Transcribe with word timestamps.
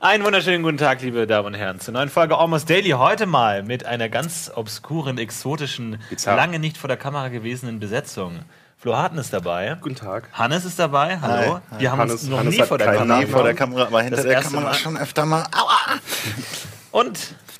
Einen 0.00 0.24
wunderschönen 0.24 0.62
guten 0.62 0.78
Tag, 0.78 1.02
liebe 1.02 1.26
Damen 1.26 1.46
und 1.48 1.54
Herren, 1.54 1.80
zur 1.80 1.92
neuen 1.92 2.08
Folge 2.08 2.38
Almost 2.38 2.70
Daily. 2.70 2.90
Heute 2.90 3.26
mal 3.26 3.62
mit 3.62 3.84
einer 3.84 4.08
ganz 4.08 4.50
obskuren, 4.54 5.18
exotischen, 5.18 5.98
Bizarr. 6.08 6.36
lange 6.36 6.58
nicht 6.58 6.78
vor 6.78 6.88
der 6.88 6.96
Kamera 6.96 7.28
gewesenen 7.28 7.78
Besetzung. 7.80 8.40
Flo 8.78 8.96
Harten 8.96 9.18
ist 9.18 9.32
dabei. 9.32 9.76
Guten 9.80 9.96
Tag. 9.96 10.28
Hannes 10.32 10.64
ist 10.64 10.78
dabei. 10.78 11.18
Hallo. 11.20 11.60
Hi. 11.70 11.80
Wir 11.80 11.90
haben 11.92 12.00
uns 12.00 12.10
Hannes- 12.12 12.28
noch 12.28 12.38
Hannes 12.38 12.56
nie 12.56 12.62
vor 12.62 12.78
der 12.78 12.92
Kamera 12.94 13.18
Nee, 13.20 13.26
vor 13.26 13.42
der. 13.42 13.54
Kamera, 13.54 13.82
aber 13.86 14.00
hinter 14.02 14.16
Das 14.16 14.24
der 14.24 14.34
erste 14.34 14.52
Kamera 14.52 14.70
Mal. 14.70 14.74
schon 14.78 14.96
öfter 14.96 15.26
mal. 15.26 15.42
Aua! 15.52 15.98
Und 16.92 17.18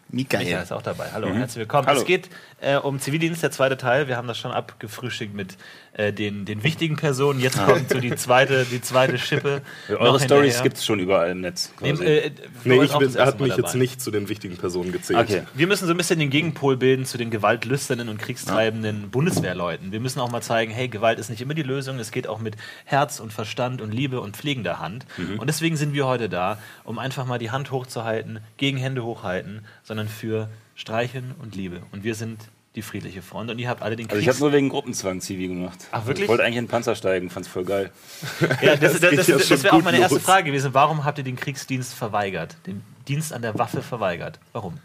Michael 0.08 0.44
Michael. 0.44 0.62
ist 0.62 0.72
auch 0.72 0.82
dabei. 0.82 1.06
Hallo, 1.12 1.32
herzlich 1.32 1.60
willkommen. 1.60 1.86
Hallo. 1.86 2.00
Es 2.00 2.06
geht 2.06 2.30
äh, 2.60 2.76
um 2.76 2.98
Zivildienst, 2.98 3.42
der 3.42 3.50
zweite 3.50 3.76
Teil. 3.76 4.08
Wir 4.08 4.16
haben 4.16 4.28
das 4.28 4.38
schon 4.38 4.50
abgefrühstückt 4.50 5.34
mit 5.34 5.56
äh, 5.92 6.12
den, 6.12 6.44
den 6.44 6.62
wichtigen 6.62 6.96
Personen. 6.96 7.38
Jetzt 7.40 7.62
kommt 7.62 7.90
so 7.90 8.00
die 8.00 8.14
zweite, 8.16 8.64
die 8.64 8.80
zweite 8.80 9.18
Schippe. 9.18 9.62
noch 9.88 10.00
Eure 10.00 10.20
Stories 10.20 10.62
gibt 10.62 10.78
es 10.78 10.84
schon 10.84 10.98
überall 10.98 11.30
im 11.30 11.42
Netz. 11.42 11.72
Nee, 11.80 11.90
äh, 11.90 12.30
Nee, 12.64 12.82
ich 12.82 12.92
er 12.92 12.98
Mal 12.98 13.34
mich 13.38 13.56
jetzt 13.56 13.74
nicht 13.74 14.00
zu 14.00 14.10
den 14.10 14.28
wichtigen 14.28 14.56
Personen 14.56 14.90
gezählt. 14.92 15.18
okay. 15.18 15.42
Wir 15.54 15.66
müssen 15.66 15.86
so 15.86 15.92
ein 15.92 15.96
bisschen 15.96 16.18
den 16.18 16.30
Gegenpol 16.30 16.76
bilden 16.76 17.04
zu 17.04 17.18
den 17.18 17.30
gewaltlüsternen 17.30 18.08
und 18.08 18.18
kriegstreibenden 18.18 19.10
Bundeswehrleuten. 19.10 19.92
Wir 19.92 20.00
müssen 20.00 20.20
auch 20.20 20.30
mal 20.30 20.40
zeigen, 20.42 20.72
hey, 20.72 20.88
Gewalt 20.88 21.18
ist 21.18 21.28
nicht 21.28 21.42
immer 21.42 21.54
die 21.54 21.62
Lösung. 21.62 21.98
Es 21.98 22.10
geht 22.10 22.26
auch 22.26 22.38
mit 22.38 22.56
Herz 22.84 23.20
und 23.20 23.32
Verstand 23.32 23.82
und 23.82 23.92
Liebe 23.92 24.20
und 24.20 24.36
pflegender 24.36 24.78
Hand. 24.78 25.06
Mhm. 25.18 25.38
Und 25.38 25.46
deswegen 25.46 25.76
sind 25.76 25.92
wir 25.92 26.06
heute 26.06 26.28
da, 26.28 26.58
um 26.84 26.98
einfach 26.98 27.26
mal 27.26 27.38
die 27.38 27.50
Hand 27.50 27.70
hochzuhalten, 27.70 28.40
gegen 28.56 28.78
Hände 28.78 29.04
hochhalten, 29.04 29.64
sondern 29.82 30.08
für 30.08 30.48
Streicheln 30.76 31.34
und 31.40 31.56
Liebe. 31.56 31.82
Und 31.90 32.04
wir 32.04 32.14
sind 32.14 32.38
die 32.76 32.82
friedliche 32.82 33.22
Front. 33.22 33.50
Und 33.50 33.58
ihr 33.58 33.68
habt 33.68 33.82
alle 33.82 33.96
den 33.96 34.06
Also 34.06 34.18
ich 34.18 34.26
Kriegs... 34.26 34.36
habe 34.36 34.44
nur 34.44 34.52
wegen 34.52 34.68
Gruppenzwang 34.68 35.20
Zivi 35.20 35.48
gemacht. 35.48 35.88
Ach, 35.90 36.06
wirklich? 36.06 36.24
Ich 36.24 36.28
wollte 36.28 36.44
eigentlich 36.44 36.58
in 36.58 36.64
den 36.66 36.70
Panzer 36.70 36.94
steigen, 36.94 37.30
fand's 37.30 37.48
voll 37.48 37.64
geil. 37.64 37.90
ja, 38.62 38.76
das, 38.76 38.92
das, 38.92 39.00
das, 39.00 39.16
das, 39.16 39.26
ja 39.26 39.36
das 39.38 39.64
wäre 39.64 39.74
auch 39.74 39.82
meine 39.82 39.98
erste 39.98 40.16
los. 40.16 40.24
Frage 40.24 40.44
gewesen. 40.44 40.74
Warum 40.74 41.04
habt 41.04 41.18
ihr 41.18 41.24
den 41.24 41.36
Kriegsdienst 41.36 41.94
verweigert? 41.94 42.56
Den 42.66 42.82
Dienst 43.08 43.32
an 43.32 43.42
der 43.42 43.58
Waffe 43.58 43.82
verweigert? 43.82 44.38
Warum? 44.52 44.78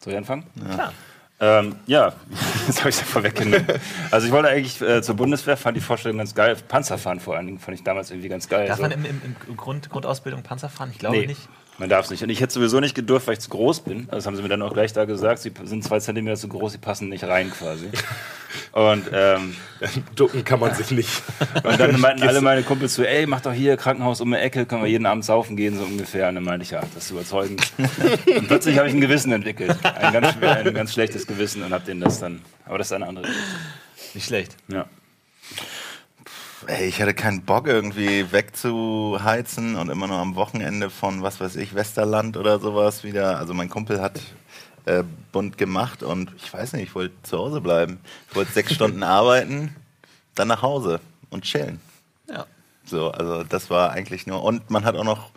Soll 0.00 0.12
ich 0.12 0.18
anfangen? 0.18 0.44
Klar. 0.72 0.92
Ähm, 1.40 1.76
ja, 1.86 2.12
jetzt 2.66 2.80
habe 2.80 2.90
ich 2.90 2.96
es 2.96 3.00
ja 3.00 3.06
vorweggenommen. 3.06 3.64
Also 4.10 4.26
ich 4.26 4.32
wollte 4.32 4.48
eigentlich 4.48 4.80
äh, 4.82 5.02
zur 5.02 5.14
Bundeswehr, 5.14 5.56
fand 5.56 5.76
die 5.76 5.80
Vorstellung 5.80 6.18
ganz 6.18 6.34
geil. 6.34 6.56
Panzerfahren 6.66 7.20
vor 7.20 7.36
allen 7.36 7.46
Dingen 7.46 7.58
fand 7.60 7.78
ich 7.78 7.84
damals 7.84 8.10
irgendwie 8.10 8.28
ganz 8.28 8.48
geil. 8.48 8.66
Darf 8.66 8.76
so. 8.76 8.82
man 8.82 8.90
im, 8.90 9.04
im, 9.04 9.22
im 9.46 9.56
Grund, 9.56 9.88
Grundausbildung 9.88 10.42
Panzer 10.42 10.68
fahren? 10.68 10.90
Ich 10.92 10.98
glaube 10.98 11.16
Nee, 11.16 11.26
nicht. 11.26 11.48
Man 11.78 11.88
darf 11.88 12.04
es 12.06 12.10
nicht. 12.10 12.22
Und 12.22 12.30
ich 12.30 12.40
hätte 12.40 12.52
sowieso 12.52 12.80
nicht 12.80 12.94
gedurft, 12.94 13.26
weil 13.26 13.34
ich 13.34 13.40
zu 13.40 13.50
groß 13.50 13.80
bin. 13.80 14.08
Das 14.10 14.26
haben 14.26 14.34
sie 14.36 14.42
mir 14.42 14.48
dann 14.48 14.62
auch 14.62 14.72
gleich 14.72 14.92
da 14.92 15.04
gesagt. 15.04 15.38
Sie 15.40 15.52
sind 15.64 15.84
zwei 15.84 16.00
Zentimeter 16.00 16.36
zu 16.36 16.48
groß, 16.48 16.72
sie 16.72 16.78
passen 16.78 17.08
nicht 17.08 17.24
rein 17.24 17.50
quasi. 17.50 17.88
Und, 18.72 19.04
ähm, 19.12 19.54
Ducken 20.16 20.42
kann 20.44 20.58
man 20.58 20.74
sich 20.74 20.90
nicht. 20.90 21.22
und 21.62 21.78
dann 21.78 22.00
meinten 22.00 22.22
alle 22.26 22.40
meine 22.40 22.62
Kumpels 22.62 22.94
so, 22.94 23.02
ey, 23.02 23.26
mach 23.26 23.40
doch 23.42 23.52
hier 23.52 23.76
Krankenhaus 23.76 24.20
um 24.22 24.30
die 24.30 24.38
Ecke, 24.38 24.64
können 24.66 24.82
wir 24.82 24.88
jeden 24.88 25.04
Abend 25.06 25.24
saufen 25.24 25.54
gehen, 25.56 25.76
so 25.76 25.84
ungefähr. 25.84 26.28
Und 26.28 26.36
dann 26.36 26.44
meinte 26.44 26.64
ich, 26.64 26.70
ja, 26.70 26.80
das 26.94 27.04
ist 27.04 27.10
überzeugend. 27.10 27.62
und 28.36 28.48
plötzlich 28.48 28.78
habe 28.78 28.88
ich 28.88 28.94
ein 28.94 29.00
Gewissen 29.00 29.32
entwickelt. 29.32 29.76
Ein 29.84 30.12
ganz, 30.12 30.34
schwer- 30.34 30.56
ein 30.66 30.74
ganz 30.74 30.92
schlechtes 30.92 31.26
Gewissen 31.26 31.62
und 31.62 31.72
habe 31.72 31.84
denen 31.84 32.00
das 32.00 32.20
dann, 32.20 32.40
aber 32.64 32.78
das 32.78 32.88
ist 32.88 32.92
eine 32.94 33.06
andere 33.06 33.26
Geschichte. 33.26 33.48
Nicht 34.14 34.26
schlecht. 34.26 34.56
Ja. 34.68 34.86
Ey, 36.68 36.84
ich 36.86 37.00
hatte 37.00 37.14
keinen 37.14 37.40
Bock, 37.46 37.66
irgendwie 37.66 38.30
wegzuheizen 38.30 39.76
und 39.76 39.88
immer 39.88 40.06
nur 40.06 40.18
am 40.18 40.34
Wochenende 40.36 40.90
von, 40.90 41.22
was 41.22 41.40
weiß 41.40 41.56
ich, 41.56 41.74
Westerland 41.74 42.36
oder 42.36 42.58
sowas 42.58 43.04
wieder. 43.04 43.38
Also 43.38 43.54
mein 43.54 43.70
Kumpel 43.70 44.02
hat 44.02 44.20
äh, 44.84 45.02
bunt 45.32 45.56
gemacht 45.56 46.02
und 46.02 46.30
ich 46.36 46.52
weiß 46.52 46.74
nicht, 46.74 46.82
ich 46.82 46.94
wollte 46.94 47.14
zu 47.22 47.38
Hause 47.38 47.62
bleiben. 47.62 47.98
Ich 48.28 48.36
wollte 48.36 48.52
sechs 48.52 48.72
Stunden 48.74 49.02
arbeiten, 49.02 49.74
dann 50.34 50.48
nach 50.48 50.60
Hause 50.60 51.00
und 51.30 51.44
chillen. 51.44 51.80
Ja. 52.28 52.44
So, 52.84 53.12
also 53.12 53.44
das 53.44 53.70
war 53.70 53.92
eigentlich 53.92 54.26
nur. 54.26 54.44
Und 54.44 54.68
man 54.68 54.84
hat 54.84 54.94
auch 54.94 55.04
noch 55.04 55.30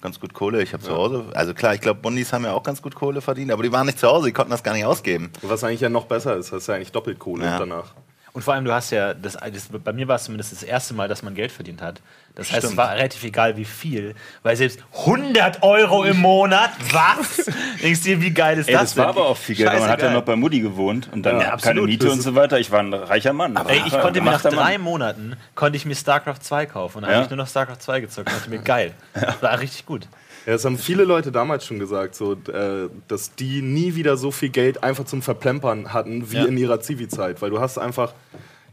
ganz 0.00 0.18
gut 0.18 0.32
Kohle. 0.32 0.62
Ich 0.62 0.72
habe 0.72 0.82
zu 0.82 0.94
Hause, 0.94 1.26
also 1.34 1.52
klar, 1.52 1.74
ich 1.74 1.82
glaube, 1.82 2.00
Bundis 2.00 2.32
haben 2.32 2.44
ja 2.44 2.54
auch 2.54 2.62
ganz 2.62 2.80
gut 2.80 2.94
Kohle 2.94 3.20
verdient, 3.20 3.50
aber 3.50 3.62
die 3.62 3.72
waren 3.72 3.84
nicht 3.84 3.98
zu 3.98 4.08
Hause, 4.08 4.28
die 4.28 4.32
konnten 4.32 4.52
das 4.52 4.62
gar 4.62 4.72
nicht 4.72 4.86
ausgeben. 4.86 5.30
Was 5.42 5.64
eigentlich 5.64 5.82
ja 5.82 5.90
noch 5.90 6.06
besser 6.06 6.34
ist, 6.36 6.50
hast 6.50 6.66
du 6.66 6.72
ja 6.72 6.76
eigentlich 6.76 6.92
doppelt 6.92 7.18
Kohle 7.18 7.44
Ja. 7.44 7.58
danach. 7.58 7.92
Und 8.38 8.42
vor 8.42 8.54
allem, 8.54 8.64
du 8.64 8.72
hast 8.72 8.92
ja, 8.92 9.14
das, 9.14 9.32
das, 9.32 9.68
bei 9.82 9.92
mir 9.92 10.06
war 10.06 10.14
es 10.14 10.22
zumindest 10.22 10.52
das 10.52 10.62
erste 10.62 10.94
Mal, 10.94 11.08
dass 11.08 11.24
man 11.24 11.34
Geld 11.34 11.50
verdient 11.50 11.82
hat. 11.82 12.00
Das 12.36 12.52
heißt, 12.52 12.62
es 12.62 12.76
war 12.76 12.94
relativ 12.94 13.24
egal, 13.24 13.56
wie 13.56 13.64
viel. 13.64 14.14
Weil 14.44 14.54
selbst 14.54 14.78
100 14.96 15.64
Euro 15.64 16.04
im 16.04 16.18
Monat, 16.18 16.70
was? 16.92 17.46
Denkst 17.82 18.02
du 18.04 18.10
dir, 18.10 18.20
wie 18.22 18.30
geil 18.30 18.56
ist 18.56 18.68
Ey, 18.68 18.74
das 18.74 18.82
das 18.90 18.96
war 18.96 19.06
denn? 19.06 19.16
aber 19.16 19.26
auch 19.26 19.36
viel 19.36 19.56
Geld, 19.56 19.72
man 19.72 19.88
hat 19.88 20.00
ja 20.00 20.12
noch 20.12 20.22
bei 20.22 20.36
Mutti 20.36 20.60
gewohnt 20.60 21.08
und 21.12 21.24
dann 21.24 21.40
Ja, 21.40 21.56
keine. 21.56 21.80
Miete 21.80 22.12
und 22.12 22.20
so 22.22 22.36
weiter. 22.36 22.60
Ich 22.60 22.70
war 22.70 22.78
ein 22.78 22.94
reicher 22.94 23.32
Mann. 23.32 23.56
Ey, 23.66 23.82
ich 23.84 23.98
konnte 23.98 24.20
mir 24.20 24.30
nach 24.30 24.40
drei 24.42 24.78
Mann. 24.78 24.82
Monaten, 24.82 25.36
konnte 25.56 25.76
ich 25.76 25.84
mir 25.84 25.96
StarCraft 25.96 26.38
2 26.40 26.66
kaufen. 26.66 26.98
Und 26.98 27.02
dann 27.02 27.10
Ja. 27.10 27.16
habe 27.16 27.24
ich 27.24 27.30
nur 27.30 27.38
noch 27.38 27.48
StarCraft 27.48 27.80
2 27.80 27.98
gezockt. 27.98 28.28
Und 28.30 28.36
dachte 28.38 28.50
mir, 28.50 28.60
geil. 28.60 28.92
War 29.40 29.58
richtig 29.58 29.84
gut. 29.84 30.06
Ja, 30.48 30.54
das 30.54 30.64
haben 30.64 30.78
viele 30.78 31.04
Leute 31.04 31.30
damals 31.30 31.66
schon 31.66 31.78
gesagt, 31.78 32.14
so, 32.14 32.32
äh, 32.32 32.88
dass 33.06 33.34
die 33.34 33.60
nie 33.60 33.96
wieder 33.96 34.16
so 34.16 34.30
viel 34.30 34.48
Geld 34.48 34.82
einfach 34.82 35.04
zum 35.04 35.20
Verplempern 35.20 35.92
hatten 35.92 36.30
wie 36.32 36.36
Ja. 36.36 36.46
in 36.46 36.56
ihrer 36.56 36.80
Zivi-Zeit. 36.80 37.42
Weil 37.42 37.50
du 37.50 37.60
hast 37.60 37.76
einfach, 37.76 38.14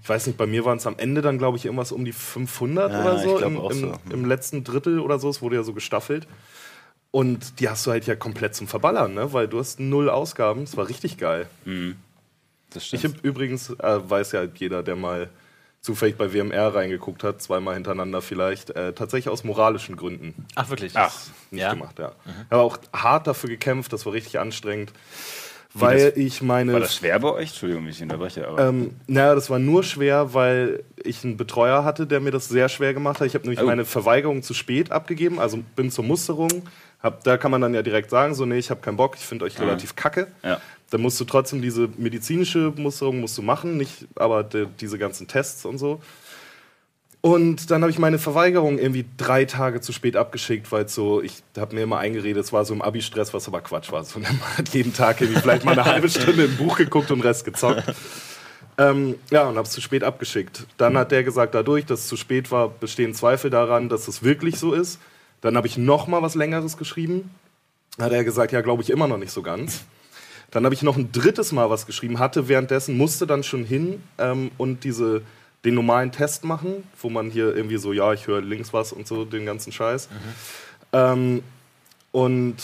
ich 0.01 0.07
weiß 0.07 0.25
nicht, 0.27 0.37
bei 0.37 0.45
mir 0.47 0.63
waren 0.63 0.77
es 0.77 0.87
am 0.87 0.95
Ende 0.97 1.21
dann, 1.21 1.37
glaube 1.37 1.57
ich, 1.57 1.65
irgendwas 1.65 1.91
um 1.91 2.05
die 2.05 2.13
500 2.13 2.93
Ja, 2.93 3.01
oder 3.01 3.19
so, 3.19 3.39
im, 3.39 3.57
im, 3.57 3.71
so. 3.73 3.93
im 4.09 4.23
letzten 4.23 4.63
Drittel 4.63 5.01
oder 5.01 5.19
so. 5.19 5.27
Es 5.27 5.41
wurde 5.41 5.57
ja 5.57 5.63
so 5.63 5.73
gestaffelt. 5.73 6.27
Und 7.11 7.59
die 7.59 7.67
hast 7.67 7.85
du 7.85 7.91
halt 7.91 8.07
ja 8.07 8.15
komplett 8.15 8.55
zum 8.55 8.69
Verballern, 8.69 9.13
ne? 9.13 9.33
weil 9.33 9.49
du 9.49 9.59
hast 9.59 9.81
null 9.81 10.09
Ausgaben. 10.09 10.63
Es 10.63 10.77
war 10.77 10.87
richtig 10.87 11.17
geil. 11.17 11.45
Das 12.69 12.93
Ich 12.93 13.03
habe 13.03 13.15
übrigens, 13.21 13.69
äh, 13.71 14.09
weiß 14.09 14.31
ja 14.31 14.43
jeder, 14.55 14.81
der 14.81 14.95
mal 14.95 15.29
zufällig 15.85 16.18
bei 16.18 16.34
WMR 16.34 16.73
reingeguckt 16.73 17.23
hat, 17.23 17.41
zweimal 17.41 17.75
hintereinander 17.75 18.22
vielleicht, 18.22 18.72
äh, 18.72 18.94
tatsächlich 18.94 19.29
aus 19.31 19.44
moralischen 19.44 19.96
Gründen 19.96 20.46
Ach, 20.56 20.69
wirklich? 20.69 20.94
Ach, 20.96 21.13
nicht 21.51 21.62
Ja? 21.62 21.73
gemacht, 21.73 22.00
ja. 22.00 22.12
Aber 22.50 22.63
auch 22.63 22.78
hart 22.91 23.28
dafür 23.28 23.50
gekämpft, 23.50 23.94
das 23.94 24.06
war 24.06 24.13
richtig 24.13 24.40
anstrengend, 24.40 24.91
weil 25.73 26.13
ich 26.16 26.41
meine. 26.41 26.73
War 26.73 26.79
das 26.79 26.96
schwer 26.96 27.19
bei 27.19 27.29
euch? 27.34 27.50
Entschuldigung, 27.50 27.88
ich 27.88 28.01
unterbreche, 28.01 28.47
aber. 28.47 28.68
Ähm, 28.69 28.96
naja, 29.07 29.35
das 29.35 29.50
war 29.50 29.59
nur 29.59 29.84
schwer, 29.84 30.34
weil 30.34 30.84
ich 31.03 31.23
einen 31.23 31.38
Betreuer 31.38 31.84
hatte, 31.84 32.07
der 32.07 32.19
mir 32.19 32.31
das 32.31 32.47
sehr 32.50 32.67
schwer 32.69 32.94
gemacht 32.94 33.19
hat. 33.19 33.28
Ich 33.28 33.35
habe 33.35 33.44
nämlich 33.46 33.62
Oh. 33.62 33.67
meine 33.67 33.85
Verweigerung 33.85 34.41
zu 34.41 34.53
spät 34.53 34.91
abgegeben, 34.91 35.40
also 35.40 35.59
bin 35.75 35.91
zur 35.91 36.03
Musterung. 36.06 36.63
Hab, 37.05 37.23
da 37.23 37.38
kann 37.38 37.51
man 37.51 37.61
dann 37.61 37.75
ja 37.75 37.83
direkt 37.83 38.09
sagen, 38.09 38.33
so, 38.33 38.47
nee, 38.47 38.57
ich 38.57 38.71
habe 38.71 38.81
keinen 38.81 38.97
Bock, 38.97 39.16
ich 39.16 39.23
finde 39.23 39.45
euch 39.45 39.59
relativ 39.59 39.95
kacke. 39.95 40.25
Ja. 40.43 40.59
Dann 40.89 41.01
musst 41.01 41.19
du 41.19 41.25
trotzdem 41.25 41.61
diese 41.61 41.88
medizinische 41.97 42.73
Musterung 42.75 43.19
musst 43.19 43.38
du 43.38 43.43
machen, 43.43 43.77
nicht 43.77 44.07
aber 44.16 44.43
de, 44.43 44.66
diese 44.79 44.97
ganzen 44.97 45.27
Tests 45.27 45.66
und 45.66 45.77
so. 45.77 46.01
Und 47.21 47.69
dann 47.69 47.83
habe 47.83 47.91
ich 47.91 47.99
meine 47.99 48.17
Verweigerung 48.17 48.79
irgendwie 48.79 49.05
drei 49.17 49.45
Tage 49.45 49.81
zu 49.81 49.91
spät 49.93 50.16
abgeschickt, 50.16 50.71
weil 50.71 50.88
so, 50.88 51.21
ich 51.21 51.43
habe 51.57 51.75
mir 51.75 51.83
immer 51.83 51.99
eingeredet, 51.99 52.43
es 52.43 52.51
war 52.51 52.66
so 52.66 52.73
im 52.73 52.81
Abi-Stress, 52.81 53.35
was 53.35 53.47
aber 53.47 53.61
Quatsch 53.61 53.91
war. 53.91 54.03
So, 54.03 54.19
man 54.22 54.57
hat 54.57 54.69
jeden 54.69 54.91
Tag 54.91 55.22
irgendwie 55.22 55.41
vielleicht 55.41 55.63
mal 55.63 55.73
eine 55.73 55.85
halbe 55.91 56.09
Stunde 56.09 56.45
im 56.45 56.57
Buch 56.57 56.75
geguckt 56.75 57.11
und 57.11 57.19
den 57.19 57.27
Rest 57.27 57.45
gezockt. 57.45 57.83
Ähm, 58.79 59.13
ja, 59.29 59.43
und 59.43 59.57
habe 59.57 59.67
es 59.67 59.72
zu 59.73 59.81
spät 59.81 60.03
abgeschickt. 60.03 60.66
Dann 60.77 60.97
hat 60.97 61.11
der 61.11 61.23
gesagt, 61.23 61.53
dadurch, 61.53 61.85
dass 61.85 61.99
es 61.99 62.07
zu 62.07 62.17
spät 62.17 62.51
war, 62.51 62.69
bestehen 62.69 63.13
Zweifel 63.13 63.51
daran, 63.51 63.89
dass 63.89 64.07
es 64.07 64.23
wirklich 64.23 64.57
so 64.57 64.73
ist. 64.73 64.99
Dann 65.45 65.57
habe 65.57 65.67
ich 65.67 65.78
noch 65.78 66.07
mal 66.07 66.23
was 66.23 66.33
Längeres 66.33 66.75
geschrieben. 66.75 67.29
Hat 68.00 68.11
er 68.11 68.23
gesagt, 68.23 68.51
ja, 68.51 68.61
glaube 68.61 68.81
ich 68.81 68.89
immer 68.89 69.07
noch 69.07 69.19
nicht 69.19 69.31
so 69.31 69.44
ganz. 69.44 69.83
Dann 70.50 70.66
habe 70.66 70.73
ich 70.73 70.81
noch 70.81 70.97
ein 70.97 71.11
drittes 71.11 71.51
Mal 71.51 71.69
was 71.69 71.85
geschrieben, 71.85 72.17
hatte 72.17 72.47
währenddessen, 72.47 72.97
musste 72.97 73.28
dann 73.28 73.44
schon 73.44 73.63
hin 73.63 74.01
ähm, 74.17 74.50
und 74.57 74.84
diese, 74.84 75.22
den 75.63 75.75
normalen 75.75 76.11
Test 76.11 76.45
machen, 76.45 76.84
wo 77.00 77.11
man 77.11 77.29
hier 77.29 77.55
irgendwie 77.55 77.78
so, 77.78 77.94
ja, 77.94 78.11
ich 78.11 78.25
höre 78.25 78.41
links 78.41 78.73
was 78.73 78.91
und 78.91 79.05
so, 79.05 79.23
den 79.23 79.45
ganzen 79.45 79.72
Scheiß. 79.72 80.09
Ähm, 80.94 81.44
und 82.11 82.55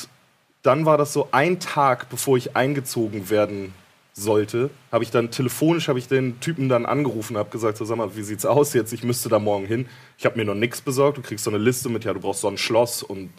dann 0.64 0.84
war 0.88 0.98
das 0.98 1.14
so 1.14 1.28
ein 1.32 1.60
Tag, 1.60 2.10
bevor 2.10 2.36
ich 2.36 2.56
eingezogen 2.56 3.30
werden 3.30 3.76
sollte, 4.14 4.70
habe 4.92 5.04
ich 5.04 5.12
dann 5.12 5.32
telefonisch 5.32 5.88
habe 5.88 5.98
ich 5.98 6.08
den 6.08 6.40
Typen 6.42 6.68
dann 6.68 6.86
angerufen, 6.86 7.38
habe 7.38 7.50
gesagt, 7.50 7.78
so, 7.78 7.86
sag 7.86 7.98
mal, 7.98 8.16
wie 8.16 8.24
sieht's 8.24 8.46
aus 8.46 8.74
jetzt? 8.74 8.92
Ich 8.92 9.04
müsste 9.04 9.30
da 9.30 9.40
morgen 9.40 9.66
hin. 9.66 9.88
Ich 10.18 10.26
habe 10.26 10.38
mir 10.38 10.46
noch 10.46 10.56
nichts 10.56 10.82
besorgt. 10.82 11.18
Du 11.18 11.22
kriegst 11.22 11.46
so 11.46 11.52
eine 11.52 11.60
Liste 11.60 11.90
mit, 11.90 12.04
ja, 12.04 12.14
du 12.14 12.20
brauchst 12.20 12.42
so 12.42 12.48
ein 12.50 12.58
Schloss 12.58 13.04
und 13.04 13.30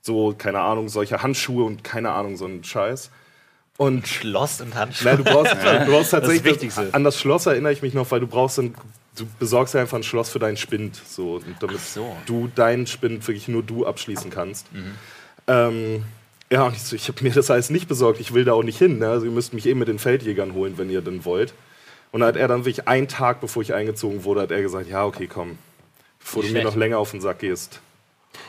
so, 0.00 0.34
keine 0.36 0.60
Ahnung, 0.60 0.88
solche 0.88 1.22
Handschuhe 1.22 1.64
und 1.64 1.84
keine 1.84 2.10
Ahnung, 2.10 2.36
so 2.36 2.46
ein 2.46 2.64
Scheiß. 2.64 3.10
Und 3.76 4.08
Schloss 4.08 4.60
und 4.60 4.74
Handschuhe. 4.74 5.10
na, 5.10 5.16
du 5.16 5.24
brauchst, 5.24 5.52
du 5.62 5.86
brauchst 5.86 6.10
tatsächlich 6.10 6.42
Das 6.42 6.52
Wichtigste. 6.52 6.88
an 6.92 7.04
das 7.04 7.20
Schloss 7.20 7.46
erinnere 7.46 7.72
ich 7.72 7.82
mich 7.82 7.94
noch, 7.94 8.10
weil 8.10 8.18
du 8.18 8.26
brauchst 8.26 8.58
ein, 8.58 8.74
du 9.16 9.24
besorgst 9.38 9.74
dir 9.74 9.80
einfach 9.80 9.98
ein 9.98 10.02
Schloss 10.02 10.30
für 10.30 10.40
deinen 10.40 10.56
Spind, 10.56 11.00
so, 11.06 11.40
damit 11.60 11.80
so. 11.80 12.16
du 12.26 12.48
deinen 12.52 12.88
Spind 12.88 13.26
wirklich 13.26 13.46
nur 13.46 13.62
du 13.62 13.86
abschließen 13.86 14.30
kannst. 14.30 14.72
Mhm. 14.72 14.94
Ähm, 15.46 16.04
ja, 16.50 16.64
und 16.64 16.74
ich, 16.74 16.82
so, 16.82 16.96
ich 16.96 17.08
habe 17.08 17.22
mir 17.22 17.32
das 17.32 17.50
alles 17.50 17.70
nicht 17.70 17.88
besorgt. 17.88 18.20
Ich 18.20 18.32
will 18.32 18.44
da 18.44 18.52
auch 18.52 18.62
nicht 18.62 18.78
hin. 18.78 18.98
Ne? 18.98 19.08
Also 19.08 19.26
ihr 19.26 19.32
müsst 19.32 19.52
mich 19.52 19.66
eben 19.66 19.78
mit 19.78 19.88
den 19.88 19.98
Feldjägern 19.98 20.54
holen, 20.54 20.78
wenn 20.78 20.90
ihr 20.90 21.00
denn 21.00 21.24
wollt. 21.24 21.52
Und 22.10 22.20
da 22.20 22.26
hat 22.26 22.36
er 22.36 22.48
dann 22.48 22.64
wirklich 22.64 22.88
einen 22.88 23.08
Tag, 23.08 23.40
bevor 23.40 23.62
ich 23.62 23.74
eingezogen 23.74 24.24
wurde, 24.24 24.42
hat 24.42 24.50
er 24.50 24.62
gesagt, 24.62 24.88
ja, 24.88 25.04
okay, 25.04 25.26
komm, 25.26 25.58
bevor 26.18 26.42
du 26.42 26.48
mir 26.48 26.64
noch 26.64 26.76
länger 26.76 26.98
auf 26.98 27.10
den 27.10 27.20
Sack 27.20 27.40
gehst, 27.40 27.80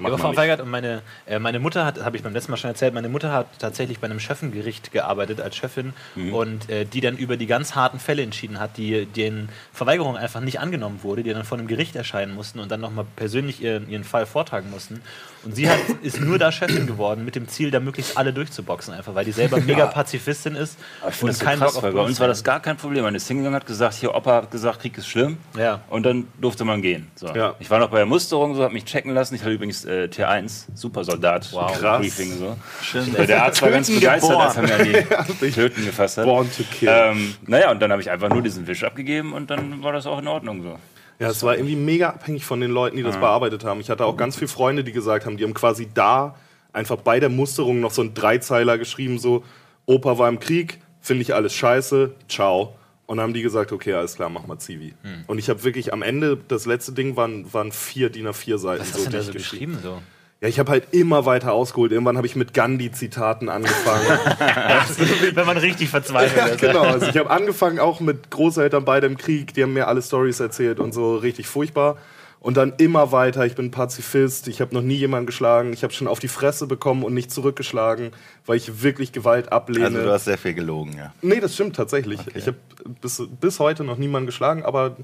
aber 0.03 0.17
Frau 0.17 0.35
Weigert 0.35 0.61
und 0.61 0.69
meine, 0.69 1.01
äh, 1.25 1.39
meine 1.39 1.59
Mutter 1.59 1.85
hat, 1.85 2.03
habe 2.03 2.15
ich 2.15 2.23
beim 2.23 2.33
letzten 2.33 2.51
Mal 2.51 2.57
schon 2.57 2.69
erzählt, 2.69 2.93
meine 2.93 3.09
Mutter 3.09 3.31
hat 3.31 3.47
tatsächlich 3.59 3.99
bei 3.99 4.05
einem 4.05 4.19
Schöffengericht 4.19 4.91
gearbeitet 4.91 5.41
als 5.41 5.55
Chefin 5.55 5.93
mhm. 6.15 6.33
und 6.33 6.69
äh, 6.69 6.85
die 6.85 7.01
dann 7.01 7.17
über 7.17 7.37
die 7.37 7.47
ganz 7.47 7.75
harten 7.75 7.99
Fälle 7.99 8.21
entschieden 8.21 8.59
hat, 8.59 8.77
die 8.77 9.05
den 9.05 9.49
Verweigerungen 9.73 10.17
einfach 10.17 10.41
nicht 10.41 10.59
angenommen 10.59 10.99
wurde, 11.03 11.23
die 11.23 11.33
dann 11.33 11.43
vor 11.43 11.57
einem 11.57 11.67
Gericht 11.67 11.95
erscheinen 11.95 12.33
mussten 12.33 12.59
und 12.59 12.71
dann 12.71 12.81
nochmal 12.81 13.05
persönlich 13.15 13.61
ihren, 13.61 13.89
ihren 13.89 14.03
Fall 14.03 14.25
vortragen 14.25 14.69
mussten. 14.69 15.01
Und 15.43 15.55
sie 15.55 15.69
hat, 15.69 15.79
ist 16.01 16.19
nur 16.19 16.37
da 16.37 16.51
Chefin 16.51 16.85
geworden 16.85 17.23
mit 17.23 17.35
dem 17.35 17.47
Ziel, 17.47 17.71
da 17.71 17.79
möglichst 17.79 18.17
alle 18.17 18.33
durchzuboxen, 18.33 18.93
einfach 18.93 19.15
weil 19.15 19.25
die 19.25 19.31
selber 19.31 19.59
mega 19.61 19.85
Pazifistin 19.87 20.55
ist 20.55 20.77
ich 21.07 21.23
und 21.23 21.39
kein 21.39 21.59
krass, 21.59 21.75
Bock 21.75 21.85
auf 21.85 21.93
Bei 21.93 22.01
uns 22.01 22.19
war 22.19 22.27
das 22.27 22.43
gar 22.43 22.59
kein 22.59 22.77
Problem. 22.77 23.03
Meine 23.03 23.19
Single 23.19 23.51
hat 23.53 23.65
gesagt, 23.65 23.95
hier 23.95 24.13
Opa 24.13 24.35
hat 24.35 24.51
gesagt, 24.51 24.81
Krieg 24.81 24.97
ist 24.97 25.07
schlimm. 25.07 25.37
Ja. 25.57 25.81
Und 25.89 26.03
dann 26.03 26.27
durfte 26.39 26.65
man 26.65 26.81
gehen. 26.81 27.07
So. 27.15 27.27
Ja. 27.27 27.55
Ich 27.59 27.69
war 27.69 27.79
noch 27.79 27.89
bei 27.89 27.97
der 27.97 28.05
Musterung, 28.05 28.55
so 28.55 28.63
habe 28.63 28.73
mich 28.73 28.85
checken 28.85 29.13
lassen. 29.13 29.35
Ich 29.35 29.41
hatte 29.41 29.53
übrigens 29.53 29.85
äh, 29.85 30.09
T1, 30.11 30.65
Supersoldat, 30.73 31.51
wow. 31.53 31.71
Krass. 31.77 32.01
Briefing 32.01 32.37
so. 32.37 32.57
Schön. 32.81 33.13
Der 33.13 33.43
Arzt 33.43 33.61
war 33.61 33.69
ganz 33.69 33.89
begeistert, 33.89 34.37
als 34.37 34.57
er 34.57 34.63
mir 34.63 35.05
die 35.41 35.51
Töten 35.51 35.85
gefasst 35.85 36.17
hat. 36.17 36.25
Born 36.25 36.49
to 36.51 36.63
kill. 36.69 36.89
Ähm, 36.91 37.35
naja, 37.47 37.71
und 37.71 37.79
dann 37.81 37.91
habe 37.91 38.01
ich 38.01 38.09
einfach 38.09 38.29
nur 38.29 38.41
diesen 38.41 38.67
Wisch 38.67 38.83
abgegeben 38.83 39.33
und 39.33 39.49
dann 39.49 39.83
war 39.83 39.93
das 39.93 40.05
auch 40.05 40.19
in 40.19 40.27
Ordnung 40.27 40.63
so. 40.63 40.77
Ja, 41.19 41.29
es 41.29 41.43
war 41.43 41.55
irgendwie 41.55 41.75
mega 41.75 42.09
abhängig 42.09 42.45
von 42.45 42.61
den 42.61 42.71
Leuten, 42.71 42.95
die 42.95 43.03
das 43.03 43.17
bearbeitet 43.17 43.65
haben. 43.65 43.81
Ich 43.81 43.89
hatte 43.89 44.05
auch 44.05 44.15
ganz 44.15 44.37
viele 44.37 44.47
Freunde, 44.47 44.85
die 44.85 44.93
gesagt 44.93 45.25
haben, 45.25 45.35
die 45.35 45.43
haben 45.43 45.53
quasi 45.53 45.89
da 45.93 46.35
einfach 46.71 46.95
bei 46.97 47.19
der 47.19 47.29
Musterung 47.29 47.81
noch 47.81 47.91
so 47.91 48.01
einen 48.01 48.13
Dreizeiler 48.13 48.77
geschrieben, 48.77 49.19
so, 49.19 49.43
Opa 49.85 50.17
war 50.17 50.29
im 50.29 50.39
Krieg, 50.39 50.79
finde 51.01 51.23
ich 51.23 51.33
alles 51.33 51.53
scheiße, 51.53 52.13
ciao. 52.29 52.75
Und 53.05 53.17
dann 53.17 53.23
haben 53.23 53.33
die 53.33 53.41
gesagt, 53.41 53.71
okay, 53.71 53.93
alles 53.93 54.15
klar, 54.15 54.29
mach 54.29 54.45
mal 54.45 54.59
Zivi. 54.59 54.93
Hm. 55.01 55.23
Und 55.25 55.39
ich 55.39 55.49
habe 55.49 55.63
wirklich 55.63 55.91
am 55.91 56.03
Ende, 56.03 56.37
das 56.47 56.67
letzte 56.67 56.91
Ding 56.91 57.15
waren, 57.15 57.51
waren 57.51 57.71
vier 57.71 58.11
DIN 58.11 58.27
A4 58.27 58.57
Seiten. 58.59 58.81
Was 58.81 58.93
hast 58.93 58.99
so, 58.99 59.09
du 59.09 59.17
da 59.17 59.21
so 59.23 59.33
geschrieben? 59.33 59.79
So? 59.81 60.01
Ja, 60.41 60.47
ich 60.47 60.57
habe 60.57 60.71
halt 60.71 60.93
immer 60.93 61.25
weiter 61.25 61.51
ausgeholt. 61.51 61.91
Irgendwann 61.91 62.15
habe 62.15 62.25
ich 62.25 62.37
mit 62.37 62.53
Gandhi-Zitaten 62.53 63.49
angefangen. 63.49 64.07
Wenn 65.35 65.45
man 65.45 65.57
richtig 65.57 65.89
verzweifelt 65.89 66.61
ja, 66.61 66.71
Genau, 66.71 66.83
also 66.83 67.07
ich 67.07 67.17
habe 67.17 67.29
angefangen 67.29 67.79
auch 67.79 67.99
mit 67.99 68.31
Großeltern 68.31 68.85
beide 68.85 69.07
im 69.07 69.17
Krieg, 69.17 69.53
die 69.53 69.63
haben 69.63 69.73
mir 69.73 69.89
alle 69.89 70.01
Stories 70.01 70.39
erzählt 70.39 70.79
und 70.79 70.93
so 70.93 71.17
richtig 71.17 71.47
furchtbar. 71.47 71.97
Und 72.39 72.55
dann 72.55 72.71
immer 72.77 73.11
weiter, 73.11 73.45
ich 73.45 73.55
bin 73.55 73.69
Pazifist, 73.69 74.47
ich 74.47 74.61
habe 74.61 74.73
noch 74.73 74.81
nie 74.81 74.95
jemanden 74.95 75.25
geschlagen, 75.25 75.73
ich 75.73 75.83
habe 75.83 75.91
schon 75.91 76.07
auf 76.07 76.19
die 76.19 76.29
Fresse 76.29 76.67
bekommen 76.67 77.03
und 77.03 77.13
nicht 77.13 77.31
zurückgeschlagen, 77.31 78.11
weil 78.45 78.55
ich 78.55 78.81
wirklich 78.81 79.11
Gewalt 79.11 79.51
ablehne. 79.51 79.87
Also 79.87 80.01
du 80.01 80.09
hast 80.09 80.23
sehr 80.23 80.37
viel 80.37 80.53
gelogen, 80.53 80.95
ja. 80.97 81.13
Nee, 81.21 81.41
das 81.41 81.53
stimmt 81.53 81.75
tatsächlich. 81.75 82.21
Okay. 82.21 82.31
Ich 82.35 82.47
habe 82.47 82.57
bis, 83.01 83.21
bis 83.41 83.59
heute 83.59 83.83
noch 83.83 83.97
niemanden 83.97 84.25
geschlagen, 84.25 84.63
aber 84.63 84.95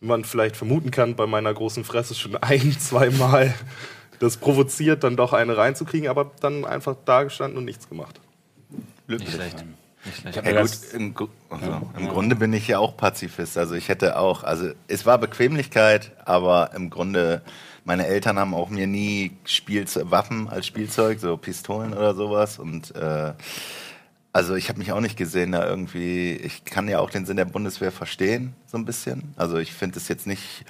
man 0.00 0.24
vielleicht 0.24 0.56
vermuten 0.56 0.90
kann, 0.90 1.14
bei 1.14 1.26
meiner 1.26 1.52
großen 1.52 1.84
Fresse 1.84 2.14
schon 2.14 2.36
ein, 2.36 2.72
zweimal 2.78 3.54
das 4.18 4.36
provoziert, 4.36 5.04
dann 5.04 5.16
doch 5.16 5.32
eine 5.32 5.56
reinzukriegen, 5.56 6.08
aber 6.08 6.30
dann 6.40 6.64
einfach 6.64 6.96
da 7.04 7.24
gestanden 7.24 7.58
und 7.58 7.64
nichts 7.64 7.88
gemacht. 7.88 8.20
Nicht 9.06 9.30
schlecht. 9.30 9.64
Ja, 10.32 10.62
gut, 10.62 10.70
im, 10.92 11.14
also, 11.50 11.90
im 11.98 12.08
Grunde 12.08 12.36
bin 12.36 12.52
ich 12.52 12.68
ja 12.68 12.78
auch 12.78 12.96
Pazifist. 12.96 13.58
Also 13.58 13.74
ich 13.74 13.88
hätte 13.88 14.18
auch, 14.18 14.44
also 14.44 14.70
es 14.88 15.04
war 15.04 15.18
Bequemlichkeit, 15.18 16.12
aber 16.24 16.70
im 16.74 16.90
Grunde, 16.90 17.42
meine 17.84 18.06
Eltern 18.06 18.38
haben 18.38 18.54
auch 18.54 18.68
mir 18.68 18.86
nie 18.86 19.36
Spielze 19.44 20.10
Waffen 20.10 20.48
als 20.48 20.66
Spielzeug, 20.66 21.18
so 21.18 21.36
Pistolen 21.36 21.92
oder 21.92 22.14
sowas. 22.14 22.58
Und 22.58 22.94
äh, 22.94 23.32
also 24.32 24.54
ich 24.54 24.68
habe 24.68 24.78
mich 24.78 24.92
auch 24.92 25.00
nicht 25.00 25.16
gesehen 25.16 25.52
da 25.52 25.66
irgendwie, 25.66 26.32
ich 26.32 26.64
kann 26.64 26.88
ja 26.88 27.00
auch 27.00 27.10
den 27.10 27.26
Sinn 27.26 27.36
der 27.36 27.44
Bundeswehr 27.46 27.90
verstehen, 27.90 28.54
so 28.66 28.78
ein 28.78 28.84
bisschen. 28.84 29.34
Also 29.36 29.56
ich 29.58 29.72
finde 29.72 29.98
es 29.98 30.08
jetzt 30.08 30.26
nicht 30.26 30.64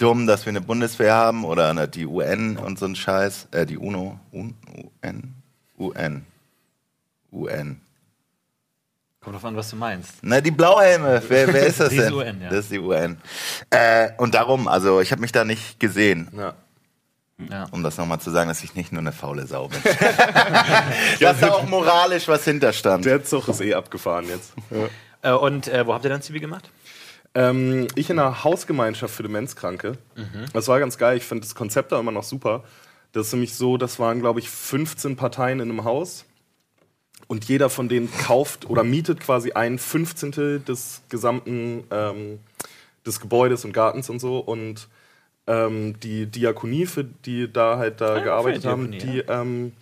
dumm, 0.00 0.26
dass 0.26 0.46
wir 0.46 0.50
eine 0.50 0.60
Bundeswehr 0.60 1.14
haben 1.14 1.44
oder 1.44 1.70
eine, 1.70 1.86
die 1.86 2.06
UN 2.06 2.56
und 2.56 2.78
so 2.78 2.86
ein 2.86 2.96
Scheiß. 2.96 3.48
Äh, 3.52 3.66
die 3.66 3.78
UNO. 3.78 4.18
UN? 4.32 5.34
UN. 5.78 6.26
UN. 7.32 7.80
Kommt 9.20 9.36
drauf 9.36 9.44
an, 9.44 9.56
was 9.56 9.68
du 9.70 9.76
meinst. 9.76 10.14
Na, 10.22 10.40
die 10.40 10.50
Blauhelme. 10.50 11.22
Wer, 11.28 11.52
wer 11.52 11.66
ist 11.66 11.80
das 11.80 11.88
denn? 11.90 12.08
Die 12.08 12.14
UN, 12.14 12.40
ja. 12.40 12.48
Das 12.48 12.60
ist 12.60 12.72
die 12.72 12.78
UN. 12.78 13.20
Äh, 13.68 14.10
und 14.16 14.34
darum, 14.34 14.66
also 14.66 15.00
ich 15.00 15.12
habe 15.12 15.20
mich 15.20 15.32
da 15.32 15.44
nicht 15.44 15.78
gesehen. 15.78 16.28
Ja. 16.36 16.54
Ja. 17.50 17.66
Um 17.70 17.82
das 17.82 17.96
nochmal 17.96 18.20
zu 18.20 18.30
sagen, 18.30 18.48
dass 18.48 18.62
ich 18.62 18.74
nicht 18.74 18.92
nur 18.92 19.00
eine 19.00 19.12
faule 19.12 19.46
Sau 19.46 19.68
bin. 19.68 19.78
dass 21.20 21.40
da 21.40 21.52
auch 21.52 21.66
moralisch 21.66 22.28
was 22.28 22.44
hinterstand. 22.44 23.04
Der 23.04 23.24
Zug 23.24 23.48
ist 23.48 23.60
eh 23.60 23.74
abgefahren 23.74 24.26
jetzt. 24.28 24.52
Ja. 24.70 25.32
Äh, 25.32 25.36
und 25.36 25.68
äh, 25.68 25.86
wo 25.86 25.94
habt 25.94 26.04
ihr 26.04 26.10
dann 26.10 26.22
Zivi 26.22 26.40
gemacht? 26.40 26.70
Ähm, 27.34 27.86
ich 27.94 28.10
in 28.10 28.18
einer 28.18 28.44
Hausgemeinschaft 28.44 29.14
für 29.14 29.22
Demenzkranke. 29.22 29.98
Mhm. 30.16 30.46
Das 30.52 30.68
war 30.68 30.80
ganz 30.80 30.98
geil. 30.98 31.16
Ich 31.16 31.24
finde 31.24 31.42
das 31.42 31.54
Konzept 31.54 31.92
da 31.92 32.00
immer 32.00 32.12
noch 32.12 32.24
super. 32.24 32.64
Das 33.12 33.26
ist 33.26 33.32
nämlich 33.32 33.54
so, 33.54 33.76
das 33.76 33.98
waren, 33.98 34.20
glaube 34.20 34.40
ich, 34.40 34.50
15 34.50 35.16
Parteien 35.16 35.60
in 35.60 35.70
einem 35.70 35.84
Haus. 35.84 36.24
Und 37.26 37.44
jeder 37.44 37.70
von 37.70 37.88
denen 37.88 38.10
kauft 38.12 38.68
oder 38.68 38.82
mietet 38.82 39.20
quasi 39.20 39.52
ein 39.52 39.78
Fünfzehntel 39.78 40.58
des 40.58 41.02
gesamten 41.08 41.84
ähm, 41.92 42.40
des 43.06 43.20
Gebäudes 43.20 43.64
und 43.64 43.72
Gartens 43.72 44.10
und 44.10 44.18
so. 44.18 44.38
Und 44.38 44.88
ähm, 45.46 45.98
die 46.00 46.26
Diakonie, 46.26 46.86
für 46.86 47.04
die 47.04 47.52
da 47.52 47.78
halt 47.78 48.00
da 48.00 48.16
ah, 48.16 48.20
gearbeitet 48.20 48.64
haben, 48.64 48.92
die, 48.92 49.20
ähm, 49.28 49.72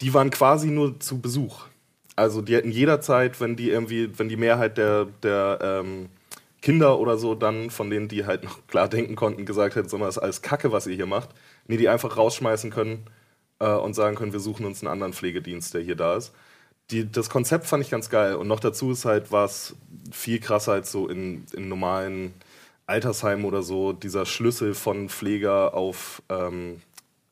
die 0.00 0.14
waren 0.14 0.30
quasi 0.30 0.68
nur 0.68 0.98
zu 1.00 1.20
Besuch. 1.20 1.66
Also 2.16 2.42
die 2.42 2.54
hätten 2.54 2.70
jederzeit, 2.70 3.40
wenn 3.40 3.56
die 3.56 3.70
irgendwie, 3.70 4.16
wenn 4.18 4.28
die 4.28 4.36
Mehrheit 4.36 4.78
der, 4.78 5.06
der 5.22 5.58
ähm, 5.60 6.08
Kinder 6.64 6.98
oder 6.98 7.18
so 7.18 7.34
dann, 7.34 7.68
von 7.68 7.90
denen 7.90 8.08
die 8.08 8.24
halt 8.24 8.42
noch 8.42 8.66
klar 8.68 8.88
denken 8.88 9.16
konnten, 9.16 9.44
gesagt 9.44 9.76
hätten, 9.76 9.86
das 10.00 10.16
ist 10.16 10.22
alles 10.22 10.40
Kacke, 10.40 10.72
was 10.72 10.86
ihr 10.86 10.96
hier 10.96 11.04
macht, 11.04 11.28
nee, 11.66 11.76
die 11.76 11.90
einfach 11.90 12.16
rausschmeißen 12.16 12.70
können 12.70 13.04
äh, 13.58 13.68
und 13.68 13.92
sagen 13.92 14.16
können, 14.16 14.32
wir 14.32 14.40
suchen 14.40 14.64
uns 14.64 14.80
einen 14.80 14.90
anderen 14.90 15.12
Pflegedienst, 15.12 15.74
der 15.74 15.82
hier 15.82 15.94
da 15.94 16.16
ist. 16.16 16.32
Die, 16.90 17.10
das 17.10 17.28
Konzept 17.28 17.66
fand 17.66 17.84
ich 17.84 17.90
ganz 17.90 18.08
geil 18.08 18.36
und 18.36 18.48
noch 18.48 18.60
dazu 18.60 18.92
ist 18.92 19.04
halt 19.04 19.30
was 19.30 19.76
viel 20.10 20.40
krasser 20.40 20.72
als 20.72 20.90
so 20.90 21.06
in, 21.06 21.44
in 21.52 21.68
normalen 21.68 22.32
Altersheimen 22.86 23.44
oder 23.44 23.62
so, 23.62 23.92
dieser 23.92 24.24
Schlüssel 24.24 24.72
von 24.72 25.10
Pfleger 25.10 25.74
auf, 25.74 26.22
ähm, 26.30 26.80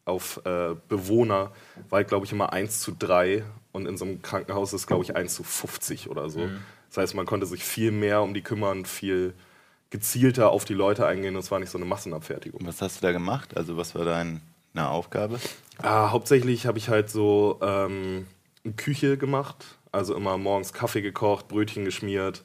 auf 0.04 0.42
äh, 0.44 0.74
Bewohner 0.88 1.52
war, 1.88 1.96
halt, 1.96 2.08
glaube 2.08 2.26
ich, 2.26 2.32
immer 2.32 2.52
1 2.52 2.80
zu 2.80 2.92
3 2.98 3.44
und 3.72 3.86
in 3.86 3.96
so 3.96 4.04
einem 4.04 4.20
Krankenhaus 4.20 4.74
ist, 4.74 4.86
glaube 4.86 5.04
ich, 5.04 5.16
1 5.16 5.34
zu 5.34 5.42
50 5.42 6.10
oder 6.10 6.28
so. 6.28 6.40
Mhm. 6.40 6.58
Das 6.92 6.98
heißt, 7.04 7.14
man 7.14 7.24
konnte 7.24 7.46
sich 7.46 7.64
viel 7.64 7.90
mehr 7.90 8.20
um 8.20 8.34
die 8.34 8.42
kümmern, 8.42 8.84
viel 8.84 9.32
gezielter 9.88 10.50
auf 10.50 10.66
die 10.66 10.74
Leute 10.74 11.06
eingehen. 11.06 11.32
Das 11.32 11.50
war 11.50 11.58
nicht 11.58 11.70
so 11.70 11.78
eine 11.78 11.86
Massenabfertigung. 11.86 12.60
Was 12.66 12.82
hast 12.82 13.00
du 13.00 13.06
da 13.06 13.12
gemacht? 13.12 13.56
Also 13.56 13.78
was 13.78 13.94
war 13.94 14.04
deine 14.04 14.40
Aufgabe? 14.76 15.40
Ah, 15.78 16.10
hauptsächlich 16.10 16.66
habe 16.66 16.76
ich 16.76 16.90
halt 16.90 17.08
so 17.08 17.58
ähm, 17.62 18.26
eine 18.62 18.74
Küche 18.74 19.16
gemacht. 19.16 19.78
Also 19.90 20.14
immer 20.14 20.36
morgens 20.36 20.74
Kaffee 20.74 21.00
gekocht, 21.00 21.48
Brötchen 21.48 21.86
geschmiert, 21.86 22.44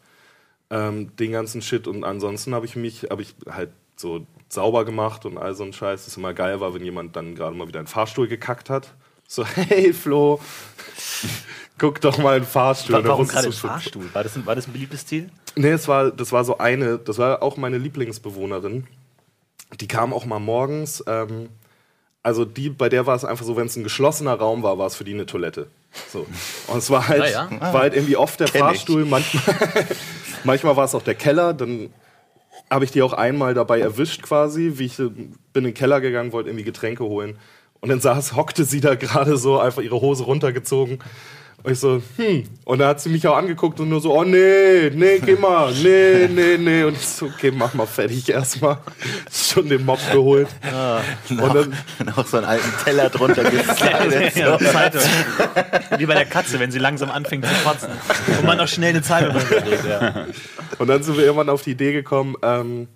ähm, 0.69 1.13
den 1.17 1.33
ganzen 1.33 1.61
Shit. 1.61 1.85
Und 1.85 2.05
ansonsten 2.05 2.55
habe 2.55 2.65
ich 2.65 2.77
mich, 2.77 3.07
habe 3.09 3.23
ich 3.23 3.35
halt 3.49 3.71
so 3.97 4.25
sauber 4.47 4.85
gemacht 4.85 5.25
und 5.25 5.37
all 5.37 5.55
so 5.55 5.65
ein 5.65 5.73
Scheiß. 5.73 6.05
Das 6.05 6.15
immer 6.15 6.33
geil 6.33 6.61
war, 6.61 6.73
wenn 6.73 6.85
jemand 6.85 7.17
dann 7.17 7.35
gerade 7.35 7.55
mal 7.55 7.67
wieder 7.67 7.79
einen 7.79 7.87
Fahrstuhl 7.87 8.29
gekackt 8.29 8.69
hat. 8.69 8.93
So, 9.29 9.45
hey 9.45 9.91
Flo, 9.91 10.39
guck 11.77 11.99
doch 11.99 12.17
mal 12.17 12.37
einen 12.37 12.45
Fahrstuhl. 12.45 13.03
Warum 13.03 13.27
gerade 13.27 13.47
ein 13.47 13.53
Fahrstuhl? 13.53 14.05
War 14.13 14.23
das 14.23 14.37
ein, 14.37 14.45
war 14.45 14.55
das 14.55 14.67
ein 14.67 14.71
beliebtes 14.71 15.05
Ziel? 15.05 15.29
Nee, 15.57 15.71
es 15.71 15.89
war, 15.89 16.11
das 16.11 16.31
war 16.31 16.45
so 16.45 16.57
eine, 16.59 16.97
das 16.97 17.17
war 17.17 17.43
auch 17.43 17.57
meine 17.57 17.77
Lieblingsbewohnerin. 17.77 18.87
Die 19.81 19.87
kam 19.87 20.13
auch 20.13 20.25
mal 20.25 20.39
morgens. 20.39 21.03
Ähm, 21.07 21.49
also 22.23 22.45
die, 22.45 22.69
bei 22.69 22.87
der 22.87 23.05
war 23.05 23.15
es 23.15 23.25
einfach 23.25 23.45
so, 23.45 23.57
wenn 23.57 23.67
es 23.67 23.75
ein 23.75 23.83
geschlossener 23.83 24.33
Raum 24.33 24.63
war, 24.63 24.77
war 24.77 24.87
es 24.87 24.95
für 24.95 25.03
die 25.03 25.13
eine 25.13 25.25
Toilette. 25.25 25.67
So. 26.11 26.25
Und 26.67 26.77
es 26.77 26.89
war 26.89 27.09
halt, 27.09 27.23
ja, 27.23 27.49
ja. 27.51 27.61
war 27.61 27.81
halt 27.81 27.95
irgendwie 27.95 28.15
oft 28.15 28.39
der 28.39 28.47
Kenn 28.47 28.61
Fahrstuhl, 28.61 29.03
ich. 29.03 29.09
manchmal, 29.09 29.43
manchmal 30.45 30.77
war 30.77 30.85
es 30.85 30.95
auch 30.95 31.03
der 31.03 31.15
Keller, 31.15 31.53
dann 31.53 31.89
habe 32.69 32.85
ich 32.85 32.91
die 32.91 33.01
auch 33.01 33.13
einmal 33.13 33.53
dabei 33.53 33.79
erwischt 33.79 34.23
quasi, 34.23 34.73
wie 34.75 34.85
ich 34.85 34.97
bin 34.97 35.35
in 35.53 35.63
den 35.65 35.73
Keller 35.73 35.99
gegangen, 35.99 36.31
wollte 36.31 36.49
irgendwie 36.49 36.65
Getränke 36.65 37.03
holen. 37.03 37.37
Und 37.79 37.89
dann 37.89 37.99
saß, 37.99 38.35
hockte 38.35 38.63
sie 38.63 38.81
da 38.81 38.95
gerade 38.95 39.37
so, 39.37 39.59
einfach 39.59 39.81
ihre 39.81 40.01
Hose 40.01 40.23
runtergezogen 40.23 40.99
und 41.63 41.73
ich 41.73 41.79
so, 41.79 42.01
hm. 42.15 42.45
Und 42.65 42.79
dann 42.79 42.87
hat 42.87 43.01
sie 43.01 43.09
mich 43.09 43.27
auch 43.27 43.35
angeguckt 43.35 43.79
und 43.79 43.89
nur 43.89 43.99
so, 43.99 44.17
oh 44.17 44.23
nee, 44.23 44.89
nee, 44.93 45.19
geh 45.19 45.35
mal, 45.35 45.73
nee, 45.73 46.27
nee, 46.27 46.57
nee. 46.57 46.83
Und 46.83 46.95
ich 46.95 47.05
so, 47.05 47.25
okay, 47.25 47.51
mach 47.51 47.73
mal 47.73 47.87
fertig 47.87 48.29
erstmal. 48.29 48.77
Schon 49.29 49.67
den 49.67 49.83
Mob 49.83 49.99
geholt. 50.11 50.47
Ah, 50.63 51.01
und 51.29 51.37
noch, 51.37 51.53
dann 51.53 51.73
noch 52.15 52.25
so 52.27 52.37
einen 52.37 52.45
alten 52.45 52.71
Teller 52.85 53.09
drunter 53.09 53.43
geslidet. 53.43 54.35
ja, 54.35 54.57
Wie 55.97 56.05
bei 56.05 56.13
der 56.13 56.25
Katze, 56.25 56.59
wenn 56.59 56.71
sie 56.71 56.79
langsam 56.79 57.09
anfängt 57.09 57.45
zu 57.45 57.53
kotzen. 57.65 57.89
Und 58.37 58.45
man 58.45 58.57
noch 58.57 58.67
schnell 58.67 58.91
eine 58.91 59.01
Zeitung 59.01 59.35
runterlegt. 59.35 59.85
Ja. 59.85 60.25
Und 60.77 60.87
dann 60.87 61.03
sind 61.03 61.17
wir 61.17 61.25
irgendwann 61.25 61.49
auf 61.49 61.63
die 61.63 61.71
Idee 61.71 61.91
gekommen, 61.91 62.35
ähm, 62.43 62.87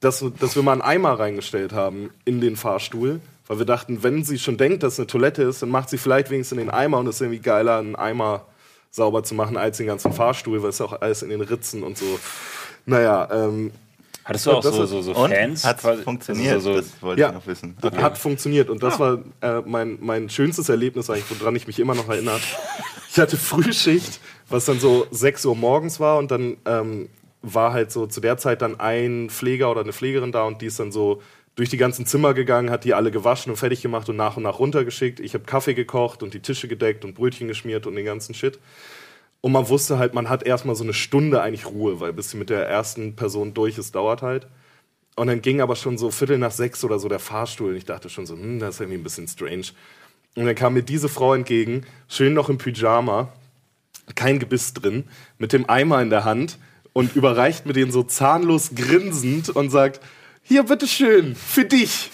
dass, 0.00 0.24
dass 0.40 0.56
wir 0.56 0.62
mal 0.62 0.72
einen 0.72 0.82
Eimer 0.82 1.18
reingestellt 1.18 1.72
haben 1.72 2.10
in 2.24 2.40
den 2.40 2.56
Fahrstuhl 2.56 3.20
weil 3.46 3.58
wir 3.58 3.66
dachten, 3.66 4.02
wenn 4.02 4.24
sie 4.24 4.38
schon 4.38 4.56
denkt, 4.56 4.82
dass 4.82 4.94
es 4.94 4.98
eine 5.00 5.06
Toilette 5.06 5.42
ist, 5.42 5.62
dann 5.62 5.68
macht 5.68 5.90
sie 5.90 5.98
vielleicht 5.98 6.30
wenigstens 6.30 6.58
in 6.58 6.64
den 6.66 6.70
Eimer 6.74 6.98
und 6.98 7.06
es 7.06 7.16
ist 7.16 7.20
irgendwie 7.20 7.40
geiler, 7.40 7.78
einen 7.78 7.96
Eimer 7.96 8.46
sauber 8.90 9.22
zu 9.24 9.34
machen 9.34 9.56
als 9.56 9.76
den 9.78 9.86
ganzen 9.86 10.12
Fahrstuhl, 10.12 10.62
weil 10.62 10.70
es 10.70 10.80
auch 10.80 11.00
alles 11.00 11.22
in 11.22 11.30
den 11.30 11.40
Ritzen 11.40 11.82
und 11.82 11.98
so. 11.98 12.18
Naja, 12.86 13.28
ähm, 13.32 13.72
Hattest 14.24 14.46
du 14.46 14.52
auch 14.52 14.62
so, 14.62 14.86
so, 14.86 15.02
so? 15.02 15.12
Fans? 15.12 15.64
Hat 15.64 15.80
funktioniert? 15.80 16.62
So, 16.62 16.76
das 16.76 16.86
wollte 17.02 17.20
Ja. 17.20 17.28
ich 17.28 17.34
noch 17.34 17.46
wissen. 17.46 17.76
Das 17.82 17.92
hat 17.94 18.16
funktioniert 18.16 18.70
und 18.70 18.82
das 18.82 18.98
war 18.98 19.18
äh, 19.42 19.60
mein, 19.66 19.98
mein 20.00 20.30
schönstes 20.30 20.70
Erlebnis 20.70 21.10
eigentlich, 21.10 21.38
woran 21.40 21.54
ich 21.56 21.66
mich 21.66 21.78
immer 21.78 21.94
noch 21.94 22.08
erinnere. 22.08 22.40
Ich 23.10 23.18
hatte 23.18 23.36
Frühschicht, 23.36 24.20
was 24.48 24.64
dann 24.64 24.80
so 24.80 25.06
6 25.10 25.44
Uhr 25.44 25.54
morgens 25.54 26.00
war 26.00 26.16
und 26.16 26.30
dann 26.30 26.56
ähm, 26.64 27.10
war 27.42 27.74
halt 27.74 27.92
so 27.92 28.06
zu 28.06 28.20
der 28.22 28.38
Zeit 28.38 28.62
dann 28.62 28.80
ein 28.80 29.28
Pfleger 29.28 29.70
oder 29.70 29.82
eine 29.82 29.92
Pflegerin 29.92 30.32
da 30.32 30.44
und 30.44 30.62
die 30.62 30.66
ist 30.66 30.80
dann 30.80 30.90
so 30.90 31.20
durch 31.56 31.68
die 31.68 31.76
ganzen 31.76 32.06
Zimmer 32.06 32.34
gegangen, 32.34 32.70
hat 32.70 32.84
die 32.84 32.94
alle 32.94 33.10
gewaschen 33.10 33.50
und 33.50 33.56
fertig 33.56 33.80
gemacht 33.82 34.08
und 34.08 34.16
nach 34.16 34.36
und 34.36 34.42
nach 34.42 34.58
runtergeschickt. 34.58 35.20
Ich 35.20 35.34
habe 35.34 35.44
Kaffee 35.44 35.74
gekocht 35.74 36.22
und 36.22 36.34
die 36.34 36.40
Tische 36.40 36.66
gedeckt 36.66 37.04
und 37.04 37.14
Brötchen 37.14 37.46
geschmiert 37.46 37.86
und 37.86 37.94
den 37.94 38.04
ganzen 38.04 38.34
Shit. 38.34 38.58
Und 39.40 39.52
man 39.52 39.68
wusste 39.68 39.98
halt, 39.98 40.14
man 40.14 40.28
hat 40.28 40.42
erstmal 40.42 40.74
so 40.74 40.84
eine 40.84 40.94
Stunde 40.94 41.42
eigentlich 41.42 41.66
Ruhe, 41.66 42.00
weil 42.00 42.12
bis 42.12 42.30
sie 42.30 42.36
mit 42.36 42.50
der 42.50 42.66
ersten 42.66 43.14
Person 43.14 43.54
durch 43.54 43.78
ist, 43.78 43.94
dauert 43.94 44.22
halt. 44.22 44.48
Und 45.16 45.28
dann 45.28 45.42
ging 45.42 45.60
aber 45.60 45.76
schon 45.76 45.96
so 45.96 46.10
Viertel 46.10 46.38
nach 46.38 46.50
sechs 46.50 46.82
oder 46.82 46.98
so 46.98 47.08
der 47.08 47.20
Fahrstuhl. 47.20 47.70
Und 47.70 47.76
ich 47.76 47.84
dachte 47.84 48.08
schon 48.08 48.26
so, 48.26 48.34
hm, 48.34 48.58
das 48.58 48.76
ist 48.76 48.80
irgendwie 48.80 48.98
ein 48.98 49.04
bisschen 49.04 49.28
strange. 49.28 49.66
Und 50.34 50.46
dann 50.46 50.54
kam 50.56 50.74
mir 50.74 50.82
diese 50.82 51.08
Frau 51.08 51.34
entgegen, 51.34 51.86
schön 52.08 52.34
noch 52.34 52.48
im 52.48 52.58
Pyjama, 52.58 53.32
kein 54.16 54.40
Gebiss 54.40 54.74
drin, 54.74 55.04
mit 55.38 55.52
dem 55.52 55.68
Eimer 55.70 56.02
in 56.02 56.10
der 56.10 56.24
Hand 56.24 56.58
und 56.92 57.14
überreicht 57.14 57.66
mir 57.66 57.72
den 57.72 57.92
so 57.92 58.02
zahnlos 58.02 58.72
grinsend 58.74 59.50
und 59.50 59.70
sagt, 59.70 60.00
hier, 60.44 60.62
bitteschön, 60.62 61.34
für 61.34 61.64
dich. 61.64 62.10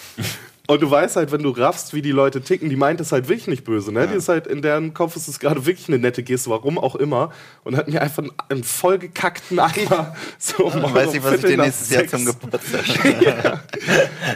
Und 0.67 0.81
du 0.81 0.89
weißt 0.89 1.17
halt, 1.17 1.33
wenn 1.33 1.43
du 1.43 1.49
raffst, 1.49 1.93
wie 1.93 2.01
die 2.01 2.11
Leute 2.11 2.41
ticken, 2.41 2.69
die 2.69 2.77
meint 2.77 3.01
es 3.01 3.11
halt 3.11 3.27
wirklich 3.27 3.47
nicht 3.47 3.65
böse. 3.65 3.91
Ne? 3.91 4.07
Die 4.07 4.15
ist 4.15 4.29
halt, 4.29 4.47
in 4.47 4.61
deren 4.61 4.93
Kopf 4.93 5.17
ist 5.17 5.27
es 5.27 5.37
gerade 5.37 5.65
wirklich 5.65 5.89
eine 5.89 5.99
nette 5.99 6.23
Geste, 6.23 6.49
warum 6.49 6.77
auch 6.77 6.95
immer. 6.95 7.33
Und 7.65 7.75
hat 7.75 7.89
mir 7.89 8.01
einfach 8.01 8.23
einen, 8.23 8.31
einen 8.47 8.63
vollgekackten 8.63 9.59
Eimer 9.59 10.15
so 10.37 10.67
um 10.67 10.81
Weiß 10.93 11.13
ich, 11.13 11.21
was 11.21 11.33
ich 11.35 11.41
dir 11.41 11.57
nächstes 11.57 11.89
Jahr 11.89 12.07
zum 12.07 12.23
Geburtstag 12.23 12.85
schenke. 12.85 13.59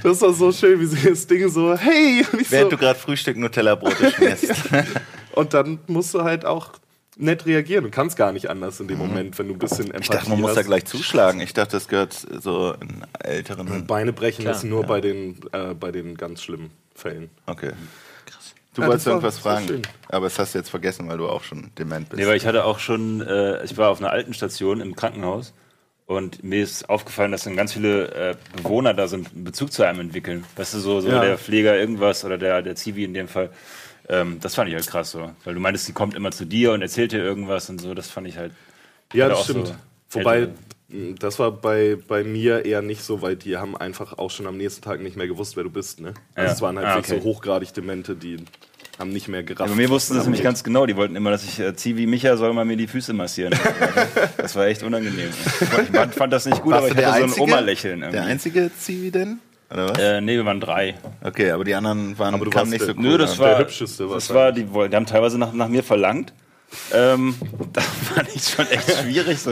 Das 0.03 0.21
war 0.21 0.33
so 0.33 0.51
schön, 0.51 0.77
wie 0.81 0.87
sie 0.87 1.09
das 1.09 1.25
Ding 1.25 1.47
so, 1.47 1.73
hey! 1.77 2.25
Während 2.49 2.71
so, 2.71 2.75
du 2.75 2.77
gerade 2.77 2.99
Frühstück 2.99 3.37
Nutella-Brote 3.37 4.11
schmierst. 4.17 4.51
und 5.31 5.53
dann 5.53 5.79
musst 5.87 6.13
du 6.13 6.23
halt 6.23 6.43
auch 6.43 6.71
nett 7.17 7.45
reagieren. 7.45 7.83
Du 7.85 7.91
kannst 7.91 8.17
gar 8.17 8.31
nicht 8.31 8.49
anders 8.49 8.79
in 8.79 8.87
dem 8.87 8.97
Moment, 8.97 9.37
wenn 9.39 9.47
du 9.47 9.53
ein 9.53 9.59
bisschen 9.59 9.85
Empathie 9.85 10.01
Ich 10.03 10.09
dachte, 10.09 10.29
man 10.29 10.41
muss 10.41 10.53
da 10.53 10.59
hast. 10.59 10.67
gleich 10.67 10.85
zuschlagen. 10.85 11.39
Ich 11.41 11.53
dachte, 11.53 11.71
das 11.77 11.87
gehört 11.87 12.13
so 12.13 12.73
in 12.81 13.03
älteren. 13.19 13.85
Beine 13.87 14.13
brechen 14.13 14.43
Klar, 14.43 14.55
ist 14.55 14.63
nur 14.63 14.81
ja. 14.81 14.87
bei, 14.87 15.01
den, 15.01 15.39
äh, 15.51 15.73
bei 15.73 15.91
den 15.91 16.15
ganz 16.17 16.43
schlimmen 16.43 16.71
Fällen. 16.93 17.29
Okay. 17.45 17.71
Du 18.73 18.81
Ja, 18.81 18.87
wolltest 18.89 19.07
irgendwas 19.07 19.39
fragen, 19.39 19.67
schön. 19.67 19.81
aber 20.09 20.25
das 20.25 20.37
hast 20.37 20.53
du 20.53 20.57
jetzt 20.57 20.69
vergessen, 20.69 21.07
weil 21.07 21.17
du 21.17 21.29
auch 21.29 21.43
schon 21.43 21.71
dement 21.79 22.09
bist. 22.09 22.19
Nee, 22.21 22.27
weil 22.27 22.35
ich 22.35 22.45
hatte 22.45 22.65
auch 22.65 22.79
schon, 22.79 23.21
äh, 23.21 23.63
ich 23.63 23.77
war 23.77 23.89
auf 23.89 23.99
einer 23.99 24.09
alten 24.11 24.33
Station 24.33 24.81
im 24.81 24.97
Krankenhaus 24.97 25.53
und 26.07 26.43
mir 26.43 26.61
ist 26.61 26.89
aufgefallen, 26.89 27.31
dass 27.31 27.45
dann 27.45 27.55
ganz 27.55 27.71
viele 27.71 28.13
äh, 28.13 28.35
Bewohner 28.57 28.93
da 28.93 29.07
so 29.07 29.15
einen 29.15 29.45
Bezug 29.45 29.71
zu 29.71 29.83
einem 29.83 30.01
entwickeln. 30.01 30.43
Weißt 30.57 30.73
du, 30.73 30.79
so, 30.79 30.99
so 30.99 31.07
Ja. 31.07 31.21
der 31.21 31.37
Pfleger 31.37 31.77
irgendwas 31.79 32.25
oder 32.25 32.37
der, 32.37 32.61
der 32.61 32.75
Zivi 32.75 33.05
in 33.05 33.13
dem 33.13 33.29
Fall. 33.29 33.49
Ähm, 34.07 34.39
das 34.41 34.55
fand 34.55 34.69
ich 34.69 34.75
halt 34.75 34.85
krass 34.87 35.11
so. 35.11 35.31
Weil 35.43 35.53
du 35.55 35.59
meintest, 35.59 35.87
die 35.87 35.93
kommt 35.93 36.13
immer 36.15 36.31
zu 36.31 36.45
dir 36.45 36.71
und 36.73 36.81
erzählt 36.81 37.11
dir 37.11 37.23
irgendwas 37.23 37.69
und 37.69 37.81
so. 37.81 37.93
Das 37.93 38.09
fand 38.09 38.27
ich 38.27 38.37
halt. 38.37 38.51
Ja, 39.13 39.29
das 39.29 39.43
stimmt. 39.45 39.67
so 40.09 40.19
Wobei, 40.19 40.49
das 41.19 41.39
war 41.39 41.51
bei, 41.51 41.97
bei 42.07 42.23
mir 42.23 42.65
eher 42.65 42.81
nicht 42.81 43.01
so, 43.03 43.21
weil 43.21 43.35
die 43.35 43.57
haben 43.57 43.75
einfach 43.75 44.17
auch 44.17 44.29
schon 44.29 44.45
am 44.47 44.57
nächsten 44.57 44.81
Tag 44.83 45.01
nicht 45.01 45.17
mehr 45.17 45.27
gewusst, 45.27 45.55
wer 45.57 45.63
du 45.63 45.69
bist. 45.69 45.99
Ne? 45.99 46.13
Also 46.35 46.47
Ja. 46.47 46.53
es 46.53 46.61
waren 46.61 46.77
halt 46.77 46.87
Ah, 46.87 46.95
wirklich 46.95 47.13
okay. 47.17 47.21
so 47.23 47.29
hochgradig 47.29 47.73
Demente, 47.73 48.15
die 48.15 48.37
haben 48.99 49.09
nicht 49.09 49.27
mehr 49.27 49.43
gerafft. 49.43 49.69
Ja, 49.69 49.75
bei 49.75 49.81
mir 49.81 49.89
wussten 49.89 50.13
sie 50.13 50.19
das 50.19 50.25
nämlich 50.25 50.43
ganz 50.43 50.63
genau. 50.63 50.85
Die 50.85 50.95
wollten 50.95 51.15
immer, 51.15 51.31
dass 51.31 51.43
ich 51.43 51.59
äh, 51.59 51.75
Zivi 51.75 52.05
Micha 52.05 52.37
soll 52.37 52.53
mal 52.53 52.63
mir 52.65 52.77
die 52.77 52.87
Füße 52.87 53.13
massieren. 53.13 53.53
das 54.37 54.55
war 54.55 54.67
echt 54.67 54.83
unangenehm. 54.83 55.29
Ich 55.59 55.67
fand, 55.89 56.15
fand 56.15 56.31
das 56.33 56.45
nicht 56.45 56.61
gut, 56.61 56.73
Warst 56.73 56.91
aber 56.91 56.99
ich 57.01 57.05
hatte 57.05 57.27
so 57.29 57.35
ein 57.35 57.41
Oma-Lächeln. 57.41 57.99
Der 58.11 58.23
einzige 58.23 58.71
Zivi 58.77 59.11
denn? 59.11 59.39
Oder 59.71 59.89
was? 59.89 59.97
Äh, 59.97 60.21
nee, 60.21 60.35
wir 60.35 60.45
waren 60.45 60.59
drei. 60.59 60.95
Okay, 61.23 61.51
aber 61.51 61.63
die 61.63 61.73
anderen 61.73 62.17
waren 62.19 62.35
Aber 62.35 62.45
du 62.45 62.53
warst 62.53 62.71
nicht 62.71 62.81
so 62.81 62.87
der- 62.87 62.95
cool. 62.97 63.03
Nö, 63.03 63.17
das 63.17 63.37
war, 63.39 63.57
hübscheste 63.59 64.07
das 64.07 64.33
war 64.33 64.51
die, 64.51 64.63
die 64.65 64.95
haben 64.95 65.05
teilweise 65.05 65.37
nach, 65.37 65.53
nach 65.53 65.67
mir 65.67 65.83
verlangt. 65.83 66.33
Ähm, 66.93 67.35
da 67.73 67.81
fand 67.81 68.35
ich 68.35 68.43
schon 68.47 68.67
echt 68.67 68.91
schwierig. 68.91 69.39
So. 69.39 69.51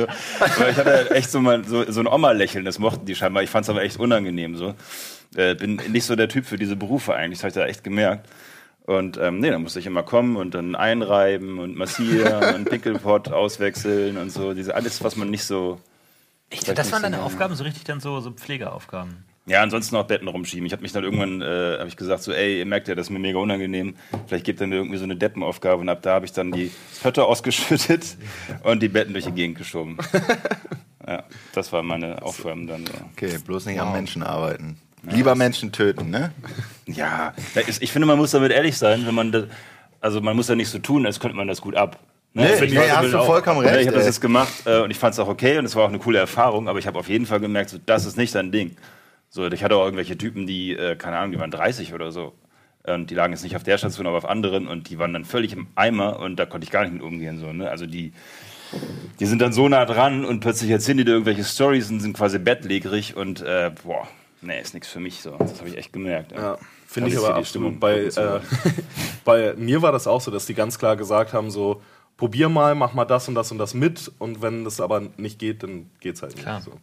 Weil 0.58 0.72
ich 0.72 0.78
hatte 0.78 1.12
echt 1.12 1.32
so, 1.32 1.42
mal, 1.42 1.64
so, 1.66 1.90
so 1.90 2.00
ein 2.00 2.08
Oma-Lächeln, 2.08 2.66
das 2.66 2.80
mochten 2.80 3.06
die 3.06 3.16
scheinbar. 3.16 3.44
Ich 3.44 3.50
fand 3.50 3.64
es 3.66 3.70
aber 3.70 3.82
echt 3.82 3.98
unangenehm. 4.00 4.56
So. 4.56 4.76
Äh, 5.36 5.56
bin 5.56 5.78
nicht 5.90 6.06
so 6.06 6.16
der 6.16 6.30
Typ 6.30 6.46
für 6.46 6.58
diese 6.58 6.76
Berufe 6.76 7.16
eigentlich, 7.16 7.40
das 7.40 7.44
habe 7.44 7.50
ich 7.50 7.56
da 7.56 7.66
echt 7.66 7.84
gemerkt. 7.84 8.28
Und 8.86 9.18
ähm, 9.18 9.40
nee, 9.40 9.50
dann 9.50 9.64
musste 9.64 9.80
ich 9.80 9.86
immer 9.86 10.04
kommen 10.04 10.36
und 10.36 10.54
dann 10.54 10.76
einreiben 10.76 11.58
und 11.60 11.76
massieren 11.76 12.56
und 12.56 12.70
Pickelpot 12.70 13.30
auswechseln 13.30 14.18
und 14.18 14.30
so. 14.30 14.54
Diese, 14.54 14.76
alles, 14.76 15.04
was 15.04 15.16
man 15.16 15.30
nicht 15.30 15.46
so. 15.46 15.80
Echt, 16.50 16.68
das 16.68 16.92
waren 16.92 17.02
so 17.02 17.10
deine. 17.10 17.24
Aufgaben, 17.24 17.56
so 17.56 17.64
richtig 17.64 17.86
dann 17.86 18.00
so, 18.02 18.20
so 18.20 18.32
Pflegeaufgaben. 18.32 19.24
Ja, 19.46 19.62
ansonsten 19.62 19.98
auch 19.98 20.06
Betten 20.06 20.28
rumschieben. 20.30 20.66
Ich 20.66 20.72
habe 20.72 20.82
mich 20.82 20.94
dann 20.94 21.04
irgendwann 21.04 21.42
äh, 21.42 21.78
hab 21.80 21.88
ich 21.88 21.98
gesagt, 21.98 22.24
so, 22.24 22.32
ey, 22.32 22.60
ihr 22.60 22.66
merkt 22.66 22.88
ja, 22.88 22.96
das 22.96 23.08
ist 23.08 23.10
mir 23.10 23.20
mega 23.20 23.40
unangenehm. 23.40 23.96
Vielleicht 24.28 24.46
gebt 24.46 24.62
ihr 24.62 24.68
mir 24.68 24.76
irgendwie 24.76 24.98
so 24.98 25.04
eine 25.04 25.18
Deppenaufgabe. 25.18 25.82
Und 25.82 25.90
ab 25.90 26.02
da 26.02 26.14
habe 26.14 26.26
ich 26.26 26.32
dann 26.32 26.54
die 26.54 26.72
Pötte 27.02 27.26
ausgeschüttet 27.26 28.18
und 28.64 28.82
die 28.82 28.88
Betten 28.88 29.12
durch 29.12 29.26
die 29.26 29.34
Gegend 29.34 29.58
geschoben. 29.58 29.98
ja, 31.08 31.24
das 31.54 31.74
waren 31.74 31.86
meine 31.86 32.22
Aufgaben 32.22 32.68
dann 32.68 32.86
so. 32.86 32.94
Okay, 33.12 33.38
bloß 33.46 33.66
nicht 33.66 33.82
am 33.82 33.92
Menschen 33.92 34.24
arbeiten. 34.24 34.78
Lieber 35.04 35.36
Menschen 35.36 35.74
töten, 35.74 36.10
ne? 36.10 36.32
Ja, 36.86 37.34
ich 37.80 37.92
finde, 37.92 38.06
man 38.06 38.18
muss 38.18 38.32
damit 38.32 38.54
ehrlich 38.54 38.78
sein, 38.78 39.06
wenn 39.06 39.14
man 39.14 39.34
das, 39.34 39.46
also 40.00 40.22
man 40.22 40.36
muss 40.38 40.48
ja 40.48 40.56
nicht 40.56 40.70
so 40.70 40.80
tun, 40.80 41.06
als 41.06 41.20
könnte 41.20 41.36
man 41.36 41.50
das 41.50 41.60
gut 41.60 41.76
ab. 41.76 42.00
Ne? 42.34 42.44
Nee, 42.44 42.68
nee, 42.68 42.76
Leute 42.76 42.98
hast 42.98 43.14
du 43.14 43.24
vollkommen 43.24 43.66
Ja, 43.66 43.72
recht, 43.72 43.82
Ich 43.82 43.88
habe 43.88 43.98
das 43.98 44.06
jetzt 44.06 44.22
gemacht 44.22 44.54
äh, 44.66 44.80
und 44.80 44.92
ich 44.92 44.98
fand 44.98 45.14
es 45.14 45.20
auch 45.20 45.28
okay 45.28 45.58
und 45.58 45.66
es 45.66 45.76
war 45.76 45.84
auch 45.84 45.90
eine 45.90 46.00
coole 46.00 46.20
Erfahrung, 46.20 46.70
aber 46.70 46.80
ich 46.80 46.88
habe 46.88 46.98
auf 46.98 47.10
jeden 47.10 47.26
Fall 47.26 47.42
gemerkt, 47.42 47.70
so, 47.70 47.78
das 47.86 48.06
ist 48.06 48.18
nicht 48.18 48.34
dein 48.34 48.52
Ding. 48.52 48.76
So, 49.36 49.48
ich 49.48 49.64
hatte 49.64 49.76
auch 49.78 49.86
irgendwelche 49.86 50.16
Typen, 50.16 50.46
die, 50.46 50.74
äh, 50.74 50.96
keine 50.96 51.18
Ahnung, 51.18 51.32
die 51.32 51.40
waren 51.40 51.50
30 51.50 51.96
oder 51.96 52.12
so. 52.12 52.34
Und 52.84 53.10
die 53.10 53.16
lagen 53.16 53.34
jetzt 53.34 53.42
nicht 53.42 53.56
auf 53.56 53.64
der 53.64 53.80
Station, 53.80 54.06
aber 54.06 54.18
auf 54.18 54.30
anderen 54.30 54.68
und 54.68 54.92
die 54.92 55.00
waren 55.00 55.12
dann 55.12 55.26
völlig 55.26 55.54
im 55.54 55.66
Eimer 55.74 56.20
und 56.20 56.36
da 56.36 56.46
konnte 56.46 56.66
ich 56.66 56.72
gar 56.72 56.84
nicht 56.84 56.94
mit 56.94 57.02
umgehen. 57.02 57.40
So, 57.40 57.52
ne? 57.52 57.68
Also 57.68 57.88
die, 57.88 58.14
die 59.20 59.26
sind 59.26 59.42
dann 59.42 59.52
so 59.52 59.68
nah 59.68 59.86
dran 59.86 60.24
und 60.24 60.42
plötzlich 60.42 60.70
erzählen 60.70 61.00
die 61.00 61.06
dir 61.06 61.14
irgendwelche 61.14 61.44
Stories 61.44 61.90
und 61.90 62.00
sind 62.00 62.16
quasi 62.16 62.38
bettlägerig 62.38 63.16
und 63.16 63.42
äh, 63.42 63.72
boah, 63.84 64.08
nee, 64.44 64.62
ist 64.62 64.76
nichts 64.76 64.90
für 64.90 65.00
mich 65.00 65.24
so. 65.24 65.36
Das 65.40 65.58
habe 65.58 65.70
ich 65.70 65.78
echt 65.78 65.94
gemerkt. 65.94 66.34
Ja, 66.34 66.60
finde 66.86 67.10
ich 67.10 67.18
aber 67.18 67.34
für 67.34 67.40
die 67.42 67.48
Stimmung 67.48 67.82
absolut. 67.82 68.16
Bei, 68.16 68.36
äh, 68.36 68.40
bei 69.26 69.56
mir 69.56 69.82
war 69.82 69.92
das 69.92 70.06
auch 70.06 70.22
so, 70.22 70.30
dass 70.30 70.46
die 70.46 70.54
ganz 70.54 70.78
klar 70.78 70.96
gesagt 70.96 71.34
haben, 71.34 71.50
so, 71.50 71.82
probier 72.18 72.50
mal, 72.50 72.76
mach 72.76 72.94
mal 72.94 73.06
das 73.06 73.28
und 73.28 73.34
das 73.34 73.52
und 73.52 73.58
das 73.58 73.74
mit 73.74 74.12
und 74.20 74.44
wenn 74.44 74.64
das 74.64 74.80
aber 74.80 75.02
nicht 75.18 75.40
geht, 75.40 75.64
dann 75.64 75.90
geht's 76.02 76.22
halt 76.22 76.36
nicht. 76.36 76.44
Klar. 76.44 76.62
So. 76.62 76.74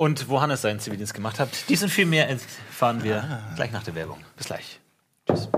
Und 0.00 0.30
wo 0.30 0.40
Hannes 0.40 0.62
seinen 0.62 0.80
Zivildienst 0.80 1.12
gemacht 1.12 1.38
hat, 1.38 1.50
dies 1.68 1.82
und 1.82 1.90
viel 1.90 2.06
mehr 2.06 2.26
erfahren 2.26 3.04
wir 3.04 3.42
gleich 3.54 3.70
nach 3.70 3.82
der 3.82 3.94
Werbung. 3.94 4.16
Bis 4.34 4.46
gleich. 4.46 4.80
Tschüss. 5.26 5.50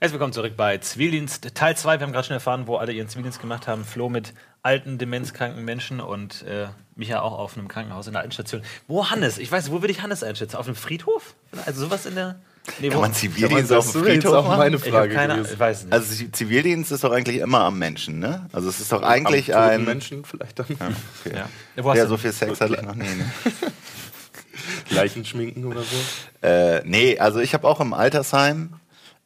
Herzlich 0.00 0.12
willkommen 0.12 0.32
zurück 0.32 0.56
bei 0.56 0.78
Zivildienst 0.78 1.54
Teil 1.54 1.76
2. 1.76 2.00
Wir 2.00 2.04
haben 2.04 2.12
gerade 2.12 2.26
schon 2.26 2.34
erfahren, 2.34 2.66
wo 2.66 2.78
alle 2.78 2.92
ihren 2.92 3.06
Zivildienst 3.06 3.40
gemacht 3.40 3.68
haben. 3.68 3.84
Flo 3.84 4.08
mit 4.08 4.34
alten, 4.62 4.98
demenzkranken 4.98 5.64
Menschen 5.64 6.00
und 6.00 6.42
äh, 6.42 6.68
Micha 6.94 7.20
auch 7.20 7.38
auf 7.38 7.56
einem 7.56 7.68
Krankenhaus 7.68 8.06
in 8.06 8.12
der 8.12 8.22
alten 8.22 8.32
Station. 8.32 8.62
Wo 8.86 9.10
Hannes? 9.10 9.38
Ich 9.38 9.50
weiß, 9.50 9.70
wo 9.70 9.80
würde 9.80 9.90
ich 9.92 10.02
Hannes 10.02 10.22
einschätzen? 10.22 10.56
Auf 10.56 10.66
einem 10.66 10.76
Friedhof? 10.76 11.34
Also 11.66 11.80
sowas 11.84 12.06
in 12.06 12.14
der. 12.14 12.36
Nee, 12.78 12.90
Kann 12.90 12.98
wo- 12.98 13.00
man 13.00 13.12
Zivildienst 13.12 13.72
auf 13.72 13.84
Das 13.86 13.92
dem 13.92 14.02
wäre 14.04 14.14
jetzt 14.14 14.22
Friedhof 14.22 14.38
auch 14.38 14.46
machen? 14.46 14.58
meine 14.58 14.76
ich 14.76 14.82
Frage 14.84 15.14
keine 15.14 15.34
gewesen. 15.34 15.52
ich 15.54 15.58
weiß 15.58 15.82
nicht. 15.84 15.92
Also 15.92 16.24
Zivildienst 16.30 16.92
ist 16.92 17.02
doch 17.02 17.10
eigentlich 17.10 17.38
immer 17.38 17.62
am 17.62 17.76
Menschen, 17.76 18.20
ne? 18.20 18.48
Also 18.52 18.68
es 18.68 18.78
ist 18.78 18.92
doch 18.92 19.02
Am 19.02 19.08
eigentlich 19.08 19.46
toten 19.46 19.58
ein... 19.58 19.84
Menschen 19.84 20.24
vielleicht 20.24 20.60
dann 20.60 20.66
ja. 20.78 21.48
Wo 21.82 21.90
hast 21.90 21.96
Ja, 21.98 22.04
du- 22.04 22.10
so 22.10 22.16
viel 22.18 22.30
Sex 22.32 22.60
hatte 22.60 22.74
ich 22.76 22.82
noch 22.82 22.94
nie. 22.94 23.02
Ne? 23.02 23.32
Leichen 24.90 25.24
schminken 25.24 25.64
oder 25.66 25.80
so. 25.82 26.46
Äh, 26.46 26.82
nee, 26.84 27.18
also 27.18 27.40
ich 27.40 27.54
habe 27.54 27.66
auch 27.66 27.80
im 27.80 27.94
Altersheim, 27.94 28.74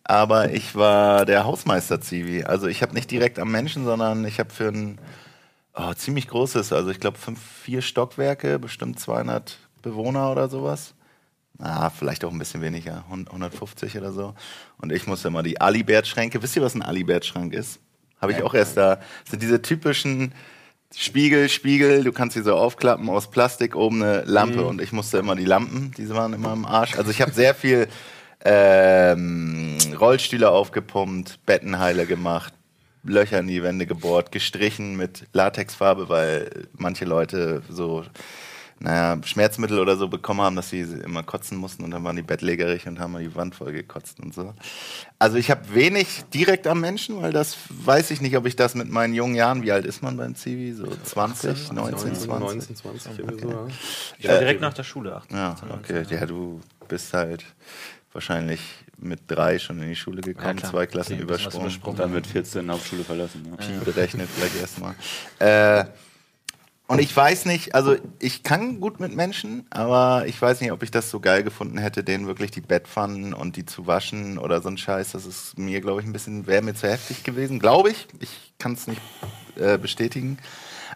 aber 0.05 0.53
ich 0.53 0.75
war 0.75 1.27
der 1.27 1.45
Hausmeister-Zivi. 1.45 2.45
Also 2.45 2.69
ich 2.69 2.81
habe 2.83 2.95
nicht 2.95 3.11
direkt 3.11 3.39
am 3.39 3.51
Menschen, 3.51 3.85
sondern 3.85 4.25
ich 4.25 4.39
habe 4.39 4.51
für 4.51 4.69
ein 4.69 4.99
oh, 5.77 5.95
ziemlich 5.95 6.29
großes, 6.29 6.73
also 6.73 6.91
ich 6.91 7.01
glaube 7.01 7.19
fünf, 7.19 7.41
vier 7.41 7.83
Stockwerke, 7.83 8.59
bestimmt 8.59 8.99
200 8.99 9.59
Bewohner 9.83 10.33
oder 10.33 10.49
sowas. 10.49 10.95
Ah, 11.59 11.89
vielleicht 11.91 12.25
auch 12.25 12.33
ein 12.33 12.39
bisschen 12.39 12.61
weniger, 12.61 13.05
150 13.09 13.97
oder 13.97 14.13
so. 14.13 14.35
Und 14.79 14.93
ich 14.93 15.07
musste 15.07 15.29
immer 15.29 15.43
die 15.43 15.61
Alibert-Schränke. 15.61 16.43
Wisst 16.43 16.57
ihr, 16.57 16.63
was 16.63 16.75
ein 16.75 16.83
Alibert-Schrank 16.83 17.55
ist? 17.55 17.81
Habe 18.21 18.33
ich 18.33 18.43
auch 18.43 18.53
erst 18.55 18.77
da. 18.77 18.97
Das 18.97 19.31
sind 19.31 19.43
diese 19.43 19.63
typischen 19.63 20.35
Spiegel, 20.95 21.49
Spiegel, 21.49 22.05
du 22.05 22.13
kannst 22.13 22.35
sie 22.35 22.43
so 22.43 22.57
aufklappen 22.57 23.09
aus 23.09 23.31
Plastik, 23.31 23.75
oben 23.75 24.03
eine 24.03 24.23
Lampe. 24.23 24.65
Und 24.67 24.81
ich 24.81 24.93
musste 24.93 25.19
immer 25.19 25.35
die 25.35 25.45
Lampen, 25.45 25.93
diese 25.97 26.15
waren 26.15 26.33
immer 26.33 26.53
im 26.53 26.65
Arsch. 26.65 26.97
Also 26.97 27.11
ich 27.11 27.21
habe 27.21 27.33
sehr 27.33 27.55
viel 27.55 27.89
ähm, 28.45 29.77
Rollstühle 29.99 30.51
aufgepumpt, 30.51 31.45
Bettenheile 31.45 32.07
gemacht, 32.07 32.55
Löcher 33.07 33.41
in 33.41 33.49
die 33.49 33.63
Wände 33.63 33.87
gebohrt, 33.87 34.33
gestrichen 34.33 34.97
mit 34.97 35.25
Latexfarbe, 35.33 36.09
weil 36.09 36.69
manche 36.77 37.05
Leute 37.05 37.63
so 37.69 38.05
naja, 38.79 39.19
Schmerzmittel 39.25 39.79
oder 39.79 39.97
so 39.97 40.09
bekommen 40.09 40.43
haben, 40.43 40.57
dass 40.57 40.69
sie 40.69 40.81
immer 40.81 41.23
kotzen 41.23 41.57
mussten 41.57 41.83
und 41.83 41.93
dann 41.93 42.05
waren 42.05 42.17
die 42.17 42.23
bettlägerig 42.23 42.87
und 42.87 42.99
haben 42.99 43.13
mal 43.13 43.23
die 43.23 43.35
Wand 43.35 43.55
voll 43.55 43.73
gekotzt 43.73 44.21
und 44.21 44.35
so. 44.35 44.53
Also 45.19 45.39
ich 45.39 45.51
habe 45.51 45.75
wenig 45.75 46.25
direkt 46.35 46.67
am 46.67 46.81
Menschen, 46.81 47.23
weil 47.23 47.33
das 47.33 47.57
weiß 47.71 48.11
ich 48.11 48.21
nicht, 48.21 48.37
ob 48.37 48.45
ich 48.47 48.55
das 48.55 48.75
mit 48.75 48.91
meinen 48.91 49.15
jungen 49.15 49.35
Jahren, 49.35 49.63
wie 49.63 49.73
alt 49.73 49.87
ist 49.87 50.03
man 50.03 50.17
beim 50.19 50.35
Zivi? 50.35 50.75
So 50.75 50.87
20, 50.87 51.73
19, 51.73 52.15
20? 52.15 52.29
19, 52.29 52.77
20, 52.77 53.19
irgendwie 53.19 53.41
so, 53.41 53.51
ja. 53.51 53.67
Ich 54.19 54.29
war 54.29 54.39
direkt 54.39 54.61
nach 54.61 54.75
der 54.75 54.85
Schule, 54.85 55.17
18, 55.17 55.37
Ja, 55.37 55.49
19, 55.49 55.71
okay. 55.71 55.93
19, 55.95 56.19
Ja, 56.19 56.27
du 56.27 56.61
bist 56.87 57.15
halt 57.15 57.47
wahrscheinlich 58.13 58.61
mit 58.99 59.21
drei 59.29 59.59
schon 59.59 59.81
in 59.83 59.89
die 59.89 59.97
Schule 59.97 60.23
gekommen, 60.23 60.57
klar. 60.57 60.71
zwei 60.73 60.87
Klassen 60.87 61.15
Okay, 61.15 61.23
übersprungen. 61.23 61.67
übersprungen. 61.67 61.99
Dann 61.99 62.13
wird 62.13 62.27
14 62.27 62.71
Hauptschule 62.71 63.05
verlassen. 63.05 63.47
Ja. 63.51 63.57
Pi 63.57 63.85
berechnet 63.85 64.29
vielleicht 64.35 64.61
erstmal. 64.61 64.95
Äh, 65.39 65.85
und 66.89 67.01
ich 67.01 67.15
weiß 67.17 67.47
nicht, 67.47 67.75
also 67.75 67.97
ich 68.21 68.45
kann 68.45 68.79
gut 68.81 69.01
mit 69.01 69.15
Menschen, 69.15 69.67
aber 69.71 70.25
ich 70.27 70.41
weiß 70.41 70.61
nicht, 70.61 70.71
ob 70.71 70.85
ich 70.85 70.93
das 70.93 71.11
so 71.11 71.19
geil 71.19 71.43
gefunden 71.43 71.79
hätte, 71.79 72.05
denen 72.05 72.29
wirklich 72.29 72.53
die 72.53 72.61
Bettpfannen 72.61 73.35
und 73.35 73.57
die 73.57 73.67
zu 73.67 73.89
waschen 73.89 74.39
oder 74.39 74.63
so 74.63 74.69
ein 74.69 74.79
Scheiß. 74.79 75.11
Das 75.13 75.27
ist 75.27 75.59
mir, 75.59 75.81
glaube 75.81 76.01
ich, 76.01 76.07
ein 76.07 76.13
bisschen, 76.13 76.47
wäre 76.47 76.63
mir 76.63 76.75
zu 76.75 76.89
heftig 76.89 77.25
gewesen, 77.25 77.59
glaube 77.59 77.91
ich. 77.91 78.07
Ich 78.21 78.53
kann 78.59 78.75
es 78.75 78.87
nicht 78.87 79.01
äh, 79.57 79.79
bestätigen. 79.79 80.39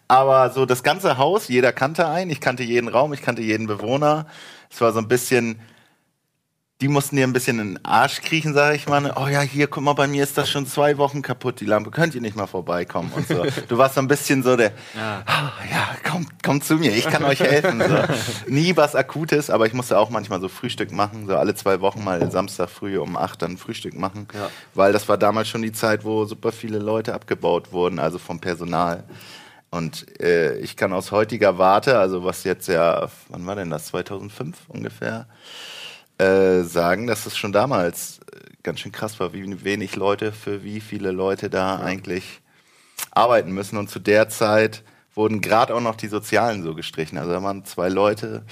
Aber 0.07 0.51
so 0.51 0.65
das 0.65 0.85
ganze 0.85 1.19
Haus, 1.19 1.49
jeder 1.49 1.73
kannte 1.73 2.07
einen, 2.09 2.31
ich 2.31 2.41
kannte 2.41 2.63
jeden 2.63 2.89
Raum, 2.89 3.13
ich 3.13 3.23
kannte 3.23 3.43
jeden 3.43 3.67
Bewohner. 3.67 4.27
Es 4.71 4.81
war 4.81 4.93
so 4.93 5.01
ein 5.01 5.09
bisschen, 5.09 5.59
die 6.81 6.89
mussten 6.89 7.17
dir 7.17 7.27
ein 7.27 7.33
bisschen 7.33 7.59
in 7.59 7.75
den 7.75 7.85
Arsch 7.85 8.23
kriechen, 8.23 8.55
sage 8.55 8.77
ich 8.77 8.89
mal. 8.89 9.13
Oh 9.17 9.29
ja, 9.29 9.41
hier, 9.43 9.67
guck 9.67 9.83
mal, 9.83 9.93
bei 9.93 10.07
mir 10.07 10.23
ist 10.23 10.39
das 10.39 10.49
schon 10.49 10.67
zwei 10.67 10.97
Wochen 10.97 11.21
kaputt, 11.21 11.61
die 11.61 11.67
Lampe. 11.67 11.91
Könnt 11.91 12.15
ihr 12.15 12.21
nicht 12.21 12.37
mal 12.37 12.47
vorbeikommen 12.47 13.13
und 13.15 13.29
so. 13.29 13.45
Du 13.69 13.77
warst 13.77 13.97
so 13.97 14.01
ein 14.01 14.09
bisschen 14.09 14.43
so 14.43 14.57
der, 14.57 14.73
Ja. 14.97 15.23
ah, 15.27 15.53
ja, 15.71 16.11
kommt, 16.11 16.43
kommt 16.43 16.65
zu 16.65 16.77
mir, 16.77 16.93
ich 16.95 17.05
kann 17.05 17.23
euch 17.25 17.41
helfen. 17.41 17.81
So. 17.81 18.51
Nie 18.51 18.77
was 18.77 18.95
Akutes, 18.95 19.51
aber 19.51 19.67
ich 19.67 19.75
musste 19.75 19.99
auch 19.99 20.09
manchmal 20.11 20.41
so 20.41 20.49
Frühstück 20.49 20.91
machen, 20.93 21.27
so 21.27 21.37
alle 21.37 21.55
zwei 21.55 21.81
Wochen 21.81 22.03
mal 22.03 22.31
Samstag 22.31 22.71
früh 22.71 22.99
um 22.99 23.17
acht 23.17 23.43
dann 23.43 23.59
Frühstück 23.59 23.97
machen. 23.99 24.27
Ja. 24.33 24.49
Weil 24.75 24.93
das 24.93 25.09
war 25.09 25.19
damals 25.19 25.49
schon 25.49 25.63
die 25.63 25.73
Zeit, 25.73 26.05
wo 26.05 26.25
super 26.25 26.51
viele 26.53 26.79
Leute 26.79 27.13
abgebaut 27.15 27.73
wurden, 27.73 27.99
also 27.99 28.19
vom 28.19 28.41
Personal. 28.41 29.05
Und 29.71 30.19
äh, 30.21 30.57
ich 30.59 30.77
kann 30.77 30.93
aus 30.93 31.13
heutiger 31.13 31.59
Warte, 31.59 31.99
also 31.99 32.25
was 32.25 32.43
jetzt 32.45 32.67
ja, 32.69 33.09
wann 33.29 33.47
war 33.47 33.55
denn 33.55 33.71
das, 33.71 33.87
2005 33.87 34.57
ungefähr, 34.69 35.27
äh, 36.21 36.65
sagen, 36.65 37.07
dass 37.07 37.25
es 37.25 37.37
schon 37.37 37.53
damals 37.53 38.21
äh, 38.31 38.41
ganz 38.63 38.81
schön 38.81 38.93
krass 38.93 39.19
war, 39.21 39.33
wie 39.33 39.65
wenig 39.65 39.97
Leute 39.97 40.33
für 40.33 40.63
wie 40.63 40.81
viele 40.81 41.13
Leute 41.13 41.49
da 41.49 41.79
eigentlich 41.81 42.43
arbeiten 43.11 43.53
müssen. 43.53 43.79
Und 43.79 43.89
zu 43.89 43.99
der 43.99 44.29
Zeit 44.29 44.83
wurden 45.15 45.41
gerade 45.41 45.75
auch 45.75 45.81
noch 45.81 45.97
die 45.97 46.09
Sozialen 46.09 46.63
so 46.63 46.75
gestrichen. 46.75 47.17
Also 47.17 47.33
da 47.33 47.43
waren 47.43 47.65
zwei 47.65 47.89
Leute, 47.89 48.45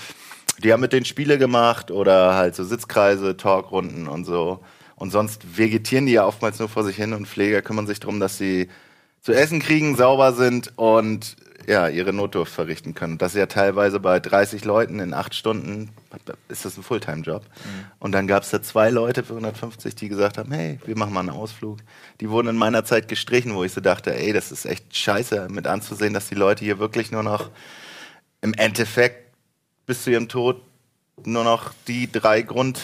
die 0.64 0.72
haben 0.72 0.80
mit 0.80 0.94
den 0.94 1.04
Spiele 1.04 1.37
gemacht 1.37 1.90
oder 1.90 2.34
halt 2.34 2.54
so 2.54 2.64
Sitzkreise, 2.64 3.37
Talkrunden 3.37 4.08
und 4.08 4.25
so. 4.25 4.60
Und 4.96 5.10
sonst 5.10 5.58
vegetieren 5.58 6.06
die 6.06 6.12
ja 6.12 6.25
oftmals 6.25 6.58
nur 6.58 6.70
vor 6.70 6.84
sich 6.84 6.96
hin 6.96 7.12
und 7.12 7.28
Pfleger 7.28 7.60
kümmern 7.60 7.87
sich 7.87 8.00
darum, 8.00 8.18
dass 8.18 8.38
sie 8.38 8.68
zu 9.20 9.32
essen 9.32 9.60
kriegen, 9.60 9.94
sauber 9.94 10.32
sind 10.32 10.72
und 10.76 11.37
ja, 11.68 11.87
ihre 11.88 12.14
Notdurft 12.14 12.50
verrichten 12.52 12.94
können. 12.94 13.18
Das 13.18 13.34
ist 13.34 13.38
ja 13.38 13.44
teilweise 13.46 14.00
bei 14.00 14.18
30 14.20 14.64
Leuten 14.64 15.00
in 15.00 15.12
acht 15.12 15.34
Stunden 15.34 15.90
ist 16.48 16.64
das 16.64 16.78
ein 16.78 16.82
Fulltime-Job. 16.82 17.44
Und 17.98 18.12
dann 18.12 18.26
gab 18.26 18.42
es 18.42 18.48
da 18.50 18.62
zwei 18.62 18.88
Leute 18.88 19.22
für 19.22 19.34
150, 19.34 19.94
die 19.94 20.08
gesagt 20.08 20.38
haben, 20.38 20.50
hey, 20.50 20.78
wir 20.87 20.96
machen 20.96 21.12
mal 21.12 21.20
einen 21.20 21.28
Ausflug. 21.28 21.80
Die 22.22 22.30
wurden 22.30 22.48
in 22.48 22.56
meiner 22.56 22.84
Zeit 22.87 23.06
gestrichen, 23.06 23.54
wo 23.54 23.64
ich 23.64 23.72
so 23.72 23.82
dachte, 23.82 24.14
ey, 24.18 24.32
das 24.32 24.50
ist 24.50 24.64
echt 24.64 24.96
scheiße 24.96 25.48
mit 25.50 25.66
anzusehen, 25.66 26.14
dass 26.14 26.28
die 26.28 26.34
Leute 26.34 26.64
hier 26.64 26.78
wirklich 26.78 27.10
nur 27.12 27.22
noch 27.22 27.50
im 28.40 28.54
Endeffekt 28.54 29.34
bis 29.84 30.04
zu 30.04 30.10
ihrem 30.10 30.28
Tod 30.28 30.62
nur 31.26 31.44
noch 31.44 31.72
die 31.87 32.10
drei 32.10 32.40
Grund, 32.42 32.80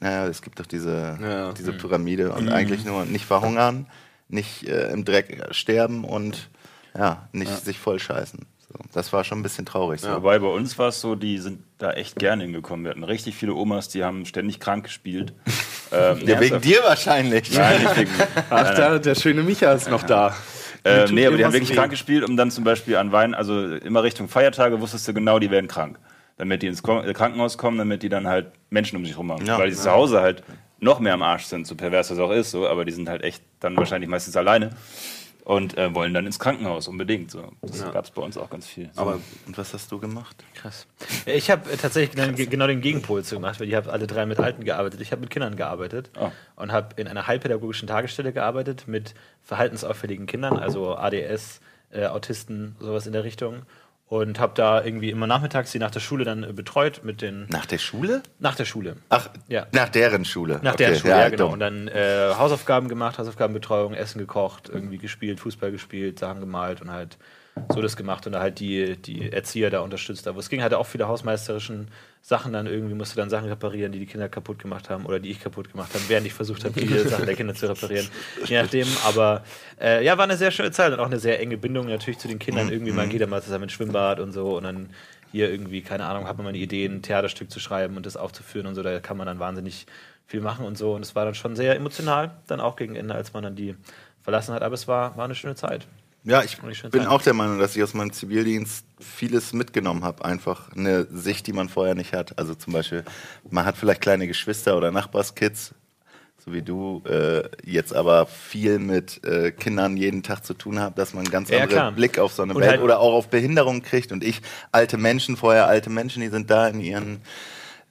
naja, 0.00 0.26
es 0.26 0.42
gibt 0.42 0.58
doch 0.58 0.66
diese, 0.66 1.16
Ja. 1.22 1.52
diese 1.52 1.72
Pyramide 1.72 2.32
und 2.32 2.48
eigentlich 2.48 2.84
nur 2.84 3.04
nicht 3.04 3.24
verhungern, 3.26 3.86
nicht 4.28 4.66
äh, 4.66 4.90
im 4.90 5.04
Dreck 5.04 5.46
sterben 5.52 6.04
und 6.04 6.48
ja, 6.96 7.28
nicht 7.32 7.64
sich 7.64 7.78
voll 7.78 7.98
scheißen. 7.98 8.46
So, 8.68 8.74
das 8.92 9.12
war 9.12 9.22
schon 9.22 9.38
ein 9.38 9.42
bisschen 9.42 9.64
traurig. 9.64 10.00
So. 10.00 10.10
Wobei 10.10 10.38
bei 10.38 10.48
uns 10.48 10.78
war 10.78 10.88
es 10.88 11.00
so, 11.00 11.14
die 11.14 11.38
sind 11.38 11.62
da 11.78 11.92
echt 11.92 12.18
gerne 12.18 12.42
hingekommen. 12.42 12.84
Wir 12.84 12.90
hatten 12.90 13.04
richtig 13.04 13.36
viele 13.36 13.54
Omas, 13.54 13.88
die 13.88 14.02
haben 14.02 14.26
ständig 14.26 14.60
krank 14.60 14.84
gespielt. 14.84 15.32
Ähm, 15.92 16.18
Ja, 16.26 16.40
wegen 16.40 16.60
dir 16.60 16.82
wahrscheinlich. 16.82 17.56
Nein, 17.56 17.80
nicht 17.80 17.96
wegen. 17.96 18.10
Ach, 18.50 18.64
nein, 18.64 18.76
da, 18.76 18.98
der 18.98 19.14
schöne 19.14 19.44
Micha 19.44 19.70
ist 19.70 19.88
noch 19.88 20.02
da. 20.02 20.34
Äh, 20.82 21.06
nee, 21.12 21.24
aber 21.24 21.36
die 21.36 21.44
haben 21.44 21.52
wirklich 21.52 21.70
weh. 21.70 21.74
krank 21.76 21.92
gespielt, 21.92 22.24
um 22.28 22.36
dann 22.36 22.50
zum 22.50 22.64
Beispiel 22.64 22.96
an 22.96 23.12
Weihnachten, 23.12 23.38
also 23.38 23.76
immer 23.76 24.02
Richtung 24.02 24.28
Feiertage 24.28 24.80
wusstest 24.80 25.06
du 25.06 25.14
genau, 25.14 25.38
die 25.38 25.52
werden 25.52 25.68
krank. 25.68 26.00
Damit 26.38 26.62
die 26.62 26.66
ins 26.66 26.80
äh, 26.80 27.12
Krankenhaus 27.12 27.56
kommen, 27.56 27.78
damit 27.78 28.02
die 28.02 28.08
dann 28.08 28.26
halt 28.26 28.48
Menschen 28.68 28.96
um 28.96 29.06
sich 29.06 29.16
rum 29.16 29.30
haben. 29.30 29.46
Ja. 29.46 29.58
Weil 29.58 29.70
die 29.70 29.76
zu 29.76 29.88
Hause 29.88 30.20
halt 30.20 30.42
noch 30.80 30.98
mehr 30.98 31.14
am 31.14 31.22
Arsch 31.22 31.44
sind, 31.44 31.68
so 31.68 31.76
pervers 31.76 32.08
das 32.08 32.18
auch 32.18 32.32
ist, 32.32 32.50
so, 32.50 32.66
aber 32.66 32.84
die 32.84 32.90
sind 32.90 33.08
halt 33.08 33.22
echt 33.22 33.44
dann 33.60 33.76
wahrscheinlich 33.76 34.10
meistens 34.10 34.36
alleine 34.36 34.70
und 35.46 35.78
äh, 35.78 35.94
wollen 35.94 36.12
dann 36.12 36.26
ins 36.26 36.40
Krankenhaus 36.40 36.88
unbedingt. 36.88 37.30
So. 37.30 37.52
Das 37.62 37.78
Ja. 37.80 37.90
gab 37.92 38.04
es 38.04 38.10
bei 38.10 38.20
uns 38.20 38.36
auch 38.36 38.50
ganz 38.50 38.66
viel. 38.66 38.90
Aber 38.96 39.20
Und 39.46 39.56
was 39.56 39.72
hast 39.72 39.92
du 39.92 40.00
gemacht? 40.00 40.42
Krass. 40.56 40.88
Ich 41.24 41.50
habe 41.52 41.70
äh, 41.70 41.76
tatsächlich 41.76 42.34
ge- 42.34 42.46
genau 42.46 42.66
den 42.66 42.80
Gegenpol 42.80 43.22
zu 43.22 43.36
gemacht, 43.36 43.60
weil 43.60 43.68
ich 43.68 43.74
habe 43.76 43.92
alle 43.92 44.08
drei 44.08 44.26
mit 44.26 44.40
Alten 44.40 44.64
gearbeitet. 44.64 45.00
Ich 45.00 45.12
habe 45.12 45.20
mit 45.20 45.30
Kindern 45.30 45.54
gearbeitet 45.54 46.10
Oh. 46.18 46.32
und 46.56 46.72
habe 46.72 47.00
in 47.00 47.06
einer 47.06 47.28
heilpädagogischen 47.28 47.86
Tagesstelle 47.86 48.32
gearbeitet 48.32 48.88
mit 48.88 49.14
verhaltensauffälligen 49.40 50.26
Kindern, 50.26 50.58
also 50.58 50.96
ADS, 50.96 51.60
äh, 51.92 52.06
Autisten, 52.06 52.74
sowas 52.80 53.06
in 53.06 53.12
der 53.12 53.22
Richtung. 53.22 53.62
Und 54.08 54.38
habe 54.38 54.52
da 54.54 54.84
irgendwie 54.84 55.10
immer 55.10 55.26
nachmittags 55.26 55.72
die 55.72 55.80
nach 55.80 55.90
der 55.90 55.98
Schule 55.98 56.24
dann 56.24 56.44
äh, 56.44 56.52
betreut 56.52 57.00
mit 57.02 57.22
den 57.22 57.46
Nach 57.48 57.66
der 57.66 57.78
Schule? 57.78 58.22
nach 58.38 58.54
der 58.54 58.64
Schule. 58.64 58.96
Ach, 59.08 59.28
Ja. 59.48 59.66
nach 59.72 59.88
deren 59.88 60.24
Schule. 60.24 60.60
Nach 60.62 60.74
Okay, 60.74 60.86
der 60.90 60.94
Schule, 60.94 61.12
ja, 61.12 61.28
genau. 61.28 61.44
dumm. 61.46 61.52
Und 61.54 61.60
dann 61.60 61.88
äh, 61.88 62.32
Hausaufgaben 62.38 62.88
gemacht, 62.88 63.18
Hausaufgabenbetreuung, 63.18 63.94
Essen 63.94 64.18
gekocht, 64.20 64.68
irgendwie 64.72 64.98
gespielt, 64.98 65.40
Fußball 65.40 65.72
gespielt, 65.72 66.20
Sachen 66.20 66.38
gemalt 66.38 66.80
und 66.82 66.92
halt 66.92 67.18
so 67.72 67.80
das 67.80 67.96
gemacht 67.96 68.26
und 68.26 68.32
da 68.32 68.40
halt 68.40 68.60
die, 68.60 68.96
die 68.96 69.32
Erzieher 69.32 69.70
da 69.70 69.80
unterstützt. 69.80 70.28
Aber 70.28 70.38
es 70.38 70.48
ging 70.48 70.62
halt 70.62 70.74
auch 70.74 70.86
viele 70.86 71.08
hausmeisterischen 71.08 71.88
Sachen 72.20 72.52
dann 72.52 72.66
irgendwie, 72.66 72.94
musste 72.94 73.16
dann 73.16 73.30
Sachen 73.30 73.48
reparieren, 73.48 73.92
die 73.92 73.98
die 73.98 74.06
Kinder 74.06 74.28
kaputt 74.28 74.58
gemacht 74.58 74.90
haben 74.90 75.06
oder 75.06 75.20
die 75.20 75.30
ich 75.30 75.40
kaputt 75.40 75.70
gemacht 75.70 75.94
habe, 75.94 76.04
während 76.08 76.26
ich 76.26 76.34
versucht 76.34 76.64
habe, 76.64 76.78
die 76.78 76.86
Sachen 77.08 77.24
der 77.24 77.34
Kinder 77.34 77.54
zu 77.54 77.68
reparieren. 77.68 78.08
Je 78.44 78.60
nachdem, 78.60 78.86
aber 79.04 79.42
äh, 79.80 80.04
ja, 80.04 80.18
war 80.18 80.24
eine 80.24 80.36
sehr 80.36 80.50
schöne 80.50 80.70
Zeit 80.70 80.92
und 80.92 81.00
auch 81.00 81.06
eine 81.06 81.18
sehr 81.18 81.40
enge 81.40 81.56
Bindung 81.56 81.86
natürlich 81.86 82.18
zu 82.18 82.28
den 82.28 82.38
Kindern. 82.38 82.70
Irgendwie, 82.70 82.92
man 82.92 83.08
geht 83.08 83.20
da 83.20 83.26
mal 83.26 83.42
zusammen 83.42 83.64
ins 83.64 83.72
Schwimmbad 83.72 84.20
und 84.20 84.32
so 84.32 84.56
und 84.56 84.64
dann 84.64 84.90
hier 85.32 85.50
irgendwie, 85.50 85.82
keine 85.82 86.06
Ahnung, 86.06 86.26
hat 86.26 86.36
man 86.36 86.44
mal 86.44 86.50
eine 86.50 86.58
Idee, 86.58 86.86
ein 86.86 87.02
Theaterstück 87.02 87.50
zu 87.50 87.60
schreiben 87.60 87.96
und 87.96 88.06
das 88.06 88.16
aufzuführen 88.16 88.66
und 88.66 88.74
so, 88.74 88.82
da 88.82 89.00
kann 89.00 89.16
man 89.16 89.26
dann 89.26 89.38
wahnsinnig 89.38 89.86
viel 90.26 90.40
machen 90.40 90.66
und 90.66 90.76
so. 90.76 90.94
Und 90.94 91.02
es 91.02 91.14
war 91.14 91.24
dann 91.24 91.34
schon 91.34 91.56
sehr 91.56 91.74
emotional, 91.76 92.32
dann 92.46 92.60
auch 92.60 92.76
gegen 92.76 92.96
Ende, 92.96 93.14
als 93.14 93.32
man 93.32 93.42
dann 93.42 93.56
die 93.56 93.76
verlassen 94.22 94.54
hat. 94.54 94.62
Aber 94.62 94.74
es 94.74 94.88
war, 94.88 95.16
war 95.16 95.24
eine 95.24 95.34
schöne 95.34 95.54
Zeit. 95.54 95.86
Ja, 96.26 96.42
ich 96.42 96.58
bin 96.60 96.74
sagen. 96.74 97.06
auch 97.06 97.22
der 97.22 97.34
Meinung, 97.34 97.58
dass 97.60 97.76
ich 97.76 97.82
aus 97.82 97.94
meinem 97.94 98.12
Zivildienst 98.12 98.84
vieles 99.00 99.52
mitgenommen 99.52 100.02
habe. 100.04 100.24
Einfach 100.24 100.72
eine 100.76 101.06
Sicht, 101.12 101.46
die 101.46 101.52
man 101.52 101.68
vorher 101.68 101.94
nicht 101.94 102.12
hat. 102.12 102.36
Also 102.38 102.54
zum 102.56 102.72
Beispiel, 102.72 103.04
man 103.48 103.64
hat 103.64 103.76
vielleicht 103.76 104.00
kleine 104.00 104.26
Geschwister 104.26 104.76
oder 104.76 104.90
Nachbarskids, 104.90 105.72
so 106.44 106.52
wie 106.52 106.62
du, 106.62 107.02
äh, 107.08 107.44
jetzt 107.64 107.94
aber 107.94 108.26
viel 108.26 108.80
mit 108.80 109.24
äh, 109.24 109.52
Kindern 109.52 109.96
jeden 109.96 110.24
Tag 110.24 110.44
zu 110.44 110.54
tun 110.54 110.80
habe, 110.80 110.96
dass 110.96 111.14
man 111.14 111.24
einen 111.24 111.30
ganz 111.32 111.48
Ja, 111.48 111.58
anderen 111.58 111.70
klar. 111.78 111.92
Blick 111.92 112.18
auf 112.18 112.32
so 112.32 112.42
eine 112.42 112.54
Und 112.54 112.60
Welt 112.60 112.70
halt- 112.72 112.80
oder 112.80 112.98
auch 112.98 113.14
auf 113.14 113.28
Behinderung 113.28 113.82
kriegt. 113.82 114.10
Und 114.10 114.24
ich, 114.24 114.42
alte 114.72 114.98
Menschen, 114.98 115.36
vorher 115.36 115.66
alte 115.68 115.90
Menschen, 115.90 116.22
die 116.22 116.28
sind 116.28 116.50
da 116.50 116.66
in 116.66 116.80
ihren 116.80 117.20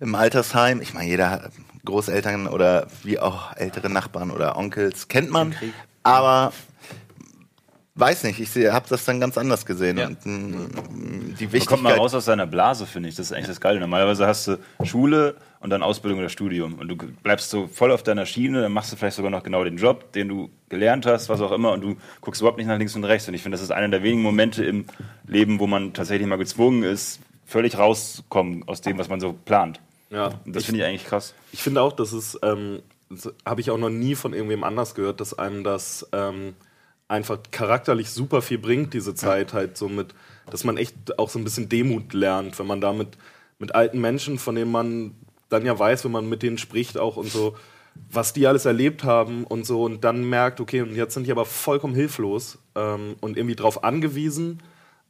im 0.02 0.14
Altersheim. 0.14 0.82
Ich 0.82 0.94
meine, 0.94 1.08
jeder 1.08 1.30
hat 1.32 1.52
Großeltern 1.86 2.48
oder 2.48 2.88
wie 3.04 3.18
auch 3.18 3.56
ältere 3.56 3.90
Nachbarn 3.90 4.30
oder 4.30 4.58
Onkels 4.58 5.08
kennt 5.08 5.30
man. 5.32 5.56
Aber 6.04 6.52
weiß 7.96 8.24
nicht, 8.24 8.40
ich 8.40 8.68
habe 8.72 8.86
das 8.90 9.06
dann 9.06 9.20
ganz 9.20 9.38
anders 9.38 9.66
gesehen. 9.66 9.98
Ja. 9.98 10.08
Und, 10.08 10.26
mh, 10.26 10.68
die 11.40 11.48
Man 11.48 11.66
kommt 11.66 11.84
mal 11.84 11.90
Wichtigkeit. 11.92 11.98
raus 12.00 12.14
aus 12.14 12.26
seiner 12.26 12.46
Blase, 12.46 12.86
finde 12.86 13.10
ich. 13.10 13.16
Das 13.16 13.28
ist 13.28 13.32
eigentlich 13.32 13.48
das 13.48 13.62
Geile. 13.62 13.80
Normalerweise 13.80 14.28
hast 14.28 14.48
du 14.48 14.58
Schule 14.84 15.36
und 15.62 15.70
dann 15.70 15.82
Ausbildung 15.82 16.20
oder 16.20 16.30
Studium. 16.30 16.76
Und 16.76 16.88
du 16.90 16.96
bleibst 16.96 17.50
so 17.50 17.68
voll 17.68 17.92
auf 17.92 18.04
deiner 18.04 18.26
Schiene, 18.26 18.62
dann 18.62 18.72
machst 18.74 18.92
du 18.92 18.98
vielleicht 18.98 19.16
sogar 19.16 19.32
noch 19.32 19.44
genau 19.44 19.64
den 19.64 19.78
Job, 19.78 20.12
den 20.12 20.28
du 20.28 20.50
gelernt 20.70 21.06
hast, 21.06 21.30
was 21.30 21.42
auch 21.42 21.52
immer, 21.52 21.72
und 21.72 21.82
du 21.82 21.96
guckst 22.22 22.42
überhaupt 22.42 22.58
nicht 22.58 22.68
nach 22.68 22.78
links 22.78 22.96
und 22.96 23.04
rechts. 23.06 23.28
Und 23.28 23.34
ich 23.34 23.42
finde, 23.42 23.56
das 23.56 23.64
ist 23.64 23.72
einer 23.72 23.88
der 23.90 24.04
wenigen 24.04 24.22
Momente 24.22 24.64
im 24.66 24.86
Leben, 25.28 25.60
wo 25.60 25.68
man 25.68 25.94
tatsächlich 25.94 26.28
mal 26.28 26.38
gezwungen 26.38 26.84
ist, 26.84 27.20
völlig 27.46 27.78
rauszukommen 27.78 28.68
aus 28.68 28.82
dem, 28.82 28.98
was 28.98 29.08
man 29.10 29.20
so 29.20 29.34
plant. 29.34 29.80
ja, 30.10 30.32
Und 30.46 30.56
das 30.56 30.66
finde 30.66 30.82
ich 30.82 30.86
eigentlich 30.88 31.06
krass. 31.06 31.34
Ich 31.54 31.64
finde 31.64 31.82
auch, 31.82 31.94
dass 31.94 32.12
es, 32.12 32.38
ähm, 32.44 32.82
das 33.10 33.32
habe 33.46 33.62
ich 33.62 33.72
auch 33.72 33.78
noch 33.78 33.90
nie 33.90 34.16
von 34.16 34.34
irgendwem 34.34 34.64
anders 34.64 34.96
gehört, 34.96 35.22
dass 35.22 35.38
einem 35.38 35.64
das 35.64 36.08
ähm, 36.12 36.56
einfach 37.08 37.40
charakterlich 37.52 38.10
super 38.10 38.42
viel 38.42 38.58
bringt, 38.58 38.94
diese 38.94 39.16
Zeit 39.16 39.54
halt 39.54 39.78
so 39.78 39.88
mit, 39.88 40.14
dass 40.50 40.64
man 40.64 40.78
echt 40.78 41.20
auch 41.20 41.30
so 41.30 41.40
ein 41.40 41.44
bisschen 41.44 41.70
Demut 41.70 42.14
lernt, 42.14 42.58
wenn 42.58 42.68
man 42.68 42.82
da 42.82 42.94
mit, 42.94 43.18
mit 43.60 43.76
alten 43.76 44.02
Menschen, 44.02 44.40
von 44.40 44.56
denen 44.56 44.72
man 44.72 45.16
dann 45.50 45.66
ja 45.66 45.78
weiß, 45.78 46.06
wenn 46.06 46.12
man 46.12 46.28
mit 46.28 46.42
denen 46.42 46.58
spricht 46.58 46.98
auch 46.98 47.18
und 47.18 47.30
so, 47.30 47.56
was 48.12 48.34
die 48.34 48.48
alles 48.48 48.66
erlebt 48.66 49.04
haben 49.04 49.44
und 49.44 49.66
so 49.66 49.84
und 49.84 50.04
dann 50.04 50.28
merkt, 50.28 50.60
okay, 50.60 50.82
und 50.82 50.96
jetzt 50.96 51.14
sind 51.14 51.28
die 51.28 51.32
aber 51.32 51.46
vollkommen 51.46 51.96
hilflos 51.96 52.58
ähm, 52.76 53.16
und 53.22 53.38
irgendwie 53.38 53.56
drauf 53.56 53.84
angewiesen, 53.84 54.62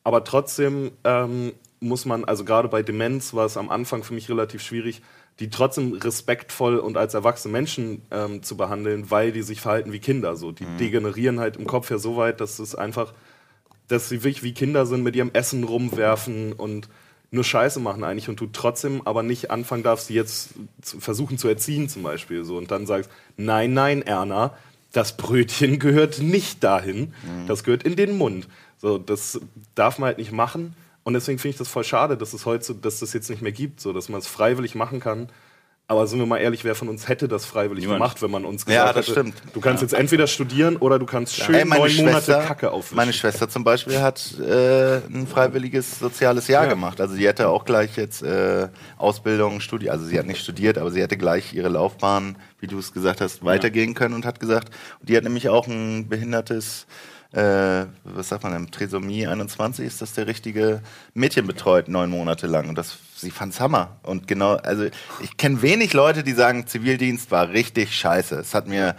aber 0.04 0.24
trotzdem 0.24 0.92
ähm, 1.04 1.54
muss 1.80 2.06
man, 2.06 2.26
also 2.26 2.44
gerade 2.44 2.68
bei 2.68 2.84
Demenz 2.84 3.34
war 3.34 3.46
es 3.46 3.58
am 3.58 3.70
Anfang 3.70 4.04
für 4.04 4.14
mich 4.14 4.30
relativ 4.30 4.62
schwierig, 4.62 5.02
die 5.40 5.50
trotzdem 5.50 5.94
respektvoll 5.94 6.78
und 6.78 6.96
als 6.98 7.14
erwachsene 7.14 7.52
Menschen 7.52 8.02
ähm, 8.12 8.42
zu 8.42 8.56
behandeln, 8.56 9.12
weil 9.12 9.32
die 9.32 9.42
sich 9.42 9.60
verhalten 9.62 9.92
wie 9.92 10.00
Kinder. 10.00 10.36
So, 10.36 10.52
die 10.52 10.66
Mhm. 10.66 10.78
degenerieren 10.78 11.40
halt 11.40 11.58
im 11.58 11.66
Kopf 11.68 11.92
ja 11.92 11.98
so 11.98 12.16
weit, 12.16 12.40
dass 12.40 12.60
es 12.60 12.74
einfach, 12.76 13.14
dass 13.90 14.08
sie 14.10 14.24
wirklich 14.24 14.44
wie 14.44 14.54
Kinder 14.54 14.86
sind, 14.86 15.04
mit 15.04 15.16
ihrem 15.16 15.32
Essen 15.34 15.64
rumwerfen 15.66 16.54
und 16.54 16.88
nur 17.32 17.44
Scheiße 17.44 17.82
machen 17.82 18.04
eigentlich 18.06 18.30
und 18.30 18.40
du 18.40 18.48
trotzdem 18.48 19.02
aber 19.06 19.24
nicht 19.24 19.52
anfangen 19.52 19.84
darfst, 19.84 20.08
die 20.08 20.14
jetzt 20.14 20.52
zu 20.82 21.02
versuchen 21.02 21.38
zu 21.38 21.50
erziehen 21.50 21.90
zum 21.90 22.04
Beispiel. 22.04 22.46
So, 22.46 22.56
und 22.58 22.72
dann 22.72 22.86
sagst, 22.86 23.10
nein, 23.36 23.74
nein, 23.74 24.04
Erna, 24.04 24.56
das 24.94 25.18
Brötchen 25.18 25.80
gehört 25.80 26.20
nicht 26.20 26.64
dahin, 26.64 27.14
das 27.46 27.66
gehört 27.66 27.84
in 27.84 27.98
den 27.98 28.18
Mund. 28.18 28.48
So, 28.78 28.98
das 28.98 29.42
darf 29.74 30.00
man 30.00 30.08
halt 30.08 30.18
nicht 30.18 30.32
machen. 30.32 30.76
Und 31.06 31.14
deswegen 31.14 31.38
finde 31.38 31.52
ich 31.52 31.58
das 31.60 31.68
voll 31.68 31.84
schade, 31.84 32.18
dass 32.18 32.34
es 32.34 32.46
heute, 32.48 32.66
so- 32.66 32.74
dass 32.74 33.00
das 33.00 33.14
jetzt 33.14 33.30
nicht 33.30 33.44
mehr 33.44 33.52
gibt, 33.52 33.80
so 33.80 33.94
dass 33.94 34.10
man 34.10 34.20
es 34.20 34.26
freiwillig 34.28 34.74
machen 34.74 35.00
kann. 35.00 35.30
Aber 35.88 36.08
sind 36.08 36.18
wir 36.18 36.26
mal 36.26 36.40
ehrlich, 36.40 36.64
wer 36.64 36.74
von 36.74 36.90
uns 36.90 37.08
hätte 37.08 37.28
das 37.28 37.46
freiwillig 37.46 37.84
Niemand. 37.84 38.00
gemacht, 38.02 38.22
wenn 38.24 38.32
man 38.32 38.44
uns 38.44 38.66
Ja, 38.68 38.86
gesagt 38.88 38.98
das 38.98 39.06
hätte, 39.10 39.12
stimmt. 39.20 39.36
du 39.54 39.60
kannst 39.62 39.84
jetzt 39.84 39.94
entweder 39.94 40.26
studieren 40.26 40.78
oder 40.78 40.98
du 40.98 41.06
kannst 41.06 41.36
schön 41.36 41.54
Ey, 41.54 41.64
meine 41.64 41.82
neun 41.86 41.96
Monate 41.98 42.32
Kacke 42.48 42.72
aufwischen. 42.72 42.96
meine 42.96 43.14
Schwester 43.14 43.48
zum 43.48 43.64
Beispiel 43.64 44.02
hat 44.02 44.34
äh, 44.40 44.96
ein 44.96 45.28
freiwilliges 45.28 46.00
soziales 46.00 46.48
Jahr 46.48 46.64
Ja. 46.64 46.70
gemacht. 46.72 47.00
Also 47.00 47.14
sie 47.14 47.28
hätte 47.28 47.50
auch 47.50 47.66
gleich 47.66 47.98
jetzt 47.98 48.24
äh, 48.24 48.70
Ausbildung, 48.98 49.60
Studie, 49.60 49.92
also 49.92 50.06
sie 50.08 50.18
hat 50.18 50.26
nicht 50.26 50.42
studiert, 50.42 50.80
aber 50.80 50.90
sie 50.90 51.04
hätte 51.04 51.18
gleich 51.18 51.54
ihre 51.54 51.70
Laufbahn, 51.70 52.36
wie 52.60 52.66
du 52.66 52.80
es 52.80 52.92
gesagt 52.92 53.22
hast, 53.22 53.46
weitergehen 53.46 53.94
können 53.94 54.16
und 54.16 54.26
hat 54.26 54.40
gesagt, 54.40 54.72
und 55.02 55.08
die 55.10 55.16
hat 55.16 55.24
nämlich 55.24 55.50
auch 55.50 55.68
ein 55.68 56.10
behindertes 56.10 56.88
äh, 57.36 57.86
was 58.06 58.30
sagt 58.30 58.44
man 58.44 58.54
denn, 58.54 58.72
Trisomie 58.72 59.28
21 59.28 59.86
ist 59.86 60.02
das 60.02 60.14
der 60.14 60.26
richtige 60.26 60.82
Mädchen 61.14 61.46
betreut, 61.46 61.90
neun 61.90 62.10
Monate 62.10 62.48
lang. 62.48 62.70
Und 62.70 62.78
das, 62.78 62.98
sie 63.16 63.30
fand's 63.30 63.60
Hammer. 63.60 63.98
Und 64.04 64.28
genau, 64.28 64.56
also 64.56 64.86
ich 65.22 65.36
kenne 65.36 65.62
wenig 65.62 65.92
Leute, 65.92 66.24
die 66.24 66.32
sagen, 66.32 66.66
Zivildienst 66.66 67.32
war 67.32 67.50
richtig 67.50 67.94
scheiße. 67.94 68.36
Es 68.36 68.54
hat 68.54 68.68
mir 68.68 68.96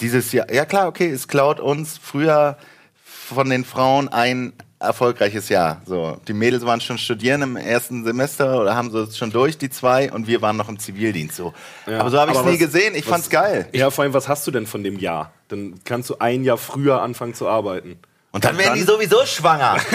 dieses 0.00 0.32
Jahr, 0.32 0.52
ja 0.52 0.66
klar, 0.66 0.86
okay, 0.86 1.10
es 1.10 1.28
klaut 1.28 1.60
uns 1.60 1.96
früher 1.96 2.58
von 3.02 3.48
den 3.48 3.64
Frauen 3.64 4.08
ein 4.08 4.52
erfolgreiches 4.80 5.48
Jahr. 5.48 5.82
So, 5.86 6.18
die 6.28 6.32
Mädels 6.32 6.64
waren 6.64 6.80
schon 6.80 6.98
studieren 6.98 7.42
im 7.42 7.56
ersten 7.56 8.04
Semester 8.04 8.60
oder 8.60 8.74
haben 8.76 8.90
so 8.90 9.10
schon 9.10 9.30
durch 9.30 9.58
die 9.58 9.70
zwei 9.70 10.10
und 10.12 10.26
wir 10.26 10.40
waren 10.42 10.56
noch 10.56 10.68
im 10.68 10.78
Zivildienst. 10.78 11.36
So, 11.36 11.52
Ja, 11.86 12.00
aber 12.00 12.10
so 12.10 12.18
habe 12.20 12.32
ich 12.32 12.38
es 12.38 12.44
nie 12.44 12.58
gesehen. 12.58 12.94
Ich 12.94 13.04
was- 13.06 13.10
fand's 13.12 13.30
geil. 13.30 13.68
Ja, 13.72 13.90
vor 13.90 14.04
allem, 14.04 14.14
was 14.14 14.28
hast 14.28 14.46
du 14.46 14.50
denn 14.50 14.66
von 14.66 14.84
dem 14.84 14.98
Jahr? 14.98 15.32
Dann 15.48 15.80
kannst 15.84 16.10
du 16.10 16.16
ein 16.18 16.44
Jahr 16.44 16.58
früher 16.58 17.02
anfangen 17.02 17.34
zu 17.34 17.48
arbeiten. 17.48 17.98
Und 18.38 18.44
dann 18.44 18.56
werden 18.56 18.74
die 18.76 18.82
sowieso 18.82 19.26
schwanger. 19.26 19.76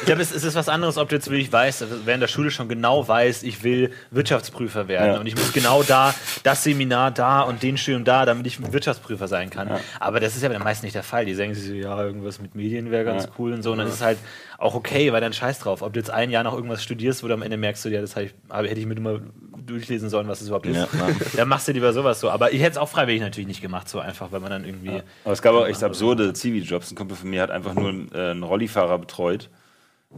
Ich 0.00 0.06
glaube, 0.06 0.22
es, 0.22 0.30
es 0.32 0.44
ist 0.44 0.54
was 0.54 0.68
anderes, 0.68 0.98
ob 0.98 1.08
du 1.08 1.16
jetzt 1.16 1.28
wirklich 1.30 1.52
weißt, 1.52 1.82
also 1.82 1.94
während 2.04 2.22
der 2.22 2.28
Schule 2.28 2.50
schon 2.52 2.68
genau 2.68 3.06
weißt, 3.08 3.42
ich 3.42 3.64
will 3.64 3.90
Wirtschaftsprüfer 4.12 4.86
werden 4.88 5.14
Ja. 5.14 5.20
und 5.20 5.26
ich 5.26 5.34
muss 5.34 5.52
genau 5.52 5.82
da, 5.82 6.14
das 6.44 6.62
Seminar 6.62 7.10
da 7.10 7.40
und 7.42 7.62
den 7.62 7.76
Studium 7.76 8.04
da, 8.04 8.24
damit 8.24 8.46
ich 8.46 8.72
Wirtschaftsprüfer 8.72 9.26
sein 9.26 9.50
kann. 9.50 9.68
Aber 9.98 10.20
das 10.20 10.36
ist 10.36 10.42
ja 10.42 10.48
bei 10.48 10.54
den 10.54 10.62
meisten 10.62 10.86
nicht 10.86 10.94
der 10.94 11.02
Fall. 11.02 11.24
Die 11.24 11.34
sagen 11.34 11.54
sich 11.54 11.66
so, 11.66 11.72
ja, 11.74 12.00
irgendwas 12.00 12.40
mit 12.40 12.54
Medien 12.54 12.90
wäre 12.92 13.04
ganz 13.04 13.24
Ja. 13.24 13.30
cool 13.38 13.52
und 13.52 13.62
so. 13.62 13.72
Und 13.72 13.78
dann 13.78 13.88
ist 13.88 13.94
es 13.94 14.02
halt 14.02 14.18
auch 14.58 14.74
okay, 14.74 15.12
weil 15.12 15.20
dann 15.20 15.32
scheiß 15.32 15.58
drauf. 15.58 15.82
Ob 15.82 15.92
du 15.92 15.98
jetzt 15.98 16.10
ein 16.10 16.30
Jahr 16.30 16.44
noch 16.44 16.54
irgendwas 16.54 16.82
studierst, 16.84 17.22
wo 17.24 17.28
du 17.28 17.34
am 17.34 17.42
Ende 17.42 17.56
merkst, 17.56 17.84
du, 17.84 17.88
ja, 17.88 18.00
das 18.00 18.14
hab 18.16 18.22
ich, 18.24 18.34
aber 18.48 18.68
hätte 18.68 18.78
ich 18.80 18.86
mir 18.86 18.98
mal 19.00 19.20
durchlesen 19.66 20.08
sollen, 20.08 20.28
was 20.28 20.38
das 20.38 20.48
überhaupt 20.48 20.66
ist. 20.66 20.76
Ja, 20.76 20.88
ja. 20.98 21.14
Dann 21.36 21.48
machst 21.48 21.68
du 21.68 21.72
lieber 21.72 21.92
sowas 21.92 22.20
so. 22.20 22.30
Aber 22.30 22.52
ich 22.52 22.60
hätte 22.60 22.72
es 22.72 22.78
auch 22.78 22.88
freiwillig 22.88 23.20
natürlich 23.20 23.48
nicht 23.48 23.62
gemacht, 23.62 23.88
so 23.88 23.98
einfach, 23.98 24.32
weil 24.32 24.40
man 24.40 24.50
dann 24.50 24.64
irgendwie. 24.64 25.02
Aber 25.24 25.32
es 25.32 25.42
gab 25.42 25.54
auch 25.54 25.66
echt 25.66 25.82
absurde 25.82 26.32
Zivi-Jobs. 26.32 26.90
Ein 26.90 26.94
Kumpel 26.96 27.16
von 27.16 27.28
mir 27.30 27.42
hat 27.42 27.50
einfach 27.50 27.74
nur 27.74 27.88
einen, 27.88 28.10
äh, 28.14 28.30
einen 28.30 28.42
Rollifahrer 28.42 28.98
betreut, 28.98 29.50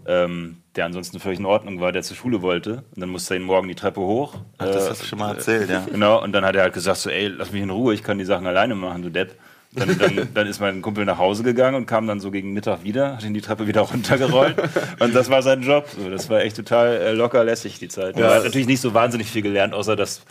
ähm, 0.07 0.59
der 0.77 0.85
ansonsten 0.85 1.19
völlig 1.19 1.39
in 1.39 1.47
Ordnung 1.47 1.81
war, 1.81 1.93
der 1.93 2.03
zur 2.03 2.17
Schule 2.17 2.43
wollte. 2.43 2.85
Und 2.95 3.01
dann 3.01 3.09
musste 3.09 3.35
er 3.35 3.41
ihn 3.41 3.47
morgen 3.47 3.69
die 3.69 3.75
Treppe 3.75 4.01
hoch. 4.01 4.37
Ach, 4.59 4.67
das 4.67 4.87
Äh, 4.87 4.91
hast 4.91 5.03
du 5.03 5.07
schon 5.07 5.19
mal 5.19 5.35
erzählt, 5.35 5.71
ja. 5.71 5.85
Genau, 5.91 6.23
und 6.23 6.33
dann 6.33 6.45
hat 6.45 6.55
er 6.55 6.63
halt 6.63 6.75
gesagt 6.75 6.99
so, 6.99 7.11
ey, 7.11 7.29
lass 7.29 7.53
mich 7.53 7.63
in 7.63 7.71
Ruhe, 7.71 7.95
ich 7.95 8.03
kann 8.03 8.19
die 8.19 8.25
Sachen 8.25 8.47
alleine 8.47 8.75
machen, 8.75 9.03
du 9.03 9.11
Depp. 9.11 9.35
Dann, 9.75 9.99
dann, 9.99 10.29
dann 10.33 10.47
ist 10.47 10.61
mein 10.61 10.81
Kumpel 10.81 11.05
nach 11.05 11.19
Hause 11.19 11.43
gegangen 11.43 11.77
und 11.77 11.87
kam 11.87 12.07
dann 12.07 12.21
so 12.21 12.31
gegen 12.31 12.53
Mittag 12.55 12.85
wieder, 12.85 13.17
hat 13.17 13.25
ihn 13.25 13.35
die 13.35 13.43
Treppe 13.43 13.67
wieder 13.67 13.81
runtergerollt 13.93 14.57
und 14.99 15.15
das 15.15 15.29
war 15.29 15.43
sein 15.43 15.63
Job. 15.63 15.87
So, 15.95 16.09
das 16.09 16.31
war 16.31 16.41
echt 16.41 16.57
total 16.57 16.97
äh, 16.97 17.13
locker 17.13 17.45
lässig, 17.45 17.79
die 17.79 17.89
Zeit. 17.89 18.17
Er 18.19 18.31
hat 18.37 18.45
natürlich 18.45 18.67
nicht 18.67 18.81
so 18.81 18.95
wahnsinnig 18.95 19.31
viel 19.31 19.43
gelernt, 19.43 19.75
außer 19.75 19.95
dass 19.95 20.23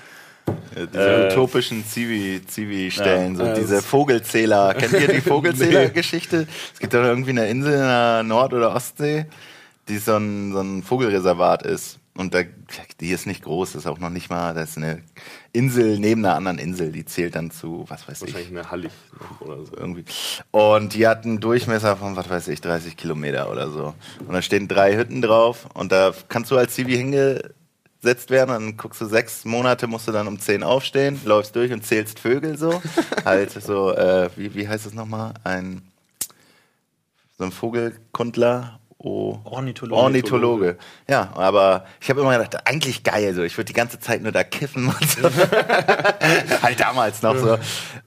Diese 0.92 1.28
Äh, 1.30 1.32
utopischen 1.32 1.84
Zivi- 1.86 2.42
Zivi-Stellen, 2.48 3.36
so 3.36 3.44
Ja, 3.46 3.54
diese 3.54 3.82
Vogelzähler. 3.84 4.74
Kennt 4.74 4.94
ihr 4.94 5.08
die 5.08 5.22
Vogelzähler-Geschichte? 5.30 6.48
Es 6.74 6.80
gibt 6.80 6.94
doch 6.96 7.04
irgendwie 7.04 7.32
eine 7.32 7.48
Insel 7.48 7.74
in 7.74 7.80
der 7.80 8.24
Nord- 8.24 8.54
oder 8.54 8.74
Ostsee, 8.74 9.26
die 9.88 9.98
so 10.00 10.16
ein, 10.18 10.52
so 10.54 10.62
ein 10.62 10.82
Vogelreservat 10.84 11.64
ist. 11.64 12.00
Und 12.18 12.34
da, 12.34 12.40
die 13.00 13.12
ist 13.12 13.28
nicht 13.28 13.44
groß, 13.44 13.74
das 13.74 13.84
ist 13.84 13.88
auch 13.88 14.00
noch 14.00 14.10
nicht 14.10 14.32
mal, 14.32 14.56
das 14.56 14.72
ist 14.72 14.78
eine 14.78 15.04
Insel 15.54 16.00
neben 16.00 16.26
einer 16.26 16.36
anderen 16.36 16.58
Insel, 16.58 16.92
die 16.92 17.06
zählt 17.06 17.36
dann 17.36 17.52
zu, 17.52 17.86
was 17.90 18.08
weiß 18.08 18.24
ich, 18.24 18.34
Wahrscheinlich 18.34 18.60
eine 18.60 18.72
Hallig 18.72 18.92
oder 19.40 19.64
so. 19.64 19.78
irgendwie. 19.78 20.04
Und 20.50 20.96
die 20.96 21.08
hat 21.08 21.26
einen 21.26 21.40
Durchmesser 21.40 21.96
von, 21.96 22.16
was 22.16 22.28
weiß 22.28 22.48
ich, 22.48 22.60
30 22.60 22.98
Kilometer 22.98 23.52
oder 23.52 23.70
so. 23.70 23.94
Und 24.26 24.34
da 24.34 24.42
stehen 24.42 24.68
drei 24.68 24.98
Hütten 24.98 25.22
drauf 25.22 25.68
und 25.76 25.92
da 25.92 26.12
kannst 26.28 26.50
du 26.50 26.58
als 26.58 26.74
Zivi 26.74 26.98
hingesetzt 26.98 28.32
werden. 28.32 28.50
Dann 28.50 28.78
guckst 28.78 29.00
du 29.00 29.06
sechs 29.06 29.46
Monate, 29.46 29.86
musst 29.86 30.08
du 30.08 30.12
dann 30.12 30.28
um 30.28 30.40
zehn 30.40 30.64
aufstehen, 30.64 31.22
läufst 31.24 31.56
durch 31.56 31.72
und 31.72 31.86
zählst 31.86 32.20
Vögel 32.20 32.58
so. 32.58 32.82
halt 33.26 33.52
so, 33.52 33.94
äh, 33.94 34.32
wie, 34.36 34.56
wie 34.56 34.68
heißt 34.68 34.88
es 34.88 34.96
nochmal? 34.96 35.36
Ein, 35.44 35.84
so 37.38 37.44
ein 37.44 37.52
Vogelkundler. 37.52 38.80
Oh. 39.00 39.38
Ornithologe. 39.44 40.02
Ornithologe. 40.02 40.78
Ja, 41.08 41.30
aber 41.36 41.86
ich 42.02 42.10
habe 42.10 42.22
immer 42.22 42.36
gedacht, 42.36 42.68
eigentlich 42.68 43.04
geil 43.04 43.32
so. 43.36 43.44
Ich 43.44 43.56
würde 43.56 43.66
die 43.66 43.74
ganze 43.74 44.00
Zeit 44.00 44.24
nur 44.24 44.32
da 44.32 44.44
kiffen 44.44 44.88
und 44.88 45.10
so. 45.10 45.30
halt 46.64 46.80
damals 46.80 47.22
noch 47.22 47.38
so. 47.38 47.60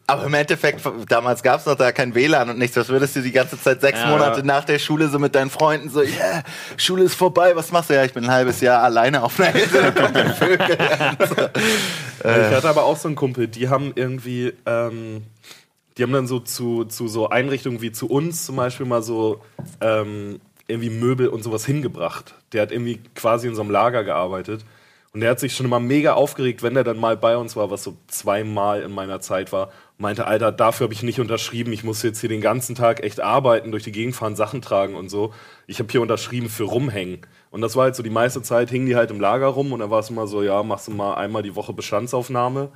Aber 0.08 0.24
im 0.24 0.34
Endeffekt, 0.34 0.82
damals 1.08 1.44
gab 1.44 1.60
es 1.60 1.66
noch 1.66 1.76
da 1.76 1.92
kein 1.92 2.16
WLAN 2.16 2.50
und 2.50 2.58
nichts. 2.58 2.76
Was 2.76 2.88
würdest 2.88 3.14
du 3.14 3.22
die 3.22 3.30
ganze 3.30 3.60
Zeit 3.60 3.80
sechs 3.80 4.00
Ja. 4.00 4.08
Monate 4.08 4.44
nach 4.44 4.64
der 4.64 4.80
Schule 4.80 5.08
so 5.08 5.20
mit 5.20 5.36
deinen 5.36 5.50
Freunden 5.50 5.90
so, 5.90 6.02
yeah, 6.02 6.42
Schule 6.76 7.04
ist 7.04 7.14
vorbei, 7.14 7.54
was 7.54 7.70
machst 7.70 7.90
du? 7.90 7.94
Ja, 7.94 8.04
ich 8.04 8.12
bin 8.12 8.24
ein 8.24 8.30
halbes 8.32 8.60
Jahr 8.60 8.82
alleine 8.82 9.22
auf 9.22 9.38
einer 9.38 9.54
Insel 9.54 9.86
und 9.86 10.34
Vögel. 10.34 10.78
So. 11.28 11.36
Ich 12.22 12.54
hatte 12.54 12.68
aber 12.68 12.84
auch 12.84 12.98
so 12.98 13.08
einen 13.08 13.16
Kumpel, 13.16 13.48
die 13.48 13.70
haben 13.70 13.92
irgendwie, 13.94 14.52
ähm, 14.66 15.22
die 15.96 16.02
haben 16.02 16.12
dann 16.12 16.26
so 16.26 16.38
zu, 16.38 16.84
zu 16.84 17.08
so 17.08 17.30
Einrichtungen 17.30 17.80
wie 17.80 17.92
zu 17.92 18.10
uns 18.10 18.44
zum 18.44 18.56
Beispiel 18.56 18.84
mal 18.84 19.02
so 19.02 19.40
ähm, 19.80 20.38
irgendwie 20.70 20.90
Möbel 20.90 21.28
und 21.28 21.42
sowas 21.42 21.66
hingebracht. 21.66 22.34
Der 22.52 22.62
hat 22.62 22.72
irgendwie 22.72 23.00
quasi 23.14 23.48
in 23.48 23.54
so 23.54 23.62
einem 23.62 23.70
Lager 23.70 24.04
gearbeitet. 24.04 24.64
Und 25.12 25.22
der 25.22 25.30
hat 25.30 25.40
sich 25.40 25.54
schon 25.54 25.66
immer 25.66 25.80
mega 25.80 26.12
aufgeregt, 26.12 26.62
wenn 26.62 26.74
der 26.74 26.84
dann 26.84 26.96
mal 26.96 27.16
bei 27.16 27.36
uns 27.36 27.56
war, 27.56 27.68
was 27.70 27.82
so 27.82 27.96
zweimal 28.06 28.82
in 28.82 28.92
meiner 28.92 29.20
Zeit 29.20 29.52
war. 29.52 29.72
Meinte, 29.98 30.26
Alter, 30.26 30.52
dafür 30.52 30.84
habe 30.84 30.94
ich 30.94 31.02
nicht 31.02 31.18
unterschrieben. 31.18 31.72
Ich 31.72 31.82
muss 31.82 32.02
jetzt 32.04 32.20
hier 32.20 32.28
den 32.28 32.40
ganzen 32.40 32.76
Tag 32.76 33.02
echt 33.02 33.20
arbeiten, 33.20 33.72
durch 33.72 33.82
die 33.82 33.90
Gegend 33.90 34.14
fahren, 34.14 34.36
Sachen 34.36 34.62
tragen 34.62 34.94
und 34.94 35.08
so. 35.08 35.34
Ich 35.66 35.80
habe 35.80 35.90
hier 35.90 36.00
unterschrieben 36.00 36.48
für 36.48 36.62
rumhängen. 36.64 37.26
Und 37.50 37.60
das 37.60 37.74
war 37.74 37.84
halt 37.84 37.96
so, 37.96 38.04
die 38.04 38.10
meiste 38.10 38.40
Zeit 38.42 38.70
hingen 38.70 38.86
die 38.86 38.94
halt 38.94 39.10
im 39.10 39.20
Lager 39.20 39.48
rum 39.48 39.72
und 39.72 39.80
dann 39.80 39.90
war 39.90 39.98
es 39.98 40.10
immer 40.10 40.28
so, 40.28 40.42
ja, 40.42 40.62
machst 40.62 40.86
du 40.86 40.92
mal 40.92 41.14
einmal 41.14 41.42
die 41.42 41.56
Woche 41.56 41.72
Bestandsaufnahme 41.72 42.70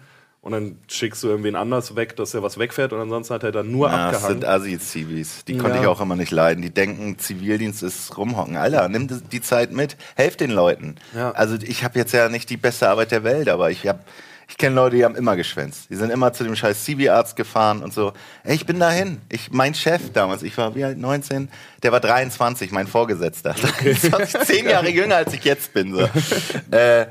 und 0.45 0.53
dann 0.53 0.79
schickst 0.89 1.23
du 1.23 1.29
irgendwen 1.29 1.57
anders 1.57 1.97
weg, 1.97 2.17
dass 2.17 2.35
er 2.35 2.43
was 2.43 2.59
wegfährt 2.59 2.93
und 2.93 3.01
ansonsten 3.01 3.33
hat 3.35 3.43
er 3.45 3.51
dann 3.53 3.73
nur 3.73 3.89
Ja, 3.91 4.11
das 4.13 4.27
sind 4.27 4.45
abgehangen. 4.45 4.63
Assi-Zivis. 4.63 5.45
Die 5.47 5.57
konnte 5.57 5.77
Ja. 5.77 5.83
ich 5.83 5.89
auch 5.89 6.01
immer 6.03 6.17
nicht 6.17 6.31
leiden. 6.31 6.61
Die 6.61 6.69
denken, 6.71 7.19
Zivildienst 7.19 7.83
ist 7.83 8.17
rumhocken. 8.19 8.57
Alter, 8.57 8.89
nimm 8.91 9.09
die 9.33 9.41
Zeit 9.41 9.73
mit, 9.73 9.97
helft 10.17 10.41
den 10.41 10.51
Leuten. 10.51 10.97
Ja. 11.15 11.31
Also 11.33 11.57
ich 11.61 11.83
habe 11.83 11.99
jetzt 11.99 12.13
ja 12.13 12.29
nicht 12.29 12.51
die 12.51 12.59
beste 12.59 12.89
Arbeit 12.91 13.11
der 13.11 13.25
Welt, 13.25 13.49
aber 13.49 13.71
ich 13.71 13.87
habe 13.89 14.01
ich 14.47 14.59
kenne 14.59 14.75
Leute, 14.77 14.97
die 14.97 15.05
haben 15.07 15.17
immer 15.17 15.37
geschwänzt. 15.37 15.89
Die 15.89 15.97
sind 15.97 16.11
immer 16.11 16.35
zu 16.35 16.45
dem 16.45 16.55
scheiß 16.55 16.85
Zivi-Arzt 16.85 17.35
gefahren 17.35 17.83
und 17.83 17.95
so. 17.95 18.13
Ey, 18.43 18.55
ich 18.55 18.67
bin 18.67 18.79
dahin. 18.79 19.23
Ich, 19.31 19.51
mein 19.51 19.73
Chef 19.75 20.13
damals, 20.13 20.43
ich 20.43 20.59
war 20.59 20.75
wie 20.75 20.85
alt, 20.85 20.99
19, 20.99 21.49
der 21.83 21.93
war 21.93 22.01
23, 22.01 22.71
mein 22.71 22.87
Vorgesetzter. 22.87 23.55
23, 23.55 24.41
zehn 24.45 24.69
Jahre 24.69 24.91
jünger 24.91 25.17
als 25.17 25.33
ich 25.33 25.45
jetzt 25.45 25.73
bin. 25.73 25.95
So. 25.95 26.07
äh, 26.77 27.07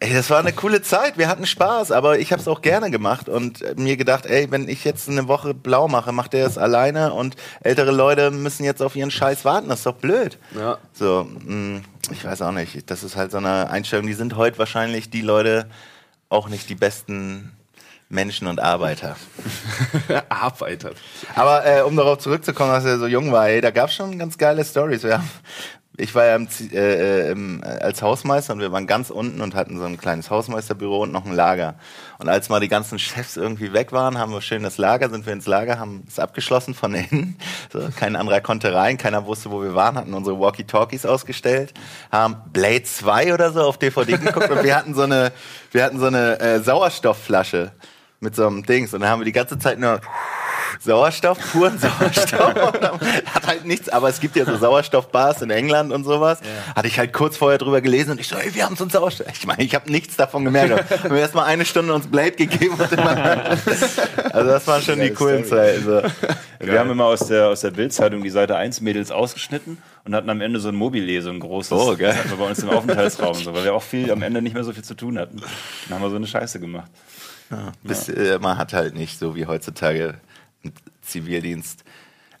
Ey, 0.00 0.12
das 0.12 0.28
war 0.28 0.38
eine 0.38 0.52
coole 0.52 0.82
Zeit. 0.82 1.16
Wir 1.18 1.28
hatten 1.28 1.46
Spaß, 1.46 1.92
aber 1.92 2.18
ich 2.18 2.32
habe 2.32 2.42
es 2.42 2.48
auch 2.48 2.62
gerne 2.62 2.90
gemacht 2.90 3.28
und 3.28 3.62
äh, 3.62 3.74
mir 3.76 3.96
gedacht, 3.96 4.26
ey, 4.26 4.50
wenn 4.50 4.68
ich 4.68 4.84
jetzt 4.84 5.08
eine 5.08 5.28
Woche 5.28 5.54
blau 5.54 5.88
mache, 5.88 6.12
macht 6.12 6.34
er 6.34 6.46
es 6.46 6.58
alleine 6.58 7.12
und 7.14 7.36
ältere 7.62 7.92
Leute 7.92 8.30
müssen 8.30 8.64
jetzt 8.64 8.82
auf 8.82 8.96
ihren 8.96 9.10
Scheiß 9.10 9.44
warten. 9.44 9.68
Das 9.68 9.78
ist 9.78 9.86
doch 9.86 9.94
blöd. 9.94 10.38
Ja. 10.54 10.78
So, 10.92 11.26
mh, 11.46 11.82
ich 12.10 12.24
weiß 12.24 12.42
auch 12.42 12.52
nicht. 12.52 12.90
Das 12.90 13.02
ist 13.02 13.16
halt 13.16 13.30
so 13.30 13.38
eine 13.38 13.70
Einstellung. 13.70 14.06
Die 14.06 14.14
sind 14.14 14.36
heute 14.36 14.58
wahrscheinlich 14.58 15.10
die 15.10 15.22
Leute 15.22 15.70
auch 16.28 16.48
nicht 16.48 16.68
die 16.68 16.74
besten 16.74 17.52
Menschen 18.08 18.46
und 18.48 18.60
Arbeiter. 18.60 19.16
Arbeiter. 20.28 20.90
Aber 21.34 21.64
äh, 21.64 21.82
um 21.82 21.96
darauf 21.96 22.18
zurückzukommen, 22.18 22.72
dass 22.72 22.84
er 22.84 22.98
so 22.98 23.06
jung 23.06 23.32
war, 23.32 23.48
ey, 23.48 23.60
da 23.60 23.70
gab 23.70 23.88
es 23.88 23.94
schon 23.94 24.18
ganz 24.18 24.36
geile 24.36 24.64
Stories. 24.64 25.02
Wir 25.04 25.14
haben 25.18 25.30
ich 25.96 26.14
war 26.14 26.24
ja 26.24 26.34
im, 26.34 26.48
äh, 26.72 26.76
äh, 26.76 27.30
im, 27.30 27.62
äh, 27.62 27.66
als 27.66 28.02
Hausmeister 28.02 28.52
und 28.52 28.58
wir 28.58 28.72
waren 28.72 28.88
ganz 28.88 29.10
unten 29.10 29.40
und 29.40 29.54
hatten 29.54 29.78
so 29.78 29.84
ein 29.84 29.96
kleines 29.96 30.28
Hausmeisterbüro 30.28 31.02
und 31.04 31.12
noch 31.12 31.24
ein 31.24 31.32
Lager. 31.32 31.76
Und 32.18 32.28
als 32.28 32.48
mal 32.48 32.58
die 32.58 32.68
ganzen 32.68 32.98
Chefs 32.98 33.36
irgendwie 33.36 33.72
weg 33.72 33.92
waren, 33.92 34.18
haben 34.18 34.32
wir 34.32 34.40
schön 34.40 34.64
das 34.64 34.76
Lager, 34.76 35.08
sind 35.08 35.24
wir 35.24 35.32
ins 35.32 35.46
Lager, 35.46 35.78
haben 35.78 36.02
es 36.08 36.18
abgeschlossen 36.18 36.74
von 36.74 36.94
innen. 36.94 37.36
So, 37.72 37.88
kein 37.96 38.16
anderer 38.16 38.40
konnte 38.40 38.74
rein, 38.74 38.98
keiner 38.98 39.24
wusste, 39.26 39.52
wo 39.52 39.62
wir 39.62 39.74
waren, 39.76 39.96
hatten 39.96 40.14
unsere 40.14 40.38
Walkie-Talkies 40.40 41.06
ausgestellt, 41.06 41.72
haben 42.10 42.36
Blade 42.52 42.82
2 42.82 43.32
oder 43.32 43.52
so 43.52 43.62
auf 43.62 43.78
DVD 43.78 44.16
geguckt 44.16 44.50
und 44.50 44.64
wir 44.64 44.76
hatten 44.76 44.94
so 44.94 45.02
eine, 45.02 45.30
wir 45.70 45.84
hatten 45.84 46.00
so 46.00 46.06
eine 46.06 46.40
äh, 46.40 46.60
Sauerstoffflasche 46.60 47.70
mit 48.18 48.34
so 48.34 48.46
einem 48.46 48.64
Dings 48.64 48.94
und 48.94 49.00
dann 49.00 49.10
haben 49.10 49.20
wir 49.20 49.26
die 49.26 49.32
ganze 49.32 49.58
Zeit 49.60 49.78
nur 49.78 50.00
Sauerstoff, 50.80 51.38
puren 51.52 51.78
Sauerstoff. 51.78 52.54
Hat 52.54 53.46
halt 53.46 53.64
nichts, 53.64 53.88
aber 53.88 54.08
es 54.08 54.20
gibt 54.20 54.36
ja 54.36 54.44
so 54.44 54.56
Sauerstoffbars 54.56 55.42
in 55.42 55.50
England 55.50 55.92
und 55.92 56.04
sowas. 56.04 56.40
Hatte 56.74 56.88
ich 56.88 56.98
halt 56.98 57.12
kurz 57.12 57.36
vorher 57.36 57.58
drüber 57.58 57.80
gelesen 57.80 58.12
und 58.12 58.20
ich 58.20 58.28
so, 58.28 58.36
ey, 58.36 58.54
wir 58.54 58.64
haben 58.64 58.76
so 58.76 58.84
einen 58.84 58.90
Sauerstoff. 58.90 59.26
Ich 59.32 59.46
meine, 59.46 59.62
ich 59.62 59.74
habe 59.74 59.90
nichts 59.90 60.16
davon 60.16 60.44
gemerkt. 60.44 60.64
Haben 61.04 61.14
wir 61.14 61.20
erst 61.20 61.34
mal 61.34 61.44
eine 61.44 61.64
Stunde 61.64 61.92
uns 61.92 62.06
Blade 62.06 62.32
gegeben 62.32 62.74
und 62.74 62.92
immer 62.92 63.56
Also 64.32 64.50
das 64.50 64.66
waren 64.66 64.82
schon 64.82 65.00
die 65.00 65.10
coolen 65.10 65.44
Zeiten. 65.44 65.84
So. 65.84 66.02
Wir 66.60 66.78
haben 66.78 66.90
immer 66.90 67.04
aus 67.04 67.26
der, 67.26 67.48
aus 67.48 67.60
der 67.60 67.70
Bildzeitung 67.70 68.22
die 68.22 68.30
Seite 68.30 68.56
1 68.56 68.80
Mädels 68.80 69.10
ausgeschnitten 69.10 69.78
und 70.04 70.14
hatten 70.14 70.30
am 70.30 70.40
Ende 70.40 70.60
so 70.60 70.68
ein 70.68 70.74
Mobile, 70.74 71.20
so 71.22 71.30
ein 71.30 71.40
großes. 71.40 71.72
Oh, 71.72 71.96
geil. 71.96 72.08
Das 72.08 72.18
hatten 72.18 72.30
wir 72.30 72.36
bei 72.36 72.48
uns 72.48 72.58
im 72.62 72.70
Aufenthaltsraum, 72.70 73.34
so, 73.34 73.54
weil 73.54 73.64
wir 73.64 73.74
auch 73.74 73.82
viel 73.82 74.10
am 74.10 74.22
Ende 74.22 74.40
nicht 74.40 74.54
mehr 74.54 74.64
so 74.64 74.72
viel 74.72 74.84
zu 74.84 74.94
tun 74.94 75.18
hatten. 75.18 75.42
Dann 75.88 75.96
haben 75.96 76.02
wir 76.02 76.10
so 76.10 76.16
eine 76.16 76.26
Scheiße 76.26 76.60
gemacht. 76.60 76.90
Bis, 77.82 78.08
äh, 78.08 78.38
man 78.38 78.58
hat 78.58 78.72
halt 78.72 78.94
nicht 78.94 79.18
so 79.18 79.36
wie 79.36 79.46
heutzutage 79.46 80.14
Zivildienst. 81.02 81.84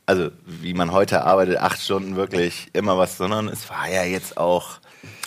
Also 0.06 0.30
wie 0.44 0.74
man 0.74 0.92
heute 0.92 1.24
arbeitet, 1.24 1.56
acht 1.58 1.80
Stunden 1.80 2.16
wirklich 2.16 2.68
immer 2.72 2.98
was, 2.98 3.16
sondern 3.16 3.48
es 3.48 3.70
war 3.70 3.88
ja 3.88 4.04
jetzt 4.04 4.36
auch 4.36 4.80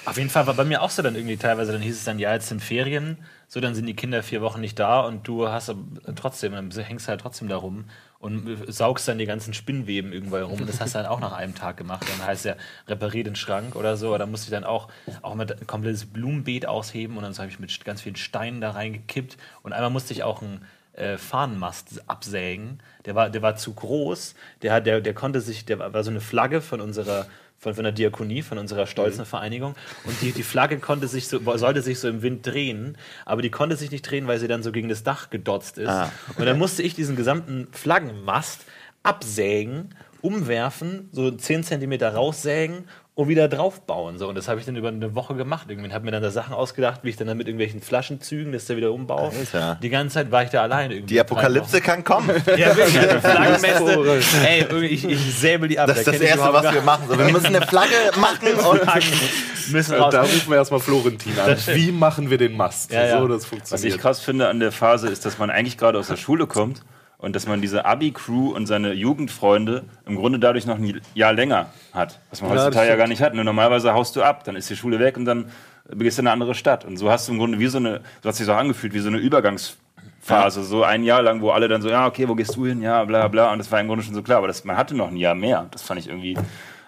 Auf 0.06 0.18
jeden 0.18 0.30
Fall 0.30 0.46
war 0.48 0.54
bei 0.54 0.66
mir 0.66 0.82
auch 0.82 0.90
so 0.92 1.02
dann 1.02 1.16
irgendwie 1.16 1.38
teilweise, 1.38 1.72
dann 1.72 1.82
hieß 1.82 1.98
es 1.98 2.04
dann, 2.04 2.20
ja, 2.20 2.34
jetzt 2.34 2.48
sind 2.48 2.62
Ferien, 2.62 3.18
so 3.48 3.60
dann 3.60 3.74
sind 3.76 3.88
die 3.88 3.96
Kinder 3.96 4.22
vier 4.22 4.42
Wochen 4.42 4.62
nicht 4.62 4.78
da 4.78 5.02
und 5.02 5.28
du 5.28 5.48
hast 5.50 5.70
aber 5.70 5.82
trotzdem, 6.16 6.54
dann 6.54 6.70
hängst 6.72 7.08
halt 7.08 7.22
trotzdem 7.22 7.48
da 7.48 7.58
rum 7.58 7.86
und 8.20 8.58
saugst 8.68 9.08
dann 9.08 9.18
die 9.20 9.26
ganzen 9.26 9.54
Spinnweben 9.54 10.12
irgendwo 10.12 10.38
rum. 10.38 10.62
Und 10.62 10.70
das 10.70 10.82
hast 10.82 10.96
du 10.96 11.00
dann 11.00 11.08
auch 11.08 11.20
nach 11.20 11.34
einem 11.34 11.54
Tag 11.54 11.78
gemacht. 11.78 12.06
Dann 12.10 12.26
heißt 12.26 12.46
ja, 12.46 12.56
reparier 12.88 13.24
den 13.24 13.36
Schrank 13.36 13.76
oder 13.76 13.96
so. 13.96 14.14
Oder 14.14 14.26
musste 14.26 14.48
ich 14.48 14.52
dann 14.52 14.64
auch, 14.64 14.88
auch 15.22 15.36
mit 15.36 15.52
ein 15.52 15.68
komplettes 15.68 16.06
Blumenbeet 16.06 16.66
ausheben 16.66 17.18
und 17.18 17.24
dann 17.24 17.38
habe 17.38 17.50
ich 17.50 17.60
mit 17.60 17.86
ganz 17.86 18.02
vielen 18.02 18.16
Steinen 18.16 18.60
da 18.60 18.72
reingekippt. 18.72 19.38
Und 19.62 19.74
einmal 19.74 19.92
musste 19.92 20.14
ich 20.14 20.24
auch 20.24 20.42
einen 20.42 20.66
äh, 20.98 21.18
Fahnenmast 21.18 22.02
absägen. 22.08 22.80
Der 23.06 23.16
war, 23.16 23.30
der 23.30 23.42
war 23.42 23.56
zu 23.56 23.74
groß. 23.74 24.36
Der, 24.62 24.74
hat, 24.74 24.86
der, 24.86 25.02
der 25.02 25.14
konnte 25.14 25.42
sich, 25.42 25.66
der 25.66 25.80
war 25.80 26.04
so 26.04 26.10
eine 26.12 26.22
Flagge 26.22 26.62
von 26.62 26.82
unserer 26.82 27.28
von, 27.60 27.74
von 27.74 27.84
der 27.84 27.92
Diakonie, 27.92 28.44
von 28.44 28.58
unserer 28.58 28.86
stolzen 28.86 29.26
Vereinigung. 29.26 29.76
Und 30.04 30.22
die, 30.22 30.32
die 30.32 30.44
Flagge 30.44 30.78
konnte 30.78 31.08
sich 31.08 31.28
so, 31.28 31.40
sollte 31.58 31.82
sich 31.82 32.00
so 32.00 32.08
im 32.08 32.22
Wind 32.22 32.46
drehen, 32.46 32.98
aber 33.26 33.42
die 33.42 33.50
konnte 33.50 33.76
sich 33.76 33.90
nicht 33.90 34.04
drehen, 34.04 34.28
weil 34.28 34.40
sie 34.40 34.48
dann 34.48 34.62
so 34.62 34.72
gegen 34.72 34.90
das 34.90 35.04
Dach 35.04 35.30
gedotzt 35.30 35.78
ist. 35.80 35.90
Ah, 35.90 36.12
Und 36.38 36.46
dann 36.46 36.60
musste 36.60 36.84
ich 36.84 36.94
diesen 36.94 37.16
gesamten 37.16 37.68
Flaggenmast 37.72 38.62
absägen, 39.02 39.96
umwerfen, 40.22 41.10
so 41.12 41.32
10 41.32 41.64
Zentimeter 41.64 42.14
raussägen 42.14 42.86
und 43.18 43.28
wieder 43.28 43.48
draufbauen. 43.48 44.20
So. 44.20 44.28
Und 44.30 44.36
das 44.36 44.48
habe 44.48 44.60
ich 44.60 44.68
dann 44.68 44.76
über 44.76 44.90
eine 44.90 45.16
Woche 45.16 45.34
gemacht. 45.34 45.66
Irgendwie 45.70 45.92
habe 45.92 46.06
mir 46.06 46.12
dann 46.12 46.22
da 46.22 46.30
Sachen 46.30 46.54
ausgedacht, 46.54 47.00
wie 47.02 47.10
ich 47.10 47.16
dann, 47.16 47.26
dann 47.26 47.38
mit 47.38 47.48
irgendwelchen 47.48 47.82
Flaschenzügen 47.82 48.54
das 48.54 48.66
da 48.66 48.78
wieder 48.78 48.92
umbaue. 48.92 49.32
Alter. 49.32 49.80
Die 49.82 49.90
ganze 49.90 50.14
Zeit 50.14 50.32
war 50.32 50.44
ich 50.44 50.52
da 50.52 50.62
allein. 50.62 50.92
Irgendwie 50.92 51.16
die 51.16 51.20
Apokalypse 51.20 51.82
kann 51.82 52.04
kommen. 52.04 52.30
Ja, 52.56 52.78
wirklich. 52.78 53.00
Also 53.00 53.20
Flaggenmäste. 53.28 54.20
Ey, 54.46 54.86
ich, 54.86 55.04
ich 55.04 55.36
säbel 55.36 55.68
die 55.68 55.80
ab. 55.80 55.88
Das 55.88 55.98
ist 55.98 56.08
Da 56.08 56.12
das 56.12 56.22
Erste, 56.22 56.54
was 56.54 56.72
wir 56.72 56.82
machen. 56.84 57.06
So, 57.10 57.18
wir 57.18 57.26
müssen 57.32 57.48
eine 57.48 57.66
Flagge 57.66 57.96
machen 58.20 58.54
und 58.54 59.72
müssen 59.72 59.96
raus. 59.96 60.12
Da 60.12 60.22
rufen 60.22 60.50
wir 60.52 60.58
erstmal 60.58 60.80
Florentin 60.80 61.40
an. 61.40 61.58
Wie 61.74 61.92
machen 61.92 62.30
wir 62.30 62.38
den 62.38 62.56
Mast? 62.56 62.92
Ja, 62.92 63.04
ja. 63.04 63.20
So, 63.20 63.28
das 63.28 63.38
Was 63.38 63.44
ich 63.46 63.50
funktioniert. 63.50 64.00
krass 64.00 64.20
finde 64.20 64.48
an 64.48 64.60
der 64.60 64.72
Phase 64.72 65.08
ist, 65.08 65.26
dass 65.26 65.40
man 65.40 65.50
eigentlich 65.50 65.80
gerade 65.80 65.98
aus 65.98 66.10
der 66.10 66.18
Schule 66.18 66.46
kommt 66.46 66.84
und 67.18 67.36
dass 67.36 67.48
man 67.48 67.62
diese 67.62 67.86
Abi-Crew 67.86 68.52
und 68.52 68.68
seine 68.68 68.94
Jugendfreunde 68.94 69.86
im 70.06 70.16
Grunde 70.16 70.40
dadurch 70.40 70.66
noch 70.66 70.78
ein 70.78 71.02
Jahr 71.16 71.34
länger 71.34 71.68
hat. 71.94 72.20
Was 72.30 72.42
man 72.42 72.52
Ja, 72.52 72.56
das 72.56 72.66
heutzutage 72.66 72.90
ja 72.90 72.96
gar 72.96 73.08
nicht 73.08 73.22
hat. 73.22 73.34
Nur 73.34 73.44
normalerweise 73.44 73.94
haust 73.94 74.16
du 74.16 74.22
ab, 74.22 74.44
dann 74.44 74.56
ist 74.56 74.70
die 74.70 74.76
Schule 74.76 75.00
weg 75.00 75.18
und 75.18 75.26
dann 75.26 75.52
gehst 75.96 76.18
du 76.18 76.22
in 76.22 76.28
eine 76.28 76.34
andere 76.34 76.54
Stadt. 76.54 76.86
Und 76.86 76.98
so 76.98 77.10
hast 77.10 77.28
du 77.28 77.32
im 77.32 77.40
Grunde 77.40 77.60
wie 77.60 77.68
so 77.68 77.80
eine, 77.80 78.02
so 78.22 78.30
hat 78.30 78.36
sich 78.36 78.46
so 78.46 78.54
angefühlt, 78.54 78.94
wie 78.94 79.00
so 79.00 79.10
eine 79.10 79.18
Übergangsphase. 79.18 80.64
So 80.64 80.84
ein 80.84 81.04
Jahr 81.04 81.22
lang, 81.24 81.42
wo 81.42 81.52
alle 81.52 81.68
dann 81.68 81.82
so, 81.82 81.90
ja, 81.90 82.06
okay, 82.06 82.28
wo 82.28 82.36
gehst 82.36 82.56
du 82.56 82.66
hin? 82.68 82.82
Ja, 82.82 83.04
bla 83.04 83.28
bla. 83.28 83.52
Und 83.52 83.60
das 83.60 83.72
war 83.72 83.80
im 83.80 83.88
Grunde 83.88 84.04
schon 84.04 84.14
so 84.14 84.22
klar. 84.22 84.40
Aber 84.40 84.48
das, 84.48 84.64
man 84.64 84.78
hatte 84.78 84.96
noch 84.96 85.08
ein 85.08 85.18
Jahr 85.18 85.36
mehr. 85.36 85.68
Das 85.72 85.82
fand 85.82 86.00
ich 86.00 86.08
irgendwie 86.08 86.38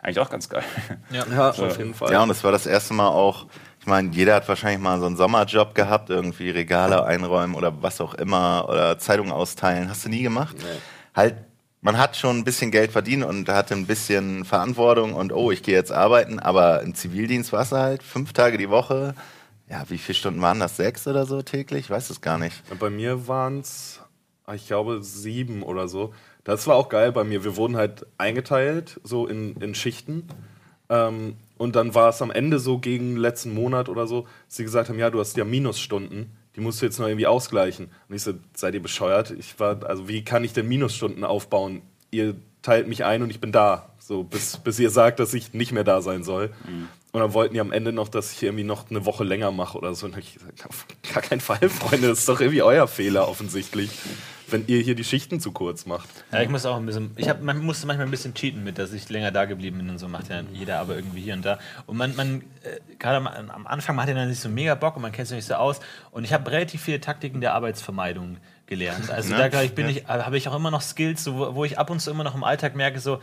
eigentlich 0.01 0.19
auch 0.19 0.29
ganz 0.29 0.47
geil. 0.47 0.63
Ja, 1.09 1.49
auf 1.49 1.77
jeden 1.77 1.93
Fall. 1.93 2.11
Ja, 2.11 2.21
und 2.21 2.29
es 2.29 2.43
war 2.43 2.51
das 2.51 2.67
erste 2.67 2.93
Mal 2.93 3.07
auch, 3.07 3.47
meine, 3.89 4.09
jeder 4.11 4.35
hat 4.35 4.47
wahrscheinlich 4.47 4.79
mal 4.79 4.99
so 4.99 5.05
einen 5.05 5.17
Sommerjob 5.17 5.75
gehabt, 5.75 6.09
irgendwie 6.09 6.49
Regale 6.49 7.03
einräumen 7.03 7.55
oder 7.55 7.81
was 7.81 7.99
auch 7.99 8.13
immer 8.13 8.67
oder 8.69 8.97
Zeitungen 8.97 9.31
austeilen. 9.31 9.89
Hast 9.89 10.05
du 10.05 10.09
nie 10.09 10.23
gemacht? 10.23 10.55
Halt, 11.13 11.35
man 11.81 11.97
hat 11.97 12.15
schon 12.15 12.37
ein 12.37 12.43
bisschen 12.43 12.71
Geld 12.71 12.91
verdient 12.91 13.23
und 13.23 13.49
hatte 13.49 13.73
ein 13.73 13.85
bisschen 13.85 14.45
Verantwortung 14.45 15.13
und 15.13 15.33
oh, 15.33 15.51
ich 15.51 15.63
gehe 15.63 15.75
jetzt 15.75 15.91
arbeiten, 15.91 16.39
aber 16.39 16.81
im 16.81 16.95
Zivildienst 16.95 17.51
war 17.51 17.63
es 17.63 17.71
halt 17.71 18.03
fünf 18.03 18.33
Tage 18.33 18.57
die 18.57 18.69
Woche. 18.69 19.15
Ja, 19.69 19.83
wie 19.89 19.97
viele 19.97 20.15
Stunden 20.15 20.41
waren 20.41 20.59
das? 20.59 20.77
Sechs 20.77 21.07
oder 21.07 21.25
so 21.25 21.41
täglich? 21.41 21.81
Ich 21.81 21.89
weiß 21.89 22.09
es 22.09 22.21
gar 22.21 22.37
nicht. 22.37 22.63
Bei 22.79 22.89
mir 22.89 23.27
waren 23.27 23.59
es, 23.59 23.99
ich 24.53 24.67
glaube, 24.67 25.03
sieben 25.03 25.63
oder 25.63 25.87
so. 25.87 26.13
Das 26.43 26.65
war 26.65 26.75
auch 26.75 26.89
geil 26.89 27.11
bei 27.11 27.23
mir. 27.23 27.43
Wir 27.43 27.55
wurden 27.55 27.77
halt 27.77 28.05
eingeteilt, 28.17 28.99
so 29.03 29.27
in, 29.27 29.55
in 29.57 29.75
Schichten. 29.75 30.27
Ähm, 30.89 31.35
und 31.59 31.75
dann 31.75 31.93
war 31.93 32.09
es 32.09 32.21
am 32.21 32.31
Ende 32.31 32.57
so 32.57 32.79
gegen 32.79 33.17
letzten 33.17 33.53
Monat 33.53 33.89
oder 33.89 34.07
so, 34.07 34.21
dass 34.47 34.55
sie 34.55 34.63
gesagt 34.63 34.87
haben, 34.87 34.97
ja, 34.97 35.09
du 35.09 35.19
hast 35.19 35.35
ja 35.35 35.43
Minusstunden, 35.43 36.31
die 36.55 36.61
musst 36.61 36.81
du 36.81 36.85
jetzt 36.85 36.99
noch 36.99 37.07
irgendwie 37.07 37.27
ausgleichen. 37.27 37.89
Und 38.07 38.15
ich 38.15 38.23
so, 38.23 38.33
seid 38.55 38.73
ihr 38.75 38.81
bescheuert? 38.81 39.31
Ich 39.31 39.59
war, 39.59 39.83
also 39.85 40.07
wie 40.07 40.23
kann 40.23 40.45
ich 40.45 40.53
denn 40.53 40.69
Minusstunden 40.69 41.25
aufbauen? 41.25 41.81
Ihr 42.11 42.35
teilt 42.61 42.87
mich 42.87 43.03
ein 43.03 43.21
und 43.23 43.29
ich 43.29 43.41
bin 43.41 43.51
da. 43.51 43.89
So, 43.99 44.23
bis, 44.23 44.55
bis 44.57 44.79
ihr 44.79 44.89
sagt, 44.89 45.19
dass 45.19 45.33
ich 45.33 45.53
nicht 45.53 45.73
mehr 45.73 45.83
da 45.83 46.01
sein 46.01 46.23
soll. 46.23 46.49
Und 47.11 47.19
dann 47.19 47.33
wollten 47.33 47.55
die 47.55 47.59
am 47.59 47.73
Ende 47.73 47.91
noch, 47.91 48.07
dass 48.07 48.31
ich 48.31 48.41
irgendwie 48.41 48.63
noch 48.63 48.89
eine 48.89 49.05
Woche 49.05 49.25
länger 49.25 49.51
mache 49.51 49.77
oder 49.77 49.93
so. 49.95 50.05
Und 50.05 50.13
dann 50.13 50.21
hab 50.21 50.27
ich 50.27 50.35
gesagt, 50.35 50.65
auf 50.65 50.85
gar 51.13 51.21
keinen 51.21 51.41
Fall, 51.41 51.69
Freunde, 51.69 52.07
das 52.07 52.19
ist 52.19 52.29
doch 52.29 52.39
irgendwie 52.39 52.61
euer 52.61 52.87
Fehler 52.87 53.27
offensichtlich, 53.27 53.91
wenn 54.51 54.65
ihr 54.67 54.81
hier 54.81 54.95
die 54.95 55.03
Schichten 55.03 55.39
zu 55.39 55.51
kurz 55.51 55.85
macht. 55.85 56.07
Ja, 56.31 56.41
ich 56.41 56.49
muss 56.49 56.65
auch 56.65 56.77
ein 56.77 56.85
bisschen, 56.85 57.11
ich 57.15 57.29
hab, 57.29 57.41
man 57.41 57.59
musste 57.59 57.87
manchmal 57.87 58.07
ein 58.07 58.11
bisschen 58.11 58.33
cheaten 58.33 58.63
mit, 58.63 58.77
dass 58.77 58.93
ich 58.93 59.09
länger 59.09 59.31
da 59.31 59.45
geblieben 59.45 59.77
bin 59.77 59.89
und 59.89 59.97
so 59.97 60.07
macht 60.07 60.29
ja 60.29 60.41
jeder 60.53 60.79
aber 60.79 60.95
irgendwie 60.95 61.21
hier 61.21 61.33
und 61.33 61.45
da. 61.45 61.59
Und 61.85 61.97
man, 61.97 62.15
man 62.15 62.41
äh, 62.63 62.79
gerade 62.97 63.17
am, 63.17 63.27
am 63.27 63.67
Anfang 63.67 63.95
man 63.95 64.03
hat 64.03 64.09
ja 64.09 64.15
dann 64.15 64.29
nicht 64.29 64.41
so 64.41 64.49
mega 64.49 64.75
Bock 64.75 64.95
und 64.95 65.01
man 65.01 65.11
kennt 65.11 65.27
sich 65.27 65.35
nicht 65.35 65.47
so 65.47 65.55
aus. 65.55 65.79
Und 66.11 66.23
ich 66.23 66.33
habe 66.33 66.49
relativ 66.51 66.81
viele 66.81 67.01
Taktiken 67.01 67.41
der 67.41 67.53
Arbeitsvermeidung 67.53 68.37
gelernt. 68.67 69.09
Also 69.09 69.31
Ja, 69.31 69.39
da 69.39 69.47
glaube 69.49 69.65
ich, 69.65 69.73
bin 69.73 69.89
ich, 69.89 70.07
habe 70.07 70.37
ich 70.37 70.47
auch 70.47 70.55
immer 70.55 70.71
noch 70.71 70.81
Skills, 70.81 71.23
so, 71.23 71.35
wo, 71.35 71.55
wo 71.55 71.65
ich 71.65 71.77
ab 71.77 71.89
und 71.89 71.99
zu 71.99 72.11
immer 72.11 72.23
noch 72.23 72.35
im 72.35 72.43
Alltag 72.43 72.75
merke, 72.75 72.99
so, 72.99 73.19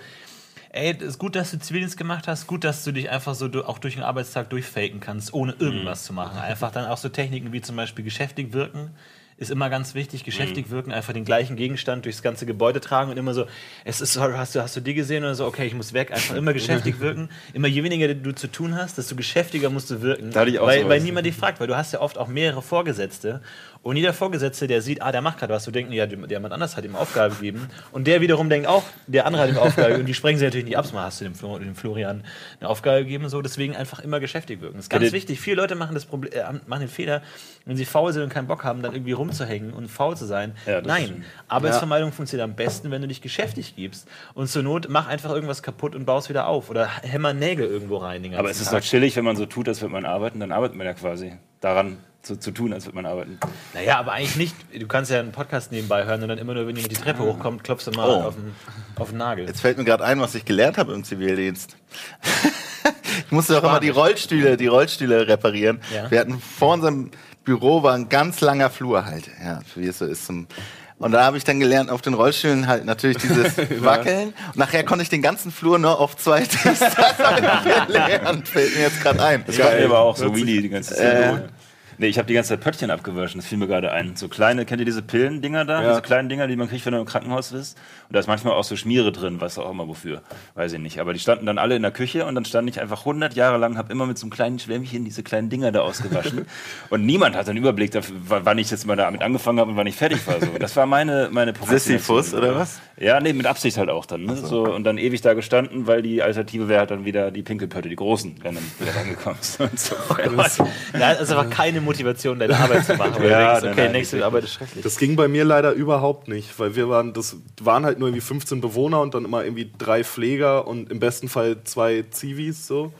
ey, 0.70 0.94
es 0.98 1.02
ist 1.02 1.18
gut, 1.18 1.34
dass 1.36 1.50
du 1.50 1.58
Zivildienst 1.58 1.96
gemacht 1.96 2.28
hast, 2.28 2.46
gut, 2.46 2.64
dass 2.64 2.84
du 2.84 2.92
dich 2.92 3.10
einfach 3.10 3.34
so 3.34 3.46
auch 3.64 3.78
durch 3.78 3.94
den 3.94 4.02
Arbeitstag 4.02 4.50
durchfaken 4.50 5.00
kannst, 5.00 5.32
ohne 5.32 5.54
irgendwas 5.58 6.04
zu 6.04 6.12
machen. 6.12 6.38
Einfach 6.38 6.70
dann 6.70 6.86
auch 6.86 6.98
so 6.98 7.08
Techniken 7.08 7.52
wie 7.52 7.62
zum 7.62 7.76
Beispiel 7.76 8.04
geschäftig 8.04 8.52
wirken. 8.52 8.90
Ist 9.38 9.50
immer 9.50 9.68
ganz 9.68 9.94
wichtig, 9.94 10.24
geschäftig 10.24 10.70
wirken, 10.70 10.92
einfach 10.92 11.12
den 11.12 11.26
gleichen 11.26 11.56
Gegenstand 11.56 12.06
durchs 12.06 12.22
ganze 12.22 12.46
Gebäude 12.46 12.80
tragen 12.80 13.10
und 13.10 13.18
immer 13.18 13.34
so, 13.34 13.44
es 13.84 14.00
ist, 14.00 14.18
hast 14.18 14.54
du, 14.54 14.62
hast 14.62 14.76
du 14.76 14.80
die 14.80 14.94
gesehen 14.94 15.24
oder 15.24 15.34
so, 15.34 15.44
okay, 15.44 15.66
ich 15.66 15.74
muss 15.74 15.92
weg, 15.92 16.10
einfach 16.10 16.36
immer 16.36 16.54
geschäftig 16.54 17.00
wirken. 17.00 17.28
Immer 17.52 17.68
je 17.68 17.82
weniger 17.82 18.14
du 18.14 18.34
zu 18.34 18.46
tun 18.46 18.74
hast, 18.74 18.96
desto 18.96 19.14
geschäftiger 19.14 19.68
musst 19.68 19.90
du 19.90 20.00
wirken. 20.00 20.30
Da 20.30 20.46
ich 20.46 20.58
auch 20.58 20.66
weil, 20.66 20.78
sowas. 20.78 20.90
weil 20.90 21.00
niemand 21.02 21.26
dich 21.26 21.34
fragt, 21.34 21.60
weil 21.60 21.66
du 21.66 21.76
hast 21.76 21.92
ja 21.92 22.00
oft 22.00 22.16
auch 22.16 22.28
mehrere 22.28 22.62
Vorgesetzte 22.62 23.42
und 23.86 23.96
jeder 23.96 24.12
Vorgesetzte, 24.12 24.66
der 24.66 24.82
sieht, 24.82 25.00
ah, 25.00 25.12
der 25.12 25.22
macht 25.22 25.38
gerade 25.38 25.52
was, 25.54 25.64
du 25.64 25.70
denkst, 25.70 25.92
ja, 25.94 26.06
der 26.06 26.18
jemand 26.28 26.52
anders 26.52 26.76
hat 26.76 26.84
ihm 26.84 26.96
Aufgabe 26.96 27.36
gegeben 27.36 27.68
und 27.92 28.06
der 28.08 28.20
wiederum 28.20 28.48
denkt 28.50 28.66
auch, 28.66 28.82
der 29.06 29.26
andere 29.26 29.42
hat 29.44 29.50
ihm 29.50 29.58
Aufgabe 29.58 29.82
gegeben 29.88 30.00
und 30.00 30.06
die 30.06 30.14
sprengen 30.14 30.38
sie 30.40 30.44
natürlich 30.44 30.66
nicht 30.66 30.76
ab, 30.76 30.92
mal 30.92 31.04
hast 31.04 31.20
du 31.20 31.24
dem, 31.24 31.34
Flo, 31.36 31.56
dem 31.58 31.76
Florian 31.76 32.24
eine 32.60 32.68
Aufgabe 32.68 32.98
gegeben, 33.04 33.28
so, 33.28 33.40
deswegen 33.42 33.76
einfach 33.76 34.00
immer 34.00 34.18
geschäftig 34.18 34.60
wirken. 34.60 34.76
Das 34.76 34.86
ist 34.86 34.90
ganz 34.90 35.04
Hätte- 35.04 35.12
wichtig. 35.12 35.40
Viele 35.40 35.56
Leute 35.56 35.76
machen, 35.76 35.94
das 35.94 36.04
Problem, 36.04 36.32
äh, 36.32 36.42
machen 36.66 36.80
den 36.80 36.88
Fehler, 36.88 37.22
wenn 37.64 37.76
sie 37.76 37.84
faul 37.84 38.12
sind 38.12 38.22
und 38.24 38.28
keinen 38.30 38.48
Bock 38.48 38.64
haben, 38.64 38.82
dann 38.82 38.92
irgendwie 38.92 39.12
rumzuhängen 39.12 39.72
und 39.72 39.88
faul 39.88 40.16
zu 40.16 40.24
sein. 40.26 40.56
Ja, 40.66 40.80
Nein. 40.80 41.24
Arbeitsvermeidung 41.46 42.10
funktioniert 42.12 42.44
am 42.48 42.56
besten, 42.56 42.90
wenn 42.90 43.02
du 43.02 43.08
dich 43.08 43.20
geschäftig 43.22 43.76
gibst 43.76 44.08
und 44.34 44.48
zur 44.48 44.62
Not 44.64 44.88
mach 44.88 45.06
einfach 45.06 45.30
irgendwas 45.30 45.62
kaputt 45.62 45.94
und 45.94 46.04
baust 46.06 46.28
wieder 46.28 46.48
auf 46.48 46.70
oder 46.70 46.88
hämmer 47.02 47.32
Nägel 47.34 47.66
irgendwo 47.68 47.98
rein. 47.98 48.34
Aber 48.34 48.50
es 48.50 48.60
ist 48.60 48.70
Tag. 48.70 48.80
doch 48.82 48.88
chillig, 48.88 49.14
wenn 49.16 49.24
man 49.24 49.36
so 49.36 49.46
tut, 49.46 49.68
als 49.68 49.80
würde 49.80 49.92
man 49.92 50.04
arbeiten, 50.04 50.40
dann 50.40 50.50
arbeitet 50.50 50.76
man 50.76 50.86
ja 50.86 50.94
quasi 50.94 51.36
daran 51.60 51.98
zu, 52.22 52.36
zu 52.38 52.50
tun, 52.50 52.72
als 52.72 52.86
würde 52.86 52.96
man 52.96 53.06
arbeiten. 53.06 53.38
Naja, 53.72 53.98
aber 53.98 54.12
eigentlich 54.12 54.36
nicht. 54.36 54.54
Du 54.82 54.86
kannst 54.88 55.10
ja 55.10 55.20
einen 55.20 55.32
Podcast 55.32 55.70
nebenbei 55.70 56.04
hören 56.04 56.22
und 56.22 56.28
dann 56.28 56.38
immer 56.38 56.54
nur, 56.54 56.66
wenn 56.66 56.74
jemand 56.74 56.90
die 56.92 57.00
Treppe 57.00 57.22
hochkommt, 57.22 57.62
klopfst 57.62 57.86
du 57.86 57.92
mal 57.92 58.08
Oh. 58.08 58.22
auf, 58.24 58.34
den, 58.34 58.52
auf 58.96 59.10
den 59.10 59.18
Nagel. 59.18 59.46
Jetzt 59.46 59.60
fällt 59.60 59.78
mir 59.78 59.84
gerade 59.84 60.04
ein, 60.04 60.20
was 60.20 60.34
ich 60.34 60.44
gelernt 60.44 60.76
habe 60.76 60.92
im 60.92 61.04
Zivildienst. 61.04 61.76
ich 63.26 63.32
musste 63.32 63.54
doch 63.54 63.62
immer 63.62 63.80
die 63.80 63.90
Rollstühle, 63.90 64.56
die 64.56 64.66
Rollstühle 64.66 65.28
reparieren. 65.28 65.80
Ja. 65.94 66.10
Wir 66.10 66.20
hatten 66.20 66.40
vor 66.40 66.74
unserem 66.74 67.10
Büro 67.44 67.84
war 67.84 67.94
ein 67.94 68.08
ganz 68.08 68.40
langer 68.40 68.70
Flur 68.70 69.06
halt, 69.06 69.30
ja, 69.40 69.60
wie 69.76 69.86
es 69.86 69.98
so 69.98 70.04
ist. 70.04 70.26
Zum, 70.26 70.48
Und 70.98 71.12
da 71.12 71.24
habe 71.24 71.36
ich 71.36 71.44
dann 71.44 71.60
gelernt, 71.60 71.90
auf 71.90 72.00
den 72.00 72.14
Rollstühlen 72.14 72.66
halt 72.66 72.86
natürlich 72.86 73.18
dieses 73.18 73.58
Wackeln. 73.82 74.28
Und 74.28 74.56
nachher 74.56 74.82
konnte 74.82 75.02
ich 75.02 75.10
den 75.10 75.20
ganzen 75.20 75.52
Flur 75.52 75.78
nur 75.78 76.00
auf 76.00 76.16
zwei 76.16 76.40
Tees. 76.40 76.78
Das 76.78 77.18
habe 77.18 77.40
ich 77.40 77.86
gelernt, 77.86 78.48
fällt 78.48 78.74
mir 78.74 78.82
jetzt 78.82 79.02
gerade 79.02 79.22
ein. 79.22 79.44
Das 79.46 79.58
war 79.58 79.72
aber 79.72 79.98
auch 79.98 80.16
so 80.16 80.34
Wheelie 80.34 80.62
die 80.62 80.68
ganze 80.70 80.94
Zeit. 80.94 81.50
Nee, 81.98 82.08
ich 82.08 82.18
habe 82.18 82.26
die 82.26 82.34
ganze 82.34 82.50
Zeit 82.50 82.60
Pöttchen 82.60 82.90
abgewaschen, 82.90 83.40
das 83.40 83.48
fiel 83.48 83.58
mir 83.58 83.66
gerade 83.66 83.92
ein. 83.92 84.16
So 84.16 84.28
kleine, 84.28 84.64
kennt 84.64 84.80
ihr 84.80 84.84
diese 84.84 85.02
Pillendinger 85.02 85.64
da? 85.64 85.82
Ja. 85.82 85.88
Diese 85.90 86.02
kleinen 86.02 86.28
Dinger, 86.28 86.46
die 86.46 86.56
man 86.56 86.68
kriegt, 86.68 86.84
wenn 86.84 86.92
du 86.92 87.00
im 87.00 87.06
Krankenhaus 87.06 87.52
bist? 87.52 87.78
Und 88.08 88.14
da 88.14 88.20
ist 88.20 88.26
manchmal 88.26 88.54
auch 88.54 88.64
so 88.64 88.76
Schmiere 88.76 89.12
drin, 89.12 89.38
du 89.38 89.62
auch 89.62 89.70
immer 89.70 89.88
wofür. 89.88 90.22
Weiß 90.54 90.72
ich 90.72 90.78
nicht. 90.78 91.00
Aber 91.00 91.12
die 91.12 91.18
standen 91.18 91.46
dann 91.46 91.58
alle 91.58 91.76
in 91.76 91.82
der 91.82 91.90
Küche 91.90 92.26
und 92.26 92.34
dann 92.34 92.44
stand 92.44 92.68
ich 92.68 92.80
einfach 92.80 93.00
100 93.00 93.34
Jahre 93.34 93.58
lang, 93.58 93.78
habe 93.78 93.92
immer 93.92 94.06
mit 94.06 94.18
so 94.18 94.26
einem 94.26 94.32
kleinen 94.32 94.58
Schwämmchen 94.58 95.04
diese 95.04 95.22
kleinen 95.22 95.48
Dinger 95.48 95.72
da 95.72 95.80
ausgewaschen. 95.80 96.46
und 96.90 97.06
niemand 97.06 97.36
hat 97.36 97.48
einen 97.48 97.58
Überblick 97.58 97.90
dafür, 97.92 98.16
wann 98.26 98.58
ich 98.58 98.70
jetzt 98.70 98.86
mal 98.86 98.96
damit 98.96 99.22
angefangen 99.22 99.60
habe 99.60 99.70
und 99.70 99.76
wann 99.76 99.86
ich 99.86 99.96
fertig 99.96 100.26
war. 100.26 100.40
So. 100.40 100.58
Das 100.58 100.76
war 100.76 100.86
meine, 100.86 101.28
meine 101.32 101.54
Sisyphus, 101.66 102.34
oder 102.34 102.54
was? 102.54 102.80
Ja, 102.98 103.20
nee, 103.20 103.32
mit 103.32 103.46
Absicht 103.46 103.78
halt 103.78 103.90
auch 103.90 104.06
dann. 104.06 104.24
Ne? 104.24 104.36
So. 104.36 104.64
und 104.64 104.84
dann 104.84 104.98
ewig 104.98 105.20
da 105.20 105.34
gestanden, 105.34 105.86
weil 105.86 106.02
die 106.02 106.22
Alternative 106.22 106.68
wäre 106.68 106.80
halt 106.80 106.90
dann 106.90 107.04
wieder 107.04 107.30
die 107.30 107.42
Pinkelpötte, 107.42 107.88
die 107.88 107.96
großen, 107.96 108.36
wenn 108.42 108.54
dann 108.54 108.64
wieder 108.78 108.94
rangekommen 108.94 109.38
sind. 109.40 109.78
So. 109.78 109.96
ja, 110.98 111.08
also 111.08 111.36
war 111.36 111.46
keine 111.46 111.80
Motivation, 111.86 112.38
deine 112.38 112.56
Arbeit 112.56 112.84
zu 112.84 112.94
machen. 112.96 113.14
Weil 113.18 113.30
ja, 113.30 113.60
denkst, 113.60 113.72
okay, 113.72 113.82
nein, 113.84 113.92
nächste 113.92 114.24
Arbeit 114.24 114.44
ist 114.44 114.52
schrecklich. 114.52 114.84
Das 114.84 114.98
ging 114.98 115.16
bei 115.16 115.28
mir 115.28 115.44
leider 115.44 115.72
überhaupt 115.72 116.28
nicht, 116.28 116.58
weil 116.58 116.76
wir 116.76 116.88
waren, 116.90 117.14
das 117.14 117.36
waren 117.62 117.86
halt 117.86 117.98
nur 117.98 118.08
irgendwie 118.08 118.20
15 118.20 118.60
Bewohner 118.60 119.00
und 119.00 119.14
dann 119.14 119.24
immer 119.24 119.44
irgendwie 119.44 119.70
drei 119.78 120.04
Pfleger 120.04 120.66
und 120.66 120.90
im 120.90 121.00
besten 121.00 121.28
Fall 121.28 121.64
zwei 121.64 122.04
Zivis 122.10 122.66
so. 122.66 122.92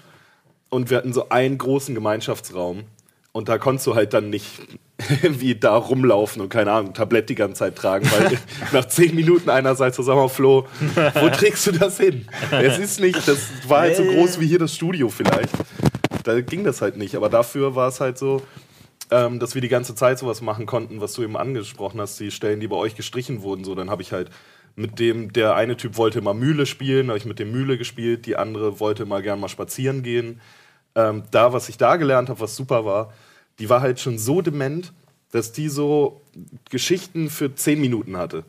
Und 0.71 0.91
wir 0.91 0.97
hatten 0.97 1.13
so 1.13 1.29
einen 1.29 1.59
großen 1.59 1.95
Gemeinschaftsraum. 1.95 2.85
Und 3.33 3.51
da 3.51 3.59
konntest 3.59 3.87
du 3.87 3.95
halt 3.95 4.15
dann 4.15 4.31
nicht 4.31 4.63
irgendwie 5.23 5.55
da 5.55 5.77
rumlaufen 5.77 6.41
und 6.41 6.49
keine 6.49 6.73
Ahnung, 6.73 6.95
Tablett 6.95 7.29
die 7.29 7.35
ganze 7.35 7.59
Zeit 7.59 7.77
tragen, 7.77 8.11
weil 8.11 8.39
nach 8.73 8.87
zehn 8.87 9.15
Minuten 9.15 9.51
einerseits 9.51 9.97
so, 9.97 10.03
sag 10.03 10.15
mal, 10.17 10.29
Flo, 10.29 10.67
wo 11.15 11.29
trägst 11.29 11.67
du 11.67 11.73
das 11.73 11.99
hin? 11.99 12.27
Es 12.51 12.79
ist 12.79 13.01
nicht, 13.01 13.29
das 13.29 13.39
war 13.69 13.81
halt 13.81 13.97
so 13.97 14.05
groß 14.05 14.41
wie 14.41 14.47
hier 14.47 14.59
das 14.59 14.75
Studio 14.75 15.11
vielleicht. 15.11 15.51
Da 16.25 16.41
ging 16.41 16.65
das 16.65 16.81
halt 16.81 16.97
nicht, 16.97 17.15
aber 17.15 17.29
dafür 17.29 17.75
war 17.75 17.89
es 17.89 18.01
halt 18.01 18.17
so, 18.17 18.43
ähm, 19.11 19.39
dass 19.39 19.55
wir 19.55 19.63
die 19.63 19.69
ganze 19.69 19.95
Zeit 19.95 20.19
sowas 20.19 20.41
machen 20.41 20.67
konnten, 20.67 21.01
was 21.01 21.13
du 21.15 21.23
eben 21.23 21.37
angesprochen 21.37 22.01
hast, 22.01 22.19
die 22.19 22.31
Stellen, 22.31 22.61
die 22.61 22.69
bei 22.69 22.77
euch 22.77 22.95
gestrichen 22.95 23.43
wurden. 23.43 23.65
So, 23.65 23.75
dann 23.75 23.91
habe 23.91 24.03
ich 24.03 24.13
halt 24.13 24.31
mit 24.75 24.99
dem, 24.99 25.33
der 25.33 25.55
eine 25.55 25.77
Typ 25.77 25.97
wollte 25.97 26.19
immer 26.19 26.35
Mühle 26.35 26.67
spielen, 26.67 27.09
habe 27.09 27.19
ich 27.19 27.25
mit 27.25 27.39
dem 27.39 27.51
Mühle 27.51 27.79
gespielt, 27.79 28.27
die 28.27 28.37
andere 28.37 28.79
wollte 28.79 29.05
immer 29.05 29.23
gern 29.23 29.41
mal 29.41 29.49
spazieren 29.49 30.03
gehen. 30.03 30.41
Ähm, 30.95 31.25
da, 31.31 31.53
was 31.53 31.69
ich 31.69 31.79
da 31.79 31.97
gelernt 31.97 32.29
habe, 32.29 32.41
was 32.41 32.57
super 32.57 32.85
war, 32.85 33.13
die 33.59 33.71
war 33.71 33.81
halt 33.81 34.01
schon 34.01 34.19
so 34.19 34.43
dement, 34.43 34.93
dass 35.31 35.53
die 35.53 35.69
so 35.69 36.21
Geschichten 36.71 37.31
für 37.31 37.55
zehn 37.55 37.81
Minuten 37.81 38.17
hatte. 38.17 38.45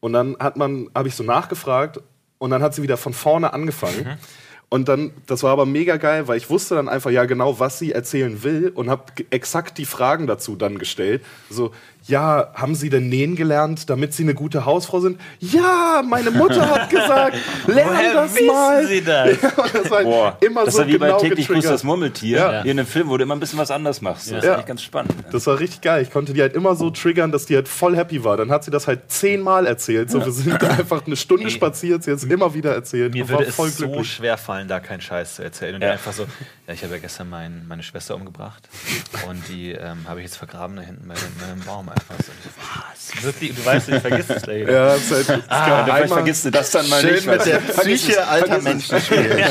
Und 0.00 0.12
dann 0.12 0.36
hat 0.38 0.56
man, 0.56 0.88
habe 0.94 1.08
ich 1.08 1.14
so 1.14 1.24
nachgefragt 1.24 2.00
und 2.38 2.50
dann 2.50 2.62
hat 2.62 2.74
sie 2.74 2.82
wieder 2.82 2.96
von 2.96 3.12
vorne 3.12 3.52
angefangen. 3.52 4.04
Mhm. 4.04 4.18
Und 4.68 4.88
dann, 4.88 5.12
das 5.26 5.44
war 5.44 5.52
aber 5.52 5.64
mega 5.64 5.96
geil, 5.96 6.26
weil 6.26 6.38
ich 6.38 6.50
wusste 6.50 6.74
dann 6.74 6.88
einfach 6.88 7.10
ja 7.10 7.24
genau, 7.24 7.60
was 7.60 7.78
sie 7.78 7.92
erzählen 7.92 8.42
will 8.42 8.72
und 8.74 8.90
habe 8.90 9.04
exakt 9.30 9.78
die 9.78 9.84
Fragen 9.84 10.26
dazu 10.26 10.56
dann 10.56 10.78
gestellt. 10.78 11.24
So, 11.48 11.70
ja, 12.06 12.50
haben 12.54 12.74
Sie 12.74 12.88
denn 12.88 13.08
nähen 13.08 13.34
gelernt, 13.34 13.90
damit 13.90 14.14
Sie 14.14 14.22
eine 14.22 14.34
gute 14.34 14.64
Hausfrau 14.64 15.00
sind? 15.00 15.20
Ja, 15.40 16.02
meine 16.06 16.30
Mutter 16.30 16.68
hat 16.68 16.88
gesagt, 16.90 17.36
lern 17.66 17.88
Woher 17.88 18.14
das 18.14 18.34
wissen 18.34 18.46
mal. 18.46 18.86
Sie 18.86 19.00
das? 19.02 19.36
Ja, 19.46 19.64
das 19.72 19.90
war 19.90 20.02
Boah, 20.02 20.38
immer 20.40 20.64
das 20.64 20.74
so 20.74 20.80
war 20.80 20.86
wie 20.86 20.92
genau 20.92 21.18
bei 21.18 21.28
täglich 21.28 21.48
grüßt 21.48 21.68
das 21.68 21.84
Murmeltier. 21.84 22.38
Ja. 22.38 22.62
Hier 22.62 22.72
in 22.72 22.78
einem 22.78 22.86
Film, 22.86 23.08
wo 23.08 23.16
du 23.16 23.22
immer 23.22 23.34
ein 23.34 23.40
bisschen 23.40 23.58
was 23.58 23.70
anders 23.70 24.00
machst. 24.00 24.30
Das 24.30 24.44
ja. 24.44 24.54
ist 24.56 24.66
ganz 24.66 24.82
spannend. 24.82 25.14
Das 25.32 25.46
war 25.46 25.58
richtig 25.58 25.80
geil. 25.80 26.02
Ich 26.02 26.10
konnte 26.10 26.32
die 26.32 26.40
halt 26.40 26.54
immer 26.54 26.74
so 26.76 26.90
triggern, 26.90 27.32
dass 27.32 27.46
die 27.46 27.54
halt 27.54 27.68
voll 27.68 27.96
happy 27.96 28.22
war. 28.24 28.36
Dann 28.36 28.50
hat 28.50 28.64
sie 28.64 28.70
das 28.70 28.86
halt 28.86 29.10
zehnmal 29.10 29.66
erzählt. 29.66 30.10
So, 30.10 30.24
wir 30.24 30.32
sind 30.32 30.62
einfach 30.62 31.06
eine 31.06 31.16
Stunde 31.16 31.50
spaziert, 31.50 32.04
sie 32.04 32.12
hat 32.12 32.18
es 32.18 32.24
immer 32.24 32.54
wieder 32.54 32.74
erzählt. 32.74 33.14
Mir 33.14 33.28
würde 33.28 33.44
es 33.44 33.56
glücklich. 33.56 33.78
so 33.78 34.04
schwer 34.04 34.38
fallen, 34.38 34.68
da 34.68 34.80
keinen 34.80 35.00
Scheiß 35.00 35.36
zu 35.36 35.42
erzählen. 35.42 35.76
Und 35.76 35.84
einfach 35.84 36.12
so, 36.12 36.26
ja, 36.66 36.74
ich 36.74 36.82
habe 36.82 36.94
ja 36.94 37.00
gestern 37.00 37.30
mein, 37.30 37.64
meine 37.68 37.84
Schwester 37.84 38.16
umgebracht 38.16 38.68
und 39.28 39.46
die 39.48 39.70
ähm, 39.70 40.08
habe 40.08 40.20
ich 40.20 40.26
jetzt 40.26 40.36
vergraben 40.36 40.76
da 40.76 40.82
hinten 40.82 41.06
bei 41.06 41.14
dem 41.14 41.60
Baum 41.64 41.88
einfach 41.88 42.16
so. 42.18 42.32
Was? 42.56 43.22
Wirklich? 43.22 43.54
Du 43.54 43.64
weißt, 43.64 43.88
ich 43.88 44.00
vergisst 44.00 44.30
es 44.30 44.42
gleich. 44.42 44.66
Ja, 44.66 44.94
es 44.96 45.10
ist 45.10 45.28
halt, 45.28 45.44
ah, 45.48 45.84
vielleicht 45.84 46.12
vergisst 46.12 46.44
du 46.44 46.50
das 46.50 46.70
dann 46.72 46.88
mal 46.88 47.00
schön 47.00 47.14
nicht. 47.14 47.26
mit 47.26 47.46
der 47.46 47.58
Psyche 47.58 48.26
alter 48.26 48.60
Menschen 48.60 49.00
spielen. 49.00 49.44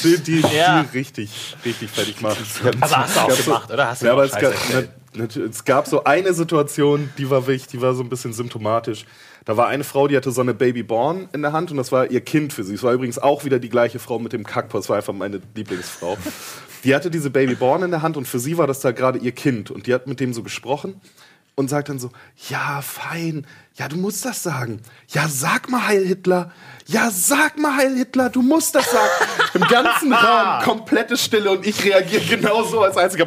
Schön 0.00 0.22
die, 0.22 0.40
ja. 0.54 0.84
die 0.84 0.98
richtig, 0.98 1.56
richtig 1.64 1.90
fertig 1.90 2.20
machen. 2.20 2.46
Aber 2.80 2.96
hast 2.96 3.16
du 3.16 3.20
auch 3.20 3.44
gemacht, 3.44 3.70
oder? 3.72 3.88
Hast 3.88 4.02
du 4.02 4.06
ja, 4.06 4.12
aber 4.12 4.24
es 4.24 4.32
gab, 4.32 4.52
es 5.50 5.64
gab 5.64 5.86
so 5.88 6.04
eine 6.04 6.32
Situation, 6.32 7.10
die 7.18 7.28
war 7.28 7.46
wichtig, 7.48 7.72
die 7.72 7.80
war 7.80 7.94
so 7.94 8.04
ein 8.04 8.08
bisschen 8.08 8.32
symptomatisch. 8.32 9.04
Da 9.44 9.56
war 9.56 9.66
eine 9.66 9.84
Frau, 9.84 10.08
die 10.08 10.16
hatte 10.16 10.30
so 10.30 10.40
eine 10.40 10.54
Babyborn 10.54 11.28
in 11.32 11.42
der 11.42 11.52
Hand 11.52 11.70
und 11.70 11.76
das 11.76 11.90
war 11.90 12.10
ihr 12.10 12.20
Kind 12.20 12.52
für 12.52 12.64
sie. 12.64 12.74
Es 12.74 12.82
war 12.82 12.92
übrigens 12.92 13.18
auch 13.18 13.44
wieder 13.44 13.58
die 13.58 13.68
gleiche 13.68 13.98
Frau 13.98 14.18
mit 14.18 14.32
dem 14.32 14.44
Kackpass, 14.44 14.88
war 14.88 14.96
einfach 14.96 15.12
meine 15.12 15.40
Lieblingsfrau. 15.54 16.16
Die 16.84 16.94
hatte 16.94 17.10
diese 17.10 17.30
Babyborn 17.30 17.82
in 17.82 17.90
der 17.90 18.02
Hand 18.02 18.16
und 18.16 18.26
für 18.26 18.38
sie 18.38 18.58
war 18.58 18.66
das 18.66 18.80
da 18.80 18.92
gerade 18.92 19.18
ihr 19.18 19.32
Kind 19.32 19.70
und 19.70 19.86
die 19.86 19.94
hat 19.94 20.06
mit 20.06 20.20
dem 20.20 20.32
so 20.32 20.42
gesprochen 20.42 21.00
und 21.54 21.68
sagt 21.68 21.88
dann 21.88 21.98
so, 21.98 22.10
ja, 22.48 22.80
fein, 22.82 23.46
ja, 23.74 23.88
du 23.88 23.96
musst 23.96 24.24
das 24.24 24.42
sagen. 24.42 24.80
Ja, 25.08 25.28
sag 25.28 25.68
mal 25.68 25.86
Heil 25.86 26.06
Hitler. 26.06 26.52
Ja, 26.86 27.10
sag 27.10 27.58
mal 27.58 27.76
Heil 27.76 27.96
Hitler, 27.96 28.30
du 28.30 28.42
musst 28.42 28.74
das 28.74 28.90
sagen. 28.90 29.10
Im 29.54 29.62
ganzen 29.62 30.12
Raum 30.12 30.62
komplette 30.64 31.16
Stille 31.16 31.50
und 31.50 31.66
ich 31.66 31.84
reagiere 31.84 32.22
genauso 32.24 32.80
als 32.80 32.96
einziger. 32.96 33.26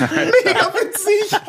Mega 0.00 0.72
witzig. 0.74 1.40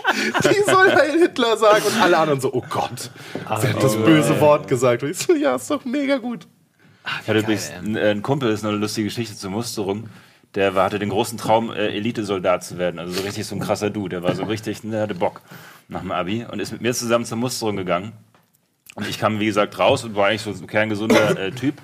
Die 0.44 0.72
soll 0.72 0.94
Heil 0.94 1.20
Hitler 1.20 1.58
sagen 1.58 1.86
und 1.86 2.02
alle 2.02 2.18
anderen 2.18 2.42
so, 2.42 2.54
oh 2.54 2.64
Gott, 2.70 3.12
sie 3.60 3.68
hat 3.68 3.84
das 3.84 3.96
böse 3.96 4.40
Wort 4.40 4.68
gesagt. 4.68 5.04
Und 5.04 5.12
ich 5.12 5.18
so, 5.18 5.34
ja, 5.34 5.56
ist 5.56 5.70
doch 5.70 5.86
mega 5.86 6.18
gut. 6.18 6.48
ich 7.22 7.28
hatte 7.28 7.40
übrigens 7.40 7.72
einen 7.72 8.22
Kumpel, 8.22 8.50
das 8.50 8.60
ist 8.60 8.66
eine 8.66 8.78
lustige 8.78 9.08
Geschichte 9.08 9.36
zur 9.36 9.52
Musterung 9.52 10.10
der 10.56 10.76
war, 10.76 10.86
hatte 10.86 11.00
den 11.00 11.10
großen 11.10 11.38
Traum, 11.38 11.72
äh, 11.72 11.96
Elitesoldat 11.96 12.64
zu 12.64 12.78
werden. 12.78 13.00
Also 13.00 13.14
so 13.14 13.22
richtig 13.24 13.46
so 13.46 13.56
ein 13.56 13.62
krasser 13.62 13.90
Dude. 13.90 14.10
Der 14.10 14.24
war 14.24 14.36
so 14.36 14.44
richtig, 14.44 14.82
der 14.84 15.04
hatte 15.04 15.16
Bock 15.16 15.42
nach 15.88 16.02
dem 16.02 16.12
Abi 16.12 16.46
und 16.50 16.60
ist 16.60 16.72
mit 16.72 16.82
mir 16.82 16.94
zusammen 16.94 17.26
zur 17.26 17.38
Musterung 17.38 17.78
gegangen. 17.78 18.12
Und 18.96 19.08
ich 19.08 19.18
kam, 19.18 19.40
wie 19.40 19.46
gesagt, 19.46 19.80
raus 19.80 20.04
und 20.04 20.16
war 20.16 20.28
eigentlich 20.28 20.42
so 20.42 20.52
ein 20.52 20.68
kerngesunder 20.68 21.40
äh, 21.40 21.52
Typ. 21.52 21.76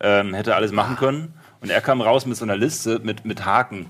Ähm, 0.00 0.34
hätte 0.34 0.54
alles 0.54 0.72
machen 0.72 0.96
können. 0.96 1.34
Und 1.60 1.70
er 1.70 1.80
kam 1.80 2.02
raus 2.02 2.26
mit 2.26 2.36
so 2.36 2.44
einer 2.44 2.56
Liste 2.56 3.00
mit, 3.02 3.24
mit 3.24 3.46
Haken. 3.46 3.88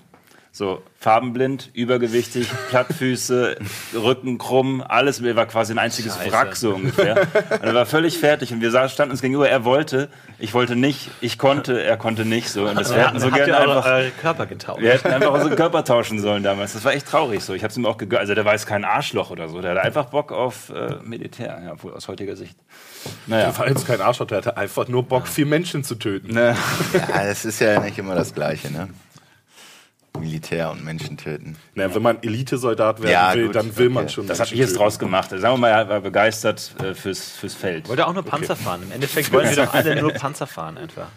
So 0.56 0.84
farbenblind, 1.00 1.70
übergewichtig, 1.74 2.48
Plattfüße, 2.68 3.56
Rücken 3.92 4.38
krumm, 4.38 4.84
alles 4.86 5.20
war 5.20 5.46
quasi 5.46 5.72
ein 5.72 5.80
einziges 5.80 6.14
Scheiße. 6.14 6.30
Wrack 6.30 6.54
so 6.54 6.76
ungefähr. 6.76 7.22
Und 7.50 7.64
er 7.64 7.74
war 7.74 7.86
völlig 7.86 8.18
fertig 8.18 8.52
und 8.52 8.60
wir 8.60 8.70
standen 8.88 9.10
uns 9.10 9.20
gegenüber. 9.20 9.48
Er 9.48 9.64
wollte, 9.64 10.08
ich 10.38 10.54
wollte 10.54 10.76
nicht, 10.76 11.10
ich 11.20 11.38
konnte, 11.38 11.82
er 11.82 11.96
konnte 11.96 12.24
nicht 12.24 12.50
so. 12.50 12.68
Und 12.68 12.78
das, 12.78 12.94
wir 12.94 13.04
hätten 13.04 13.18
so 13.18 13.32
gerne 13.32 13.56
einfach 13.56 13.84
eure 13.84 14.10
Körper 14.12 14.46
getauscht. 14.46 14.80
Wir 14.80 14.92
hätten 14.92 15.08
einfach 15.08 15.32
unsere 15.32 15.56
Körper 15.56 15.82
tauschen 15.82 16.20
sollen 16.20 16.44
damals. 16.44 16.74
Das 16.74 16.84
war 16.84 16.92
echt 16.92 17.08
traurig 17.08 17.42
so. 17.42 17.52
Ich 17.54 17.64
habe 17.64 17.72
es 17.72 17.76
ihm 17.76 17.84
auch 17.84 17.98
gegönnt. 17.98 18.20
Also 18.20 18.36
der 18.36 18.44
war 18.44 18.52
jetzt 18.52 18.68
kein 18.68 18.84
Arschloch 18.84 19.30
oder 19.30 19.48
so. 19.48 19.60
Der 19.60 19.72
hatte 19.72 19.82
einfach 19.82 20.04
Bock 20.04 20.30
auf 20.30 20.70
äh, 20.70 20.98
Militär, 21.02 21.62
ja, 21.64 21.90
aus 21.90 22.06
heutiger 22.06 22.36
Sicht. 22.36 22.56
Naja. 23.26 23.46
Der 23.46 23.58
war 23.58 23.68
jetzt 23.68 23.88
kein 23.88 24.00
Arschloch, 24.00 24.28
der 24.28 24.38
hatte 24.38 24.56
einfach 24.56 24.86
nur 24.86 25.02
Bock, 25.02 25.26
vier 25.26 25.46
Menschen 25.46 25.82
zu 25.82 25.96
töten. 25.96 26.32
Ne. 26.32 26.56
Ja, 26.92 27.22
es 27.24 27.44
ist 27.44 27.58
ja 27.58 27.80
nicht 27.80 27.98
immer 27.98 28.14
das 28.14 28.32
Gleiche, 28.32 28.70
ne? 28.70 28.88
Militär 30.18 30.70
und 30.70 30.84
Menschen 30.84 31.16
töten. 31.16 31.56
Naja, 31.74 31.94
wenn 31.94 32.02
man 32.02 32.22
Elitesoldat 32.22 33.02
werden 33.02 33.12
ja, 33.12 33.34
will, 33.34 33.46
gut. 33.46 33.56
dann 33.56 33.76
will 33.76 33.86
okay. 33.86 33.94
man 33.94 34.08
schon. 34.08 34.26
Das 34.26 34.40
habe 34.40 34.50
ich 34.52 34.58
jetzt 34.58 34.78
draus 34.78 34.98
gemacht. 34.98 35.30
Sagen 35.30 35.42
wir 35.42 35.56
mal, 35.56 35.68
er 35.68 35.88
war 35.88 36.00
begeistert 36.00 36.74
äh, 36.82 36.94
fürs, 36.94 37.30
fürs 37.32 37.54
Feld. 37.54 37.88
Wollte 37.88 38.06
auch 38.06 38.14
nur 38.14 38.24
Panzer 38.24 38.54
okay. 38.54 38.62
fahren. 38.62 38.82
Im 38.82 38.92
Endeffekt 38.92 39.32
wollen 39.32 39.48
wir 39.48 39.56
doch 39.56 39.74
alle 39.74 40.00
nur 40.00 40.12
Panzer 40.12 40.46
fahren 40.46 40.78
einfach. 40.78 41.08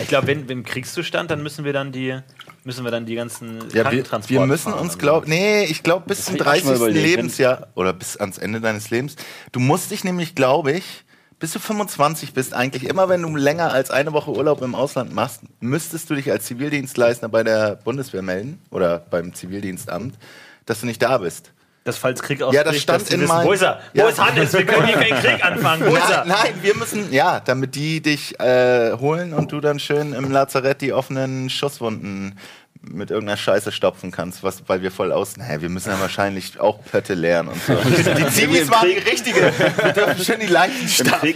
Ich 0.00 0.08
glaube, 0.08 0.26
wenn, 0.26 0.48
wenn 0.48 0.64
Kriegszustand, 0.64 1.30
dann 1.30 1.42
müssen 1.42 1.64
wir 1.64 1.72
dann 1.72 1.92
die 1.92 2.18
müssen 2.64 2.84
wir 2.84 2.90
dann 2.90 3.04
die 3.04 3.14
ganzen 3.14 3.58
ja, 3.72 3.90
wir, 3.90 4.04
wir 4.28 4.46
müssen 4.46 4.72
uns 4.72 4.96
glauben, 4.96 5.28
nee, 5.28 5.64
ich 5.64 5.82
glaube 5.82 6.06
bis 6.06 6.24
zum 6.24 6.38
30. 6.38 6.78
Lebensjahr 6.88 7.68
oder 7.74 7.92
bis 7.92 8.16
ans 8.16 8.38
Ende 8.38 8.60
deines 8.60 8.90
Lebens. 8.90 9.16
Du 9.50 9.60
musst 9.60 9.90
dich 9.90 10.04
nämlich, 10.04 10.34
glaube 10.34 10.72
ich, 10.72 11.04
bis 11.42 11.52
du 11.52 11.58
25 11.58 12.34
bist, 12.34 12.54
eigentlich 12.54 12.88
immer, 12.88 13.08
wenn 13.08 13.20
du 13.20 13.34
länger 13.34 13.72
als 13.72 13.90
eine 13.90 14.12
Woche 14.12 14.30
Urlaub 14.30 14.62
im 14.62 14.76
Ausland 14.76 15.12
machst, 15.12 15.40
müsstest 15.58 16.08
du 16.08 16.14
dich 16.14 16.30
als 16.30 16.44
Zivildienstleister 16.44 17.28
bei 17.28 17.42
der 17.42 17.74
Bundeswehr 17.74 18.22
melden 18.22 18.60
oder 18.70 19.00
beim 19.10 19.34
Zivildienstamt, 19.34 20.14
dass 20.66 20.82
du 20.82 20.86
nicht 20.86 21.02
da 21.02 21.18
bist. 21.18 21.50
Das 21.82 21.98
falls 21.98 22.22
Krieg 22.22 22.42
ausbricht, 22.42 22.64
ja, 22.64 22.70
das 22.70 22.80
stand 22.80 23.10
in 23.10 23.24
meinem... 23.24 23.48
Wo 23.48 23.50
ist 23.50 23.62
er? 23.62 23.80
Wo 23.92 24.06
ist 24.06 24.24
Hannes? 24.24 24.52
Wir 24.52 24.64
können 24.64 24.86
hier 24.86 24.96
keinen 24.96 25.20
Krieg 25.20 25.44
anfangen. 25.44 25.84
Wo 25.84 25.96
ist 25.96 26.10
er? 26.10 26.24
Nein, 26.26 26.54
wir 26.62 26.76
müssen, 26.76 27.12
ja, 27.12 27.40
damit 27.40 27.74
die 27.74 28.00
dich 28.00 28.38
äh, 28.38 28.92
holen 28.92 29.32
und 29.32 29.50
du 29.50 29.60
dann 29.60 29.80
schön 29.80 30.12
im 30.12 30.30
Lazarett 30.30 30.80
die 30.80 30.92
offenen 30.92 31.50
Schusswunden 31.50 32.38
mit 32.90 33.10
irgendeiner 33.10 33.36
Scheiße 33.36 33.70
stopfen 33.70 34.10
kannst, 34.10 34.42
was, 34.42 34.64
weil 34.66 34.82
wir 34.82 34.90
voll 34.90 35.12
aus, 35.12 35.36
naja, 35.36 35.62
wir 35.62 35.68
müssen 35.68 35.90
ja 35.90 36.00
wahrscheinlich 36.00 36.58
auch 36.58 36.84
Pötte 36.84 37.14
lernen 37.14 37.50
und 37.50 37.62
so. 37.62 37.74
die 38.16 38.26
Zivis 38.28 38.70
waren 38.70 38.88
die 38.88 38.98
richtige. 38.98 39.40
Wir 39.40 39.92
dürfen 39.92 40.24
schon 40.24 40.40
die 40.40 40.46
leichten 40.46 40.88
stapeln. 40.88 41.34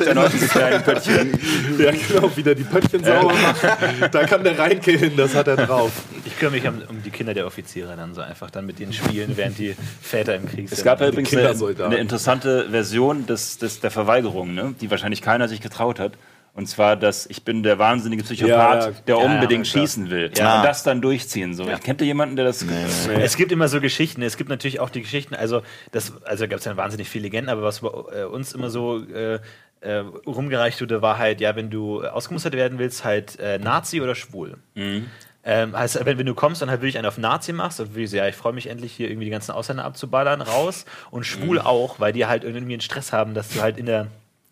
ja, 1.79 1.91
genau, 1.93 2.37
wieder 2.37 2.55
die 2.55 2.65
Pöttchen 2.65 3.05
sauber 3.05 3.35
machen. 3.35 4.11
Da 4.11 4.25
kann 4.25 4.43
der 4.43 4.59
reinkillen, 4.59 5.17
das 5.17 5.35
hat 5.35 5.47
er 5.47 5.57
drauf. 5.57 5.93
Ich 6.25 6.37
kümmere 6.39 6.57
mich 6.57 6.69
um, 6.69 6.83
um, 6.89 7.03
die 7.03 7.11
Kinder 7.11 7.33
der 7.33 7.47
Offiziere 7.47 7.97
dann 7.97 8.15
so 8.15 8.21
einfach 8.21 8.51
dann 8.51 8.67
mit 8.67 8.79
denen 8.79 8.93
spielen, 8.93 9.37
während 9.37 9.59
die 9.59 9.77
Väter 10.03 10.35
im 10.35 10.47
Krieg 10.47 10.69
sind. 10.69 10.79
Es 10.79 10.85
gab 10.85 11.01
ja 11.01 11.09
übrigens 11.09 11.35
eine, 11.35 11.85
eine, 11.85 11.97
interessante 11.97 12.69
Version 12.71 13.27
des, 13.27 13.59
des, 13.59 13.81
der 13.81 13.91
Verweigerung, 13.91 14.55
ne? 14.55 14.75
die 14.81 14.91
wahrscheinlich 14.91 15.23
keiner 15.23 15.49
sich 15.49 15.61
getraut 15.61 16.01
hat. 16.01 16.13
Und 16.57 16.67
zwar, 16.69 16.97
dass 16.97 17.27
ich 17.27 17.45
bin 17.45 17.63
der 17.63 17.79
wahnsinnige 17.79 18.23
Psychopath, 18.23 18.83
ja, 18.83 18.89
ja. 18.89 18.97
der 19.07 19.19
unbedingt 19.19 19.67
ja, 19.67 19.81
schießen 19.81 20.09
will. 20.09 20.29
Und 20.29 20.39
das 20.39 20.83
dann 20.83 21.03
durchziehen. 21.03 21.53
So. 21.53 21.69
Ich 21.69 21.81
kennt 21.83 22.01
ihr 22.01 22.07
jemanden, 22.07 22.35
der 22.35 22.47
das. 22.47 22.63
Nee, 22.63 22.73
nee. 23.09 23.23
Es 23.23 23.37
gibt 23.37 23.53
immer 23.53 23.69
so 23.69 23.79
Geschichten. 23.79 24.23
Es 24.23 24.39
gibt 24.39 24.49
natürlich 24.49 24.81
auch 24.81 24.89
die 24.89 25.03
Geschichten, 25.03 25.35
also 25.35 25.61
das, 25.93 26.15
also 26.25 26.49
gab 26.49 26.59
es 26.59 26.65
ja 26.65 26.75
wahnsinnig 26.79 27.11
viele 27.11 27.25
Legenden, 27.25 27.51
aber 27.51 27.63
was 27.63 27.81
bei 27.81 27.89
äh, 27.89 28.25
uns 28.25 28.55
immer 28.55 28.71
so 28.71 29.05
äh, 29.05 29.39
äh, 29.81 29.97
rumgereicht 30.27 30.81
wurde, 30.81 31.03
war 31.03 31.19
halt, 31.19 31.43
ja, 31.43 31.57
wenn 31.57 31.69
du 31.69 32.03
ausgemustert 32.03 32.55
werden 32.55 32.79
willst, 32.79 33.05
halt 33.05 33.39
äh, 33.39 33.59
Nazi 33.59 34.01
oder 34.01 34.15
schwul. 34.15 34.57
Mhm. 34.75 35.09
Ähm, 35.45 35.77
heißt, 35.77 36.05
wenn, 36.07 36.17
wenn, 36.19 36.27
du 36.27 36.35
kommst 36.35 36.63
und 36.63 36.71
halt 36.71 36.81
wirklich 36.81 36.97
einen 36.97 37.07
auf 37.07 37.19
Nazi 37.19 37.53
machst, 37.53 37.81
und 37.81 37.95
wie 37.95 38.05
ja, 38.05 38.27
ich 38.27 38.35
freue 38.35 38.55
mich 38.55 38.69
endlich 38.69 38.95
hier 38.95 39.11
irgendwie 39.11 39.27
die 39.27 39.31
ganzen 39.31 39.53
Ausländer 39.53 39.85
abzuballern, 39.85 40.41
raus 40.41 40.87
und 41.11 41.25
schwul 41.25 41.61
mhm. 41.61 41.67
auch, 41.67 42.01
weil 42.01 42.15
die 42.15 42.25
halt 42.25 42.45
irgendwie 42.45 42.73
einen 42.73 42.81
Stress 42.81 43.13
haben, 43.13 43.35
dass 43.35 43.51
du 43.51 43.61
halt 43.61 43.77
in 43.77 43.85
der 43.85 44.09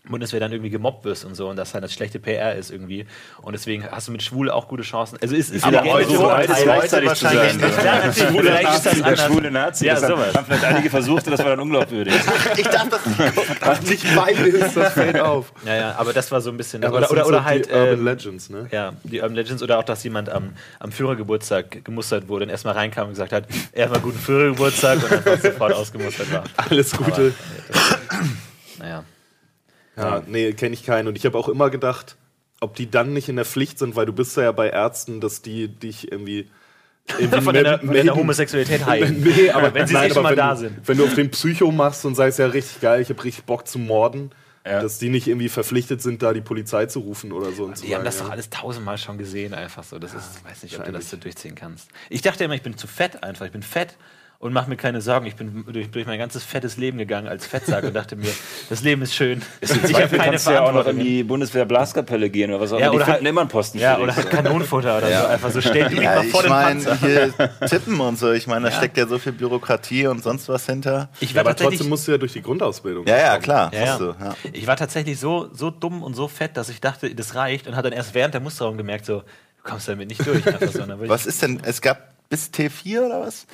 Bundeswehr 0.09 0.40
dann 0.40 0.52
irgendwie 0.52 0.70
gemobbt 0.70 1.05
wirst 1.05 1.24
und 1.24 1.34
so 1.34 1.48
und 1.48 1.57
das 1.57 1.72
halt 1.72 1.82
das 1.82 1.92
schlechte 1.92 2.18
PR 2.18 2.55
ist 2.55 2.70
irgendwie 2.70 3.07
und 3.40 3.55
deswegen 3.55 3.90
hast 3.90 4.09
du 4.09 4.12
mit 4.12 4.22
Schwul 4.22 4.50
auch 4.50 4.68
gute 4.68 4.82
Chancen. 4.82 5.18
Also 5.22 5.34
ist, 5.34 5.50
ist 5.50 5.64
aber 5.64 5.82
heute 5.82 6.11
so, 6.11 6.30
heute 6.30 6.52
gleichzeitig 6.52 7.11
zu 7.14 7.24
sein. 7.24 7.59
Ja, 7.82 7.98
ist 8.00 8.86
das 8.86 9.02
der 9.02 9.16
schwule 9.16 9.50
Nazi. 9.50 9.86
Ja, 9.86 9.94
das 9.94 10.07
sowas. 10.07 10.34
haben 10.34 10.44
vielleicht 10.44 10.64
einige 10.64 10.90
versucht, 10.90 11.26
das 11.26 11.38
war 11.40 11.46
dann 11.46 11.61
unglaubwürdig. 11.61 12.14
ich 12.57 12.68
dachte, 12.68 12.98
das 13.61 13.82
nicht 13.88 14.05
beide 14.14 14.42
ist, 14.42 14.76
das 14.76 14.92
fällt 14.92 15.18
auf. 15.18 15.52
Ja, 15.64 15.74
ja, 15.74 15.94
aber 15.96 16.12
das 16.12 16.30
war 16.30 16.42
so 16.42 16.50
ein 16.50 16.59
bisschen 16.59 16.82
ja, 16.82 16.90
oder 16.90 17.11
oder, 17.11 17.26
oder 17.26 17.44
halt 17.44 17.66
die 17.66 17.72
Urban 17.72 17.98
ähm, 17.98 18.05
Legends, 18.05 18.50
ne? 18.50 18.68
Ja, 18.70 18.92
die 19.05 19.20
Urban 19.20 19.36
Legends 19.36 19.62
oder 19.62 19.78
auch, 19.78 19.84
dass 19.84 20.05
jemand 20.05 20.28
am, 20.28 20.52
am 20.80 20.92
Führergeburtstag 20.92 21.82
gemustert 21.82 22.28
wurde 22.28 22.44
und 22.44 22.50
erstmal 22.50 22.74
reinkam 22.74 23.05
und 23.05 23.12
gesagt 23.12 23.32
hat, 23.32 23.44
er 23.72 23.90
war 23.90 24.00
guten 24.00 24.18
Führergeburtstag 24.18 24.98
und 25.02 25.26
dann 25.26 25.40
sofort 25.40 25.72
ausgemustert 25.72 26.30
war. 26.30 26.44
Alles 26.57 26.92
Gute. 26.92 27.32
Aber, 27.70 28.28
naja. 28.78 29.05
Ja, 29.97 30.22
nee, 30.26 30.53
kenne 30.53 30.74
ich 30.74 30.84
keinen. 30.84 31.09
Und 31.09 31.16
ich 31.16 31.24
habe 31.26 31.38
auch 31.38 31.49
immer 31.49 31.70
gedacht, 31.70 32.16
ob 32.61 32.74
die 32.74 32.90
dann 32.90 33.12
nicht 33.12 33.28
in 33.28 33.36
der 33.36 33.45
Pflicht 33.45 33.78
sind, 33.78 33.97
weil 33.97 34.07
du 34.07 34.12
bist 34.12 34.36
ja 34.36 34.51
bei 34.53 34.70
Ärzten, 34.70 35.20
dass 35.20 35.42
die 35.42 35.68
dich 35.68 36.11
irgendwie 36.11 36.49
von 37.42 37.55
deiner, 37.55 37.78
von 37.78 37.92
deiner 37.92 38.14
Homosexualität 38.14 38.86
heilen. 38.86 39.22
nee, 39.36 39.51
aber 39.51 39.74
wenn 39.74 39.86
sie 39.86 39.95
nein, 39.95 40.12
schon 40.12 40.22
mal 40.22 40.34
da 40.34 40.57
sind. 40.57 40.76
Wenn 40.86 40.99
du 40.99 41.05
auf 41.05 41.14
den 41.14 41.30
Psycho 41.30 41.70
machst 41.70 42.05
und 42.05 42.14
sagst, 42.14 42.38
ja 42.38 42.47
richtig 42.47 42.80
geil, 42.80 43.03
ich 43.03 43.11
habe 43.11 43.22
richtig 43.22 43.45
Bock 43.45 43.68
zu 43.68 43.78
morden, 43.78 44.30
ja. 44.64 44.80
dass 44.80 44.99
die 44.99 45.11
nicht 45.11 45.28
irgendwie 45.28 45.51
verpflichtet 45.51 46.01
sind, 46.01 46.22
da 46.22 46.32
die 46.32 46.40
Polizei 46.40 46.86
zu 46.86 47.01
rufen 47.01 47.32
oder 47.32 47.53
so. 47.53 47.64
Und 47.64 47.76
die 47.76 47.88
sagen, 47.88 47.95
haben 47.97 48.05
das 48.05 48.18
ja. 48.18 48.24
doch 48.24 48.30
alles 48.30 48.49
tausendmal 48.49 48.97
schon 48.97 49.18
gesehen, 49.18 49.53
einfach 49.53 49.84
so. 49.84 49.99
Das 49.99 50.14
ist, 50.14 50.38
ich 50.38 50.51
weiß 50.51 50.62
nicht, 50.62 50.78
ob 50.78 50.86
du 50.86 50.92
das 50.92 51.11
so 51.11 51.18
durchziehen 51.18 51.55
kannst. 51.55 51.90
Ich 52.09 52.22
dachte 52.22 52.45
immer, 52.45 52.55
ich 52.55 52.62
bin 52.62 52.76
zu 52.76 52.86
fett 52.86 53.22
einfach. 53.22 53.45
Ich 53.45 53.53
bin 53.53 53.62
fett 53.62 53.97
und 54.39 54.53
mach 54.53 54.66
mir 54.66 54.76
keine 54.76 55.01
Sorgen. 55.01 55.26
Ich 55.26 55.37
bin 55.37 55.64
durch, 55.70 55.91
durch, 55.91 56.07
mein 56.07 56.18
ganzes 56.18 56.45
fettes 56.45 56.76
Leben 56.76 56.99
gegangen 56.99 57.28
als 57.28 57.47
Fettsack 57.47 57.85
und 57.85 57.95
dachte 57.95 58.16
mir, 58.16 58.30
das 58.68 58.82
Leben 58.82 59.03
ist 59.03 59.14
schön. 59.14 59.43
ich 59.61 59.70
habe 59.72 60.16
keine 60.16 60.30
kannst 60.30 60.47
du 60.47 60.51
ja 60.51 60.62
auch 60.62 60.72
noch 60.72 60.87
in 60.87 60.99
die 60.99 61.22
Bundeswehr 61.22 61.64
Blaskapelle 61.64 62.28
gehen 62.30 62.51
oder 62.51 62.61
was 62.61 62.72
auch 62.72 62.80
ja, 62.80 62.91
oder 62.91 63.07
halt, 63.07 63.22
immer 63.22 63.41
einen 63.41 63.51
Posten. 63.51 63.78
Ja, 63.78 63.99
oder 63.99 64.14
halt 64.14 64.30
Kanonenfutter 64.30 64.99
oder 64.99 65.11
ja. 65.11 65.22
so. 65.22 65.26
Einfach 65.28 65.51
so 65.51 65.61
stell 65.61 65.89
dich 65.89 66.01
ja, 66.01 66.16
mal 66.16 66.24
vor 66.24 66.45
ich 66.45 66.51
mein, 66.51 66.99
hier 66.99 67.32
tippen 67.66 68.01
und 68.01 68.18
so. 68.18 68.32
Ich 68.32 68.47
meine, 68.47 68.66
da 68.66 68.70
ja. 68.70 68.76
steckt 68.76 68.97
ja 68.97 69.07
so 69.07 69.18
viel 69.18 69.32
Bürokratie 69.32 70.07
und 70.07 70.22
sonst 70.22 70.49
was 70.49 70.66
hinter. 70.66 71.09
Ich 71.20 71.35
war 71.35 71.41
aber 71.41 71.57
trotzdem 71.57 71.89
musst 71.89 72.07
du 72.07 72.12
ja 72.12 72.18
durch 72.18 72.32
die 72.32 72.43
Grundausbildung. 72.43 73.07
Ja, 73.07 73.16
ja, 73.16 73.39
klar. 73.39 73.72
Ja, 73.72 73.99
du, 73.99 74.14
ich 74.53 74.66
war 74.66 74.76
tatsächlich 74.76 75.18
so, 75.18 75.49
so 75.53 75.70
dumm 75.70 76.03
und 76.03 76.14
so 76.14 76.28
fett, 76.28 76.57
dass 76.57 76.68
ich 76.68 76.80
dachte, 76.80 77.14
das 77.14 77.35
reicht 77.35 77.66
und 77.66 77.76
hat 77.76 77.85
dann 77.85 77.93
erst 77.93 78.14
während 78.14 78.35
der 78.35 78.41
Musterung 78.41 78.76
gemerkt, 78.76 79.07
so, 79.07 79.20
du 79.20 79.24
kommst 79.62 79.89
damit 79.89 80.09
nicht 80.09 80.26
durch. 80.26 80.45
so, 80.45 80.82
was 81.09 81.26
ist 81.26 81.43
denn, 81.43 81.61
es 81.64 81.80
gab 81.80 82.14
bis 82.28 82.51
T4 82.51 83.07
oder 83.07 83.20
was? 83.20 83.47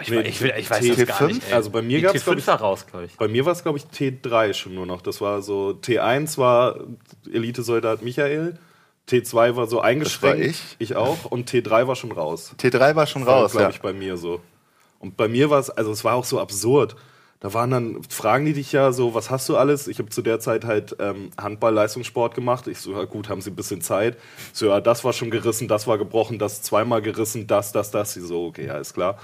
Ich, 0.00 0.10
ich, 0.10 0.40
will, 0.40 0.54
ich, 0.58 0.70
weiß 0.70 0.84
T5? 0.84 1.06
das 1.06 1.18
gar 1.18 1.26
nicht. 1.28 1.42
Ey. 1.48 1.54
Also 1.54 1.70
bei 1.70 1.82
mir 1.82 2.02
gab 2.02 2.14
es 2.14 2.26
T5 2.26 2.46
war 2.46 2.60
raus, 2.60 2.86
glaube 2.86 3.06
ich. 3.06 3.16
Bei 3.16 3.28
mir 3.28 3.44
war 3.46 3.52
es 3.52 3.62
glaube 3.62 3.78
ich 3.78 3.84
T3 3.84 4.52
schon 4.52 4.74
nur 4.74 4.86
noch. 4.86 5.00
Das 5.00 5.20
war 5.20 5.40
so 5.42 5.78
T1 5.82 6.36
war 6.38 6.80
Elitesoldat 7.32 8.02
Michael. 8.02 8.58
T2 9.08 9.56
war 9.56 9.66
so 9.66 9.80
eingeschränkt. 9.80 10.40
War 10.40 10.46
ich. 10.46 10.76
ich 10.78 10.96
auch. 10.96 11.26
Und 11.26 11.50
T3 11.50 11.86
war 11.86 11.96
schon 11.96 12.12
raus. 12.12 12.54
T3 12.58 12.96
war 12.96 13.06
schon 13.06 13.24
das 13.24 13.30
raus, 13.30 13.52
glaube 13.52 13.70
ich, 13.70 13.80
bei 13.80 13.92
mir 13.92 14.16
so. 14.16 14.40
Und 14.98 15.16
bei 15.16 15.28
mir 15.28 15.50
war 15.50 15.60
es, 15.60 15.70
also 15.70 15.92
es 15.92 16.04
war 16.04 16.14
auch 16.14 16.24
so 16.24 16.40
absurd. 16.40 16.96
Da 17.40 17.52
waren 17.52 17.70
dann, 17.70 18.02
fragen 18.08 18.46
die 18.46 18.54
dich 18.54 18.72
ja 18.72 18.92
so, 18.92 19.14
was 19.14 19.30
hast 19.30 19.48
du 19.48 19.56
alles? 19.58 19.88
Ich 19.88 19.98
habe 19.98 20.08
zu 20.08 20.22
der 20.22 20.40
Zeit 20.40 20.64
halt 20.64 20.96
ähm, 20.98 21.30
Handball-Leistungssport 21.36 22.34
gemacht. 22.34 22.66
Ich 22.66 22.78
so, 22.78 22.92
ja 22.92 23.04
gut, 23.04 23.28
haben 23.28 23.42
sie 23.42 23.50
ein 23.50 23.56
bisschen 23.56 23.82
Zeit. 23.82 24.16
So, 24.54 24.66
ja, 24.66 24.80
das 24.80 25.04
war 25.04 25.12
schon 25.12 25.30
gerissen, 25.30 25.68
das 25.68 25.86
war 25.86 25.98
gebrochen, 25.98 26.38
das 26.38 26.62
zweimal 26.62 27.02
gerissen, 27.02 27.46
das, 27.46 27.72
das, 27.72 27.90
das. 27.90 28.14
Sie 28.14 28.22
so, 28.22 28.46
okay, 28.46 28.66
ja, 28.66 28.78
ist 28.78 28.94
klar. 28.94 29.18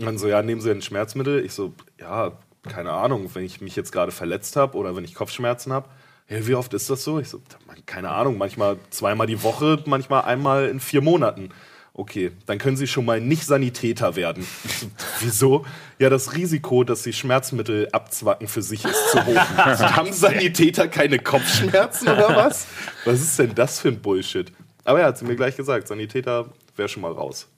Und 0.00 0.06
dann 0.06 0.18
so, 0.18 0.28
ja, 0.28 0.40
nehmen 0.40 0.62
Sie 0.62 0.70
ein 0.70 0.80
Schmerzmittel? 0.80 1.44
Ich 1.44 1.52
so, 1.52 1.74
ja, 2.00 2.32
keine 2.66 2.92
Ahnung, 2.92 3.28
wenn 3.34 3.44
ich 3.44 3.60
mich 3.60 3.76
jetzt 3.76 3.92
gerade 3.92 4.12
verletzt 4.12 4.56
habe 4.56 4.78
oder 4.78 4.96
wenn 4.96 5.04
ich 5.04 5.14
Kopfschmerzen 5.14 5.74
habe. 5.74 5.90
Ja, 6.26 6.46
wie 6.46 6.54
oft 6.54 6.72
ist 6.72 6.88
das 6.88 7.04
so? 7.04 7.20
Ich 7.20 7.28
so, 7.28 7.42
keine 7.84 8.08
Ahnung, 8.08 8.38
manchmal 8.38 8.78
zweimal 8.88 9.26
die 9.26 9.42
Woche, 9.42 9.82
manchmal 9.84 10.22
einmal 10.22 10.68
in 10.68 10.80
vier 10.80 11.02
Monaten. 11.02 11.50
Okay, 11.92 12.30
dann 12.46 12.56
können 12.56 12.78
Sie 12.78 12.86
schon 12.86 13.04
mal 13.04 13.20
nicht 13.20 13.44
Sanitäter 13.44 14.16
werden. 14.16 14.46
So, 14.80 14.86
wieso? 15.20 15.66
Ja, 15.98 16.08
das 16.08 16.34
Risiko, 16.34 16.82
dass 16.82 17.02
Sie 17.02 17.12
Schmerzmittel 17.12 17.88
abzwacken 17.92 18.48
für 18.48 18.62
sich 18.62 18.84
ist 18.86 19.10
zu 19.10 19.26
hoch. 19.26 19.34
Haben 19.56 20.14
Sanitäter 20.14 20.88
keine 20.88 21.18
Kopfschmerzen 21.18 22.08
oder 22.08 22.34
was? 22.34 22.68
Was 23.04 23.20
ist 23.20 23.38
denn 23.38 23.54
das 23.54 23.80
für 23.80 23.88
ein 23.88 24.00
Bullshit? 24.00 24.50
Aber 24.84 25.00
ja, 25.00 25.06
hat 25.06 25.18
sie 25.18 25.26
mir 25.26 25.36
gleich 25.36 25.56
gesagt, 25.56 25.88
Sanitäter 25.88 26.46
wäre 26.74 26.88
schon 26.88 27.02
mal 27.02 27.12
raus. 27.12 27.48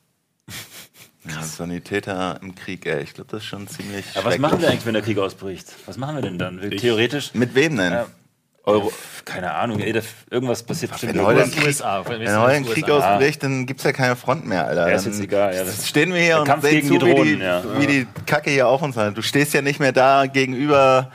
Ja, 1.29 1.43
Sanitäter 1.43 2.41
im 2.43 2.55
Krieg, 2.55 2.85
ey. 2.85 3.03
Ich 3.03 3.15
glaube, 3.15 3.31
das 3.31 3.43
ist 3.43 3.49
schon 3.49 3.69
ziemlich. 3.69 4.05
Aber 4.17 4.31
was 4.31 4.39
machen 4.39 4.61
wir 4.61 4.69
eigentlich, 4.69 4.87
wenn 4.87 4.95
der 4.95 5.03
Krieg 5.03 5.19
ausbricht? 5.19 5.67
Was 5.87 5.97
machen 5.97 6.17
wir 6.17 6.23
denn 6.23 6.39
dann? 6.39 6.61
Ich, 6.63 6.81
Theoretisch. 6.81 7.33
Mit 7.35 7.55
wem 7.55 7.77
denn? 7.77 7.93
Äh, 7.93 8.05
Euro. 8.65 8.93
Keine 9.25 9.53
Ahnung, 9.53 9.81
ey, 9.81 10.01
irgendwas 10.31 10.63
passiert 10.63 10.93
bestimmt. 10.93 11.19
Ein 11.19 11.51
Krieg, 11.51 11.67
USA, 11.67 12.05
wenn 12.07 12.21
wenn 12.21 12.39
heute 12.39 12.55
ein 12.55 12.65
Krieg 12.65 12.89
ausbricht, 12.89 13.43
dann 13.43 13.67
gibt 13.67 13.81
es 13.81 13.85
ja 13.85 13.93
keine 13.93 14.15
Front 14.15 14.47
mehr, 14.47 14.67
Alter. 14.67 14.89
Ja, 14.89 14.97
ist 14.97 15.07
jetzt 15.07 15.21
egal. 15.21 15.55
Ja, 15.55 15.65
stehen 15.67 16.13
wir 16.13 16.21
hier 16.21 16.41
und 16.41 16.63
sehen 16.63 16.87
zu, 16.87 16.99
Drohnen, 16.99 17.25
wie, 17.25 17.37
die, 17.37 17.43
ja. 17.43 17.63
wie 17.81 17.87
die 17.87 18.07
Kacke 18.27 18.51
hier 18.51 18.69
auf 18.69 18.83
uns 18.83 18.97
hat. 18.97 19.17
Du 19.17 19.23
stehst 19.23 19.53
ja 19.53 19.63
nicht 19.63 19.81
mehr 19.81 19.93
da 19.93 20.27
gegenüber 20.27 21.11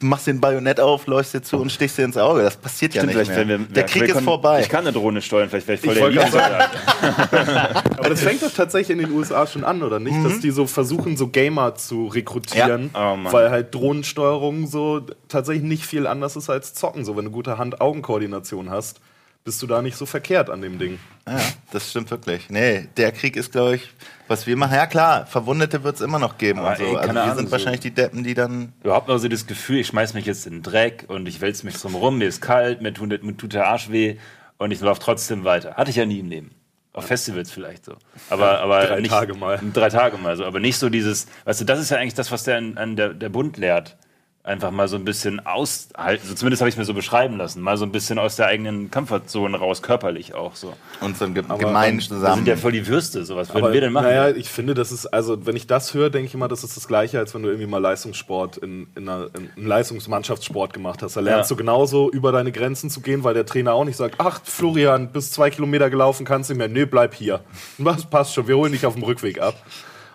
machst 0.00 0.26
den 0.26 0.40
Bajonett 0.40 0.80
auf, 0.80 1.06
läufst 1.06 1.34
dir 1.34 1.42
zu 1.42 1.58
und 1.58 1.70
stichst 1.70 1.98
dir 1.98 2.04
ins 2.04 2.16
Auge. 2.16 2.42
Das 2.42 2.56
passiert 2.56 2.92
Stimmt, 2.92 3.12
ja 3.12 3.18
nicht 3.18 3.28
mehr. 3.28 3.48
Wir, 3.48 3.58
der 3.58 3.84
Krieg 3.84 4.02
ist 4.04 4.20
vorbei. 4.20 4.60
Ich 4.60 4.68
kann 4.68 4.86
eine 4.86 4.92
Drohne 4.92 5.22
steuern, 5.22 5.48
vielleicht 5.48 5.68
wäre 5.68 5.78
ich 5.78 5.98
voll 5.98 6.10
ich 6.10 6.18
der 6.18 6.30
Soldat. 6.30 6.70
Aber 7.98 8.08
das 8.08 8.20
fängt 8.20 8.42
doch 8.42 8.52
tatsächlich 8.52 8.98
in 8.98 9.04
den 9.04 9.16
USA 9.16 9.46
schon 9.46 9.64
an, 9.64 9.82
oder 9.82 9.98
nicht? 9.98 10.16
Mhm. 10.16 10.24
Dass 10.24 10.40
die 10.40 10.50
so 10.50 10.66
versuchen, 10.66 11.16
so 11.16 11.28
Gamer 11.28 11.74
zu 11.74 12.06
rekrutieren, 12.06 12.90
ja. 12.94 13.14
oh, 13.14 13.32
weil 13.32 13.50
halt 13.50 13.74
Drohnensteuerung 13.74 14.66
so 14.66 15.02
tatsächlich 15.28 15.64
nicht 15.64 15.86
viel 15.86 16.06
anders 16.06 16.36
ist 16.36 16.50
als 16.50 16.74
Zocken. 16.74 17.04
So, 17.04 17.16
wenn 17.16 17.26
du 17.26 17.30
gute 17.30 17.58
Hand-Augen-Koordination 17.58 18.70
hast 18.70 19.00
bist 19.44 19.60
du 19.62 19.66
da 19.66 19.82
nicht 19.82 19.96
so 19.96 20.06
verkehrt 20.06 20.50
an 20.50 20.62
dem 20.62 20.78
Ding. 20.78 20.98
Ja, 21.26 21.40
das 21.72 21.90
stimmt 21.90 22.10
wirklich. 22.10 22.48
Nee, 22.50 22.88
der 22.96 23.12
Krieg 23.12 23.36
ist, 23.36 23.52
glaube 23.52 23.76
ich, 23.76 23.90
was 24.28 24.46
wir 24.46 24.56
machen. 24.56 24.74
Ja, 24.74 24.86
klar, 24.86 25.26
Verwundete 25.26 25.82
wird 25.84 25.96
es 25.96 26.00
immer 26.00 26.18
noch 26.18 26.38
geben. 26.38 26.60
und 26.60 26.76
so. 26.76 26.84
Ey, 26.84 26.96
also 26.96 27.12
wir 27.14 27.22
Ahnung, 27.22 27.36
sind 27.36 27.46
so 27.46 27.52
wahrscheinlich 27.52 27.80
die 27.80 27.90
Deppen, 27.90 28.24
die 28.24 28.34
dann. 28.34 28.72
Überhaupt 28.82 29.08
nur 29.08 29.18
so 29.18 29.28
das 29.28 29.46
Gefühl, 29.46 29.78
ich 29.78 29.88
schmeiß 29.88 30.14
mich 30.14 30.26
jetzt 30.26 30.46
in 30.46 30.54
den 30.54 30.62
Dreck 30.62 31.04
und 31.08 31.26
ich 31.26 31.40
wälze 31.40 31.66
mich 31.66 31.76
drum 31.76 31.94
rum, 31.94 32.18
mir 32.18 32.28
ist 32.28 32.40
kalt, 32.40 32.82
mir 32.82 32.92
tut, 32.92 33.22
mir 33.22 33.36
tut 33.36 33.52
der 33.52 33.66
Arsch 33.66 33.90
weh 33.90 34.16
und 34.58 34.70
ich 34.70 34.80
laufe 34.80 35.00
trotzdem 35.00 35.44
weiter. 35.44 35.74
Hatte 35.74 35.90
ich 35.90 35.96
ja 35.96 36.06
nie 36.06 36.20
im 36.20 36.28
Leben. 36.28 36.50
Auf 36.94 37.06
Festivals 37.06 37.50
vielleicht 37.50 37.86
so. 37.86 37.96
Aber, 38.28 38.52
ja, 38.52 38.60
aber 38.60 38.86
drei 38.86 39.00
nicht, 39.00 39.10
Tage 39.10 39.34
mal. 39.34 39.58
Drei 39.72 39.88
Tage 39.88 40.18
mal 40.18 40.36
so. 40.36 40.44
Aber 40.44 40.60
nicht 40.60 40.76
so 40.76 40.90
dieses, 40.90 41.26
weißt 41.44 41.62
du, 41.62 41.64
das 41.64 41.80
ist 41.80 41.90
ja 41.90 41.96
eigentlich 41.96 42.14
das, 42.14 42.30
was 42.30 42.44
der, 42.44 42.58
an 42.58 42.96
der, 42.96 43.14
der 43.14 43.30
Bund 43.30 43.56
lehrt 43.56 43.96
einfach 44.44 44.72
mal 44.72 44.88
so 44.88 44.96
ein 44.96 45.04
bisschen 45.04 45.44
aushalten. 45.46 46.22
Also 46.22 46.34
zumindest 46.34 46.62
habe 46.62 46.68
ich 46.68 46.74
es 46.74 46.78
mir 46.78 46.84
so 46.84 46.94
beschreiben 46.94 47.36
lassen. 47.36 47.62
Mal 47.62 47.76
so 47.76 47.84
ein 47.84 47.92
bisschen 47.92 48.18
aus 48.18 48.34
der 48.34 48.46
eigenen 48.46 48.90
Komfortzone 48.90 49.56
raus, 49.56 49.82
körperlich 49.82 50.34
auch 50.34 50.56
so. 50.56 50.74
Und 51.00 51.16
so 51.16 51.26
ein 51.26 51.34
ge 51.34 51.44
gemein 51.58 52.00
zusammen. 52.00 52.22
Wir 52.22 52.34
sind 52.34 52.48
ja 52.48 52.56
voll 52.56 52.72
die 52.72 52.86
Würste, 52.88 53.24
so 53.24 53.36
was 53.36 53.50
würden 53.50 53.64
aber, 53.64 53.72
wir 53.72 53.80
denn 53.80 53.92
machen? 53.92 54.06
Naja, 54.06 54.30
ich 54.30 54.48
finde, 54.48 54.74
das 54.74 54.90
ist, 54.90 55.06
also 55.06 55.46
wenn 55.46 55.54
ich 55.54 55.68
das 55.68 55.94
höre, 55.94 56.10
denke 56.10 56.26
ich 56.26 56.34
immer, 56.34 56.48
das 56.48 56.64
ist 56.64 56.76
das 56.76 56.88
Gleiche, 56.88 57.20
als 57.20 57.34
wenn 57.34 57.44
du 57.44 57.50
irgendwie 57.50 57.68
mal 57.68 57.78
Leistungssport 57.78 58.56
in, 58.56 58.88
in, 58.96 59.08
einer, 59.08 59.28
in 59.38 59.50
einem 59.56 59.66
Leistungsmannschaftssport 59.66 60.72
gemacht 60.72 61.02
hast. 61.02 61.16
Da 61.16 61.20
lernst 61.20 61.50
ja. 61.50 61.54
du 61.54 61.60
genauso 61.60 62.10
über 62.10 62.32
deine 62.32 62.50
Grenzen 62.50 62.90
zu 62.90 63.00
gehen, 63.00 63.22
weil 63.22 63.34
der 63.34 63.46
Trainer 63.46 63.74
auch 63.74 63.84
nicht 63.84 63.96
sagt, 63.96 64.16
ach 64.18 64.40
Florian, 64.42 65.12
bis 65.12 65.30
zwei 65.30 65.50
Kilometer 65.50 65.88
gelaufen 65.88 66.26
kannst 66.26 66.50
du 66.50 66.54
nicht 66.54 66.58
mehr. 66.58 66.68
Nee, 66.68 66.84
bleib 66.84 67.14
hier. 67.14 67.40
Was 67.78 68.06
passt 68.06 68.34
schon, 68.34 68.48
wir 68.48 68.56
holen 68.56 68.72
dich 68.72 68.86
auf 68.86 68.94
dem 68.94 69.04
Rückweg 69.04 69.40
ab. 69.40 69.54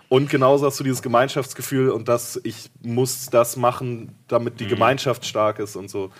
Und 0.08 0.30
genauso 0.30 0.66
hast 0.66 0.80
du 0.80 0.84
dieses 0.84 1.02
Gemeinschaftsgefühl 1.02 1.90
und 1.90 2.08
das, 2.08 2.40
ich 2.42 2.70
muss 2.82 3.26
das 3.26 3.56
machen, 3.56 4.14
damit 4.26 4.58
die 4.58 4.64
mhm. 4.64 4.70
Gemeinschaft 4.70 5.26
stark 5.26 5.58
ist 5.58 5.76
und 5.76 5.90
so. 5.90 6.10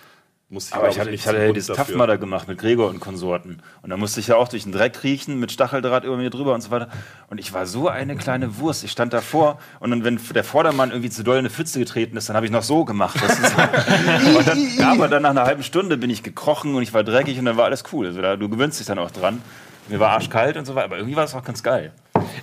muss 0.47 0.71
Aber 0.71 0.89
glaub 0.89 0.91
ich 0.91 0.99
hatte, 0.99 1.09
ich 1.09 1.27
hatte 1.27 1.59
ja. 1.59 1.75
Tough 1.75 1.95
Mudder 1.95 2.19
gemacht 2.19 2.47
mit 2.47 2.59
Gregor 2.59 2.87
und 2.89 2.99
Konsorten. 2.99 3.63
Und 3.81 3.89
da 3.89 3.97
musste 3.97 4.19
ich 4.19 4.27
ja 4.27 4.35
auch 4.35 4.47
durch 4.47 4.61
den 4.61 4.73
Dreck 4.73 5.03
riechen 5.03 5.39
mit 5.39 5.51
Stacheldraht 5.51 6.03
über 6.03 6.17
mir 6.17 6.29
drüber 6.29 6.53
und 6.53 6.61
so 6.61 6.69
weiter. 6.69 6.89
Und 7.31 7.39
ich 7.39 7.51
war 7.51 7.65
so 7.65 7.87
eine 7.87 8.15
kleine 8.15 8.59
Wurst. 8.59 8.83
Ich 8.83 8.91
stand 8.91 9.11
davor 9.11 9.57
und 9.79 9.89
dann, 9.89 10.03
wenn 10.03 10.19
der 10.35 10.43
Vordermann 10.43 10.91
irgendwie 10.91 11.09
zu 11.09 11.23
doll 11.23 11.37
in 11.37 11.39
eine 11.39 11.49
Pfütze 11.49 11.79
getreten 11.79 12.15
ist, 12.15 12.29
dann 12.29 12.35
habe 12.35 12.45
ich 12.45 12.51
noch 12.51 12.63
so 12.63 12.85
gemacht. 12.85 13.17
Dann, 14.45 14.77
ja, 14.77 14.91
aber 14.93 15.07
dann 15.07 15.23
nach 15.23 15.31
einer 15.31 15.43
halben 15.43 15.63
Stunde 15.63 15.97
bin 15.97 16.09
ich 16.09 16.23
gekrochen 16.23 16.75
und 16.75 16.83
ich 16.83 16.93
war 16.93 17.03
dreckig 17.03 17.37
und 17.39 17.45
dann 17.45 17.57
war 17.57 17.65
alles 17.65 17.83
cool. 17.91 18.07
Also 18.07 18.21
da, 18.21 18.35
du 18.35 18.49
gewöhnst 18.49 18.79
dich 18.79 18.87
dann 18.87 18.99
auch 18.99 19.11
dran. 19.11 19.41
Mir 19.89 19.99
war 19.99 20.11
arschkalt 20.11 20.55
und 20.55 20.65
so 20.65 20.75
weiter, 20.75 20.85
aber 20.85 20.97
irgendwie 20.97 21.15
war 21.15 21.23
es 21.23 21.33
auch 21.33 21.43
ganz 21.43 21.63
geil. 21.63 21.91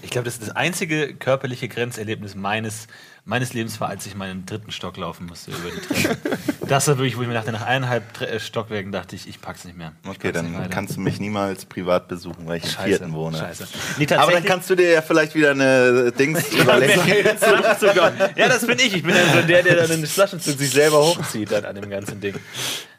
Ich 0.02 0.10
glaube, 0.10 0.24
das 0.24 0.34
ist 0.34 0.42
das 0.48 0.56
einzige 0.56 1.14
körperliche 1.14 1.68
Grenzerlebnis 1.68 2.34
meines, 2.34 2.86
meines 3.24 3.54
Lebens 3.54 3.80
war, 3.80 3.88
als 3.88 4.06
ich 4.06 4.14
meinen 4.14 4.46
dritten 4.46 4.70
Stock 4.70 4.96
laufen 4.96 5.26
musste 5.26 5.50
über 5.50 5.70
die 5.70 5.80
Treppe. 5.80 6.38
das 6.68 6.86
war 6.88 6.98
wirklich, 6.98 7.16
wo 7.16 7.22
ich 7.22 7.28
mir 7.28 7.34
dachte, 7.34 7.52
nach 7.52 7.62
eineinhalb 7.66 8.12
Tre- 8.16 8.26
äh, 8.26 8.40
Stockwerken 8.40 8.92
dachte 8.92 9.16
ich, 9.16 9.28
ich 9.28 9.40
pack's 9.40 9.64
nicht 9.64 9.76
mehr. 9.76 9.92
Ich 10.04 10.10
Okay, 10.10 10.32
dann 10.32 10.70
kannst 10.70 10.96
du 10.96 11.00
mich 11.00 11.18
niemals 11.20 11.64
privat 11.66 12.08
besuchen, 12.08 12.46
weil 12.46 12.58
ich 12.58 12.64
im 12.64 12.70
Scheiße, 12.70 12.86
vierten 12.88 13.12
wohne. 13.12 13.38
Scheiße. 13.38 13.66
Nee, 13.98 14.06
Aber 14.16 14.32
dann 14.32 14.44
kannst 14.44 14.70
du 14.70 14.74
dir 14.74 14.90
ja 14.90 15.02
vielleicht 15.02 15.34
wieder 15.34 15.50
eine 15.52 16.12
Dings 16.12 16.52
überlegen. 16.52 17.00
Ja, 18.36 18.48
das 18.48 18.66
bin 18.66 18.78
ich. 18.78 18.94
Ich 18.94 19.02
bin 19.02 19.14
dann 19.14 19.32
so 19.40 19.46
der, 19.46 19.62
der 19.62 19.76
dann 19.76 19.88
den 19.88 20.06
Flaschenzug 20.06 20.58
sich 20.58 20.70
selber 20.70 20.98
hochzieht 20.98 21.50
dann 21.52 21.64
an 21.64 21.74
dem 21.74 21.88
ganzen 21.90 22.20
Ding. 22.20 22.34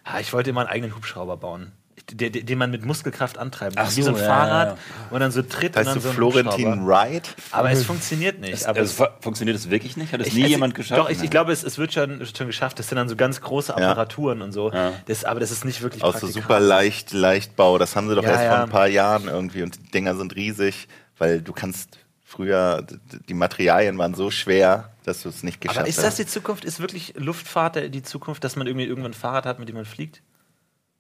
Ah, 0.04 0.20
ich 0.20 0.32
wollte 0.34 0.50
immer 0.50 0.62
einen 0.62 0.70
eigenen 0.70 0.96
Hubschrauber 0.96 1.38
bauen. 1.38 1.72
Der, 2.14 2.30
der, 2.30 2.44
den 2.44 2.58
man 2.58 2.72
mit 2.72 2.86
Muskelkraft 2.86 3.38
antreiben 3.38 3.76
kann. 3.76 3.86
Ach 3.86 3.96
Wie 3.98 4.02
so 4.02 4.12
ein 4.12 4.16
so, 4.16 4.22
ja, 4.22 4.28
Fahrrad, 4.28 4.68
ja, 4.70 4.74
ja. 4.76 4.80
wo 5.10 5.20
dann 5.20 5.32
so 5.34 5.42
tritt 5.42 5.76
Heißt 5.76 5.90
und 5.90 5.96
du 5.98 6.00
dann 6.00 6.10
so 6.10 6.12
Florentin. 6.14 6.88
Wright? 6.88 7.36
Aber 7.52 7.70
es 7.70 7.84
funktioniert 7.84 8.40
nicht. 8.40 8.66
aber 8.66 8.80
Also, 8.80 9.04
fu- 9.04 9.12
funktioniert 9.20 9.58
das 9.58 9.70
wirklich 9.70 9.98
nicht? 9.98 10.14
Hat 10.14 10.22
es 10.22 10.28
ich- 10.28 10.34
nie 10.36 10.44
also, 10.44 10.52
jemand 10.54 10.74
geschafft? 10.74 11.00
Doch, 11.02 11.10
ich, 11.10 11.22
ich 11.22 11.30
glaube, 11.30 11.52
es, 11.52 11.64
es 11.66 11.78
wird 11.78 11.92
schon, 11.92 12.26
schon 12.26 12.48
geschafft. 12.48 12.80
Das 12.80 12.88
sind 12.88 12.96
dann 12.96 13.10
so 13.10 13.18
ganz 13.18 13.42
große 13.42 13.74
Ja. 13.78 13.78
Apparaturen 13.92 14.42
und 14.42 14.54
so. 14.54 14.72
Ja. 14.72 14.94
Das, 15.06 15.26
aber 15.26 15.42
das 15.42 15.52
ist 15.52 15.66
nicht 15.66 15.82
wirklich 15.82 16.02
Aus 16.02 16.22
so 16.22 16.28
super 16.28 16.62
leicht, 16.62 17.12
Leichtbau. 17.12 17.78
Das 17.78 17.98
haben 17.98 18.08
sie 18.08 18.16
doch 18.16 18.24
Ja, 18.24 18.30
erst 18.30 18.44
ja. 18.44 18.50
vor 18.56 18.64
ein 18.64 18.70
paar 18.70 18.88
Jahren 18.88 19.28
irgendwie 19.28 19.64
und 19.64 19.76
die 19.76 19.92
Dinger 19.92 20.16
sind 20.16 20.34
riesig, 20.34 20.88
weil 21.18 21.42
du 21.42 21.52
kannst 21.52 21.98
früher, 22.24 22.86
die 23.28 23.34
Materialien 23.34 23.98
waren 23.98 24.14
so 24.14 24.32
schwer, 24.32 24.92
dass 25.04 25.24
du 25.24 25.30
es 25.30 25.44
nicht 25.44 25.60
geschafft 25.60 25.80
Aber 25.80 25.88
ist 25.90 25.98
das 25.98 26.06
hast. 26.06 26.20
die 26.20 26.26
Zukunft? 26.26 26.64
Ist 26.64 26.80
wirklich 26.80 27.16
Luftfahrt 27.18 27.94
die 27.94 28.04
Zukunft, 28.04 28.46
dass 28.46 28.56
man 28.56 28.66
irgendwie 28.68 28.86
irgendwann 28.86 29.12
ein 29.12 29.14
Fahrrad 29.14 29.46
hat, 29.46 29.60
mit 29.60 29.68
dem 29.68 29.76
man 29.76 29.84
fliegt? 29.86 30.22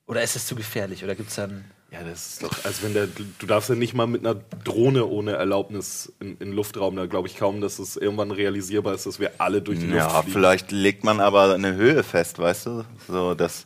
Oder 0.07 0.23
ist 0.23 0.35
es 0.35 0.45
zu 0.47 0.55
gefährlich? 0.55 1.03
Oder 1.03 1.15
gibt 1.15 1.29
es 1.29 1.35
dann. 1.35 1.65
Ja, 1.91 2.03
das 2.03 2.33
ist 2.33 2.43
doch, 2.43 2.51
also 2.65 2.83
wenn 2.83 2.93
der, 2.93 3.07
du 3.07 3.45
darfst 3.45 3.69
ja 3.69 3.75
nicht 3.75 3.93
mal 3.93 4.07
mit 4.07 4.25
einer 4.27 4.37
Drohne 4.65 5.05
ohne 5.05 5.33
Erlaubnis 5.33 6.11
in, 6.19 6.35
in 6.39 6.51
Luftraum, 6.51 6.97
da 6.97 7.05
glaube 7.05 7.29
ich 7.29 7.37
kaum, 7.37 7.61
dass 7.61 7.79
es 7.79 7.95
irgendwann 7.95 8.31
realisierbar 8.31 8.93
ist, 8.93 9.05
dass 9.05 9.21
wir 9.21 9.31
alle 9.37 9.61
durch 9.61 9.79
die 9.79 9.87
Ja, 9.87 10.03
Luft 10.03 10.15
fliegen. 10.17 10.31
vielleicht 10.33 10.71
legt 10.73 11.05
man 11.05 11.21
aber 11.21 11.53
eine 11.53 11.75
Höhe 11.75 12.03
fest, 12.03 12.39
weißt 12.39 12.65
du? 12.65 12.83
So, 13.07 13.35
das 13.35 13.65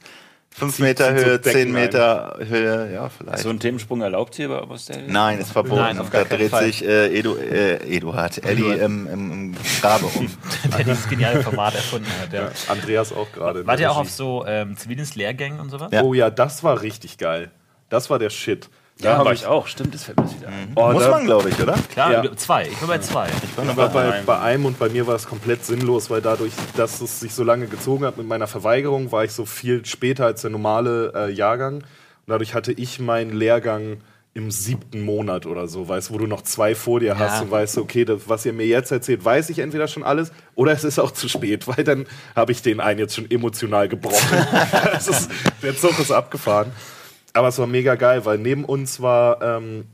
5 0.54 0.76
Zieht- 0.76 0.84
Meter 0.84 1.14
Höhe, 1.14 1.40
Decken 1.40 1.52
10 1.62 1.72
Meter 1.72 2.38
Höhe, 2.46 2.94
ja, 2.94 3.10
vielleicht. 3.10 3.40
so 3.40 3.50
ein 3.50 3.60
Themensprung 3.60 4.02
erlaubt 4.02 4.36
hier 4.36 4.50
bei 4.50 4.62
was 4.68 4.86
der? 4.86 5.02
Nein, 5.08 5.40
ist 5.40 5.52
verboten. 5.54 5.76
Nein, 5.82 5.98
auf 6.00 6.10
gar 6.10 6.24
da 6.24 6.30
keinen 6.30 6.40
dreht 6.40 6.50
Fall. 6.52 6.66
sich 6.66 6.86
äh, 6.86 7.18
Edu, 7.18 7.36
äh, 7.38 7.76
Eduard, 7.96 8.44
Elli 8.46 8.74
im, 8.80 9.08
im, 9.08 9.32
im 9.32 9.56
Grabe 9.82 10.06
um. 10.08 10.30
der 10.78 10.84
dieses 10.84 11.08
geniale 11.10 11.42
Format 11.42 11.76
erfunden 11.76 12.08
hat. 12.22 12.34
Ja. 12.34 12.52
Andreas 12.68 13.14
auch 13.14 13.32
gerade. 13.32 13.66
Wart 13.66 13.80
der 13.80 13.88
ihr 13.88 13.92
auch 13.92 13.98
auf 13.98 14.12
so 14.12 14.46
ähm, 14.46 14.76
Zivildienstlehrgängen 14.76 15.60
und 15.60 15.70
sowas? 15.70 15.90
Ja. 15.92 16.04
Oh 16.04 16.14
ja, 16.14 16.30
das 16.30 16.64
war 16.64 16.82
richtig 16.82 17.18
geil. 17.18 17.50
Das 17.90 18.10
war 18.10 18.20
der 18.20 18.30
Shit. 18.30 18.70
Ja, 19.02 19.18
hab 19.18 19.26
war 19.26 19.34
ich 19.34 19.46
auch. 19.46 19.68
Stimmt, 19.68 19.94
das 19.94 20.04
fällt 20.04 20.18
mir 20.20 20.30
wieder 20.32 20.48
ein. 20.50 20.72
Oh, 20.76 20.92
Muss 20.92 21.08
man, 21.08 21.26
glaube 21.26 21.50
ich, 21.50 21.60
oder? 21.60 21.76
Klar, 21.92 22.24
Ja. 22.24 22.36
zwei. 22.36 22.68
Ich 22.68 22.82
war 22.82 22.88
bei 22.88 23.00
zwei. 23.00 23.28
Ich 23.44 23.78
war 23.78 23.90
bei, 23.90 24.22
bei 24.26 24.40
einem 24.40 24.66
und 24.66 24.80
bei 24.80 24.90
mir 24.90 25.08
war 25.08 25.16
es 25.16 25.28
komplett 25.28 25.66
sinnlos, 25.66 26.10
weil 26.10 26.22
dadurch, 26.22 26.54
dass 26.76 27.02
es 27.02 27.20
sich 27.20 27.34
so 27.34 27.44
lange 27.44 27.68
gezogen 27.68 28.06
hat 28.06 28.18
mit 28.18 28.28
meiner 28.28 28.48
Verweigerung, 28.48 29.12
war 29.12 29.24
ich 29.24 29.32
so 29.32 29.46
viel 29.46 29.86
später 29.86 30.26
als 30.26 30.42
der 30.42 30.52
normale 30.52 31.12
äh, 31.16 31.32
Jahrgang. 31.32 31.76
Und 31.78 31.84
dadurch 32.28 32.54
hatte 32.54 32.72
ich 32.72 33.00
meinen 33.00 33.32
Lehrgang 33.34 33.98
im 34.34 34.50
siebten 34.50 35.02
Monat 35.02 35.46
oder 35.46 35.68
so, 35.68 35.90
weißt 35.90 36.14
wo 36.14 36.18
du 36.18 36.26
noch 36.26 36.42
zwei 36.44 36.74
vor 36.74 37.02
dir 37.02 37.20
hast 37.20 37.36
Ja. 37.38 37.42
und 37.42 37.52
weißt, 37.52 37.78
okay, 37.80 38.06
das, 38.06 38.22
was 38.30 38.46
ihr 38.46 38.54
mir 38.54 38.66
jetzt 38.66 38.90
erzählt, 38.92 39.26
weiß 39.26 39.50
ich 39.50 39.60
entweder 39.60 39.90
schon 39.90 40.04
alles 40.04 40.32
oder 40.56 40.72
es 40.72 40.86
ist 40.86 41.00
auch 41.00 41.12
zu 41.12 41.28
spät, 41.28 41.68
weil 41.68 41.84
dann 41.84 42.06
habe 42.34 42.54
ich 42.54 42.62
den 42.62 42.80
einen 42.80 43.00
jetzt 43.00 43.16
schon 43.16 43.30
emotional 43.30 43.90
gebrochen. 43.90 44.38
das 44.94 45.08
ist, 45.10 45.30
der 45.62 45.76
Zug 45.76 46.00
ist 46.00 46.12
abgefahren. 46.12 46.72
Aber 47.34 47.48
es 47.48 47.58
war 47.60 47.68
mega 47.68 47.96
geil, 47.96 48.26
weil 48.26 48.38
neben 48.38 48.66
uns 48.66 49.02
war, 49.02 49.42
ähm, 49.42 49.86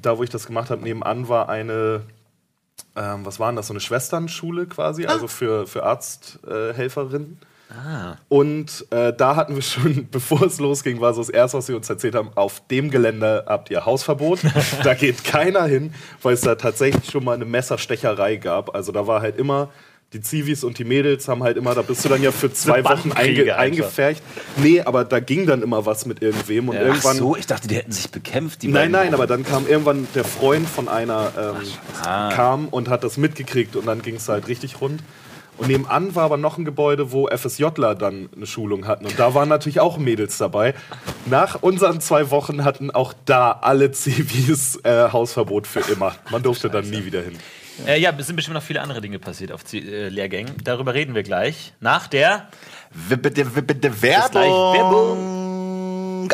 da 0.00 0.18
wo 0.18 0.22
ich 0.22 0.30
das 0.30 0.46
gemacht 0.46 0.70
habe, 0.70 0.82
nebenan 0.82 1.28
war 1.28 1.48
eine, 1.48 2.02
ähm, 2.96 3.24
was 3.24 3.38
war 3.38 3.50
denn 3.50 3.56
das, 3.56 3.66
so 3.66 3.72
eine 3.72 3.80
Schwesternschule 3.80 4.66
quasi, 4.66 5.06
also 5.06 5.28
für, 5.28 5.66
für 5.66 5.84
Arzthelferinnen. 5.84 6.70
Äh, 6.70 6.74
Helferinnen. 6.74 7.38
Und 8.28 8.86
äh, 8.90 9.12
da 9.12 9.36
hatten 9.36 9.54
wir 9.54 9.62
schon, 9.62 10.08
bevor 10.10 10.42
es 10.42 10.58
losging, 10.58 11.00
war 11.00 11.12
so 11.12 11.20
das 11.20 11.28
Erste, 11.28 11.58
was 11.58 11.66
sie 11.66 11.74
uns 11.74 11.88
erzählt 11.88 12.14
haben, 12.14 12.30
auf 12.34 12.66
dem 12.68 12.90
Gelände 12.90 13.44
habt 13.46 13.70
ihr 13.70 13.84
Hausverbot. 13.84 14.40
da 14.84 14.94
geht 14.94 15.24
keiner 15.24 15.64
hin, 15.64 15.92
weil 16.22 16.34
es 16.34 16.40
da 16.40 16.54
tatsächlich 16.54 17.10
schon 17.10 17.24
mal 17.24 17.34
eine 17.34 17.44
Messerstecherei 17.44 18.36
gab. 18.36 18.74
Also 18.74 18.92
da 18.92 19.06
war 19.06 19.20
halt 19.20 19.36
immer, 19.36 19.68
die 20.14 20.22
Zivis 20.22 20.64
und 20.64 20.78
die 20.78 20.84
Mädels 20.84 21.28
haben 21.28 21.42
halt 21.42 21.58
immer, 21.58 21.74
da 21.74 21.82
bist 21.82 22.02
du 22.04 22.08
dann 22.08 22.22
ja 22.22 22.32
für 22.32 22.50
zwei 22.52 22.82
Wochen 22.84 23.12
einge 23.12 23.56
eingefercht. 23.56 24.22
Nee, 24.56 24.80
aber 24.80 25.04
da 25.04 25.20
ging 25.20 25.46
dann 25.46 25.60
immer 25.62 25.84
was 25.84 26.06
mit 26.06 26.22
irgendwem 26.22 26.70
und 26.70 26.76
Ja. 26.76 26.80
Ach 26.82 26.86
irgendwann... 26.86 27.16
so, 27.18 27.36
ich 27.36 27.46
dachte, 27.46 27.68
die 27.68 27.74
hätten 27.76 27.92
sich 27.92 28.10
bekämpft. 28.10 28.62
Die 28.62 28.68
Nein, 28.68 28.90
beiden. 28.90 28.92
nein, 29.10 29.14
aber 29.14 29.26
dann 29.26 29.44
kam 29.44 29.66
irgendwann 29.68 30.08
der 30.14 30.24
Freund 30.24 30.66
von 30.66 30.88
einer, 30.88 31.32
ähm, 31.38 31.66
Ah. 32.02 32.30
kam 32.32 32.68
und 32.68 32.88
hat 32.88 33.04
das 33.04 33.18
mitgekriegt 33.18 33.76
und 33.76 33.86
dann 33.86 34.00
ging 34.00 34.14
es 34.16 34.28
halt 34.30 34.48
richtig 34.48 34.80
rund. 34.80 35.02
Und 35.58 35.66
nebenan 35.66 36.14
war 36.14 36.22
aber 36.22 36.36
noch 36.36 36.56
ein 36.56 36.64
Gebäude, 36.64 37.10
wo 37.10 37.28
FSJler 37.28 37.96
dann 37.96 38.28
eine 38.34 38.46
Schulung 38.46 38.86
hatten. 38.86 39.04
Und 39.06 39.18
da 39.18 39.34
waren 39.34 39.48
natürlich 39.48 39.80
auch 39.80 39.98
Mädels 39.98 40.38
dabei. 40.38 40.72
Nach 41.26 41.60
unseren 41.62 42.00
zwei 42.00 42.30
Wochen 42.30 42.64
hatten 42.64 42.92
auch 42.92 43.12
da 43.24 43.58
alle 43.60 43.90
Zivis 43.90 44.76
äh, 44.84 45.10
Hausverbot 45.12 45.66
für 45.66 45.80
immer. 45.92 46.14
Man 46.30 46.44
durfte 46.44 46.70
dann 46.70 46.88
nie 46.88 47.04
wieder 47.04 47.20
hin. 47.22 47.36
Äh, 47.86 47.98
ja, 48.00 48.12
es 48.18 48.26
sind 48.26 48.36
bestimmt 48.36 48.54
noch 48.54 48.62
viele 48.62 48.80
andere 48.80 49.00
Dinge 49.00 49.18
passiert 49.18 49.52
auf 49.52 49.64
Zi- 49.64 49.78
äh, 49.78 50.08
Lehrgängen. 50.08 50.52
Darüber 50.64 50.94
reden 50.94 51.14
wir 51.14 51.22
gleich. 51.22 51.72
Nach 51.80 52.06
der. 52.08 52.48
Bitte, 53.08 53.30
bitte 53.44 54.02
gleich. 54.02 54.50
Werbung. 54.50 56.28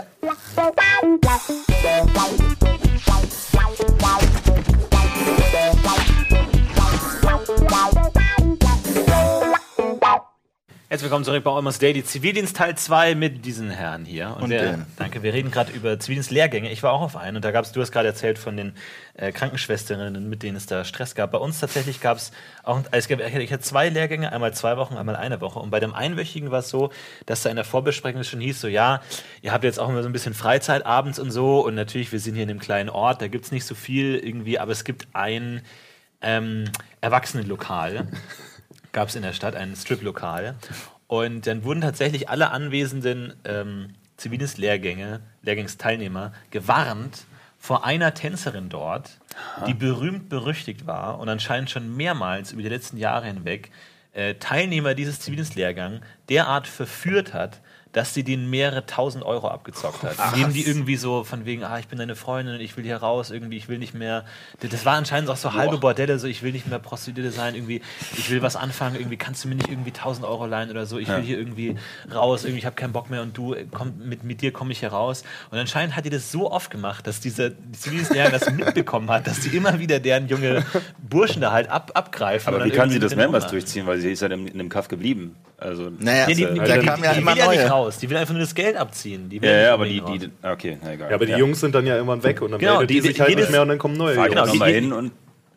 Herzlich 10.94 11.10
willkommen 11.10 11.24
zurück 11.24 11.42
bei 11.42 11.50
Almost 11.50 11.82
Daily 11.82 12.04
Zivildienst 12.04 12.56
Teil 12.56 12.76
2 12.76 13.16
mit 13.16 13.44
diesen 13.44 13.68
Herren 13.68 14.04
hier. 14.04 14.36
Und 14.40 14.48
wir, 14.48 14.62
den. 14.62 14.86
danke, 14.96 15.24
wir 15.24 15.32
reden 15.32 15.50
gerade 15.50 15.72
über 15.72 15.98
Zivildienstlehrgänge. 15.98 16.70
Ich 16.70 16.84
war 16.84 16.92
auch 16.92 17.00
auf 17.00 17.16
einen 17.16 17.34
und 17.34 17.44
da 17.44 17.50
gab 17.50 17.64
es, 17.64 17.72
du 17.72 17.80
hast 17.80 17.90
gerade 17.90 18.06
erzählt 18.06 18.38
von 18.38 18.56
den 18.56 18.74
äh, 19.14 19.32
Krankenschwesterinnen, 19.32 20.30
mit 20.30 20.44
denen 20.44 20.56
es 20.56 20.66
da 20.66 20.84
Stress 20.84 21.16
gab. 21.16 21.32
Bei 21.32 21.38
uns 21.38 21.58
tatsächlich 21.58 22.00
gab 22.00 22.18
es 22.18 22.30
auch, 22.62 22.80
es 22.92 23.08
gab, 23.08 23.18
ich 23.18 23.52
hatte 23.52 23.58
zwei 23.58 23.88
Lehrgänge, 23.88 24.30
einmal 24.30 24.54
zwei 24.54 24.76
Wochen, 24.76 24.94
einmal 24.94 25.16
eine 25.16 25.40
Woche. 25.40 25.58
Und 25.58 25.70
bei 25.70 25.80
dem 25.80 25.92
einwöchigen 25.92 26.52
war 26.52 26.60
es 26.60 26.68
so, 26.68 26.92
dass 27.26 27.42
da 27.42 27.50
in 27.50 27.56
der 27.56 27.64
Vorbesprechung 27.64 28.22
schon 28.22 28.40
hieß, 28.40 28.60
so 28.60 28.68
ja, 28.68 29.02
ihr 29.42 29.50
habt 29.50 29.64
jetzt 29.64 29.80
auch 29.80 29.88
immer 29.88 30.04
so 30.04 30.08
ein 30.08 30.12
bisschen 30.12 30.34
Freizeit 30.34 30.86
abends 30.86 31.18
und 31.18 31.32
so. 31.32 31.66
Und 31.66 31.74
natürlich, 31.74 32.12
wir 32.12 32.20
sind 32.20 32.34
hier 32.34 32.44
in 32.44 32.50
einem 32.50 32.60
kleinen 32.60 32.88
Ort, 32.88 33.20
da 33.20 33.26
gibt 33.26 33.46
es 33.46 33.50
nicht 33.50 33.64
so 33.64 33.74
viel 33.74 34.14
irgendwie, 34.14 34.60
aber 34.60 34.70
es 34.70 34.84
gibt 34.84 35.08
ein 35.12 35.62
ähm, 36.20 36.70
Erwachsenenlokal 37.00 38.06
gab 38.94 39.08
es 39.08 39.16
in 39.16 39.22
der 39.22 39.34
Stadt 39.34 39.54
ein 39.54 39.76
Strip-Lokal. 39.76 40.54
Und 41.06 41.46
dann 41.46 41.64
wurden 41.64 41.82
tatsächlich 41.82 42.30
alle 42.30 42.50
anwesenden 42.50 43.34
ähm, 43.44 43.90
Zivildienstlehrgänge, 44.16 45.20
Lehrgangsteilnehmer 45.42 46.32
gewarnt 46.50 47.26
vor 47.58 47.84
einer 47.84 48.14
Tänzerin 48.14 48.68
dort, 48.68 49.18
die 49.66 49.74
berühmt 49.74 50.28
berüchtigt 50.28 50.86
war 50.86 51.18
und 51.18 51.28
anscheinend 51.28 51.70
schon 51.70 51.94
mehrmals 51.96 52.52
über 52.52 52.62
die 52.62 52.68
letzten 52.68 52.96
Jahre 52.96 53.26
hinweg 53.26 53.70
äh, 54.12 54.34
Teilnehmer 54.34 54.94
dieses 54.94 55.20
Zivildienstlehrgangs 55.20 56.00
derart 56.28 56.66
verführt 56.66 57.34
hat, 57.34 57.60
dass 57.94 58.12
sie 58.12 58.24
denen 58.24 58.50
mehrere 58.50 58.86
tausend 58.86 59.24
Euro 59.24 59.48
abgezockt 59.48 60.02
hat. 60.02 60.34
Indem 60.34 60.52
die 60.52 60.66
irgendwie 60.66 60.96
so 60.96 61.22
von 61.22 61.46
wegen, 61.46 61.62
ah, 61.62 61.78
ich 61.78 61.86
bin 61.86 61.98
deine 61.98 62.16
Freundin 62.16 62.56
und 62.56 62.60
ich 62.60 62.76
will 62.76 62.84
hier 62.84 62.96
raus, 62.96 63.30
irgendwie, 63.30 63.56
ich 63.56 63.68
will 63.68 63.78
nicht 63.78 63.94
mehr. 63.94 64.24
Das 64.60 64.84
war 64.84 64.96
anscheinend 64.96 65.30
auch 65.30 65.36
so 65.36 65.54
halbe 65.54 65.78
Bordelle, 65.78 66.18
so 66.18 66.26
ich 66.26 66.42
will 66.42 66.50
nicht 66.50 66.66
mehr 66.66 66.80
Prostituierte 66.80 67.30
sein, 67.30 67.54
irgendwie, 67.54 67.82
ich 68.18 68.28
will 68.30 68.42
was 68.42 68.56
anfangen, 68.56 68.96
irgendwie 68.96 69.16
kannst 69.16 69.44
du 69.44 69.48
mir 69.48 69.54
nicht 69.54 69.68
irgendwie 69.68 69.92
tausend 69.92 70.26
Euro 70.26 70.44
leihen 70.44 70.70
oder 70.70 70.86
so, 70.86 70.98
ich 70.98 71.08
will 71.08 71.22
hier 71.22 71.38
irgendwie 71.38 71.76
raus, 72.12 72.42
irgendwie, 72.42 72.58
ich 72.58 72.66
habe 72.66 72.74
keinen 72.74 72.92
Bock 72.92 73.10
mehr 73.10 73.22
und 73.22 73.38
du, 73.38 73.54
äh, 73.54 73.64
komm, 73.70 73.94
mit, 73.98 74.24
mit 74.24 74.42
dir 74.42 74.52
komme 74.52 74.72
ich 74.72 74.80
hier 74.80 74.88
raus. 74.90 75.22
Und 75.52 75.58
anscheinend 75.58 75.94
hat 75.94 76.04
die 76.04 76.10
das 76.10 76.32
so 76.32 76.50
oft 76.50 76.72
gemacht, 76.72 77.06
dass 77.06 77.20
dieser 77.20 77.52
Zivildienstlehrer 77.72 78.30
das 78.30 78.50
mitbekommen 78.50 79.08
hat, 79.08 79.28
dass 79.28 79.38
die 79.38 79.56
immer 79.56 79.78
wieder 79.78 80.00
deren 80.00 80.26
junge 80.26 80.64
Burschen 80.98 81.40
da 81.40 81.52
halt 81.52 81.70
ab, 81.70 81.92
abgreifen. 81.94 82.52
Aber 82.52 82.64
wie 82.64 82.70
kann 82.70 82.90
sie 82.90 82.98
das 82.98 83.14
mehrmals 83.14 83.46
durchziehen? 83.46 83.86
Weil 83.86 84.00
sie 84.00 84.10
ist 84.10 84.20
ja 84.20 84.28
in, 84.28 84.48
in 84.48 84.58
dem 84.58 84.68
Kaff 84.68 84.88
geblieben. 84.88 85.36
Also, 85.64 85.90
Naja, 85.98 86.26
Nee, 86.26 86.34
die, 86.34 86.44
die, 86.46 86.58
da 86.58 86.76
die, 86.78 86.86
kam 86.86 87.02
ja 87.02 87.14
die 87.14 87.20
immer 87.20 87.32
will 87.32 87.38
ja 87.38 87.48
nicht 87.48 87.60
neue. 87.60 87.68
raus, 87.70 87.98
die 87.98 88.10
will 88.10 88.16
einfach 88.18 88.34
nur 88.34 88.42
das 88.42 88.54
Geld 88.54 88.76
abziehen. 88.76 89.30
Die 89.30 89.40
will 89.40 89.48
ja, 89.48 89.56
ja, 89.56 89.72
aber 89.74 89.86
die, 89.86 90.00
die, 90.02 90.30
okay, 90.42 90.76
na 90.82 90.92
egal. 90.92 91.08
Ja, 91.08 91.14
aber 91.16 91.24
die 91.26 91.32
Jungs 91.32 91.60
sind 91.60 91.74
dann 91.74 91.86
ja 91.86 91.94
irgendwann 91.96 92.22
weg 92.22 92.42
und 92.42 92.50
dann 92.50 92.60
Genau, 92.60 92.72
meldet 92.78 92.90
die, 92.90 93.00
die- 93.00 93.08
sich 93.08 93.20
halt 93.20 93.34
nicht 93.34 93.50
mehr 93.50 93.62
und 93.62 93.68
dann 93.68 93.78
kommen 93.78 93.96
neue 93.96 94.14
Fahr 94.14 94.26
Jungs. 94.28 94.40
genau, 94.52 94.52
die- 94.52 94.58
die- 94.58 94.74
hin 94.74 94.92
und 94.92 95.12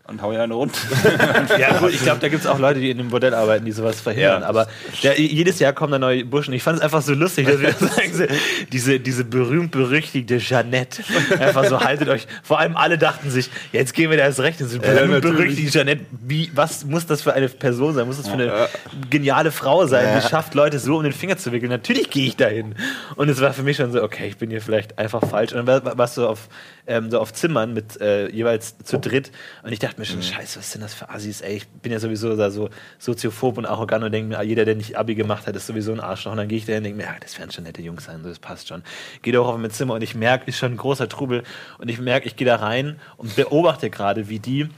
und 0.07 0.21
hau 0.21 0.31
ja 0.31 0.43
eine 0.43 0.53
runter. 0.53 0.77
Ja, 1.59 1.77
gut, 1.79 1.91
ich 1.93 2.01
glaube, 2.01 2.19
da 2.19 2.27
gibt 2.29 2.41
es 2.41 2.47
auch 2.47 2.59
Leute, 2.59 2.79
die 2.79 2.89
in 2.91 2.97
dem 2.97 3.09
Bordell 3.09 3.33
arbeiten, 3.33 3.65
die 3.65 3.71
sowas 3.71 3.99
verhindern. 4.01 4.41
Ja. 4.41 4.47
Aber 4.47 4.67
der, 5.03 5.19
jedes 5.19 5.59
Jahr 5.59 5.73
kommen 5.73 5.91
da 5.91 5.99
neue 5.99 6.23
Burschen. 6.25 6.53
Ich 6.53 6.63
fand 6.63 6.77
es 6.77 6.83
einfach 6.83 7.01
so 7.01 7.13
lustig, 7.13 7.47
dass 7.47 7.59
wir 7.59 7.71
sagen, 7.73 8.13
so, 8.13 8.23
diese, 8.71 8.99
diese 8.99 9.23
berühmt-berüchtigte 9.23 10.37
Jeannette. 10.37 11.03
Einfach 11.39 11.65
so, 11.65 11.79
haltet 11.81 12.09
euch. 12.09 12.27
Vor 12.43 12.59
allem 12.59 12.75
alle 12.77 12.97
dachten 12.97 13.29
sich, 13.29 13.49
jetzt 13.71 13.93
gehen 13.93 14.09
wir 14.09 14.17
da 14.17 14.23
erst 14.23 14.39
recht. 14.39 14.59
Diese 14.59 14.79
berühmt-berüchtigte 14.79 15.71
Jeannette. 15.77 16.05
Wie, 16.25 16.51
was 16.53 16.85
muss 16.85 17.05
das 17.05 17.21
für 17.21 17.33
eine 17.33 17.49
Person 17.49 17.93
sein? 17.93 18.07
Muss 18.07 18.17
das 18.17 18.27
für 18.27 18.33
eine 18.33 18.67
geniale 19.09 19.51
Frau 19.51 19.85
sein, 19.87 20.21
die 20.21 20.27
schafft, 20.27 20.53
Leute 20.53 20.79
so 20.79 20.97
um 20.97 21.03
den 21.03 21.13
Finger 21.13 21.37
zu 21.37 21.51
wickeln? 21.51 21.69
Natürlich 21.69 22.09
gehe 22.09 22.27
ich 22.27 22.35
dahin. 22.35 22.75
Und 23.15 23.29
es 23.29 23.41
war 23.41 23.53
für 23.53 23.63
mich 23.63 23.77
schon 23.77 23.91
so, 23.91 24.03
okay, 24.03 24.27
ich 24.27 24.37
bin 24.37 24.49
hier 24.49 24.61
vielleicht 24.61 24.97
einfach 24.99 25.21
falsch. 25.27 25.53
Und 25.53 25.65
dann 25.65 25.83
war- 25.85 25.97
warst 25.97 26.17
du 26.17 26.27
auf, 26.27 26.47
ähm, 26.87 27.11
so 27.11 27.19
auf 27.19 27.33
Zimmern 27.33 27.73
mit 27.73 27.99
äh, 28.01 28.29
jeweils 28.29 28.77
zu 28.79 28.97
dritt. 28.97 29.31
Und 29.63 29.71
ich 29.71 29.79
dachte 29.79 29.99
mir 29.99 30.05
schon, 30.05 30.23
scheiße, 30.23 30.59
was 30.59 30.71
sind 30.71 30.81
das 30.81 30.93
für 30.93 31.09
Assis, 31.09 31.41
ey? 31.41 31.57
Ich 31.57 31.67
bin 31.67 31.91
ja 31.91 31.99
sowieso 31.99 32.35
da 32.35 32.49
so 32.49 32.69
soziophob 32.97 33.57
und 33.57 33.65
arrogant 33.65 34.03
und 34.03 34.11
denke 34.11 34.29
mir, 34.29 34.39
ah, 34.39 34.43
jeder, 34.43 34.65
der 34.65 34.75
nicht 34.75 34.97
Abi 34.97 35.15
gemacht 35.15 35.45
hat, 35.47 35.55
ist 35.55 35.67
sowieso 35.67 35.91
ein 35.91 35.99
Arschloch. 35.99 36.31
Und 36.31 36.37
dann 36.37 36.47
gehe 36.47 36.57
ich 36.57 36.65
dahin 36.65 36.79
und 36.79 36.83
denke 36.85 36.97
mir, 36.97 37.03
ja, 37.03 37.15
das 37.19 37.37
werden 37.37 37.51
schon 37.51 37.65
nette 37.65 37.81
Jungs 37.81 38.05
sein, 38.05 38.23
so, 38.23 38.29
das 38.29 38.39
passt 38.39 38.69
schon. 38.69 38.83
Gehe 39.21 39.33
doch 39.33 39.47
auf 39.47 39.57
mein 39.57 39.71
Zimmer 39.71 39.93
und 39.93 40.01
ich 40.01 40.15
merke, 40.15 40.47
ist 40.47 40.57
schon 40.57 40.73
ein 40.73 40.77
großer 40.77 41.09
Trubel. 41.09 41.43
Und 41.77 41.89
ich 41.89 41.99
merke, 41.99 42.27
ich 42.27 42.35
gehe 42.35 42.47
da 42.47 42.55
rein 42.55 42.99
und 43.17 43.35
beobachte 43.35 43.89
gerade, 43.89 44.29
wie 44.29 44.39
die 44.39 44.69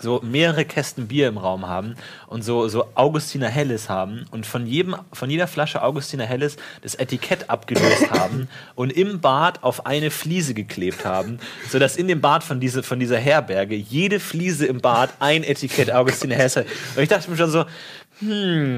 so 0.00 0.20
mehrere 0.22 0.64
Kästen 0.64 1.06
Bier 1.06 1.28
im 1.28 1.38
Raum 1.38 1.68
haben 1.68 1.94
und 2.26 2.42
so, 2.42 2.68
so 2.68 2.86
Augustiner 2.94 3.48
Helles 3.48 3.88
haben 3.88 4.26
und 4.30 4.46
von, 4.46 4.66
jedem, 4.66 4.96
von 5.12 5.30
jeder 5.30 5.46
Flasche 5.46 5.82
Augustiner 5.82 6.24
Helles 6.24 6.56
das 6.82 6.94
Etikett 6.94 7.50
abgelöst 7.50 8.10
haben 8.10 8.48
und 8.74 8.92
im 8.92 9.20
Bad 9.20 9.62
auf 9.62 9.86
eine 9.86 10.10
Fliese 10.10 10.54
geklebt 10.54 11.04
haben, 11.04 11.38
sodass 11.68 11.96
in 11.96 12.08
dem 12.08 12.20
Bad 12.20 12.44
von, 12.44 12.60
diese, 12.60 12.82
von 12.82 12.98
dieser 12.98 13.18
Herberge 13.18 13.76
jede 13.76 14.20
Fliese 14.20 14.66
im 14.66 14.80
Bad 14.80 15.10
ein 15.20 15.44
Etikett 15.44 15.90
Augustiner 15.90 16.34
Helles 16.36 16.56
hat. 16.56 16.66
Und 16.96 17.02
ich 17.02 17.08
dachte 17.08 17.30
mir 17.30 17.36
schon 17.36 17.50
so, 17.50 17.64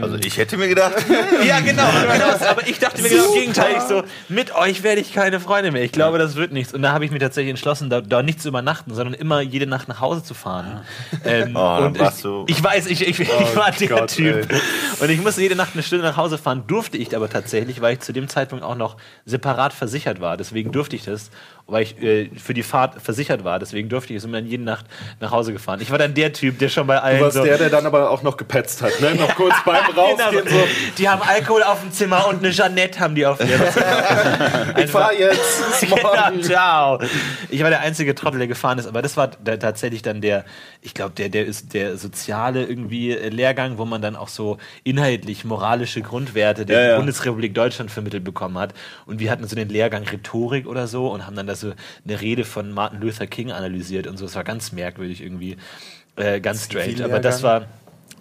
Also 0.03 0.17
ich 0.17 0.37
hätte 0.39 0.57
mir 0.57 0.69
gedacht, 0.69 0.95
ja, 1.47 1.61
genau, 1.61 1.85
genau. 2.13 2.47
Aber 2.49 2.67
ich 2.67 2.79
dachte 2.79 3.03
mir 3.03 3.09
genau 3.09 3.27
im 3.33 3.35
Gegenteil. 3.41 3.75
Ich 3.77 3.83
so, 3.85 4.03
mit 4.29 4.55
euch 4.55 4.83
werde 4.83 5.01
ich 5.01 5.13
keine 5.13 5.41
Freunde 5.41 5.71
mehr. 5.73 5.83
Ich 5.83 5.93
glaube, 5.93 6.19
das 6.19 6.37
wird 6.37 6.53
nichts. 6.53 6.75
Und 6.75 6.83
da 6.83 6.93
habe 6.93 7.05
ich 7.05 7.11
mir 7.11 7.19
tatsächlich 7.19 7.51
entschlossen, 7.51 7.91
da, 7.91 8.01
da 8.01 8.23
nicht 8.23 8.41
zu 8.43 8.49
übernachten, 8.49 8.95
sondern 8.95 9.15
immer 9.15 9.41
jede 9.41 9.67
Nacht 9.67 9.89
nach 9.89 10.01
Hause 10.01 10.23
zu 10.23 10.35
fahren. 10.35 10.81
Ähm, 11.25 11.57
Oh, 11.57 11.79
und 11.87 12.01
ich, 12.01 12.23
du- 12.23 12.45
ich 12.47 12.63
weiß, 12.63 12.87
ich, 12.87 13.07
ich, 13.07 13.19
ich 13.21 13.57
war 13.57 13.71
der 13.73 13.89
Gott, 13.89 14.11
Typ. 14.11 14.47
Und 15.01 15.11
ich 15.11 15.21
musste 15.21 15.41
jede 15.43 15.57
Nacht 15.57 15.71
eine 15.75 15.83
Stunde 15.83 16.05
nach 16.05 16.17
Hause 16.17 16.39
fahren, 16.39 16.65
durfte 16.67 16.97
ich 16.99 17.15
aber 17.17 17.29
tatsächlich, 17.29 17.81
weil 17.81 17.95
ich 17.95 18.01
zu 18.01 18.13
dem 18.13 18.29
Zeitpunkt 18.29 18.65
auch 18.65 18.77
noch 18.77 18.97
separat 19.25 19.73
versichert 19.73 20.21
war. 20.21 20.37
Deswegen 20.37 20.73
durfte 20.73 20.95
ich 20.95 21.05
das, 21.05 21.31
weil 21.67 21.83
ich 21.83 22.01
äh, 22.03 22.31
für 22.37 22.55
die 22.55 22.63
Fahrt 22.63 23.01
versichert 23.03 23.45
war. 23.45 23.59
Deswegen 23.59 23.89
durfte 23.89 24.13
ich 24.13 24.23
es 24.23 24.31
dann 24.31 24.47
jede 24.47 24.63
Nacht 24.63 24.87
nach 25.21 25.31
Hause 25.31 25.53
gefahren. 25.53 25.81
Ich 25.81 25.91
war 25.91 25.99
dann 25.99 26.15
der 26.15 26.33
Typ, 26.33 26.59
der 26.59 26.69
schon 26.69 26.87
bei 26.87 26.99
allen 27.01 27.19
Du 27.19 27.25
warst 27.25 27.37
so, 27.37 27.45
der, 27.45 27.59
der 27.59 27.71
dann 27.71 27.87
aber 27.87 28.11
auch 28.11 28.23
noch 28.23 28.37
gepetzt 28.37 28.83
hat, 28.83 29.01
ne? 29.01 29.15
Noch 29.15 29.35
kurz 29.37 29.55
beim 29.65 29.85
Rausgehen 29.97 30.45
Genau. 30.45 30.51
so, 30.51 30.67
Die 30.99 31.09
haben 31.09 31.23
Alkohol 31.23 31.63
auf 31.63 31.81
dem 31.81 31.93
Zimmer 31.93 32.27
und 32.29 32.39
eine 32.39 32.51
Jeannette 32.51 32.99
haben 33.01 33.15
die 33.15 33.25
auf 33.27 33.39
ihrem 33.41 33.71
Zimmer. 33.71 34.75
ich 34.79 34.91
fahr 34.91 35.13
jetzt. 35.13 35.65
Genau, 35.81 35.97
morgen. 36.03 36.43
ciao. 36.43 36.99
Ich 37.51 37.63
war 37.63 37.71
der 37.71 37.81
einzige 37.81 38.15
Trottel, 38.15 38.39
der 38.39 38.47
gefahren 38.49 38.79
ist, 38.79 38.87
aber 38.87 39.03
das 39.03 39.17
war 39.17 39.29
da 39.45 39.57
tatsächlich 39.57 40.03
dann 40.03 40.21
der, 40.21 40.45
ich 40.81 40.95
glaube, 40.95 41.13
der, 41.15 41.29
der 41.29 41.45
ist 41.45 41.75
der 41.75 41.97
soziale 41.99 42.65
irgendwie 42.65 43.11
äh, 43.13 43.29
Lehrgang, 43.29 43.79
wo 43.79 43.85
man 43.85 44.01
dann 44.03 44.17
auch 44.17 44.29
so 44.29 44.57
inhaltlich 44.85 45.45
moralische 45.45 46.01
Grundwerte 46.03 46.65
der 46.67 46.81
Ja, 46.83 46.89
ja. 46.93 46.97
Bundesrepublik 46.97 47.55
Deutschland 47.55 47.91
vermittelt 47.91 48.25
bekommen 48.25 48.59
hat. 48.59 48.73
Und 49.05 49.21
wir 49.21 49.31
hatten 49.31 49.47
so 49.47 49.55
den 49.55 49.69
Lehrgang 49.69 50.05
Rhetorik 50.05 50.67
oder 50.67 50.87
so 50.87 51.09
und 51.09 51.27
haben 51.27 51.37
dann 51.37 51.47
da 51.47 51.55
so 51.55 51.73
eine 52.07 52.21
Rede 52.21 52.45
von 52.45 52.73
Martin 52.73 53.01
Luther 53.01 53.27
King 53.27 53.53
analysiert 53.53 54.07
und 54.07 54.17
so. 54.17 54.25
Es 54.25 54.35
war 54.35 54.45
ganz 54.45 54.73
merkwürdig 54.73 55.23
irgendwie, 55.23 55.57
äh, 56.17 56.41
ganz 56.41 56.65
strange. 56.65 57.05
Aber 57.05 57.21
das 57.21 57.43
war 57.43 57.67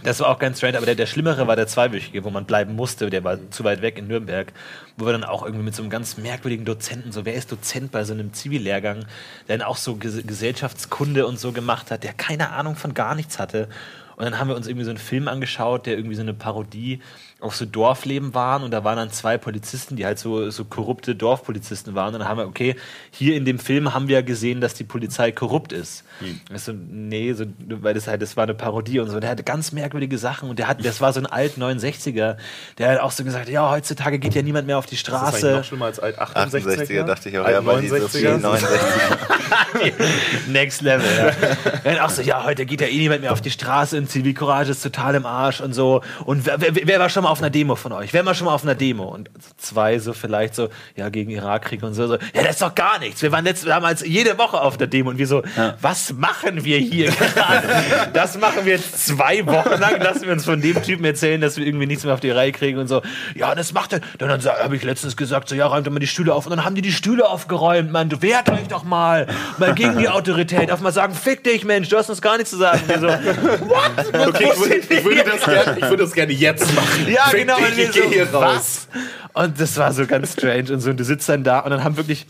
das 0.03 0.19
war 0.19 0.29
auch 0.29 0.39
ganz 0.39 0.57
strange, 0.57 0.77
aber 0.77 0.85
der, 0.85 0.95
der 0.95 1.05
Schlimmere 1.05 1.47
war 1.47 1.55
der 1.55 1.67
zweiwöchige, 1.67 2.23
wo 2.23 2.29
man 2.29 2.45
bleiben 2.45 2.75
musste. 2.75 3.09
Der 3.09 3.23
war 3.23 3.39
zu 3.49 3.63
weit 3.63 3.81
weg 3.81 3.97
in 3.97 4.07
Nürnberg, 4.07 4.51
wo 4.97 5.05
wir 5.05 5.13
dann 5.13 5.23
auch 5.23 5.43
irgendwie 5.43 5.63
mit 5.63 5.75
so 5.75 5.81
einem 5.81 5.89
ganz 5.89 6.17
merkwürdigen 6.17 6.65
Dozenten, 6.65 7.11
so 7.11 7.25
wer 7.25 7.33
ist 7.33 7.51
Dozent 7.51 7.91
bei 7.91 8.03
so 8.03 8.13
einem 8.13 8.33
Zivillehrgang, 8.33 9.05
der 9.47 9.57
dann 9.57 9.67
auch 9.67 9.77
so 9.77 9.95
Ges 9.95 10.25
Gesellschaftskunde 10.25 11.25
und 11.25 11.39
so 11.39 11.51
gemacht 11.51 11.91
hat, 11.91 12.03
der 12.03 12.13
keine 12.13 12.51
Ahnung 12.51 12.75
von 12.75 12.93
gar 12.93 13.15
nichts 13.15 13.39
hatte. 13.39 13.69
Und 14.15 14.23
dann 14.23 14.39
haben 14.39 14.47
wir 14.47 14.55
uns 14.55 14.67
irgendwie 14.67 14.85
so 14.85 14.91
einen 14.91 14.99
Film 14.99 15.27
angeschaut, 15.27 15.85
der 15.85 15.97
irgendwie 15.97 16.15
so 16.15 16.21
eine 16.21 16.33
Parodie 16.33 17.01
auf 17.41 17.55
so 17.55 17.65
Dorfleben 17.65 18.33
waren. 18.33 18.63
Und 18.63 18.71
da 18.71 18.83
waren 18.83 18.97
dann 18.97 19.11
zwei 19.11 19.37
Polizisten, 19.37 19.95
die 19.95 20.05
halt 20.05 20.17
so, 20.19 20.49
so 20.49 20.63
korrupte 20.65 21.15
Dorfpolizisten 21.15 21.93
waren. 21.93 22.13
Und 22.13 22.21
dann 22.21 22.29
haben 22.29 22.37
wir, 22.37 22.47
okay, 22.47 22.75
hier 23.11 23.35
in 23.35 23.45
dem 23.45 23.59
Film 23.59 23.93
haben 23.93 24.07
wir 24.07 24.23
gesehen, 24.23 24.61
dass 24.61 24.73
die 24.73 24.85
Polizei 24.85 25.31
korrupt 25.31 25.73
ist. 25.73 26.03
Ich 26.53 26.61
so, 26.61 26.71
nee, 26.73 27.33
so, 27.33 27.45
weil 27.67 27.93
das 27.93 28.07
halt, 28.07 28.21
das 28.21 28.37
war 28.37 28.43
eine 28.45 28.53
Parodie 28.53 28.99
und 28.99 29.09
so. 29.09 29.19
Der 29.19 29.29
hatte 29.29 29.43
ganz 29.43 29.73
merkwürdige 29.73 30.17
Sachen 30.17 30.49
und 30.49 30.59
der 30.59 30.67
hat, 30.67 30.83
das 30.85 31.01
war 31.01 31.11
so 31.11 31.19
ein 31.19 31.25
alt 31.25 31.57
69er, 31.57 32.37
der 32.77 32.91
hat 32.91 32.99
auch 32.99 33.11
so 33.11 33.23
gesagt, 33.23 33.49
ja, 33.49 33.69
heutzutage 33.69 34.17
geht 34.17 34.33
ja 34.33 34.41
niemand 34.41 34.65
mehr 34.65 34.77
auf 34.77 34.85
die 34.85 34.95
Das 34.95 35.03
ist 35.03 35.09
eigentlich 35.13 35.29
Straße. 35.39 35.51
noch 35.57 35.63
schlimmer 35.65 35.85
als 35.85 35.99
alt 35.99 36.19
68er. 36.19 36.87
68er 36.87 37.03
dachte 37.03 37.29
ich 37.29 37.37
auch, 37.37 37.45
Alt 37.45 37.53
ja, 37.53 37.65
weil 37.65 37.81
die 37.81 37.89
so 37.89 37.95
69er. 37.95 38.07
viel 38.07 38.37
69 38.37 39.93
Next 40.47 40.81
Level, 40.81 41.05
ja. 41.17 41.31
Dann 41.83 41.99
auch 41.99 42.09
so, 42.09 42.21
ja, 42.21 42.43
heute 42.45 42.65
geht 42.65 42.81
ja 42.81 42.87
eh 42.87 42.97
niemand 42.97 43.21
mehr 43.21 43.33
auf 43.33 43.41
die 43.41 43.51
Straße 43.51 43.97
und 43.97 44.09
Zivilcourage 44.09 44.71
ist 44.71 44.81
total 44.81 45.15
im 45.15 45.25
Arsch 45.25 45.61
und 45.61 45.73
so. 45.73 46.01
Und 46.25 46.45
wer, 46.45 46.61
wer, 46.61 46.73
wer 46.73 46.99
war 46.99 47.09
schon 47.09 47.24
mal 47.25 47.31
auf 47.31 47.39
einer 47.39 47.49
Demo 47.49 47.75
von 47.75 47.91
euch? 47.91 48.13
Wer 48.13 48.25
war 48.25 48.33
schon 48.33 48.45
mal 48.45 48.53
auf 48.53 48.63
einer 48.63 48.75
Demo? 48.75 49.03
Und 49.03 49.29
zwei 49.57 49.99
so 49.99 50.13
vielleicht 50.13 50.55
so, 50.55 50.69
ja, 50.95 51.09
gegen 51.09 51.31
Irakkrieg 51.31 51.83
und 51.83 51.93
so, 51.93 52.07
so. 52.07 52.13
Ja, 52.13 52.43
das 52.43 52.51
ist 52.51 52.61
doch 52.61 52.73
gar 52.73 52.99
nichts. 52.99 53.21
Wir 53.21 53.31
waren 53.31 53.43
letztes, 53.43 53.67
damals 53.67 54.05
jede 54.05 54.37
Woche 54.37 54.61
auf 54.61 54.77
der 54.77 54.87
Demo 54.87 55.09
und 55.09 55.17
wir 55.17 55.27
so, 55.27 55.43
was 55.81 56.13
machen 56.13 56.63
wir 56.63 56.77
hier 56.77 57.11
gerade? 57.11 57.67
Das 58.13 58.37
machen 58.37 58.65
wir 58.65 58.73
jetzt 58.73 59.05
zwei 59.05 59.45
Wochen 59.45 59.79
lang, 59.79 59.99
lassen 60.01 60.23
wir 60.23 60.31
uns 60.31 60.45
von 60.45 60.61
dem 60.61 60.81
Typen 60.81 61.03
erzählen, 61.05 61.41
dass 61.41 61.57
wir 61.57 61.65
irgendwie 61.65 61.87
nichts 61.87 62.03
mehr 62.03 62.13
auf 62.13 62.19
die 62.19 62.29
Reihe 62.29 62.51
kriegen 62.51 62.79
und 62.79 62.87
so. 62.87 63.01
Ja, 63.33 63.55
das 63.55 63.73
macht 63.73 63.93
er. 63.93 64.01
Dann, 64.17 64.29
dann 64.29 64.43
habe 64.45 64.75
ich 64.75 64.83
letztens 64.83 65.17
gesagt, 65.17 65.49
so, 65.49 65.55
ja, 65.55 65.67
räumt 65.67 65.87
doch 65.87 65.91
mal 65.91 65.99
die 65.99 66.07
Stühle 66.07 66.33
auf. 66.33 66.45
Und 66.45 66.51
dann 66.51 66.63
haben 66.63 66.75
die 66.75 66.81
die 66.81 66.91
Stühle 66.91 67.27
aufgeräumt. 67.27 67.91
Man, 67.91 68.09
du 68.09 68.21
wehrt 68.21 68.49
euch 68.49 68.67
doch 68.69 68.83
mal. 68.83 69.27
Mal 69.57 69.73
gegen 69.73 69.97
die 69.97 70.09
Autorität. 70.09 70.71
Auf 70.71 70.81
mal 70.81 70.91
sagen, 70.91 71.13
fick 71.13 71.43
dich, 71.43 71.65
Mensch, 71.65 71.89
du 71.89 71.97
hast 71.97 72.09
uns 72.09 72.21
gar 72.21 72.37
nichts 72.37 72.51
zu 72.51 72.57
sagen. 72.57 72.81
Und 72.81 72.89
wir 72.89 72.99
so, 72.99 73.07
what? 73.67 74.27
Okay, 74.27 74.49
ich 74.53 74.59
würde, 74.59 74.75
ich, 74.75 75.03
würde 75.03 75.23
das 75.23 75.45
gerne, 75.45 75.77
ich 75.79 75.89
würde 75.89 76.03
das 76.03 76.13
gerne 76.13 76.33
jetzt 76.33 76.73
machen. 76.75 77.07
Ja, 77.15 77.31
genau. 77.31 77.57
Und 77.57 77.77
ich 77.77 77.91
gehe 77.91 78.03
so, 78.03 78.09
hier 78.09 78.29
raus. 78.31 78.87
was? 78.93 79.43
Und 79.45 79.59
das 79.59 79.77
war 79.77 79.91
so 79.93 80.05
ganz 80.05 80.33
strange. 80.33 80.71
Und 80.73 80.79
so, 80.81 80.89
und 80.91 80.99
du 80.99 81.03
sitzt 81.03 81.27
dann 81.29 81.43
da 81.43 81.59
und 81.59 81.71
dann 81.71 81.83
haben 81.83 81.97
wirklich 81.97 82.27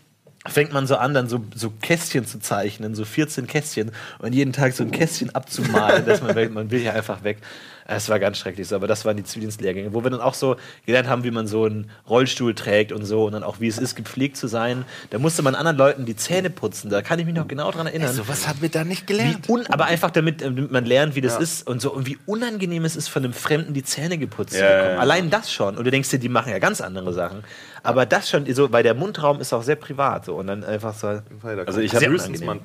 fängt 0.48 0.72
man 0.74 0.86
so 0.86 0.96
an, 0.98 1.16
dann 1.16 1.28
so, 1.28 1.44
so 1.56 1.72
Kästchen 1.82 2.28
zu 2.28 2.40
zeichnen, 2.40 2.94
so 2.94 3.04
14 3.04 3.48
Kästchen 3.48 3.92
und 4.20 4.34
jeden 4.34 4.54
Tag 4.54 4.74
so 4.74 4.84
ein 4.84 4.92
Kästchen 4.92 5.34
abzumalen, 5.34 6.06
dass 6.06 6.22
man, 6.22 6.36
will- 6.36 6.50
man 6.50 6.70
will 6.70 6.82
ja 6.84 6.94
einfach 6.94 7.24
weg. 7.24 7.40
Es 7.88 8.10
war 8.10 8.20
ganz 8.20 8.38
schrecklich 8.40 8.68
so, 8.68 8.76
aber 8.76 8.88
das 8.88 9.06
waren 9.06 9.16
die 9.16 9.24
Zivildienstlehrgänge, 9.24 9.94
wo 9.94 10.04
wir 10.04 10.10
dann 10.10 10.20
auch 10.20 10.34
so 10.34 10.56
gelernt 10.88 11.08
haben, 11.08 11.24
wie 11.24 11.30
man 11.30 11.46
so 11.46 11.66
einen 11.66 11.92
Rollstuhl 12.10 12.56
trägt 12.56 12.92
und 12.92 13.06
so 13.06 13.26
und 13.26 13.34
dann 13.34 13.44
auch, 13.44 13.60
wie 13.60 13.68
es 13.68 13.78
ist, 13.78 13.94
gepflegt 13.96 14.38
zu 14.38 14.48
sein. 14.48 14.86
Da 15.12 15.20
musste 15.20 15.44
man 15.44 15.54
anderen 15.54 15.78
Leuten 15.78 16.06
die 16.06 16.16
Zähne 16.16 16.50
putzen, 16.50 16.90
da 16.90 17.04
kann 17.04 17.20
ich 17.20 17.26
mich 17.28 17.36
noch 17.36 17.48
genau 17.48 17.70
dran 17.72 17.86
erinnern. 17.86 18.12
Sowas 18.12 18.48
haben 18.48 18.62
wir 18.64 18.70
da 18.70 18.84
nicht 18.84 19.06
gelernt. 19.06 19.48
un, 19.50 19.68
aber 19.68 19.86
einfach 19.86 20.10
damit, 20.10 20.42
damit 20.42 20.72
man 20.72 20.86
lernt, 20.86 21.16
wie 21.16 21.22
das 21.22 21.38
ist 21.38 21.68
und 21.68 21.80
so 21.80 21.94
und 21.94 22.08
wie 22.08 22.18
unangenehm 22.26 22.86
es 22.86 22.96
ist, 22.96 23.08
von 23.08 23.24
einem 23.24 23.34
Fremden 23.34 23.76
die 23.76 23.84
Zähne 23.84 24.18
geputzt 24.18 24.54
zu 24.54 24.60
Ja, 24.60 24.66
ja, 24.66 24.76
bekommen. 24.78 24.94
ja. 24.96 25.00
Allein 25.02 25.30
das 25.30 25.52
schon. 25.54 25.78
Und 25.78 25.84
du 25.86 25.92
denkst 25.92 26.10
dir, 26.10 26.18
die 26.20 26.30
machen 26.30 26.52
ja 26.52 26.58
ganz 26.60 26.82
andere 26.82 27.14
Sachen. 27.14 27.44
Aber 27.86 28.06
das 28.06 28.30
schon, 28.30 28.46
so, 28.54 28.72
weil 28.72 28.84
der 28.84 28.94
Mundraum 28.94 29.40
ist 29.40 29.54
auch 29.54 29.64
sehr 29.64 29.76
privat. 29.76 30.26
So, 30.26 30.36
und 30.36 30.48
dann 30.48 30.64
einfach 30.64 30.94
so. 30.94 31.08
Also 31.08 31.80
ich 31.82 31.94
hab- 31.96 32.02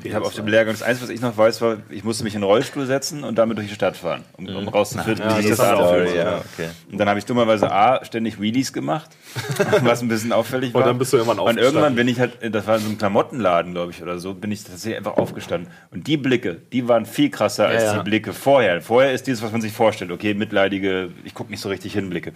Ich 0.05 0.14
habe 0.14 0.25
auf 0.25 0.35
dem 0.35 0.47
Lehrgang, 0.47 0.75
das 0.75 0.83
Einzige, 0.83 1.09
was 1.09 1.14
ich 1.14 1.21
noch 1.21 1.37
weiß, 1.37 1.61
war, 1.61 1.77
ich 1.91 2.05
musste 2.05 2.25
mich 2.25 2.35
in 2.35 2.41
den 2.41 2.47
Rollstuhl 2.49 2.87
setzen 2.87 3.25
und 3.25 3.37
damit 3.39 3.59
durch 3.59 3.68
die 3.68 3.75
Stadt 3.75 3.97
fahren, 3.97 4.23
um, 4.37 4.47
um 4.49 4.68
rauszufinden, 4.68 5.25
Ja, 5.29 5.39
wie 5.39 5.43
sich 5.43 5.51
das 5.57 5.59
so, 5.59 5.64
ja, 5.64 6.39
okay. 6.39 6.68
Und 6.91 6.99
dann 6.99 7.09
habe 7.09 7.18
ich 7.18 7.25
dummerweise 7.25 7.71
A, 7.71 8.05
ständig 8.05 8.41
Wheelies 8.41 8.73
gemacht, 8.73 9.11
was 9.83 10.03
ein 10.03 10.09
bisschen 10.09 10.33
auffällig 10.33 10.73
war. 10.75 10.83
Und 10.83 10.87
dann 10.89 10.99
bist 10.99 11.12
du 11.12 11.18
irgendwann 11.18 11.39
Und 11.39 11.43
aufgestanden. 11.49 11.75
irgendwann 11.75 11.95
bin 11.95 12.09
ich 12.09 12.18
halt, 12.21 12.39
das 12.55 12.66
war 12.66 12.77
in 12.77 12.83
so 12.83 12.89
einem 12.89 12.99
Klamottenladen, 12.99 13.73
glaube 13.73 13.93
ich, 13.93 14.03
oder 14.03 14.18
so, 14.18 14.35
bin 14.35 14.51
ich 14.53 14.64
tatsächlich 14.64 14.97
einfach 14.99 15.16
aufgestanden. 15.16 15.71
Und 15.91 16.07
die 16.07 16.16
Blicke, 16.16 16.57
die 16.73 16.89
waren 16.89 17.07
viel 17.07 17.31
krasser 17.31 17.66
als 17.68 17.83
Ja, 17.85 17.93
ja. 17.93 17.99
die 18.03 18.05
Blicke 18.11 18.33
vorher. 18.33 18.81
Vorher 18.81 19.12
ist 19.12 19.27
dieses, 19.27 19.43
was 19.43 19.53
man 19.53 19.61
sich 19.61 19.73
vorstellt, 19.73 20.11
okay, 20.11 20.35
mitleidige, 20.35 21.11
ich 21.25 21.35
gucke 21.35 21.51
nicht 21.51 21.61
so 21.61 21.68
richtig 21.68 21.93
hin, 21.93 22.11
Blicke. 22.11 22.33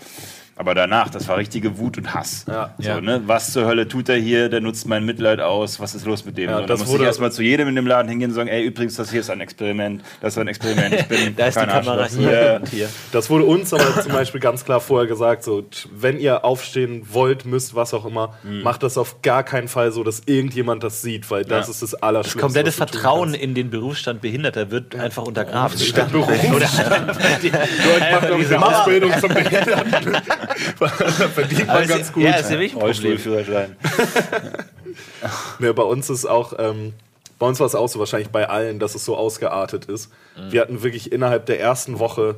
Aber 0.56 0.74
danach, 0.74 1.08
das 1.10 1.26
war 1.26 1.36
richtige 1.36 1.78
Wut 1.78 1.98
und 1.98 2.14
Hass. 2.14 2.44
Ja. 2.48 2.74
So, 2.78 2.88
Ja. 2.88 3.00
ne? 3.00 3.22
Was 3.26 3.52
zur 3.52 3.66
Hölle 3.66 3.88
tut 3.88 4.08
er 4.08 4.16
hier? 4.16 4.48
Der 4.48 4.60
nutzt 4.60 4.86
mein 4.86 5.04
Mitleid 5.04 5.40
aus. 5.40 5.80
Was 5.80 5.94
ist 5.96 6.06
los 6.06 6.24
mit 6.24 6.38
dem? 6.38 6.44
Ja, 6.48 6.54
so, 6.54 6.58
dann 6.60 6.68
das 6.68 6.78
muss 6.80 6.88
ich 6.88 6.94
wurde- 6.94 7.04
erstmal 7.06 7.32
zu 7.32 7.42
jedem 7.42 7.66
in 7.68 7.74
dem 7.74 7.86
Laden 7.88 8.08
hingehen 8.08 8.30
und 8.30 8.36
sagen, 8.36 8.48
ey, 8.48 8.62
übrigens, 8.64 8.94
das 8.94 9.10
hier 9.10 9.20
ist 9.20 9.30
ein 9.30 9.40
Experiment, 9.40 10.02
das 10.20 10.36
war 10.36 10.44
ein 10.44 10.48
Experiment, 10.48 10.94
ich 10.94 11.06
bin 11.08 11.34
Da 11.36 11.46
ist 11.46 11.56
die 11.56 11.60
kein 11.60 11.68
Kamera 11.70 12.02
Arschloch. 12.02 12.20
hier 12.20 12.58
und 12.60 12.68
hier. 12.68 12.88
Das 13.10 13.30
wurde 13.30 13.44
uns 13.46 13.74
aber 13.74 14.00
zum 14.00 14.12
Beispiel 14.12 14.40
ganz 14.40 14.64
klar 14.64 14.80
vorher 14.80 15.08
gesagt, 15.08 15.42
so, 15.42 15.64
wenn 15.92 16.20
ihr 16.20 16.44
aufstehen 16.44 17.02
wollt, 17.10 17.44
müsst, 17.46 17.74
was 17.74 17.92
auch 17.92 18.04
immer, 18.04 18.34
macht 18.62 18.84
das 18.84 18.96
auf 18.96 19.22
gar 19.22 19.42
keinen 19.42 19.66
Fall 19.66 19.90
so, 19.90 20.04
dass 20.04 20.22
irgendjemand 20.26 20.84
das 20.84 21.02
sieht, 21.02 21.30
weil 21.32 21.44
das 21.44 21.66
Ja. 21.66 21.70
ist 21.72 21.82
das 21.82 21.94
Allerschlimmste. 21.94 22.38
Das 22.38 22.42
komplette 22.42 22.68
was 22.68 22.76
du 22.76 22.84
tun 22.84 22.92
Vertrauen 23.00 23.34
in 23.34 23.54
den 23.54 23.70
Berufsstand 23.70 24.20
Behinderter 24.20 24.70
wird 24.70 24.94
einfach 24.94 25.24
untergraben. 25.24 25.76
Der 25.96 26.02
Berufsstand. 26.04 26.14
Oder 26.54 26.64
Ich 27.42 28.12
mache 28.12 28.28
doch 28.28 28.38
diese 28.38 28.54
eine 28.56 28.66
Ausbildung 28.66 29.12
zum 29.20 29.34
Behinderten. 29.34 30.16
Verdient 31.34 31.66
man 31.66 31.86
ganz 31.86 32.12
gut. 32.12 32.22
Ja, 32.22 32.36
ist 32.36 32.50
ja 32.50 32.58
wirklich 32.58 32.74
ein. 32.74 32.80
Rollstuhlführerschein. 32.80 33.76
Ne, 35.58 35.74
bei 35.74 35.82
uns 35.82 36.10
ist 36.10 36.26
auch, 36.26 36.54
ähm, 36.58 36.92
bei 37.38 37.46
uns 37.46 37.60
war 37.60 37.66
es 37.66 37.74
auch 37.74 37.88
so, 37.88 37.98
wahrscheinlich 37.98 38.30
bei 38.30 38.48
allen, 38.48 38.78
dass 38.78 38.94
es 38.94 39.04
so 39.04 39.16
ausgeartet 39.16 39.86
ist. 39.86 40.10
Wir 40.50 40.60
hatten 40.60 40.82
wirklich 40.82 41.12
innerhalb 41.12 41.46
der 41.46 41.60
ersten 41.60 41.98
Woche 41.98 42.36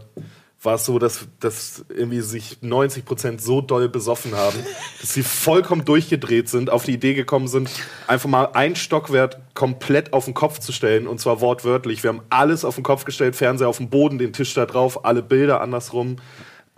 war 0.62 0.74
es 0.74 0.84
so, 0.84 0.98
dass, 0.98 1.26
dass 1.40 1.84
irgendwie 1.88 2.20
sich 2.20 2.58
90 2.60 3.04
Prozent 3.04 3.40
so 3.40 3.60
doll 3.60 3.88
besoffen 3.88 4.34
haben, 4.34 4.58
dass 5.00 5.14
sie 5.14 5.22
vollkommen 5.22 5.84
durchgedreht 5.84 6.48
sind, 6.48 6.70
auf 6.70 6.84
die 6.84 6.92
Idee 6.92 7.14
gekommen 7.14 7.48
sind, 7.48 7.70
einfach 8.06 8.28
mal 8.28 8.50
ein 8.52 8.76
Stockwert 8.76 9.38
komplett 9.54 10.12
auf 10.12 10.24
den 10.24 10.34
Kopf 10.34 10.58
zu 10.58 10.72
stellen 10.72 11.06
und 11.06 11.20
zwar 11.20 11.40
wortwörtlich. 11.40 12.02
Wir 12.02 12.08
haben 12.08 12.22
alles 12.30 12.64
auf 12.64 12.74
den 12.74 12.84
Kopf 12.84 13.04
gestellt, 13.04 13.36
Fernseher 13.36 13.68
auf 13.68 13.78
dem 13.78 13.88
Boden, 13.88 14.18
den 14.18 14.32
Tisch 14.32 14.52
da 14.54 14.66
drauf, 14.66 15.04
alle 15.04 15.22
Bilder 15.22 15.60
andersrum. 15.60 16.16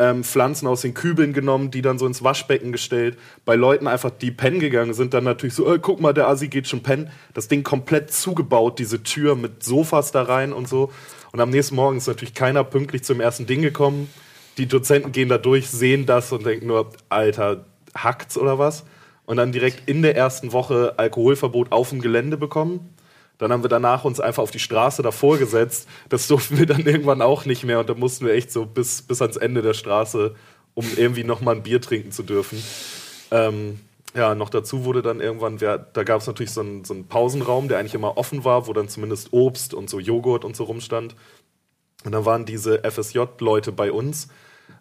Ähm, 0.01 0.23
Pflanzen 0.23 0.69
aus 0.69 0.83
den 0.83 0.95
Kübeln 0.95 1.33
genommen, 1.33 1.73
die 1.73 1.83
dann 1.83 1.99
so 1.99 2.07
ins 2.07 2.23
Waschbecken 2.23 2.71
gestellt. 2.71 3.19
Bei 3.45 3.57
Leuten 3.57 3.89
einfach, 3.89 4.11
die 4.11 4.31
pennen 4.31 4.61
gegangen 4.61 4.95
sind, 4.95 5.13
dann 5.13 5.25
natürlich 5.25 5.55
so, 5.55 5.73
äh, 5.75 5.81
guck 5.81 6.01
mal, 6.01 6.15
der 6.15 6.29
Assi 6.29 6.47
geht 6.47 6.69
schon 6.69 6.85
pennen. 6.85 7.11
Das 7.35 7.49
Ding 7.49 7.65
komplett 7.65 8.13
zugebaut, 8.13 8.79
diese 8.79 9.03
Tür 9.03 9.35
mit 9.35 9.65
Sofas 9.65 10.13
da 10.13 10.23
rein 10.23 10.53
und 10.53 10.69
so. 10.69 10.93
Und 11.33 11.41
am 11.41 11.51
nächsten 11.51 11.75
Morgen 11.75 11.97
ist 11.97 12.07
natürlich 12.07 12.35
keiner 12.35 12.65
pünktlich 12.65 13.03
zum 13.03 13.21
ersten 13.21 13.47
Ding 13.47 13.61
gekommen. 13.61 14.09
Die 14.57 14.67
Dozenten 14.67 15.13
gehen 15.13 15.29
da 15.29 15.39
durch, 15.39 15.69
sehen 15.69 16.07
das 16.07 16.33
und 16.33 16.47
denken 16.47 16.67
nur, 16.67 16.91
Alter, 17.09 17.65
hackt's 17.97 18.37
oder 18.39 18.59
was? 18.59 18.85
Und 19.27 19.37
dann 19.37 19.53
direkt 19.53 19.89
in 19.89 20.03
der 20.03 20.17
ersten 20.17 20.53
Woche 20.53 20.95
Alkoholverbot 20.97 21.71
auf 21.71 21.91
dem 21.91 22.01
Gelände 22.01 22.37
bekommen. 22.37 22.95
Dann 23.39 23.53
haben 23.53 23.63
wir 23.63 23.69
danach 23.69 24.05
uns 24.05 24.21
einfach 24.21 24.43
auf 24.43 24.51
die 24.51 24.59
Straße 24.59 25.03
davor 25.03 25.39
gesetzt. 25.39 25.89
Das 26.09 26.27
durften 26.27 26.59
wir 26.59 26.67
dann 26.67 26.85
irgendwann 26.85 27.23
auch 27.23 27.45
nicht 27.45 27.65
mehr. 27.65 27.81
Und 27.81 27.89
da 27.89 27.95
mussten 27.95 28.27
wir 28.27 28.35
echt 28.35 28.51
so 28.51 28.67
bis, 28.67 29.03
bis 29.03 29.23
ans 29.23 29.37
Ende 29.37 29.63
der 29.63 29.75
Straße, 29.75 30.35
um 30.75 30.87
irgendwie 30.97 31.25
nochmal 31.25 31.57
ein 31.57 31.63
Bier 31.63 31.81
trinken 31.81 32.13
zu 32.13 32.25
dürfen. 32.25 32.63
Ähm, 33.31 33.81
ja, 34.15 34.35
noch 34.35 34.51
dazu 34.51 34.85
wurde 34.85 35.03
dann 35.03 35.21
irgendwann, 35.21 35.61
wer, 35.61 35.79
da 35.79 36.03
gab 36.03 36.21
es 36.21 36.27
natürlich 36.27 36.51
so 36.51 36.63
einen, 36.63 36.85
so 36.85 36.95
einen 36.95 37.07
Pausenraum, 37.07 37.69
der 37.69 37.79
eigentlich 37.79 37.95
immer 37.95 38.17
offen 38.17 38.45
war, 38.45 38.67
wo 38.67 38.73
dann 38.73 38.89
zumindest 38.89 39.33
Obst 39.33 39.75
und 39.75 39.89
so 39.89 40.01
Joghurt 40.01 40.45
und 40.45 40.57
so 40.57 40.65
rumstand. 40.65 41.15
Und 42.05 42.13
dann 42.13 42.25
waren 42.25 42.45
diese 42.45 42.83
FSJ-Leute 42.83 43.71
bei 43.73 43.93
uns. 43.93 44.29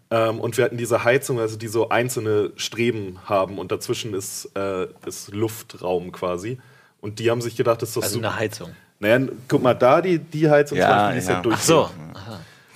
Ähm, 0.09 0.39
und 0.39 0.57
wir 0.57 0.65
hatten 0.65 0.77
diese 0.77 1.03
Heizung, 1.03 1.39
also 1.39 1.57
die 1.57 1.67
so 1.67 1.89
einzelne 1.89 2.53
Streben 2.55 3.19
haben 3.25 3.59
und 3.59 3.71
dazwischen 3.71 4.13
ist, 4.13 4.49
äh, 4.55 4.87
ist 5.05 5.33
Luftraum 5.33 6.11
quasi. 6.11 6.59
Und 7.07 7.19
die 7.19 7.31
haben 7.31 7.41
sich 7.41 7.55
gedacht, 7.55 7.81
das 7.81 7.89
ist 7.89 7.95
doch 7.97 8.03
Also 8.03 8.15
super. 8.15 8.27
eine 8.27 8.37
Heizung. 8.39 8.69
Naja, 8.99 9.19
guck 9.47 9.63
mal, 9.63 9.73
da 9.73 10.01
die, 10.01 10.19
die 10.19 10.49
Heizung 10.49 10.77
Ja, 10.77 10.87
zum 10.87 10.95
Beispiel, 10.97 11.13
die 11.13 11.19
ist 11.19 11.27
ja 11.29 11.33
ja. 11.35 11.41
durch. 11.41 11.55
Ach 11.57 11.61
so. 11.61 11.89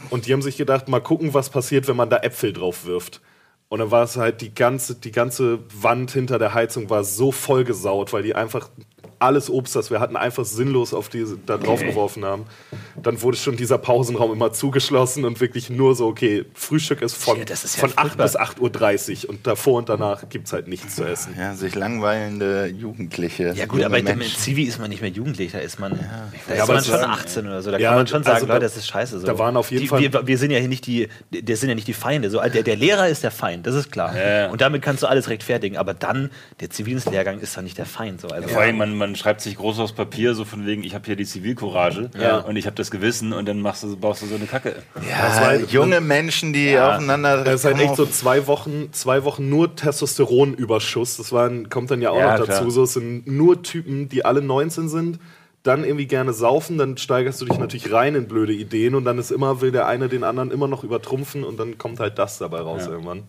Und 0.09 0.25
die 0.25 0.33
haben 0.33 0.41
sich 0.41 0.55
gedacht, 0.55 0.87
mal 0.87 1.01
gucken, 1.01 1.33
was 1.33 1.49
passiert, 1.49 1.87
wenn 1.89 1.95
man 1.97 2.09
da 2.09 2.17
Äpfel 2.17 2.53
drauf 2.53 2.85
wirft. 2.85 3.19
Und 3.67 3.79
dann 3.79 3.91
war 3.91 4.03
es 4.03 4.15
halt 4.17 4.39
die 4.41 4.53
ganze, 4.53 4.95
die 4.95 5.11
ganze 5.11 5.59
Wand 5.81 6.11
hinter 6.11 6.39
der 6.39 6.53
Heizung 6.53 6.89
war 6.89 7.03
so 7.03 7.31
vollgesaut, 7.31 8.13
weil 8.13 8.23
die 8.23 8.35
einfach 8.35 8.69
alles 9.19 9.49
Obst, 9.49 9.75
das 9.75 9.91
wir 9.91 9.99
hatten, 9.99 10.15
einfach 10.15 10.45
sinnlos 10.45 10.93
auf 10.93 11.09
diese 11.09 11.37
da 11.37 11.57
drauf 11.57 11.81
geworfen 11.81 12.23
haben. 12.25 12.45
Dann 13.01 13.21
wurde 13.21 13.37
schon 13.37 13.55
dieser 13.57 13.77
Pausenraum 13.77 14.31
immer 14.31 14.53
zugeschlossen 14.53 15.25
und 15.25 15.39
wirklich 15.41 15.69
nur 15.69 15.95
so, 15.95 16.07
okay, 16.07 16.45
Frühstück 16.53 17.01
ist 17.01 17.15
von, 17.15 17.37
Ja, 17.39 17.45
das 17.45 17.63
ist 17.63 17.75
ja 17.77 17.81
von 17.81 17.91
8 17.95 18.15
furchtbar. 18.17 18.25
bis 18.25 18.37
8.30 18.37 19.23
Uhr 19.25 19.29
und 19.31 19.47
davor 19.47 19.77
und 19.79 19.89
danach 19.89 20.27
gibt 20.29 20.47
es 20.47 20.53
halt 20.53 20.67
nichts 20.67 20.95
zu 20.95 21.03
essen. 21.05 21.35
Ja, 21.37 21.53
sich 21.55 21.75
langweilende 21.75 22.67
Jugendliche. 22.67 23.53
Ja 23.55 23.65
gut, 23.65 23.83
aber 23.83 23.95
mit 23.97 24.05
Menschen. 24.05 24.37
Zivi 24.39 24.63
ist 24.63 24.79
man 24.79 24.89
nicht 24.89 25.01
mehr 25.01 25.11
jugendlich, 25.11 25.51
da 25.51 25.59
ist 25.59 25.79
man, 25.79 25.91
da 26.47 26.53
ist 26.53 26.61
aber 26.61 26.73
man 26.75 26.83
schon 26.83 26.93
war- 26.95 27.09
18 27.09 27.47
oder 27.47 27.61
so. 27.61 27.71
Da 27.71 27.77
Ja, 27.77 27.89
kann 27.89 27.97
man 27.99 28.07
schon 28.07 28.23
sagen, 28.23 28.35
also 28.35 28.47
da- 28.47 28.53
Leute, 28.53 28.65
das 28.65 28.77
ist 28.77 28.87
scheiße. 28.87 29.19
So. 29.19 29.25
da 29.27 29.37
waren 29.37 29.55
auf 29.57 29.71
jeden 29.71 29.83
die, 29.83 29.87
Fall- 29.87 29.99
Wir, 30.01 30.27
wir 30.27 30.37
sind 30.37 30.51
ja 30.51 30.59
hier 30.59 30.67
nicht 30.67 30.85
die, 30.87 31.07
der 31.31 31.55
sind 31.57 31.69
ja 31.69 31.75
nicht 31.75 31.87
die 31.87 31.93
Feinde. 31.93 32.29
So, 32.29 32.39
der, 32.41 32.63
der 32.63 32.75
Lehrer 32.75 33.07
ist 33.07 33.23
der 33.23 33.31
Feind, 33.31 33.65
das 33.67 33.75
ist 33.75 33.91
klar. 33.91 34.15
Ja. 34.17 34.49
Und 34.49 34.61
damit 34.61 34.81
kannst 34.81 35.03
du 35.03 35.07
alles 35.07 35.29
rechtfertigen. 35.29 35.77
Aber 35.77 35.93
dann, 35.93 36.29
der 36.59 36.69
Zivildienstlehrgang 36.69 37.39
ist 37.39 37.55
doch 37.57 37.61
nicht 37.61 37.77
der 37.77 37.85
Feind. 37.85 38.21
So. 38.21 38.27
Also, 38.29 38.47
Vor 38.49 38.61
allem, 38.61 38.77
man, 38.77 38.95
man 38.95 39.15
schreibt 39.15 39.41
sich 39.41 39.55
groß 39.55 39.79
aufs 39.79 39.93
Papier, 39.93 40.33
so 40.35 40.45
von 40.45 40.65
wegen, 40.65 40.83
ich 40.83 40.93
habe 40.93 41.05
hier 41.05 41.15
die 41.15 41.25
Zivilcourage 41.25 42.09
Ja. 42.19 42.37
und 42.39 42.55
ich 42.55 42.65
habe 42.65 42.75
das 42.81 42.91
Gewissen 42.91 43.31
und 43.33 43.47
dann 43.47 43.61
machst 43.61 43.83
du, 43.83 43.95
baust 43.95 44.21
du 44.21 44.25
so 44.27 44.35
eine 44.35 44.45
Kacke. 44.45 44.75
Das 44.95 45.03
Ja, 45.09 45.41
war- 45.41 45.49
Ah, 45.51 45.55
junge 45.69 46.01
Menschen, 46.01 46.51
die 46.53 46.77
aufeinander. 46.77 47.43
Das 47.43 47.55
ist 47.61 47.65
halt 47.65 47.79
echt 47.79 47.95
so 47.95 48.05
zwei 48.05 48.47
Wochen, 48.47 48.89
zwei 48.91 49.23
Wochen 49.23 49.49
nur 49.49 49.75
Testosteronüberschuss. 49.75 51.17
Das 51.17 51.31
waren, 51.31 51.69
kommt 51.69 51.91
dann 51.91 52.01
ja 52.01 52.09
auch 52.11 52.17
Ja, 52.19 52.37
noch 52.37 52.45
klar. 52.45 52.59
dazu. 52.59 52.69
So, 52.69 52.83
es 52.83 52.93
sind 52.93 53.27
nur 53.27 53.61
Typen, 53.63 54.09
die 54.09 54.25
alle 54.25 54.41
19 54.41 54.89
sind, 54.89 55.19
dann 55.63 55.83
irgendwie 55.83 56.07
gerne 56.07 56.33
saufen, 56.33 56.77
dann 56.77 56.97
steigerst 56.97 57.39
du 57.41 57.45
dich 57.45 57.59
natürlich 57.59 57.91
rein 57.93 58.15
in 58.15 58.27
blöde 58.27 58.53
Ideen 58.53 58.95
und 58.95 59.05
dann 59.05 59.19
ist 59.19 59.31
immer, 59.31 59.61
will 59.61 59.71
der 59.71 59.85
eine 59.87 60.09
den 60.09 60.23
anderen 60.23 60.49
immer 60.49 60.67
noch 60.67 60.83
übertrumpfen 60.83 61.43
und 61.43 61.59
dann 61.59 61.77
kommt 61.77 61.99
halt 61.99 62.17
das 62.17 62.39
dabei 62.39 62.61
raus 62.61 62.83
Ja. 62.85 62.91
irgendwann. 62.93 63.23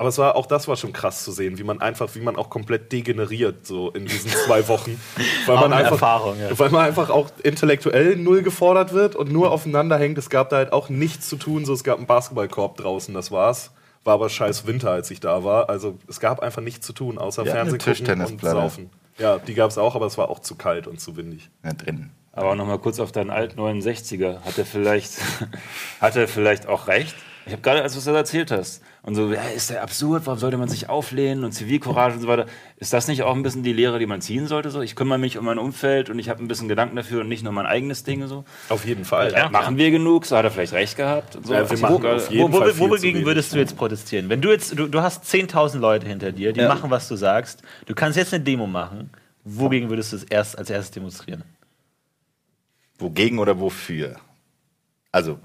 Aber 0.00 0.10
es 0.10 0.18
war, 0.18 0.36
auch 0.36 0.46
das 0.46 0.68
war 0.68 0.76
schon 0.76 0.92
krass 0.92 1.24
zu 1.24 1.32
sehen, 1.32 1.58
wie 1.58 1.64
man 1.64 1.80
einfach, 1.80 2.14
wie 2.14 2.20
man 2.20 2.36
auch 2.36 2.50
komplett 2.50 2.92
degeneriert, 2.92 3.66
so 3.66 3.90
in 3.90 4.06
diesen 4.06 4.30
zwei 4.30 4.68
Wochen. 4.68 5.00
Weil 5.46 5.56
man 5.56 5.72
einfach, 5.72 5.92
Erfahrung, 5.92 6.38
ja. 6.38 6.56
weil 6.56 6.70
man 6.70 6.86
einfach 6.86 7.10
auch 7.10 7.30
intellektuell 7.42 8.14
null 8.14 8.42
gefordert 8.42 8.92
wird 8.92 9.16
und 9.16 9.32
nur 9.32 9.50
aufeinander 9.50 9.98
hängt. 9.98 10.16
Es 10.16 10.30
gab 10.30 10.50
da 10.50 10.56
halt 10.56 10.72
auch 10.72 10.88
nichts 10.88 11.28
zu 11.28 11.36
tun. 11.36 11.64
So, 11.64 11.72
es 11.72 11.82
gab 11.82 11.98
einen 11.98 12.06
Basketballkorb 12.06 12.76
draußen, 12.76 13.12
das 13.12 13.32
war's. 13.32 13.72
War 14.04 14.14
aber 14.14 14.28
scheiß 14.28 14.66
Winter, 14.66 14.92
als 14.92 15.10
ich 15.10 15.18
da 15.18 15.42
war. 15.42 15.68
Also 15.68 15.98
es 16.06 16.20
gab 16.20 16.40
einfach 16.40 16.62
nichts 16.62 16.86
zu 16.86 16.92
tun, 16.92 17.18
außer 17.18 17.44
Ja, 17.44 17.52
Fernsehen 17.52 17.78
gucken 17.78 18.20
und 18.24 18.40
saufen. 18.40 18.90
Ja, 19.18 19.38
die 19.38 19.54
gab 19.54 19.70
es 19.70 19.78
auch, 19.78 19.96
aber 19.96 20.06
es 20.06 20.16
war 20.16 20.30
auch 20.30 20.38
zu 20.38 20.54
kalt 20.54 20.86
und 20.86 21.00
zu 21.00 21.16
windig. 21.16 21.50
Ja, 21.64 21.72
drin. 21.72 22.10
Aber 22.32 22.54
nochmal 22.54 22.78
kurz 22.78 23.00
auf 23.00 23.10
deinen 23.10 23.30
alten 23.30 23.58
69er. 23.58 24.42
Hat 24.42 24.58
er 24.58 24.64
vielleicht, 24.64 25.14
hat 26.00 26.14
er 26.14 26.28
vielleicht 26.28 26.68
auch 26.68 26.86
recht? 26.86 27.16
Ich 27.46 27.52
habe 27.52 27.62
gerade, 27.62 27.82
als 27.82 27.94
du 27.94 27.98
das 27.98 28.06
erzählt 28.06 28.52
hast, 28.52 28.82
und 29.02 29.14
so, 29.14 29.32
ja, 29.32 29.42
ist 29.54 29.70
der 29.70 29.82
absurd, 29.82 30.26
warum 30.26 30.38
sollte 30.38 30.56
man 30.58 30.68
sich 30.68 30.88
auflehnen 30.88 31.44
und 31.44 31.52
Zivilcourage 31.52 32.14
und 32.16 32.20
so 32.20 32.28
weiter. 32.28 32.46
Ist 32.76 32.92
das 32.92 33.08
nicht 33.08 33.22
auch 33.22 33.34
ein 33.34 33.42
bisschen 33.42 33.62
die 33.62 33.72
Lehre, 33.72 33.98
die 33.98 34.06
man 34.06 34.20
ziehen 34.20 34.46
sollte? 34.46 34.70
So, 34.70 34.80
ich 34.80 34.96
kümmere 34.96 35.18
mich 35.18 35.38
um 35.38 35.44
mein 35.44 35.58
Umfeld 35.58 36.10
und 36.10 36.18
ich 36.18 36.28
habe 36.28 36.42
ein 36.42 36.48
bisschen 36.48 36.68
Gedanken 36.68 36.96
dafür 36.96 37.20
und 37.22 37.28
nicht 37.28 37.42
nur 37.42 37.52
mein 37.52 37.66
eigenes 37.66 38.04
Ding 38.04 38.22
und 38.22 38.28
so. 38.28 38.44
Auf 38.68 38.84
jeden 38.84 39.04
Fall. 39.04 39.32
Ja, 39.32 39.48
machen 39.50 39.76
wir 39.76 39.90
genug? 39.90 40.26
So 40.26 40.36
hat 40.36 40.44
er 40.44 40.50
vielleicht 40.50 40.72
recht 40.72 40.96
gehabt. 40.96 41.36
Und 41.36 41.46
so. 41.46 41.54
Ja, 41.54 41.68
wir 41.70 41.78
machen 41.78 42.06
auf 42.06 42.30
jeden 42.30 42.52
wo, 42.52 42.58
Fall 42.58 42.68
wo, 42.68 42.72
viel 42.72 42.84
zu 42.86 42.90
wogegen 42.90 43.24
würdest 43.24 43.52
du 43.54 43.58
jetzt 43.58 43.76
protestieren? 43.76 44.28
Wenn 44.28 44.40
du 44.40 44.50
jetzt, 44.50 44.78
du, 44.78 44.86
du 44.86 45.00
hast 45.00 45.24
10.000 45.24 45.78
Leute 45.78 46.06
hinter 46.06 46.32
dir, 46.32 46.52
die 46.52 46.60
Ja. 46.60 46.68
machen, 46.68 46.90
was 46.90 47.08
du 47.08 47.16
sagst. 47.16 47.62
Du 47.86 47.94
kannst 47.94 48.18
jetzt 48.18 48.34
eine 48.34 48.42
Demo 48.42 48.66
machen. 48.66 49.10
Wogegen 49.44 49.88
würdest 49.88 50.12
du 50.12 50.16
es 50.16 50.24
erst 50.24 50.58
als 50.58 50.68
erstes 50.68 50.90
demonstrieren? 50.90 51.42
Wogegen 52.98 53.38
oder 53.38 53.58
wofür? 53.60 54.16
Also, 55.12 55.38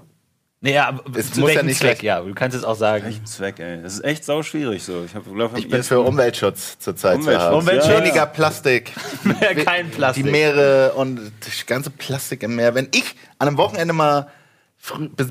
Naja, 0.64 0.88
aber 0.88 1.02
Es 1.18 1.30
zu 1.30 1.40
muss 1.40 1.52
ja 1.52 1.62
nicht 1.62 1.78
Zweck? 1.78 1.98
gleich- 1.98 2.02
Ja, 2.04 2.20
du 2.22 2.32
kannst 2.32 2.54
jetzt 2.54 2.64
auch 2.64 2.74
sagen. 2.74 3.04
Welchen 3.04 3.26
Zweck, 3.26 3.60
ey? 3.60 3.82
Das 3.82 3.92
ist 3.92 4.04
echt 4.04 4.24
sau 4.24 4.42
schwierig 4.42 4.82
so. 4.82 5.04
Ich, 5.04 5.14
hab, 5.14 5.24
glaub, 5.30 5.54
ich 5.58 5.68
bin 5.68 5.82
für 5.82 6.00
Umweltschutz 6.00 6.78
zurzeit 6.78 7.16
zu 7.16 7.18
Umweltschutz, 7.20 7.44
haben. 7.44 7.56
Umweltschutz. 7.58 7.90
Weniger 7.98 8.24
Plastik. 8.24 8.92
Kein 9.66 9.90
Plastik. 9.90 10.24
Die 10.24 10.30
Meere 10.30 10.94
und 10.94 11.20
das 11.44 11.66
ganze 11.66 11.90
Plastik 11.90 12.42
im 12.42 12.56
Meer. 12.56 12.74
Wenn 12.74 12.88
ich 12.94 13.14
an 13.38 13.48
einem 13.48 13.58
Wochenende 13.58 13.92
mal 13.92 14.28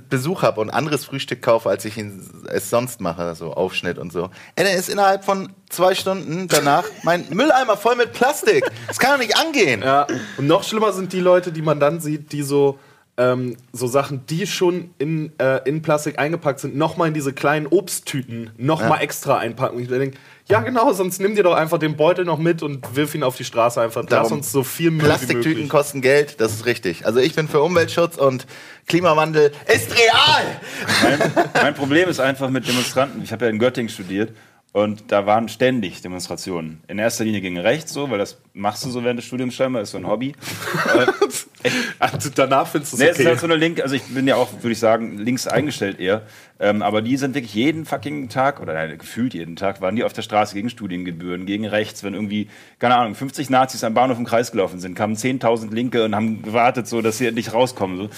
Besuch 0.09 0.41
habe 0.43 0.61
und 0.61 0.69
anderes 0.71 1.05
Frühstück 1.05 1.41
kaufe, 1.41 1.69
als 1.69 1.85
ich 1.85 1.95
es 1.97 2.69
sonst 2.69 3.01
mache, 3.01 3.35
so 3.35 3.53
Aufschnitt 3.53 3.97
und 3.99 4.11
so, 4.11 4.29
ey, 4.55 4.65
dann 4.65 4.75
ist 4.75 4.89
innerhalb 4.89 5.23
von 5.23 5.53
zwei 5.69 5.93
Stunden 5.95 6.47
danach 6.47 6.83
mein 7.03 7.25
Mülleimer 7.29 7.77
voll 7.77 7.95
mit 7.95 8.13
Plastik. 8.13 8.65
Das 8.87 8.97
kann 8.99 9.11
doch 9.19 9.25
nicht 9.25 9.37
angehen. 9.37 9.81
Ja, 9.83 10.07
und 10.37 10.47
noch 10.47 10.63
schlimmer 10.63 10.91
sind 10.93 11.13
die 11.13 11.19
Leute, 11.19 11.51
die 11.51 11.61
man 11.61 11.79
dann 11.79 11.99
sieht, 12.01 12.31
die 12.31 12.41
so, 12.41 12.79
ähm, 13.15 13.57
so 13.71 13.85
Sachen, 13.85 14.25
die 14.25 14.47
schon 14.47 14.89
in, 14.97 15.31
äh, 15.39 15.59
in 15.69 15.81
Plastik 15.83 16.17
eingepackt 16.17 16.59
sind, 16.59 16.75
nochmal 16.75 17.09
in 17.09 17.13
diese 17.13 17.31
kleinen 17.31 17.67
Obsttüten 17.67 18.49
nochmal 18.57 18.97
Ja. 18.97 19.03
extra 19.03 19.37
einpacken. 19.37 19.77
Und 19.77 19.83
ich 19.83 19.87
denke, 19.89 20.17
ja 20.49 20.61
genau, 20.61 20.91
sonst 20.93 21.19
nimm 21.21 21.35
dir 21.35 21.43
doch 21.43 21.53
einfach 21.53 21.77
den 21.77 21.95
Beutel 21.95 22.25
noch 22.25 22.39
mit 22.39 22.63
und 22.63 22.95
wirf 22.95 23.13
ihn 23.13 23.21
auf 23.23 23.35
die 23.37 23.43
Straße 23.43 23.79
einfach. 23.79 24.01
Lass 24.01 24.09
Darum, 24.09 24.39
uns 24.39 24.51
so 24.51 24.63
viel 24.63 24.89
Müll 24.89 25.01
wie 25.01 25.05
Plastiktüten 25.05 25.51
möglich. 25.51 25.69
kosten 25.69 26.01
Geld, 26.01 26.41
das 26.41 26.53
ist 26.53 26.65
richtig. 26.65 27.05
Also 27.05 27.19
ich 27.19 27.35
bin 27.35 27.47
für 27.47 27.61
Umweltschutz 27.61 28.17
und 28.17 28.47
Klimawandel 28.87 29.51
ist 29.73 29.91
real. 29.95 30.59
Mein, 31.03 31.45
mein 31.53 31.73
Problem 31.75 32.09
ist 32.09 32.19
einfach 32.19 32.49
mit 32.49 32.67
Demonstranten. 32.67 33.21
Ich 33.23 33.31
habe 33.31 33.45
ja 33.45 33.51
in 33.51 33.59
Göttingen 33.59 33.89
studiert 33.89 34.35
und 34.73 35.11
da 35.11 35.25
waren 35.27 35.49
ständig 35.49 36.01
Demonstrationen. 36.01 36.81
In 36.87 36.97
erster 36.97 37.23
Linie 37.23 37.41
gegen 37.41 37.59
rechts 37.59 37.93
so, 37.93 38.09
weil 38.09 38.17
das 38.17 38.37
machst 38.53 38.83
du 38.83 38.89
so 38.89 39.03
während 39.03 39.19
des 39.19 39.25
Studiums 39.27 39.53
scheinbar, 39.53 39.83
ist 39.83 39.91
so 39.91 39.97
ein 39.99 40.07
Hobby. 40.07 40.33
Also 41.99 42.29
danach 42.33 42.67
findest 42.67 42.93
du 42.93 42.97
es 42.97 43.01
Nee, 43.01 43.07
es 43.07 43.11
ist 43.13 43.19
okay. 43.21 43.29
halt 43.29 43.39
so 43.39 43.45
eine 43.45 43.55
Link, 43.55 43.81
also 43.81 43.95
ich 43.95 44.03
bin 44.03 44.27
ja 44.27 44.35
auch, 44.35 44.51
würde 44.53 44.71
ich 44.71 44.79
sagen, 44.79 45.17
links 45.17 45.47
eingestellt 45.47 45.99
eher. 45.99 46.23
Ähm, 46.59 46.81
aber 46.81 47.01
die 47.01 47.17
sind 47.17 47.35
wirklich 47.35 47.53
jeden 47.53 47.85
fucking 47.85 48.29
Tag, 48.29 48.61
oder 48.61 48.73
nein, 48.73 48.97
gefühlt 48.97 49.33
jeden 49.33 49.55
Tag, 49.55 49.81
waren 49.81 49.95
die 49.95 50.03
auf 50.03 50.13
der 50.13 50.21
Straße 50.21 50.53
gegen 50.53 50.69
Studiengebühren, 50.69 51.45
gegen 51.45 51.65
rechts, 51.65 52.03
wenn 52.03 52.13
irgendwie, 52.13 52.49
keine 52.79 52.95
Ahnung, 52.95 53.15
50 53.15 53.49
Nazis 53.49 53.83
am 53.83 53.93
Bahnhof 53.93 54.17
im 54.17 54.25
Kreis 54.25 54.51
gelaufen 54.51 54.79
sind, 54.79 54.95
kamen 54.95 55.15
10.000 55.15 55.73
Linke 55.73 56.03
und 56.05 56.15
haben 56.15 56.41
gewartet, 56.41 56.87
so, 56.87 57.01
dass 57.01 57.17
sie 57.17 57.27
endlich 57.27 57.53
rauskommen. 57.53 57.97
So. 57.97 58.09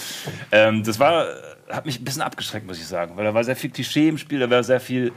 Ähm, 0.52 0.82
das 0.84 0.98
war, 0.98 1.26
hat 1.68 1.86
mich 1.86 2.00
ein 2.00 2.04
bisschen 2.04 2.22
abgeschreckt, 2.22 2.66
muss 2.66 2.78
ich 2.78 2.86
sagen, 2.86 3.16
weil 3.16 3.24
da 3.24 3.34
war 3.34 3.44
sehr 3.44 3.56
viel 3.56 3.70
Klischee 3.70 4.08
im 4.08 4.18
Spiel, 4.18 4.38
da 4.38 4.50
war 4.50 4.62
sehr 4.62 4.80
viel 4.80 5.12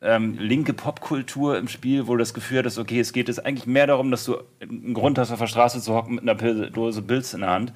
ähm, 0.00 0.36
linke 0.38 0.72
Popkultur 0.74 1.58
im 1.58 1.66
Spiel, 1.68 2.06
wo 2.06 2.12
du 2.12 2.18
das 2.18 2.32
Gefühl 2.34 2.58
hattest, 2.58 2.78
okay, 2.78 3.00
es 3.00 3.12
geht 3.12 3.28
jetzt 3.28 3.44
eigentlich 3.44 3.66
mehr 3.66 3.86
darum, 3.86 4.10
dass 4.10 4.24
du 4.24 4.36
einen 4.60 4.94
Grund 4.94 5.18
hast, 5.18 5.32
auf 5.32 5.38
der 5.40 5.46
Straße 5.48 5.80
zu 5.80 5.94
hocken 5.94 6.14
mit 6.16 6.22
einer 6.22 6.34
Pil- 6.36 6.70
Dose 6.70 7.02
Pilz 7.02 7.34
in 7.34 7.40
der 7.40 7.50
Hand, 7.50 7.72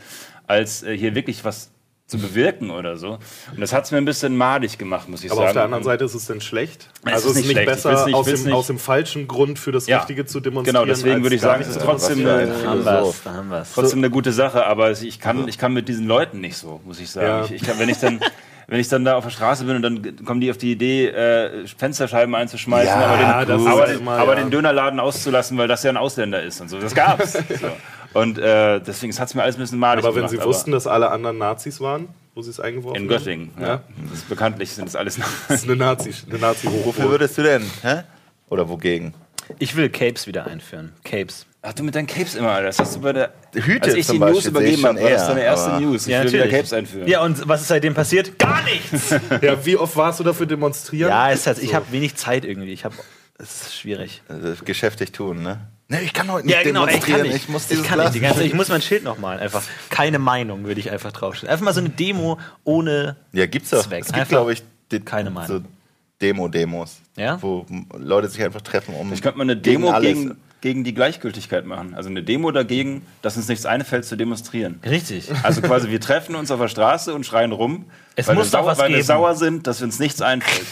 als 0.46 0.82
äh, 0.84 0.96
hier 0.96 1.14
wirklich 1.16 1.44
was 1.44 1.70
zu 2.06 2.18
bewirken 2.18 2.70
oder 2.70 2.96
so. 2.98 3.12
Und 3.52 3.60
das 3.60 3.72
hat 3.72 3.84
es 3.84 3.90
mir 3.90 3.96
ein 3.96 4.04
bisschen 4.04 4.36
madig 4.36 4.76
gemacht, 4.76 5.08
muss 5.08 5.24
ich 5.24 5.30
Aber 5.30 5.38
sagen. 5.40 5.48
auf 5.48 5.52
der 5.54 5.64
anderen 5.64 5.82
Seite 5.84 6.04
ist 6.04 6.14
es 6.14 6.26
denn 6.26 6.40
schlecht? 6.42 6.90
Es 7.06 7.12
also 7.12 7.16
ist 7.16 7.24
ist 7.24 7.30
es 7.30 7.36
nicht 7.36 7.46
nicht 7.46 7.54
schlecht. 7.64 7.66
Besser, 7.84 8.04
nicht- 8.06 8.14
aus, 8.14 8.26
dem, 8.26 8.42
nicht- 8.44 8.52
aus 8.52 8.66
dem 8.66 8.78
falschen 8.78 9.26
Grund 9.28 9.58
für 9.58 9.72
das 9.72 9.86
Ja. 9.86 9.98
Richtige 9.98 10.26
zu 10.26 10.40
demonstrieren? 10.40 10.74
Genau, 10.84 10.84
deswegen 10.84 11.22
würde 11.22 11.34
ich 11.36 11.40
sagen, 11.42 11.62
es 11.62 11.68
ist 11.68 11.80
trotzdem, 11.80 12.22
was 12.24 12.32
für 12.32 12.38
ein 12.38 12.48
Da 12.48 12.54
haben 12.54 12.82
Philosoph. 12.82 13.04
wir's, 13.06 13.22
da 13.24 13.32
haben 13.34 13.48
wir's. 13.50 13.72
trotzdem 13.72 13.98
eine 14.00 14.10
gute 14.10 14.32
Sache, 14.32 14.66
aber 14.66 14.90
ich 14.92 15.18
kann, 15.20 15.48
ich 15.48 15.56
kann 15.58 15.72
mit 15.72 15.88
diesen 15.88 16.06
Leuten 16.06 16.40
nicht 16.40 16.56
so, 16.56 16.80
muss 16.84 17.00
ich 17.00 17.10
sagen. 17.10 17.26
Ja. 17.26 17.44
Ich, 17.46 17.52
ich 17.52 17.62
kann, 17.62 17.78
wenn 17.80 17.88
ich 17.88 17.98
dann. 17.98 18.20
Wenn 18.68 18.80
ich 18.80 18.88
dann 18.88 19.04
da 19.04 19.16
auf 19.16 19.24
der 19.24 19.30
Straße 19.30 19.64
bin 19.64 19.76
und 19.76 19.82
dann 19.82 20.24
kommen 20.24 20.40
die 20.40 20.50
auf 20.50 20.58
die 20.58 20.72
Idee, 20.72 21.08
äh, 21.08 21.66
Fensterscheiben 21.66 22.34
einzuschmeißen, 22.34 22.88
Ja, 22.88 23.06
aber, 23.06 23.46
den, 23.46 23.66
aber, 23.66 23.88
immer, 23.88 24.12
aber 24.12 24.34
ja. 24.34 24.40
den 24.40 24.50
Dönerladen 24.50 25.00
auszulassen, 25.00 25.58
weil 25.58 25.68
das 25.68 25.82
ja 25.82 25.90
ein 25.90 25.96
Ausländer 25.96 26.42
ist 26.42 26.60
und 26.60 26.68
so. 26.68 26.78
Das 26.78 26.94
gab's. 26.94 27.32
so. 27.60 28.18
Und 28.18 28.38
äh, 28.38 28.80
deswegen 28.80 29.16
hat 29.18 29.28
es 29.28 29.34
mir 29.34 29.42
alles 29.42 29.56
ein 29.56 29.60
bisschen 29.60 29.78
malig 29.78 30.04
Aber 30.04 30.14
wenn 30.14 30.26
gemacht. 30.26 30.42
Sie 30.42 30.46
wussten, 30.46 30.70
dass 30.70 30.86
alle 30.86 31.10
anderen 31.10 31.38
Nazis 31.38 31.80
waren, 31.80 32.08
wo 32.34 32.42
Sie 32.42 32.50
es 32.50 32.60
eingeworfen 32.60 32.96
in 32.96 33.02
haben? 33.02 33.08
Göttingen, 33.08 33.50
ja. 33.58 33.66
Ja. 33.66 33.82
Das 34.10 34.18
ist 34.18 34.28
bekanntlich 34.28 34.70
sind 34.72 34.86
das 34.86 34.96
alles. 34.96 35.18
Das 35.48 35.62
ist 35.62 35.64
eine 35.64 35.76
Nazi, 35.76 36.12
eine 36.28 36.38
nazi 36.38 36.68
Wofür 36.84 37.10
würdest 37.10 37.38
du 37.38 37.42
denn? 37.42 37.62
Hä? 37.82 38.02
Oder 38.48 38.68
wogegen? 38.68 39.14
Ich 39.58 39.76
will 39.76 39.88
Capes 39.90 40.26
wieder 40.26 40.46
einführen. 40.46 40.92
Capes. 41.04 41.46
Ach, 41.62 41.72
du 41.72 41.84
mit 41.84 41.94
deinen 41.94 42.06
Capes 42.08 42.34
immer, 42.34 42.50
Alter. 42.50 42.66
Das 42.66 42.78
hast 42.80 42.96
du 42.96 43.00
bei 43.00 43.12
der. 43.12 43.32
Hüte 43.54 43.84
als 43.90 43.94
ich 43.94 44.06
zum 44.06 44.16
die 44.18 44.20
News 44.24 44.34
Beispiel 44.34 44.50
übergeben 44.50 44.84
habe, 44.84 45.00
war 45.02 45.10
das 45.10 45.26
deine 45.28 45.42
erste 45.42 45.70
News. 45.80 46.06
Ich 46.06 46.18
will 46.18 46.32
wieder 46.32 46.48
Capes 46.48 46.72
einführen. 46.72 47.06
Ja, 47.06 47.22
und 47.22 47.46
was 47.48 47.60
ist 47.62 47.68
seitdem 47.68 47.94
passiert? 47.94 48.38
Gar 48.38 48.62
nichts! 48.64 49.10
Ja, 49.40 49.64
wie 49.64 49.76
oft 49.76 49.96
warst 49.96 50.18
du 50.20 50.24
dafür 50.24 50.46
demonstrieren? 50.46 51.08
ja, 51.10 51.30
es 51.30 51.46
hat, 51.46 51.58
ich 51.58 51.74
habe 51.74 51.86
wenig 51.92 52.16
Zeit 52.16 52.44
irgendwie. 52.44 52.72
Ich 52.72 52.84
habe, 52.84 52.96
es 53.38 53.62
ist 53.62 53.76
schwierig. 53.76 54.22
Also 54.28 54.64
geschäftig 54.64 55.12
tun, 55.12 55.42
ne? 55.42 55.60
Ne, 55.88 56.00
ich 56.02 56.12
kann 56.12 56.30
heute 56.32 56.46
nicht 56.46 56.56
Ja, 56.56 56.62
genau, 56.62 56.86
ey, 56.86 56.96
ich 56.96 57.00
kann 57.00 57.22
demonstrieren. 57.22 57.22
nicht. 57.28 57.36
Ich 57.44 57.48
muss 57.48 57.70
ich 57.70 57.82
kann 57.84 57.98
nicht. 57.98 58.14
Die 58.14 58.20
ganze 58.20 58.42
ich 58.44 58.54
muss 58.54 58.68
mein 58.68 58.82
Schild 58.82 59.04
noch 59.04 59.18
malen. 59.18 59.40
Einfach 59.40 59.62
keine 59.90 60.18
Meinung 60.18 60.64
würde 60.64 60.80
ich 60.80 60.90
einfach 60.90 61.12
draufstellen. 61.12 61.52
Einfach 61.52 61.64
mal 61.66 61.74
so 61.74 61.80
eine 61.80 61.90
Demo 61.90 62.38
ohne. 62.64 63.16
Ja, 63.32 63.46
gibt's 63.46 63.70
doch. 63.70 63.82
Zweck. 63.82 64.04
Es 64.06 64.12
gibt, 64.12 64.30
glaube 64.30 64.52
ich, 64.54 64.62
die, 64.90 65.00
keine 65.00 65.30
Meinung. 65.30 65.58
so 65.62 65.68
Demo-Demos. 66.22 67.00
Ja? 67.16 67.42
Wo 67.42 67.66
Leute 67.98 68.28
sich 68.28 68.42
einfach 68.42 68.62
treffen, 68.62 68.94
um. 68.94 69.12
Ich 69.12 69.20
könnte 69.20 69.36
mal 69.38 69.44
eine 69.44 69.56
Demo 69.56 69.90
alles- 69.90 70.14
gegen, 70.14 70.36
gegen 70.62 70.84
die 70.84 70.94
Gleichgültigkeit 70.94 71.66
machen. 71.66 71.92
Also 71.94 72.08
eine 72.08 72.22
Demo 72.22 72.50
dagegen, 72.52 73.02
dass 73.20 73.36
uns 73.36 73.48
nichts 73.48 73.66
einfällt 73.66 74.04
zu 74.06 74.16
demonstrieren. 74.16 74.80
Richtig. 74.88 75.30
Also 75.42 75.60
quasi, 75.60 75.90
wir 75.90 76.00
treffen 76.00 76.34
uns 76.36 76.50
auf 76.50 76.60
der 76.60 76.68
Straße 76.68 77.12
und 77.14 77.26
schreien 77.26 77.52
rum, 77.52 77.84
Es 78.16 78.28
weil, 78.28 78.36
muss 78.36 78.46
wir, 78.46 78.52
doch 78.52 78.60
sauer, 78.60 78.70
was 78.70 78.78
weil 78.78 78.88
wir 78.90 78.96
geben. 78.96 79.06
sauer 79.06 79.34
sind, 79.34 79.66
dass 79.66 79.82
uns 79.82 79.98
nichts 79.98 80.22
einfällt. 80.22 80.66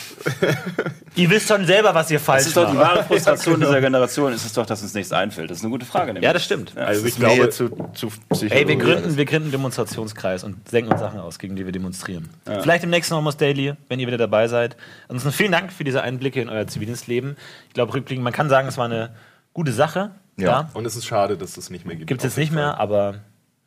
Ihr 1.16 1.28
wisst 1.28 1.48
schon 1.48 1.66
selber, 1.66 1.92
was 1.94 2.10
ihr 2.10 2.20
falsch 2.20 2.38
Das 2.44 2.46
ist 2.48 2.56
doch 2.56 2.70
die 2.70 2.76
macht. 2.76 2.88
wahre 2.96 3.04
Frustration 3.04 3.58
dieser 3.60 3.80
Generation, 3.80 4.32
ist 4.32 4.46
es 4.46 4.52
doch, 4.52 4.64
dass 4.64 4.80
uns 4.82 4.94
nichts 4.94 5.12
einfällt. 5.12 5.50
Das 5.50 5.58
ist 5.58 5.64
eine 5.64 5.72
gute 5.72 5.84
Frage. 5.84 6.06
nämlich. 6.06 6.22
Ja, 6.22 6.32
das 6.32 6.44
stimmt. 6.44 6.76
Also 6.76 7.04
Ich 7.04 7.14
ich 7.14 7.18
glaube, 7.18 7.50
zu, 7.50 7.70
zu. 7.92 8.10
Ey, 8.48 8.68
wir 8.68 8.76
gründen, 8.76 9.16
wir 9.16 9.24
gründen 9.24 9.46
einen 9.46 9.52
Demonstrationskreis 9.52 10.44
und 10.44 10.68
senken 10.68 10.92
uns 10.92 11.00
Sachen 11.00 11.18
aus, 11.18 11.40
gegen 11.40 11.56
die 11.56 11.64
wir 11.64 11.72
demonstrieren. 11.72 12.28
Vielleicht 12.44 12.84
im 12.84 12.90
nächsten 12.90 13.14
Almost 13.14 13.40
Daily, 13.40 13.74
wenn 13.88 13.98
ihr 13.98 14.06
wieder 14.06 14.18
dabei 14.18 14.46
seid. 14.46 14.76
Ansonsten 15.08 15.32
vielen 15.32 15.52
Dank 15.52 15.72
für 15.72 15.82
diese 15.82 16.02
Einblicke 16.02 16.40
in 16.40 16.48
euer 16.48 16.68
Zivildienstleben. 16.68 17.36
Ich 17.68 17.74
glaube, 17.74 17.92
rückblickend, 17.92 18.22
man 18.22 18.32
kann 18.32 18.48
sagen, 18.48 18.68
es 18.68 18.78
war 18.78 18.84
eine 18.84 19.10
gute 19.52 19.72
Sache. 19.72 20.12
Ja. 20.36 20.70
und 20.72 20.86
es 20.86 20.96
ist 20.96 21.04
schade, 21.04 21.36
dass 21.36 21.58
es 21.58 21.68
nicht 21.68 21.84
mehr 21.84 21.96
gibt. 21.96 22.08
Gibt 22.08 22.22
es 22.22 22.24
jetzt 22.24 22.38
nicht 22.38 22.50
mehr, 22.50 22.80
aber 22.80 23.16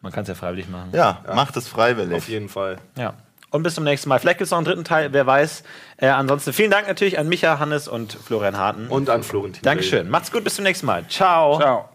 man 0.02 0.12
kann 0.12 0.24
es 0.24 0.28
ja 0.28 0.34
freiwillig 0.34 0.70
machen. 0.70 0.90
Ja, 0.92 1.22
macht 1.36 1.56
es 1.56 1.68
freiwillig. 1.68 2.16
Auf 2.18 2.28
jeden 2.28 2.50
Fall. 2.50 2.78
Ja. 2.98 3.14
Und 3.52 3.62
bis 3.62 3.76
zum 3.76 3.84
nächsten 3.84 4.10
Mal. 4.10 4.18
Vielleicht 4.18 4.40
gibt 4.40 4.48
es 4.48 4.52
noch 4.52 4.58
einen 4.58 4.66
dritten 4.66 4.84
Teil, 4.84 5.14
wer 5.14 5.28
weiß. 5.28 5.64
Äh, 5.98 6.08
ansonsten 6.08 6.54
vielen 6.54 6.72
Dank 6.72 6.88
natürlich 6.88 7.20
an 7.20 7.30
Micha, 7.30 7.60
Hannes 7.60 7.88
und 7.88 8.12
Florian 8.14 8.58
Harten. 8.58 8.88
Und 8.88 9.12
an 9.12 9.22
Florentin. 9.22 9.62
Dankeschön. 9.62 10.10
Macht's 10.10 10.32
gut, 10.32 10.44
bis 10.44 10.56
zum 10.56 10.64
nächsten 10.64 10.88
Mal. 10.88 11.08
Ciao. 11.08 11.60
Ciao. 11.60 11.93